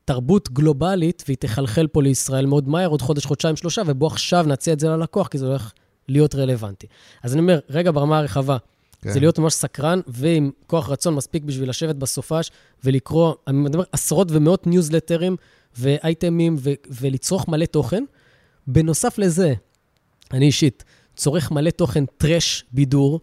תרבות 0.05 0.51
גלובלית, 0.51 1.23
והיא 1.27 1.37
תחלחל 1.37 1.87
פה 1.87 2.03
לישראל 2.03 2.45
מאוד 2.45 2.69
מהר, 2.69 2.87
עוד 2.87 3.01
חודש, 3.01 3.25
חודשיים, 3.25 3.55
שלושה, 3.55 3.81
ובוא 3.85 4.07
עכשיו 4.07 4.45
נציע 4.47 4.73
את 4.73 4.79
זה 4.79 4.89
ללקוח, 4.89 5.27
כי 5.27 5.37
זה 5.37 5.47
הולך 5.47 5.71
להיות 6.07 6.35
רלוונטי. 6.35 6.87
אז 7.23 7.33
אני 7.33 7.41
אומר, 7.41 7.59
רגע, 7.69 7.91
ברמה 7.91 8.17
הרחבה, 8.17 8.57
כן. 9.01 9.11
זה 9.11 9.19
להיות 9.19 9.39
ממש 9.39 9.53
סקרן, 9.53 9.99
ועם 10.07 10.51
כוח 10.67 10.89
רצון 10.89 11.15
מספיק 11.15 11.43
בשביל 11.43 11.69
לשבת 11.69 11.95
בסופש 11.95 12.51
ולקרוא, 12.83 13.33
אני 13.47 13.57
מדבר 13.57 13.83
עשרות 13.91 14.27
ומאות 14.31 14.67
ניוזלטרים 14.67 15.35
ואייטמים 15.77 16.55
ו- 16.59 16.73
ולצרוך 16.89 17.47
מלא 17.47 17.65
תוכן. 17.65 18.03
בנוסף 18.67 19.17
לזה, 19.17 19.53
אני 20.33 20.45
אישית 20.45 20.83
צורך 21.15 21.51
מלא 21.51 21.69
תוכן 21.69 22.05
trash 22.05 22.65
בידור, 22.71 23.19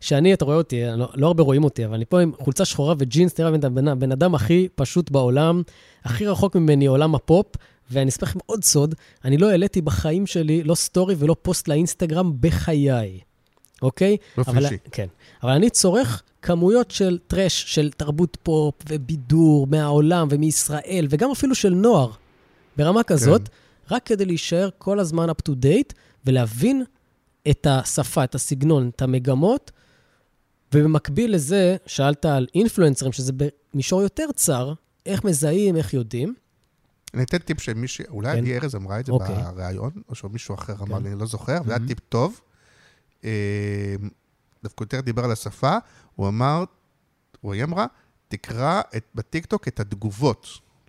שאני, 0.00 0.34
אתה 0.34 0.44
רואה 0.44 0.56
אותי, 0.56 0.82
לא, 0.96 1.08
לא 1.14 1.26
הרבה 1.26 1.42
רואים 1.42 1.64
אותי, 1.64 1.84
אבל 1.84 1.94
אני 1.94 2.04
פה 2.04 2.20
עם 2.20 2.32
חולצה 2.38 2.64
שחורה 2.64 2.94
וג'ינס, 2.98 3.34
תראה, 3.34 3.50
בן, 3.50 3.74
בן, 3.74 3.98
בן 3.98 4.12
אדם 4.12 4.34
הכי 4.34 4.68
פשוט 4.74 5.10
בעולם, 5.10 5.62
הכי 6.04 6.26
רחוק 6.26 6.56
ממני 6.56 6.86
עולם 6.86 7.14
הפופ, 7.14 7.46
ואני 7.90 8.08
אספר 8.08 8.26
לכם 8.26 8.38
עוד 8.46 8.64
סוד, 8.64 8.94
אני 9.24 9.38
לא 9.38 9.50
העליתי 9.50 9.80
בחיים 9.80 10.26
שלי 10.26 10.62
לא 10.62 10.74
סטורי 10.74 11.14
ולא 11.18 11.36
פוסט 11.42 11.68
לאינסטגרם 11.68 12.32
בחיי, 12.40 13.20
אוקיי? 13.82 14.16
באופן 14.36 14.58
אישי. 14.58 14.76
כן. 14.92 15.06
אבל 15.42 15.52
אני 15.52 15.70
צורך 15.70 16.22
כמויות 16.42 16.90
של 16.90 17.18
טרש, 17.26 17.74
של 17.74 17.90
תרבות 17.90 18.36
פופ 18.42 18.74
ובידור 18.88 19.66
מהעולם 19.66 20.28
ומישראל, 20.30 21.06
וגם 21.10 21.30
אפילו 21.30 21.54
של 21.54 21.74
נוער, 21.74 22.10
ברמה 22.76 23.02
כזאת, 23.02 23.48
כן. 23.48 23.94
רק 23.94 24.06
כדי 24.06 24.24
להישאר 24.24 24.68
כל 24.78 24.98
הזמן 24.98 25.30
up 25.30 25.50
to 25.50 25.52
date 25.52 25.94
ולהבין 26.26 26.84
את 27.50 27.66
השפה, 27.70 28.24
את 28.24 28.34
הסגנון, 28.34 28.90
את 28.96 29.02
המגמות. 29.02 29.70
ובמקביל 30.74 31.34
לזה, 31.34 31.76
שאלת 31.86 32.24
על 32.24 32.46
אינפלואנסרים, 32.54 33.12
שזה 33.12 33.32
במישור 33.72 34.02
יותר 34.02 34.26
צר, 34.34 34.72
איך 35.06 35.24
מזהים, 35.24 35.76
איך 35.76 35.94
יודעים. 35.94 36.34
אני 37.14 37.22
אתן 37.22 37.38
טיפ 37.38 37.60
שמישהי, 37.60 38.04
אולי 38.08 38.32
כן. 38.32 38.38
עדי 38.38 38.58
ארז 38.58 38.74
אמרה 38.74 39.00
את 39.00 39.06
זה 39.06 39.12
אוקיי. 39.12 39.36
בריאיון, 39.54 39.90
או 40.08 40.14
שמישהו 40.14 40.54
אחר 40.54 40.74
אמר 40.80 40.96
כן. 40.98 41.02
לי, 41.02 41.12
אני 41.12 41.20
לא 41.20 41.26
זוכר, 41.26 41.58
וזה 41.64 41.74
היה. 41.74 41.86
טיפ 41.86 41.98
טוב. 42.08 42.40
דווקא 44.64 44.82
יותר 44.82 45.00
דיבר 45.00 45.24
על 45.24 45.32
השפה, 45.32 45.76
הוא 46.16 46.28
אמר, 46.28 46.64
או 47.44 47.52
היא 47.52 47.64
אמרה, 47.64 47.86
תקרא 48.28 48.80
את- 48.96 49.04
בטיקטוק 49.14 49.68
את 49.68 49.80
התגובות. 49.80 50.46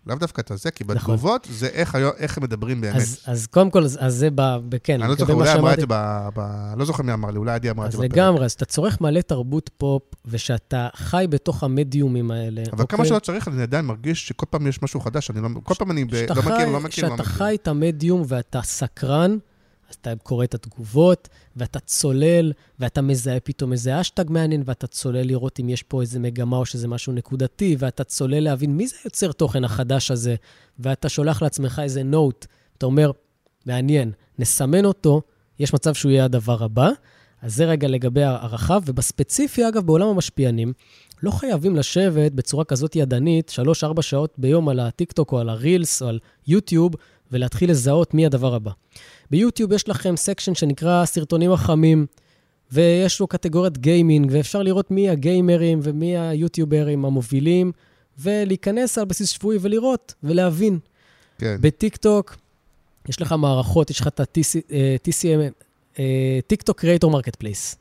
לאו 0.08 0.16
דווקא 0.16 0.42
את 0.42 0.52
הזה, 0.52 0.72
כי 0.72 0.84
נכון. 0.84 0.96
בתגובות 0.96 1.48
זה 1.52 1.68
איך 1.68 1.96
איך 2.18 2.38
הם 2.38 2.44
מדברים 2.44 2.82
באמת. 2.82 2.96
אז, 2.96 3.20
אז 3.26 3.48
קודם 3.48 3.70
כל, 3.72 3.84
אז 3.84 3.98
אז 4.02 4.16
זה 4.16 4.30
ב... 4.36 4.42
כן, 4.84 5.02
אני 5.02 5.10
לא 5.10 5.16
זוכר, 5.16 5.34
אולי 5.34 5.54
אמרה. 5.54 5.74
את 5.74 5.80
זה 5.80 5.86
ב... 5.90 5.94
ב- 6.36 6.74
לא 6.78 6.86
זוכר 6.86 7.04
מי 7.04 7.14
אמר 7.14 7.32
לי, 7.32 7.38
אולי 7.38 7.52
עדי 7.54 7.70
אמרה 7.70 7.86
את 7.86 7.92
אז 7.94 7.98
זה 8.00 8.04
בפרק. 8.06 8.18
לגמרי, 8.18 8.46
אז 8.46 8.52
אתה 8.52 8.66
צורך 8.66 9.02
מלא 9.02 9.22
תרבות 9.22 9.70
פופ, 9.78 10.02
ושאתה 10.26 10.88
חי 10.96 11.26
בתוך 11.30 11.64
המדיומים 11.64 12.32
האלה. 12.32 12.62
אבל 12.72 12.86
כמה 12.90 12.98
אוקיי? 13.00 13.06
שלא 13.06 13.20
צריך, 13.20 13.48
אני 13.48 13.62
עדיין 13.62 13.86
מרגיש 13.86 14.28
שכל 14.28 14.46
פעם 14.50 14.68
יש 14.68 14.84
משהו 14.84 15.00
חדש, 15.00 15.30
אני 15.32 15.42
לא... 15.42 15.50
כל 15.64 15.74
פעם 15.74 15.92
אני 15.92 16.06
ב- 16.06 16.12
כשאתה 16.16 16.34
לא 16.34 16.42
מכיר, 16.42 16.70
לא 16.70 16.80
מכיר, 16.80 17.08
לא 17.08 17.14
מכיר. 17.14 17.26
חי 17.26 17.56
את 17.62 17.68
המדיום 17.68 18.24
ואתה 18.28 18.62
סקרן, 18.62 19.38
אתה 20.02 20.14
קורא 20.24 20.44
את 20.44 20.54
התגובות, 20.54 21.30
ואתה 21.56 21.80
צולל, 21.80 22.52
ואתה 22.80 23.02
מזהה 23.02 23.40
פתאום 23.40 23.72
איזה 23.72 24.02
אשטג 24.02 24.26
מעניין, 24.30 24.64
ואתה 24.66 24.88
צולל 24.88 25.22
לראות 25.28 25.60
אם 25.60 25.70
יש 25.70 25.84
פה 25.84 26.02
איזה 26.02 26.20
מגמה 26.20 26.58
או 26.58 26.66
שזה 26.66 26.88
משהו 26.88 27.14
נקודתי, 27.14 27.76
ואתה 27.80 28.04
צולל 28.04 28.40
להבין 28.40 28.78
מי 28.78 28.88
זה 28.88 28.96
יוצר 29.06 29.32
תוכן 29.32 29.64
החדש 29.64 30.12
הזה, 30.12 30.36
ואתה 30.80 31.10
שולח 31.10 31.42
לעצמך 31.42 31.82
איזה 31.84 32.04
נוט, 32.04 32.46
אתה 32.78 32.86
אומר, 32.86 33.12
מעניין, 33.66 34.12
נסמן 34.40 34.86
אותו, 34.86 35.22
יש 35.60 35.74
מצב 35.74 35.94
שהוא 35.94 36.12
יהיה 36.12 36.26
הדבר 36.26 36.64
הבא. 36.64 36.90
אז 37.42 37.56
זה 37.56 37.66
רגע 37.66 37.88
לגבי 37.88 38.24
הרחב, 38.24 38.82
ובספציפי, 38.86 39.68
אגב, 39.68 39.86
בעולם 39.86 40.08
המשפיענים, 40.08 40.74
לא 41.24 41.32
חייבים 41.32 41.76
לשבת 41.76 42.32
בצורה 42.32 42.66
כזאת 42.66 42.96
ידנית, 42.96 43.52
3-4 43.98 44.02
שעות 44.02 44.34
ביום 44.38 44.70
על 44.70 44.80
הטיקטוק 44.80 45.32
או 45.32 45.40
על 45.40 45.50
הרילס 45.50 46.02
או 46.02 46.08
על 46.08 46.20
יוטיוב, 46.48 46.94
ולהתחיל 47.32 47.72
לזהות 47.72 48.14
מי 48.14 48.26
הדבר 48.26 48.54
הבא. 48.54 48.72
ביוטיוב 49.34 49.74
יש 49.74 49.90
לכם 49.90 50.16
section 50.18 50.56
שנקרא 50.56 51.06
סרטונים 51.06 51.52
החמים, 51.52 52.06
ויש 52.72 53.20
לו 53.20 53.28
קטגוריית 53.28 53.78
gaming, 53.78 54.30
ואפשר 54.32 54.62
לראות 54.62 54.92
מי 54.92 55.10
הגיימרים 55.10 55.80
ומי 55.84 56.18
היוטיוברים 56.18 57.06
המובילים, 57.06 57.72
ולהיכנס 58.20 58.98
על 58.98 59.06
בסיס 59.06 59.30
שבועי 59.30 59.58
ולראות 59.62 60.14
ולהבין. 60.24 60.80
כן. 61.38 61.58
בטיקטוק 61.62 62.38
יש 63.10 63.22
לך 63.22 63.32
מערכות, 63.32 63.90
יש 63.90 64.00
לך 64.00 64.08
את 64.08 64.20
ה-TCM, 64.20 66.00
TikTok 66.48 66.80
Creator 66.80 67.12
Marketplace. 67.12 67.78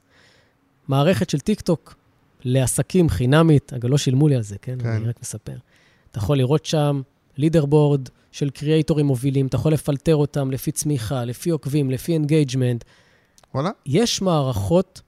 מערכת 0.89 1.31
של 1.31 1.41
טיקטוק 1.41 1.95
לעסקים 2.45 3.09
חינמית, 3.09 3.73
אגב, 3.73 3.89
לא 3.89 3.99
שילמו 3.99 4.29
לי 4.29 4.37
על 4.37 4.43
זה, 4.43 4.57
כן? 4.63 4.79
כן. 4.79 4.89
אני 4.89 5.09
רק 5.09 5.21
מספר. 5.23 5.57
אתה 6.11 6.19
יכול 6.19 6.39
לראות 6.39 6.67
שם 6.67 7.01
leaderboard 7.37 8.09
של 8.33 8.51
קריאטורים 8.51 9.07
מובילים, 9.07 9.47
אתה 9.47 9.57
יכול 9.57 9.73
לפלטר 9.73 10.17
אותם 10.17 10.51
לפי 10.51 10.73
צמיחה, 10.73 11.25
לפי 11.25 11.51
עוקבים, 11.51 11.91
לפי 11.91 12.13
engagement. 12.13 12.85
וואלה, 13.55 13.71
יש 13.87 14.23
מערכות... 14.23 15.01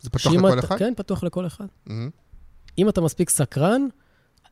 זה 0.00 0.10
פתוח 0.10 0.32
לכל 0.32 0.58
אתה- 0.58 0.66
אחד? 0.66 0.78
כן, 0.78 0.92
פתוח 0.96 1.24
לכל 1.24 1.46
אחד. 1.46 1.64
מהמם. 1.86 2.10
אם 2.78 2.88
אתה 2.88 3.00
מספיק 3.00 3.30
סקרן, 3.30 3.86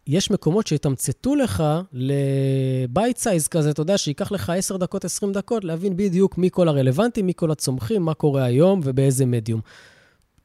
יש 0.06 0.30
מקומות 0.30 0.66
שיתמצתו 0.66 1.34
לך 1.34 1.64
ל 1.92 2.17
bite 2.17 3.16
size 3.16 3.48
כזה, 3.48 3.70
אתה 3.70 3.82
יודע, 3.82 3.98
שייקח 3.98 4.32
לך 4.32 4.50
10 4.50 4.76
דקות, 4.76 5.04
20 5.04 5.32
דקות, 5.32 5.64
להבין 5.64 5.96
בדיוק 5.96 6.38
מי 6.38 6.48
כל 6.52 6.68
הרלוונטים, 6.68 7.26
מי 7.26 7.32
כל 7.36 7.50
הצומחים, 7.50 8.02
מה 8.02 8.14
קורה 8.14 8.44
היום 8.44 8.80
ובאיזה 8.84 9.26
מדיום. 9.26 9.60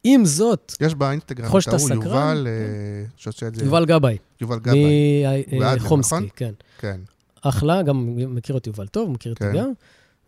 עם 0.03 0.25
זאת, 0.25 0.73
יש 0.81 0.95
באינסטגרם 0.95 1.47
ככל 1.47 1.57
את 1.57 1.63
שאתה 1.63 1.77
סקרן, 1.77 1.97
יובל, 2.01 2.47
אה, 2.49 3.05
שעושה 3.17 3.47
את 3.47 3.55
זה. 3.55 3.65
יובל 3.65 3.85
גבאי, 3.85 4.17
יובל 4.41 4.59
גבאי. 4.59 5.43
מחומסקי, 5.75 6.15
נכון? 6.15 6.27
כן. 6.35 6.53
כן. 6.77 6.99
אחלה, 7.43 7.81
גם 7.81 8.15
מכיר 8.15 8.57
את 8.57 8.67
יובל 8.67 8.87
טוב, 8.87 9.11
מכיר 9.11 9.31
אותי 9.31 9.43
כן. 9.43 9.57
גם. 9.57 9.71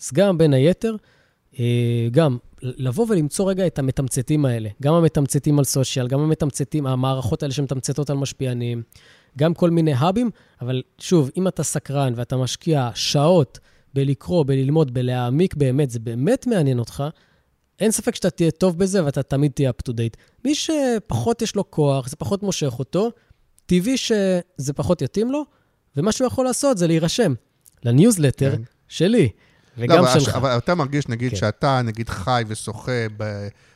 אז 0.01 0.11
גם 0.13 0.37
בין 0.37 0.53
היתר, 0.53 0.95
אה, 1.59 2.07
גם 2.11 2.37
לבוא 2.61 3.05
ולמצוא 3.09 3.49
רגע 3.49 3.67
את 3.67 3.79
המתמצתים 3.79 4.45
האלה. 4.45 4.69
גם 4.81 4.93
המתמצתים 4.93 5.59
על 5.59 5.65
סושיאל, 5.65 6.07
גם 6.07 6.19
המתמצתים, 6.19 6.87
המערכות 6.87 7.43
האלה 7.43 7.53
שמתמצתות 7.53 8.09
על 8.09 8.17
משפיענים, 8.17 8.83
גם 9.37 9.53
כל 9.53 9.69
מיני 9.69 9.93
האבים, 9.93 10.29
אבל 10.61 10.81
שוב, 10.99 11.29
אם 11.37 11.47
אתה 11.47 11.63
סקרן 11.63 12.13
ואתה 12.15 12.37
משקיע 12.37 12.89
שעות 12.95 13.59
בלקרוא, 13.93 14.43
בללמוד, 14.45 14.93
בלהעמיק 14.93 15.55
באמת, 15.55 15.89
זה 15.89 15.99
באמת 15.99 16.47
מעניין 16.47 16.79
אותך, 16.79 17.03
אין 17.79 17.91
ספק 17.91 18.15
שאתה 18.15 18.29
תהיה 18.29 18.51
טוב 18.51 18.77
בזה 18.77 19.05
ואתה 19.05 19.23
תמיד 19.23 19.51
תהיה 19.51 19.69
up 19.69 19.89
to 19.89 19.93
date. 19.93 20.17
מי 20.45 20.55
שפחות 20.55 21.41
יש 21.41 21.55
לו 21.55 21.71
כוח, 21.71 22.07
זה 22.07 22.15
פחות 22.15 22.43
מושך 22.43 22.79
אותו, 22.79 23.11
טבעי 23.65 23.97
שזה 23.97 24.73
פחות 24.75 25.01
יתאים 25.01 25.31
לו, 25.31 25.45
ומה 25.97 26.11
שהוא 26.11 26.27
יכול 26.27 26.45
לעשות 26.45 26.77
זה 26.77 26.87
להירשם 26.87 27.33
לניוזלטר 27.83 28.55
כן. 28.55 28.61
שלי, 28.87 29.29
לא, 29.77 29.83
וגם 29.83 30.03
אבל, 30.03 30.19
שלך. 30.19 30.35
אבל 30.35 30.57
אתה 30.57 30.75
מרגיש, 30.75 31.07
נגיד, 31.09 31.31
כן. 31.31 31.35
שאתה, 31.37 31.81
נגיד, 31.81 32.09
חי 32.09 32.43
ושוחה 32.47 32.91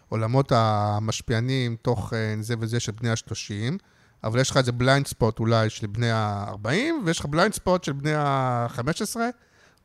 בעולמות 0.10 0.52
המשפיענים, 0.56 1.76
תוכן 1.82 2.40
זה 2.42 2.56
וזה 2.60 2.80
של 2.80 2.92
בני 3.02 3.10
ה-30, 3.10 3.74
אבל 4.24 4.40
יש 4.40 4.50
לך 4.50 4.58
איזה 4.58 4.72
blind 4.72 5.08
spot 5.08 5.40
אולי 5.40 5.70
של 5.70 5.88
בני 5.88 6.12
ה-40, 6.12 6.68
ויש 7.06 7.20
לך 7.20 7.26
blind 7.26 7.54
spot 7.54 7.84
של 7.84 7.92
בני 7.92 8.14
ה-15, 8.16 8.82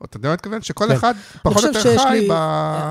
או 0.01 0.05
אתה 0.05 0.17
יודע 0.17 0.29
מה 0.29 0.33
אני 0.33 0.37
מתכוון? 0.37 0.63
שכל 0.63 0.89
כן. 0.89 0.95
אחד 0.95 1.15
פחות 1.43 1.65
או 1.65 1.69
יותר 1.69 1.99
חי 1.99 2.21
לי- 2.21 2.29
ב... 2.29 2.33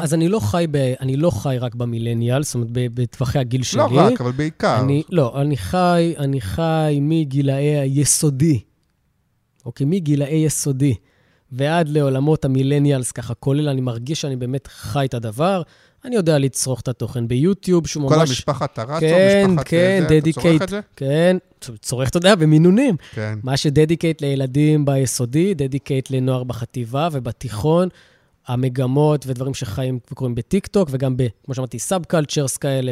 אז 0.02 0.14
אני 0.14 0.30
לא 0.30 0.40
חי, 0.40 0.66
ב... 0.72 0.78
אני 0.78 1.18
לא 1.18 1.30
חי 1.32 1.58
רק 1.60 1.76
במילניאל, 1.76 2.44
זאת 2.44 2.56
אומרת, 2.56 2.68
בטווחי 2.72 3.40
הגיל 3.40 3.64
שלי. 3.64 3.80
לא 3.80 3.88
רק, 3.94 4.22
אבל 4.22 4.32
בעיקר. 4.32 4.80
אני, 4.80 5.04
לא, 5.10 5.42
אני 5.42 5.58
חי, 5.58 6.14
אני 6.18 6.42
חי 6.42 7.00
מגילאי 7.02 7.80
היסודי, 7.80 8.60
אוקיי? 9.66 9.86
מגילאי 9.90 10.36
יסודי 10.36 10.96
ועד 11.52 11.90
לעולמות 11.90 12.46
ה 12.46 12.51
millennials, 12.51 13.12
ככה 13.12 13.34
כולל, 13.34 13.70
אני 13.70 13.82
מרגיש 13.82 14.22
שאני 14.22 14.36
באמת 14.36 14.68
חי 14.68 15.06
את 15.06 15.14
הדבר. 15.14 15.62
אני 16.06 16.16
יודע 16.16 16.38
לצרוך 16.40 16.82
את 16.82 16.88
התוכן 16.88 17.28
ביוטיוב, 17.28 17.88
שהוא 17.88 18.10
כל 18.10 18.16
ממש... 18.16 18.30
המשפחת 18.30 18.74
טרצו, 18.74 19.00
כן, 19.00 19.46
משפחת 19.50 19.68
כן, 19.68 20.04
זה, 20.10 20.18
אתה 20.18 20.32
צורך. 20.32 20.62
את 20.62 20.70
זה? 20.70 20.80
כן, 20.96 21.38
צורך, 21.82 22.10
אתה 22.10 22.18
יודע, 22.18 22.36
במינונים. 22.36 22.96
כן. 23.14 23.40
מה 23.44 23.58
ש 23.58 23.70
dedicated 23.70 24.22
לילדים 24.22 24.86
ביסודי, 24.86 25.54
dedicated 25.54 26.12
לנוער 26.12 26.44
בחטיבה 26.44 27.10
ובתיכון. 27.12 27.90
המגמות 28.48 29.26
ודברים 29.28 29.54
שחיים 29.54 30.00
וקורים 30.12 30.36
בטיקטוק, 30.36 30.90
וגם, 30.92 31.18
ב, 31.18 31.28
כמו 31.46 31.54
שאמרתי, 31.54 31.80
subcultures 31.80 32.58
כאלה, 32.58 32.92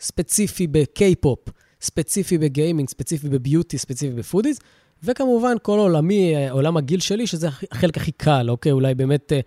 ספציפי 0.00 0.66
בקיי-פופ, 0.66 1.38
ספציפי 1.80 2.38
ב 2.38 2.44
gaming, 2.44 2.88
ספציפי 2.88 3.28
ב 3.28 3.34
beauty, 3.34 3.78
ספציפי 3.78 4.14
ב 4.14 4.19
foodies, 4.19 4.58
וכמובן 5.04 5.56
כל 5.62 5.78
עולמי, 5.78 6.36
אה, 6.36 6.50
עולם 6.50 6.76
הגיל 6.76 7.00
שלי, 7.00 7.26
שזה 7.26 7.48
החלק 7.70 7.96
הכי 7.96 8.12
קל, 8.12 8.50
אוקיי? 8.50 8.72
אולי 8.72 8.94
באמת, 8.94 9.32
אה, 9.32 9.40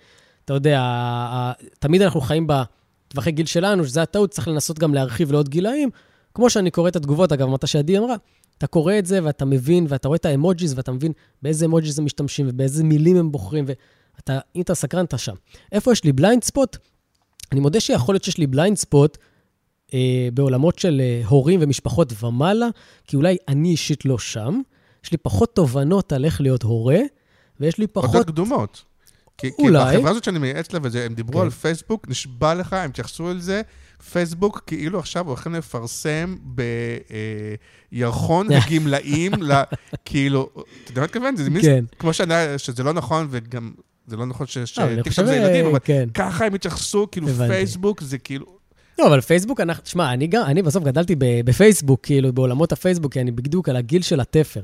אתה 0.45 0.53
יודע, 0.53 0.81
תמיד 1.80 2.01
אנחנו 2.01 2.21
חיים 2.21 2.47
בטווחי 2.47 3.31
גיל 3.31 3.45
שלנו, 3.45 3.85
שזה 3.85 4.01
הטעות, 4.01 4.31
צריך 4.31 4.47
לנסות 4.47 4.80
גם 4.80 4.93
להרחיב 4.93 5.31
לעוד 5.31 5.49
גילאים. 5.49 5.89
כמו 6.34 6.49
שאני 6.49 6.71
קורא 6.71 6.89
את 6.89 6.95
התגובות, 6.95 7.31
אגב, 7.31 7.49
מתי 7.49 7.67
שעדי 7.67 7.97
אמרה, 7.97 8.15
אתה 8.57 8.67
קורא 8.67 8.93
את 8.99 9.05
זה 9.05 9.19
ואתה 9.23 9.45
מבין, 9.45 9.85
ואתה 9.89 10.07
רואה 10.07 10.15
את 10.15 10.25
האמוג'יז, 10.25 10.73
ואתה 10.77 10.91
מבין 10.91 11.11
באיזה 11.41 11.65
אמוג'יז 11.65 11.99
הם 11.99 12.05
משתמשים 12.05 12.45
ובאיזה 12.49 12.84
מילים 12.84 13.17
הם 13.17 13.31
בוחרים, 13.31 13.65
ואתה, 14.15 14.39
אם 14.55 14.61
אתה 14.61 14.75
סקרן, 14.75 15.05
אתה 15.05 15.17
שם. 15.17 15.34
איפה 15.71 15.91
יש 15.91 16.03
לי 16.03 16.11
blind 16.11 16.43
spot? 16.43 16.77
אני 17.51 17.59
מודה 17.59 17.80
שיכול 17.80 18.15
להיות 18.15 18.23
שיש 18.23 18.38
לי 18.38 18.47
בליינד 18.47 18.77
ספוט 18.77 19.17
אה, 19.93 20.30
בעולמות 20.34 20.80
של 20.80 21.01
אה, 21.01 21.21
הורים 21.27 21.59
ומשפחות 21.63 22.13
ומעלה, 22.23 22.67
כי 23.07 23.15
אולי 23.15 23.38
אני 23.47 23.69
אישית 23.69 24.05
לא 24.05 24.17
שם. 24.17 24.61
יש 25.03 25.11
לי 25.11 25.17
פחות 25.17 25.55
תובנות 25.55 26.13
על 26.13 26.25
איך 26.25 26.41
להיות 26.41 26.63
הורה, 26.63 26.99
ויש 27.59 27.77
לי 27.77 27.88
פחות... 27.88 28.15
עוד 28.15 28.27
קדומות. 28.27 28.84
כי, 29.38 29.49
אולי. 29.59 29.91
כי 29.91 29.97
בחברה 29.97 30.11
הזאת 30.11 30.23
שאני 30.23 30.39
מייעץ 30.39 30.73
לה, 30.73 30.80
והם 30.84 31.13
דיברו 31.13 31.39
כן. 31.39 31.45
על 31.45 31.49
פייסבוק, 31.49 32.07
נשבע 32.09 32.53
לך, 32.53 32.73
הם 32.73 32.89
התייחסו 32.89 33.27
על 33.27 33.39
זה, 33.39 33.61
פייסבוק 34.11 34.63
כאילו 34.67 34.99
עכשיו 34.99 35.27
הולכים 35.27 35.53
לפרסם 35.53 36.35
בירחון 37.91 38.47
הגמלאים, 38.51 39.31
כאילו, 40.05 40.49
אתה 40.53 40.91
יודע 40.91 41.01
מה 41.01 41.05
אני 41.05 41.05
מתכוון? 41.05 41.35
זה 41.35 41.49
מין, 41.49 41.61
כן. 41.61 41.85
כמו 41.99 42.13
שאני, 42.13 42.34
שזה 42.57 42.84
לא 42.84 42.93
נכון, 42.93 43.27
וגם, 43.30 43.71
זה 44.07 44.17
לא 44.17 44.25
נכון 44.25 44.47
לא, 44.55 44.65
שטיקטוק 44.65 45.07
חושב, 45.07 45.25
זה 45.25 45.35
ילדים, 45.35 45.65
אבל 45.65 45.80
כן. 45.84 46.09
ככה 46.13 46.45
הם 46.45 46.53
התייחסו, 46.53 47.07
כאילו 47.11 47.30
הבנתי. 47.30 47.53
פייסבוק 47.53 48.01
זה 48.01 48.17
כאילו... 48.17 48.45
לא, 48.99 49.07
אבל 49.07 49.21
פייסבוק, 49.21 49.59
אנחנו, 49.59 49.84
תשמע, 49.84 50.13
אני, 50.13 50.27
גם, 50.27 50.43
אני 50.45 50.61
בסוף 50.61 50.84
גדלתי 50.84 51.15
בפייסבוק, 51.19 51.99
כאילו, 52.03 52.34
בעולמות 52.34 52.71
הפייסבוק, 52.71 53.13
כי 53.13 53.21
אני 53.21 53.31
בדיוק 53.31 53.69
על 53.69 53.75
הגיל 53.75 54.01
של 54.01 54.19
התפר. 54.19 54.61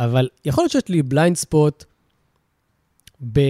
אבל 0.00 0.28
יכול 0.44 0.62
להיות 0.64 0.72
שיש 0.72 0.88
לי 0.88 1.02
blind 1.02 1.36
spot 1.36 1.84
ב... 3.32 3.40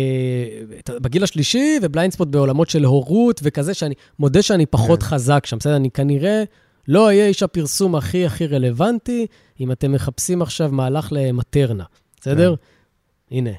בגיל 1.03 1.25
השלישי, 1.25 1.79
וב 1.83 1.91
blind 1.91 2.13
spot 2.13 2.29
בעולמות 2.29 2.71
של 2.71 2.85
הורות 2.85 3.41
וכזה, 3.45 3.75
שאני 3.75 3.95
מודה 4.19 4.43
שאני 4.43 4.67
פחות 4.67 5.03
כן. 5.03 5.09
חזק 5.09 5.47
שם, 5.47 5.57
בסדר? 5.59 5.77
אני 5.77 5.91
כנראה 5.91 6.45
לא 6.89 7.07
אהיה 7.07 7.27
איש 7.27 7.43
הפרסום 7.43 7.95
הכי 7.97 8.27
הכי 8.27 8.47
רלוונטי, 8.47 9.27
אם 9.61 9.73
אתם 9.73 9.93
מחפשים 9.93 10.43
עכשיו 10.43 10.73
מהלך 10.73 11.09
למטרנה, 11.13 11.85
בסדר? 12.21 12.55
הנה, 13.31 13.51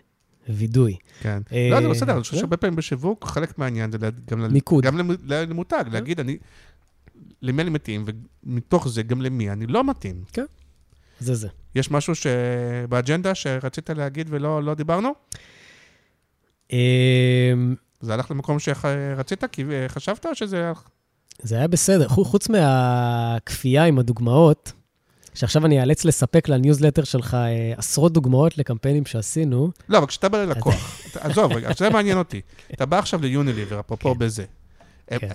וידוי. 0.49 0.95
כן. 1.21 1.41
אה, 1.51 1.67
לא, 1.71 1.81
זה 1.81 1.89
בסדר, 1.89 2.13
אני 2.13 2.21
חושב 2.21 2.33
לא? 2.33 2.39
שהרבה 2.39 2.57
פעמים 2.57 2.75
בשיווק, 2.75 3.25
חלק 3.25 3.57
מהעניין 3.59 3.91
זה 3.91 3.97
גם 4.27 4.53
מיקוד. 4.53 4.83
גם 4.83 4.97
למ- 4.97 5.17
למותג, 5.27 5.83
להגיד, 5.91 6.19
אני, 6.19 6.37
למי 7.41 7.61
אני 7.61 7.69
מתאים, 7.69 8.05
ומתוך 8.45 8.87
זה 8.89 9.03
גם 9.03 9.21
למי 9.21 9.49
אני 9.51 9.67
לא 9.67 9.83
מתאים. 9.83 10.23
זה 11.21 11.35
זה. 11.35 11.47
יש 11.75 11.91
משהו 11.91 12.13
שבאג'נדה 12.15 13.35
שרצית 13.35 13.89
להגיד 13.89 14.27
ולא 14.31 14.63
לא 14.63 14.73
דיברנו? 14.73 15.09
אמ, 16.71 16.77
זה 18.01 18.13
הלך 18.13 18.31
למקום 18.31 18.57
שרצית, 18.59 19.43
כי 19.51 19.63
אה, 19.71 19.89
חשבת, 19.89 20.25
או 20.25 20.35
שזה... 20.35 20.67
הלך- 20.69 20.87
זה 21.41 21.55
היה 21.55 21.67
בסדר. 21.67 22.07
חו- 22.07 22.25
חוץ 22.25 22.49
מהכפייה 22.49 23.83
עם 23.85 23.99
הדוגמאות, 23.99 24.71
שעכשיו 25.33 25.65
אני 25.65 25.79
אאלץ 25.81 26.05
לספק 26.05 26.49
לניוזלטר 26.49 27.03
שלך 27.03 27.33
אה, 27.33 27.73
עשרות 27.77 28.13
דוגמאות 28.13 28.57
לקמפיינים 28.57 29.05
שעשינו. 29.05 29.71
לא, 29.89 29.97
אבל 29.97 30.07
כשאתה 30.07 30.29
בא 30.29 30.43
ללקוח, 30.43 31.01
עזוב, 31.19 31.51
רגע, 31.53 31.69
זה 31.77 31.89
מעניין 31.89 32.17
אותי. 32.17 32.41
אתה 32.73 32.85
בא 32.85 32.99
עכשיו 32.99 33.21
ליוניליבר, 33.21 33.79
אפרופו 33.79 34.13
כן. 34.13 34.19
בזה. 34.19 34.45
הם- 35.09 35.19
כן. 35.19 35.31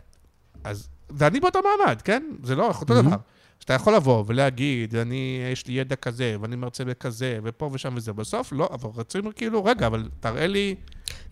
אז, 0.65 0.89
ואני 1.11 1.41
באותו 1.41 1.59
מעמד, 1.79 2.03
כן? 2.03 2.23
זה 2.43 2.55
לא 2.55 2.67
אותו. 2.81 3.03
דבר. 3.03 3.17
שאתה 3.61 3.75
יכול 3.75 3.95
לבוא 3.95 4.25
ולהגיד, 4.27 4.97
אני, 4.97 5.41
יש 5.53 5.67
לי 5.67 5.73
ידע 5.75 5.97
כזה, 5.97 6.37
ואני 6.41 6.57
מרצה 6.57 6.85
בכזה, 6.85 7.39
ופה 7.45 7.71
ושם 7.73 7.93
וזה. 7.97 8.13
בסוף, 8.13 8.53
לא, 8.53 8.69
אבל 8.73 8.91
רצינו 8.97 9.31
כאילו, 9.37 9.65
רגע, 9.65 9.87
אבל 9.87 10.09
תראה 10.21 10.47
לי, 10.47 10.75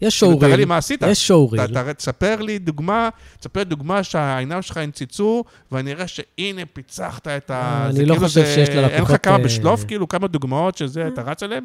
יש 0.02 0.20
כאילו, 0.20 0.36
תראה 0.36 0.48
לי 0.48 0.52
showreel, 0.52 0.65
מה 0.68 0.76
עשית. 0.76 1.02
יש 1.09 1.26
showreel. 1.28 1.62
תספר 1.96 2.40
לי 2.42 2.59
דוגמה, 2.59 3.09
תספר 3.40 3.62
דוגמה 3.62 4.02
שהעיניים 4.02 4.62
שלך 4.62 4.76
נצצו, 4.77 5.44
ואני 5.72 5.92
אראה 5.92 6.06
שהנה, 6.09 6.62
פיצחת 6.72 7.28
את 7.28 7.51
ה... 7.51 7.82
אני 7.86 7.92
זה 7.96 8.06
לא 8.06 8.14
כאילו 8.14 8.26
חושב 8.26 8.40
זה- 8.40 8.55
שיש 8.55 8.68
אין 8.68 8.84
לך 8.84 8.92
ללקוחות, 8.92 9.20
כמה 9.22 9.36
אה, 9.36 9.44
בשלוף, 9.44 9.84
כאילו, 9.84 10.09
כמה 10.09 10.26
דוגמאות 10.26 10.76
שזה, 10.76 11.09
אתה 11.09 11.22
רץ 11.22 11.42
עליהן? 11.42 11.64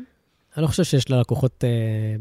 אני 0.58 0.64
לא 0.64 0.68
חושב 0.68 0.84
שיש 0.84 1.10
ללקוחות 1.10 1.64
אה, 1.64 1.70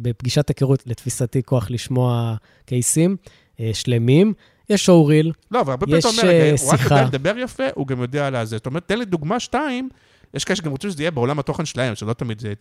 בפגישת 0.03 0.49
היכרות, 0.49 0.83
לתפיסתי, 0.87 1.43
כוח 1.43 1.71
לשמוע 1.71 2.35
קייסים 2.67 3.17
אה, 3.61 3.71
שלמים. 3.75 4.33
יש 4.71 4.85
שואוריל, 4.85 5.33
לא, 5.51 5.61
אבל 5.61 5.71
הרבה 5.71 5.87
פעמים 5.87 6.01
אתה 6.01 6.09
אומר, 6.09 6.31
אה, 6.31 6.55
הוא 6.61 6.73
רק. 6.73 6.81
יודע 6.81 7.05
לדבר 7.05 7.39
יפה, 7.39 7.65
הוא 7.75 7.87
גם 7.87 8.03
יודע 8.03 8.27
על 8.27 8.37
הזה. 8.37 8.57
זאת 8.57 8.67
אומרת, 8.67 8.83
תן 8.89 8.99
לי 8.99 9.05
דוגמה 9.05 9.41
שתיים, 9.41 9.89
יש 10.35 10.45
כאלה 10.45 10.57
שגם 10.57 10.71
רוצים 10.71 10.91
שזה 10.91 11.03
יהיה 11.03 11.11
בעולם 11.11 11.39
התוכן 11.39 11.65
שלהם, 11.65 11.95
שלא 11.95 12.13
תמיד 12.13 12.41
זה... 12.41 12.55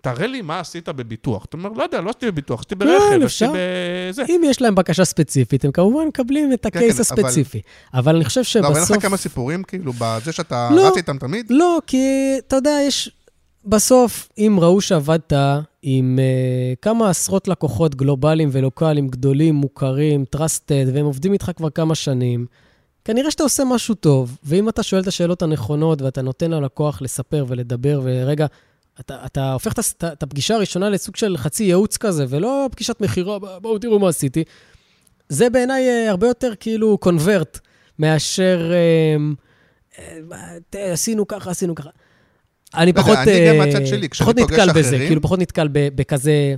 תראה 0.00 0.26
לי 0.26 0.42
מה 0.42 0.60
עשית 0.60 0.88
בביטוח. 0.88 1.44
אתה 1.44 1.56
אומר, 1.56 1.70
לא 1.76 1.82
יודע, 1.82 2.00
לא 2.00 2.10
עשיתי 2.10 2.26
בביטוח, 2.26 2.60
עשיתי 2.60 2.74
ברכב, 2.74 2.92
עשיתי 3.00 3.18
כן, 3.18 3.22
אפשר. 3.22 3.52
בזה. 4.10 4.22
אם 4.28 4.40
יש 4.44 4.62
להם 4.62 4.74
בקשה 4.74 5.04
ספציפית, 5.04 5.64
הם 5.64 5.72
כמובן 5.72 6.06
מקבלים 6.08 6.52
את 6.52 6.62
כן, 6.62 6.68
הקייס 6.78 7.12
אבל- 7.12 7.20
הספציפי. 7.26 7.60
אבל 7.94 8.16
אני 8.16 8.24
חושב 8.24 8.40
לא, 8.60 8.66
אבל 8.66 8.74
אין 8.74 8.82
לך 8.82 8.88
שבסוף... 8.88 9.02
כמה 9.02 9.16
סיפורים, 9.16 9.62
כאילו, 9.62 9.92
בזה 9.98 10.32
שאתה 10.32 10.68
לא. 10.72 10.88
רץ 10.88 10.96
איתם 10.96 11.18
תמיד? 11.18 11.46
לא, 11.50 11.78
כי 11.86 12.06
אתה 12.46 12.56
יודע, 12.56 12.78
יש... 12.88 13.10
בסוף, 13.66 14.28
אם 14.38 14.58
ראו 14.60 14.80
שעבדת 14.80 15.32
עם 15.82 16.18
uh, 16.18 16.76
כמה 16.82 17.10
עשרות 17.10 17.48
לקוחות 17.48 17.94
גלובליים 17.94 18.48
ולוקאליים 18.52 19.08
גדולים, 19.08 19.54
מוכרים, 19.54 20.24
trusted, 20.36 20.90
והם 20.94 21.06
עובדים 21.06 21.32
איתך 21.32 21.50
כבר 21.56 21.70
כמה 21.70 21.94
שנים, 21.94 22.46
כנראה 23.04 23.30
שאתה 23.30 23.42
עושה 23.42 23.64
משהו 23.64 23.94
טוב. 23.94 24.38
ואם 24.44 24.68
אתה 24.68 24.82
שואל 24.82 25.02
את 25.02 25.06
השאלות 25.06 25.42
הנכונות 25.42 26.02
ואתה 26.02 26.22
נותן 26.22 26.50
ללקוח 26.50 27.02
לספר 27.02 27.44
ולדבר, 27.48 28.00
ורגע, 28.04 28.46
אתה, 29.00 29.26
אתה 29.26 29.52
הופך 29.52 29.72
את, 29.72 30.22
הפגישה 30.22 30.54
הראשונה 30.54 30.90
לסוג 30.90 31.16
של 31.16 31.36
חצי 31.36 31.64
ייעוץ 31.64 31.96
כזה, 31.96 32.24
ולא 32.28 32.68
פגישת 32.72 33.00
מכירה, 33.00 33.38
"ב- 33.38 33.58
בואו 33.62 33.78
תראו 33.78 33.98
מה 33.98 34.08
עשיתי. 34.08 34.44
זה 35.28 35.50
בעיניי 35.50 35.88
אה, 35.88 36.10
הרבה 36.10 36.26
יותר 36.26 36.52
כאילו 36.60 36.98
קונברט 36.98 37.60
מאשר 37.98 38.72
אה, 38.72 39.16
עשינו 40.92 41.28
ככה, 41.28 41.50
עשינו 41.50 41.74
ככה. 41.74 41.90
אני 42.76 42.92
לא 42.92 43.02
פחות, 43.02 43.18
אני 43.18 43.48
גם 43.48 43.54
אה, 43.54 43.66
מהצד 43.66 43.86
שלי, 43.86 44.08
כשאני 44.08 44.26
פחות 44.26 44.38
פוגש 44.38 44.58
נתקל 44.58 44.72
בזה, 44.78 44.98
כאילו 44.98 45.22
פחות 45.22 45.38
נתקל 45.38 45.68
בכזה, 45.72 46.54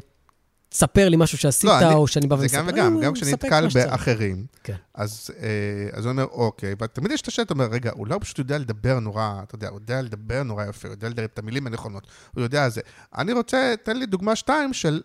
ספר 0.73 1.09
לי 1.09 1.17
משהו 1.17 1.39
שעשית, 1.39 1.71
לא, 1.81 1.93
או 1.93 2.07
שאני 2.07 2.27
בא 2.27 2.37
זה 2.37 2.43
ומספר. 2.43 2.61
גם 2.61 2.67
וגם, 2.69 2.97
אה, 2.97 3.03
גם 3.03 3.15
כשאני 3.15 3.33
נתקל. 3.33 3.69
באחרים, 3.75 4.47
כן. 4.65 4.75
אז 4.95 5.31
אה, 5.43 5.49
אז 5.93 6.05
הוא 6.05 6.13
אומר, 6.13 6.25
אוקיי, 6.25 6.75
ותמיד 6.83 7.13
יש 7.13 7.21
את 7.21 7.29
השאלה, 7.29 7.45
אתה 7.45 7.55
אומר, 7.55 7.65
רגע, 7.65 7.91
אולי 7.91 8.15
הוא 8.15 8.23
פשוט 8.23 8.39
יודע 8.39 8.59
לדבר 8.59 8.99
נורא, 8.99 9.41
אתה 9.43 9.55
יודע, 9.55 9.69
הוא 9.69 9.77
יודע 9.77 10.03
לדבר 10.03 10.43
נורא 10.43 10.65
יפה, 10.65 10.89
הוא 10.89 10.95
יודע 10.95 11.09
לדבר 11.09 11.25
את 11.25 11.39
המילים 11.39 11.67
הנכונות, 11.67 12.07
הוא 12.35 12.43
יודע 12.43 12.69
זה. 12.69 12.81
אני 13.19 13.33
רוצה, 13.33 13.75
תן 13.83 13.97
לי 13.97 14.07
דוגמה 14.07 14.37
שתיים 14.37 14.73
של 14.73 15.01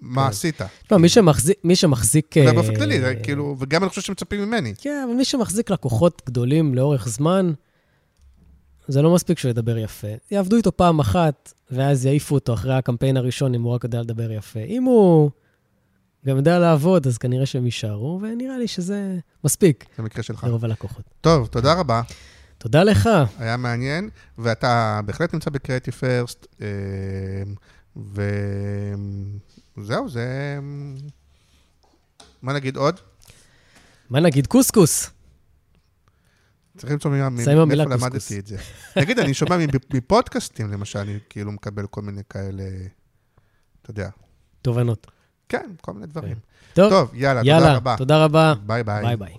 מה 0.00 0.22
כן. 0.24 0.28
עשית. 0.28 0.60
לא, 0.90 0.98
מי 0.98 1.08
שמחזיק, 1.08 1.56
מי 1.64 1.76
שמחזיק... 1.76 2.34
זה 2.44 2.52
באופן 2.52 2.74
כללי, 2.74 3.00
זה 3.00 3.14
כאילו, 3.22 3.56
וגם 3.58 3.82
אני 3.82 3.88
חושב 3.88 4.02
שמצפים 4.02 4.44
ממני. 4.44 4.74
כן, 4.78 5.02
אבל 5.06 5.14
מי 5.14 5.24
שמחזיק 5.24 5.70
לקוחות 5.70 6.22
גדולים 6.26 6.74
לאורך 6.74 7.08
זמן, 7.08 7.52
זה 8.88 9.02
לא 9.02 9.14
מספיק 9.14 9.38
שהוא 9.38 9.50
ידבר 9.50 9.78
יפה. 9.78 10.08
יעבדו 10.30 10.56
איתו 10.56 10.76
פעם 10.76 11.00
אחת, 11.00 11.52
ואז 11.70 12.06
יעיפו 12.06 12.34
אותו 12.34 12.54
אחרי 12.54 12.74
הקמפיין 12.74 13.16
הראשון, 13.16 13.54
אם 13.54 13.62
הוא 13.62 13.72
רק 13.74 13.84
יודע 13.84 14.00
לדבר 14.00 14.32
יפה. 14.32 14.60
אם 14.60 14.82
הוא 14.82 15.30
גם 16.26 16.36
יודע 16.36 16.58
לעבוד, 16.58 17.06
אז 17.06 17.18
כנראה 17.18 17.46
שהם 17.46 17.64
יישארו, 17.64 18.20
ונראה 18.22 18.58
לי 18.58 18.68
שזה 18.68 19.18
מספיק 19.44 19.84
זה 19.96 20.02
מקרה 20.02 20.22
שלך. 20.22 20.44
לרוב 20.44 20.64
הלקוחות. 20.64 21.04
טוב, 21.20 21.46
תודה 21.46 21.72
רבה, 21.72 22.02
תודה 22.58 22.84
לך. 22.84 23.08
היה 23.38 23.56
מעניין, 23.56 24.10
ואתה 24.38 25.00
בהחלט 25.06 25.34
נמצא 25.34 25.50
בקריאיטיב 25.50 25.94
פרסט, 25.94 26.46
וזהו, 29.76 30.08
זה... 30.08 30.58
מה 32.42 32.52
נגיד 32.52 32.76
עוד? 32.76 33.00
מה 34.10 34.20
נגיד? 34.20 34.46
קוסקוס. 34.46 35.10
צריך 36.78 36.92
למצוא 36.92 37.10
מאיפה. 37.30 37.50
למדתי 38.04 38.38
את 38.38 38.46
זה. 38.46 38.56
תגיד, 38.94 39.18
אני 39.18 39.34
שומע 39.34 39.56
מפ- 39.56 39.94
מפודקאסטים, 39.94 40.70
למשל, 40.72 40.98
אני 40.98 41.18
כאילו 41.28 41.52
מקבל 41.52 41.86
כל 41.86 42.02
מיני 42.02 42.22
כאלה, 42.30 42.62
אתה 43.82 43.90
יודע. 43.90 44.08
תובנות. 44.62 45.06
כן, 45.48 45.70
כל 45.80 45.92
מיני 45.92 46.06
דברים. 46.06 46.36
טוב, 46.74 46.90
טוב, 46.90 47.10
יאללה, 47.14 47.40
תודה 47.40 47.76
רבה. 47.76 47.94
תודה 47.98 48.24
רבה. 48.24 48.54
ביי 48.66 48.84
ביי. 48.84 49.02
ביי 49.02 49.16
ביי. 49.16 49.34